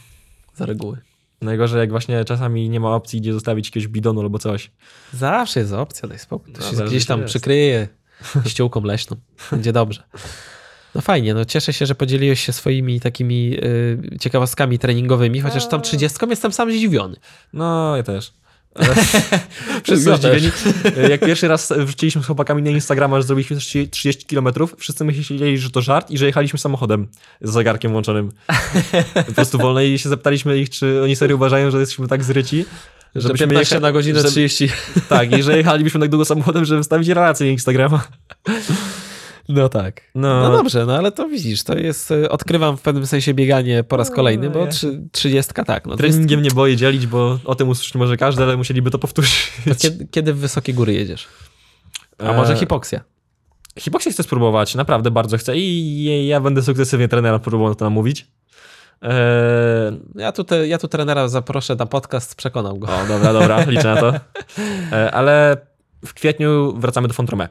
Za 0.55 0.66
reguły. 0.66 0.98
Najgorzej, 1.40 1.80
jak 1.80 1.90
właśnie 1.90 2.24
czasami 2.24 2.68
nie 2.70 2.80
ma 2.80 2.94
opcji, 2.94 3.20
gdzie 3.20 3.32
zostawić 3.32 3.66
jakiegoś 3.66 3.89
bidonu 3.89 4.20
albo 4.20 4.39
coś. 4.39 4.70
Zawsze 5.12 5.60
jest 5.60 5.72
opcja, 5.72 6.09
daj 6.09 6.18
spokój. 6.18 6.52
To 6.52 6.60
No, 6.72 6.78
się 6.78 6.84
gdzieś 6.84 7.06
tam 7.06 7.20
jest. 7.20 7.30
przykryje 7.30 7.89
ściółką 8.47 8.80
leśną. 8.84 9.16
Będzie 9.51 9.72
dobrze. 9.72 10.02
No 10.94 11.01
fajnie, 11.01 11.34
no 11.34 11.44
cieszę 11.44 11.72
się, 11.72 11.86
że 11.86 11.94
podzieliłeś 11.94 12.40
się 12.47 12.52
swoimi 12.52 13.01
takimi 13.01 13.56
y, 14.14 14.18
ciekawostkami 14.20 14.78
treningowymi, 14.78 15.40
chociaż 15.40 15.68
tam 15.68 15.82
30 15.82 16.18
jestem 16.30 16.52
sam 16.52 16.72
zdziwiony. 16.72 17.16
No, 17.52 17.97
ja 17.97 18.02
też. 18.02 18.32
Wszyscy 19.85 20.16
zdziwieni. 20.16 20.51
Jak 21.11 21.20
pierwszy 21.20 21.49
raz 21.49 21.73
wrzuciliśmy 21.77 22.23
z 22.23 22.27
chłopakami 22.27 22.62
na 22.62 22.70
Instagrama, 22.70 23.20
że 23.20 23.27
zrobiliśmy 23.27 23.57
30 23.57 23.90
30 23.90 24.24
km, 24.27 24.49
wszyscy 24.78 25.05
myśleli, 25.05 25.59
że 25.59 25.70
to 25.70 25.82
żart 25.82 26.11
i 26.11 26.19
że 26.19 26.27
jechaliśmy 26.27 26.59
samochodem 26.59 27.09
z 27.40 27.53
zegarkiem 27.53 27.93
włączonym. 27.93 28.32
Po 29.27 29.32
prostu 29.32 29.59
wolno 29.59 29.81
i 29.81 29.99
się 29.99 30.09
zapytaliśmy 30.09 30.59
ich, 30.59 30.70
czy 30.70 31.03
oni 31.03 31.16
serio 31.16 31.36
uważają, 31.36 31.70
że 31.70 31.81
jesteśmy 31.81 32.09
tak 32.09 32.24
zryci, 32.24 32.65
Że 33.15 33.20
żebyśmy 33.20 33.47
15 33.47 33.77
jecha- 33.77 33.82
na 33.82 33.93
godzinę 33.93 34.20
że- 34.23 34.28
30. 34.28 34.69
Tak, 35.09 35.39
i 35.39 35.43
że 35.43 35.57
jechalibyśmy 35.57 36.01
tak 36.01 36.09
długo 36.11 36.24
samochodem, 36.24 36.65
żeby 36.65 36.82
wstawić 36.82 37.09
relację 37.09 37.47
na 37.47 37.53
Instagrama. 37.53 38.03
No 39.48 39.69
tak. 39.69 40.01
No. 40.14 40.43
No 40.43 40.56
dobrze, 40.56 40.86
no 40.86 40.97
ale 40.97 41.12
to 41.12 41.28
widzisz, 41.28 41.62
to 41.64 41.78
jest, 41.78 42.10
y, 42.10 42.28
odkrywam 42.31 42.77
w 42.77 42.81
pewnym 42.82 43.06
sensie 43.06 43.35
bieganie 43.35 43.85
po 43.85 43.97
raz 43.97 44.10
kolejny, 44.10 44.51
bo 44.51 44.59
ja- 44.59 44.66
trzy- 44.66 45.02
30 45.12 45.52
tak. 45.66 45.86
No, 45.86 45.97
Treningiem 45.97 46.43
nie 46.43 46.51
boję 46.51 46.77
dzielić, 46.77 47.06
bo 47.06 47.39
o 47.44 47.55
tym 47.55 47.69
usłyszeć 47.69 47.94
może 47.94 48.16
każdy, 48.16 48.43
ale 48.43 48.56
musieliby 48.56 48.90
to 48.90 48.98
powtórzyć. 48.98 49.52
To 49.69 49.74
kiedy, 49.74 50.06
kiedy 50.10 50.35
w 50.35 50.39
wysokie 50.39 50.74
góry 50.74 50.93
jedziesz? 50.93 51.28
A 52.19 52.23
E, 52.24 52.36
może 52.36 52.56
hipoksja? 52.56 53.01
Hipoksję 53.78 54.12
chcę 54.12 54.23
spróbować, 54.23 54.74
naprawdę 54.74 55.10
bardzo 55.10 55.39
chcę 55.39 55.56
i 55.56 56.27
ja 56.27 56.40
będę 56.40 56.62
sukcesywnie 56.62 57.09
trenera 57.09 57.39
próbował 57.39 57.74
to 57.74 57.85
namówić. 57.85 58.27
Eee, 59.02 59.12
Ja 60.14 60.32
tu, 60.32 60.44
te, 60.44 60.69
ja 60.69 60.78
tu 60.78 60.89
trenera 60.89 61.28
zaproszę 61.28 61.74
na 61.77 61.86
podcast, 61.86 62.35
przekonał 62.35 62.78
go. 62.78 62.86
o, 62.89 63.06
dobra, 63.09 63.32
dobra, 63.32 63.64
liczę 63.64 63.94
na 63.94 64.01
to. 64.01 64.12
Ale 65.19 65.56
w 66.06 66.14
kwietniu 66.14 66.73
wracamy 66.78 67.09
do 67.09 67.14
Fontrome. 67.14 67.48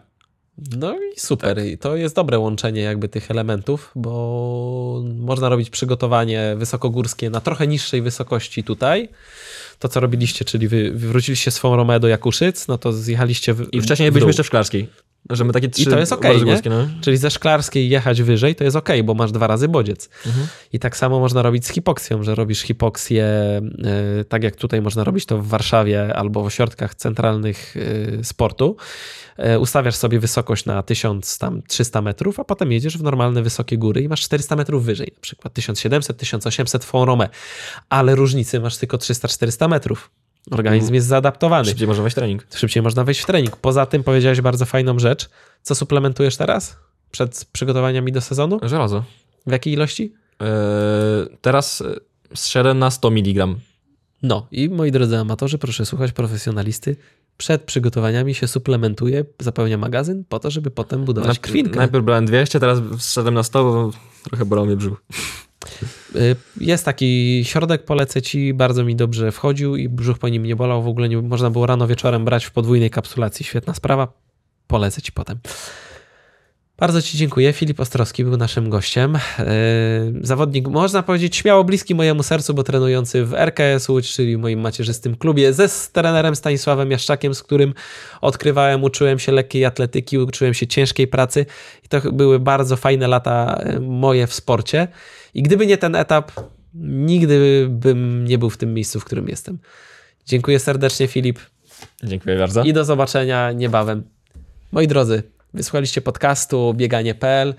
No 0.57 0.95
i 0.95 1.19
super. 1.19 1.65
I 1.65 1.77
to 1.77 1.95
jest 1.95 2.15
dobre 2.15 2.39
łączenie 2.39 2.81
jakby 2.81 3.09
tych 3.09 3.31
elementów, 3.31 3.91
bo 3.95 5.03
można 5.15 5.49
robić 5.49 5.69
przygotowanie 5.69 6.55
wysokogórskie 6.57 7.29
na 7.29 7.41
trochę 7.41 7.67
niższej 7.67 8.01
wysokości 8.01 8.63
tutaj. 8.63 9.09
To, 9.79 9.89
co 9.89 9.99
robiliście, 9.99 10.45
czyli 10.45 10.67
wy, 10.67 10.91
wróciliście 10.91 11.51
swą 11.51 11.75
Romeo 11.75 11.99
do 11.99 12.07
Jakuszyc, 12.07 12.67
no 12.67 12.77
to 12.77 12.93
zjechaliście 12.93 13.53
w, 13.53 13.73
I 13.73 13.81
wcześniej 13.81 14.11
w 14.11 14.13
byliśmy 14.13 14.29
jeszcze 14.29 14.43
w 14.43 14.47
Szklarskiej. 14.47 14.87
Że 15.29 15.43
my 15.43 15.53
takie 15.53 15.69
trzy 15.69 15.85
to 15.85 15.99
jest 15.99 16.13
okej, 16.13 16.41
górskie, 16.41 16.69
no. 16.69 16.87
Czyli 17.01 17.17
ze 17.17 17.31
Szklarskiej 17.31 17.89
jechać 17.89 18.21
wyżej 18.21 18.55
to 18.55 18.63
jest 18.63 18.75
ok, 18.75 18.89
bo 19.03 19.13
masz 19.13 19.31
dwa 19.31 19.47
razy 19.47 19.67
bodziec. 19.67 20.09
Mhm. 20.25 20.47
I 20.73 20.79
tak 20.79 20.97
samo 20.97 21.19
można 21.19 21.41
robić 21.41 21.65
z 21.65 21.69
hipoksją, 21.69 22.23
że 22.23 22.35
robisz 22.35 22.61
hipoksję, 22.61 23.25
e, 23.25 24.23
tak 24.29 24.43
jak 24.43 24.55
tutaj 24.55 24.81
można 24.81 25.03
robić 25.03 25.25
to 25.25 25.37
w 25.37 25.47
Warszawie 25.47 26.15
albo 26.15 26.43
w 26.43 26.45
ośrodkach 26.45 26.95
centralnych 26.95 27.75
e, 28.19 28.23
sportu. 28.23 28.75
E, 29.37 29.59
Ustawiasz 29.59 29.95
sobie 29.95 30.19
wysokość 30.19 30.65
na 30.65 30.83
1300 30.83 32.01
metrów, 32.01 32.39
a 32.39 32.43
potem 32.43 32.71
jedziesz 32.71 32.97
w 32.97 33.03
normalne 33.03 33.41
wysokie 33.41 33.77
góry 33.77 34.01
i 34.01 34.07
masz 34.07 34.21
400 34.21 34.55
metrów 34.55 34.85
wyżej, 34.85 35.11
na 35.15 35.21
przykład 35.21 35.53
1700, 35.53 36.17
1800 36.17 36.85
Font-Romé, 36.85 37.27
ale 37.89 38.15
różnicy 38.15 38.59
masz 38.59 38.77
tylko 38.77 38.97
300-400 38.97 39.69
metrów. 39.69 40.11
Organizm 40.51 40.93
jest 40.93 41.07
zaadaptowany. 41.07 41.65
Szybciej 41.65 41.87
może 41.87 42.01
wejść 42.01 42.15
trening. 42.15 42.47
Szybciej 42.55 42.83
można 42.83 43.03
wejść 43.03 43.21
w 43.21 43.25
trening. 43.25 43.55
Poza 43.55 43.85
tym 43.85 44.03
powiedziałeś 44.03 44.41
bardzo 44.41 44.65
fajną 44.65 44.99
rzecz. 44.99 45.29
Co 45.61 45.75
suplementujesz 45.75 46.37
teraz? 46.37 46.77
Przed 47.11 47.45
przygotowaniami 47.51 48.11
do 48.11 48.21
sezonu? 48.21 48.59
Żelazo. 48.63 49.03
W 49.47 49.51
jakiej 49.51 49.73
ilości? 49.73 50.13
Eee, 50.39 50.47
teraz 51.41 51.81
e, 51.81 51.95
zszedłem 52.35 52.79
na 52.79 52.91
100 52.91 53.07
mg. 53.07 53.47
No 54.23 54.47
i 54.51 54.69
moi 54.69 54.91
drodzy 54.91 55.17
amatorzy, 55.17 55.57
proszę 55.57 55.85
słuchać 55.85 56.11
profesjonalisty. 56.11 56.95
Przed 57.37 57.63
przygotowaniami 57.63 58.35
się 58.35 58.47
suplementuje, 58.47 59.25
zapełnia 59.39 59.77
magazyn 59.77 60.23
po 60.29 60.39
to, 60.39 60.51
żeby 60.51 60.71
potem 60.71 61.05
budować 61.05 61.39
krwinkę. 61.39 61.75
Najpierw 61.75 62.05
brałem 62.05 62.25
200, 62.25 62.59
teraz 62.59 62.79
zszedłem 62.97 63.33
na 63.33 63.43
100, 63.43 63.63
bo 63.63 63.91
trochę 64.23 64.45
bolał 64.45 64.65
mnie 64.65 64.75
brzuch. 64.75 65.03
Y, 66.15 66.35
Jest 66.57 66.85
taki 66.85 67.41
środek, 67.45 67.85
polecę 67.85 68.21
ci, 68.21 68.53
bardzo 68.53 68.83
mi 68.83 68.95
dobrze 68.95 69.31
wchodził 69.31 69.75
i 69.75 69.89
brzuch 69.89 70.19
po 70.19 70.29
nim 70.29 70.45
nie 70.45 70.55
bolał. 70.55 70.83
W 70.83 70.87
ogóle 70.87 71.09
nie 71.09 71.21
można 71.21 71.49
było 71.49 71.65
rano 71.65 71.87
wieczorem 71.87 72.25
brać 72.25 72.45
w 72.45 72.51
podwójnej 72.51 72.89
kapsulacji. 72.89 73.45
Świetna 73.45 73.73
sprawa. 73.73 74.07
Polecę 74.67 75.01
ci 75.01 75.11
potem. 75.11 75.39
Bardzo 76.81 77.01
Ci 77.01 77.17
dziękuję. 77.17 77.53
Filip 77.53 77.79
Ostrowski 77.79 78.23
był 78.23 78.37
naszym 78.37 78.69
gościem. 78.69 79.17
Yy, 79.39 79.45
Zawodnik, 80.21 80.67
można 80.67 81.03
powiedzieć, 81.03 81.35
śmiało 81.35 81.63
bliski 81.63 81.95
mojemu 81.95 82.23
sercu, 82.23 82.53
bo 82.53 82.63
trenujący 82.63 83.25
w 83.25 83.33
RKS 83.33 83.89
Łódź, 83.89 84.13
czyli 84.13 84.37
moim 84.37 84.59
macierzystym 84.59 85.15
klubie, 85.15 85.53
ze 85.53 85.69
z 85.69 85.91
trenerem 85.91 86.35
Stanisławem 86.35 86.91
Jaszczakiem, 86.91 87.35
z 87.35 87.43
którym 87.43 87.73
odkrywałem, 88.21 88.83
uczyłem 88.83 89.19
się 89.19 89.31
lekkiej 89.31 89.65
atletyki, 89.65 90.17
uczyłem 90.17 90.53
się 90.53 90.67
ciężkiej 90.67 91.07
pracy 91.07 91.45
i 91.85 91.87
to 91.87 92.11
były 92.11 92.39
bardzo 92.39 92.75
fajne 92.75 93.07
lata 93.07 93.63
yy, 93.65 93.79
moje 93.79 94.27
w 94.27 94.33
sporcie. 94.33 94.87
I 95.33 95.43
gdyby 95.43 95.67
nie 95.67 95.77
ten 95.77 95.95
etap, 95.95 96.31
nigdy 96.73 97.67
bym 97.69 98.25
nie 98.25 98.37
był 98.37 98.49
w 98.49 98.57
tym 98.57 98.73
miejscu, 98.73 98.99
w 98.99 99.05
którym 99.05 99.27
jestem. 99.27 99.57
Dziękuję 100.25 100.59
serdecznie, 100.59 101.07
Filip, 101.07 101.39
Dziękuję 102.03 102.37
bardzo. 102.37 102.63
i 102.63 102.73
do 102.73 102.85
zobaczenia 102.85 103.51
niebawem. 103.51 104.03
Moi 104.71 104.87
drodzy, 104.87 105.23
wysłuchaliście 105.53 106.01
podcastu 106.01 106.73
bieganie.pl. 106.73 107.55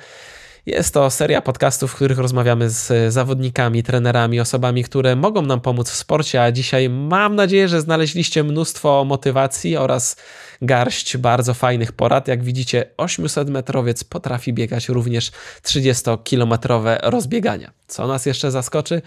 Jest 0.66 0.94
to 0.94 1.10
seria 1.10 1.43
podcastów, 1.43 1.93
w 1.93 1.94
których 1.94 2.18
rozmawiamy 2.18 2.70
z 2.70 3.12
zawodnikami, 3.12 3.82
trenerami, 3.82 4.40
osobami, 4.40 4.84
które 4.84 5.16
mogą 5.16 5.43
nam 5.43 5.60
pomóc 5.60 5.90
w 5.90 5.97
sporcie, 5.97 6.43
a 6.43 6.52
dzisiaj 6.52 6.89
mam 6.89 7.36
nadzieję, 7.36 7.68
że 7.68 7.80
znaleźliście 7.80 8.44
mnóstwo 8.44 9.05
motywacji 9.05 9.76
oraz 9.76 10.16
garść 10.62 11.16
bardzo 11.16 11.55
fajnych 11.55 11.93
porad. 11.93 12.28
Jak 12.28 12.44
widzicie, 12.44 12.90
800-metrowiec 12.97 14.05
potrafi 14.05 14.52
biegać 14.52 14.89
również 14.89 15.30
30-kilometrowe 15.62 16.98
rozbiegania. 17.02 17.72
Co 17.86 18.06
nas 18.06 18.26
jeszcze 18.26 18.51
zaskoczy? 18.51 19.02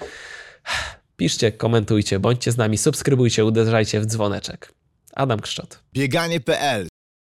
Piszcie, 1.18 1.52
komentujcie, 1.52 2.20
bądźcie 2.20 2.52
z 2.52 2.58
nami, 2.58 2.78
subskrybujcie, 2.78 3.46
uderzajcie 3.46 4.00
w 4.00 4.06
dzwoneczek. 4.06 4.72
Adam 5.14 5.40
Kszczot. 5.40 5.80
Bieganie.pl 5.94 6.88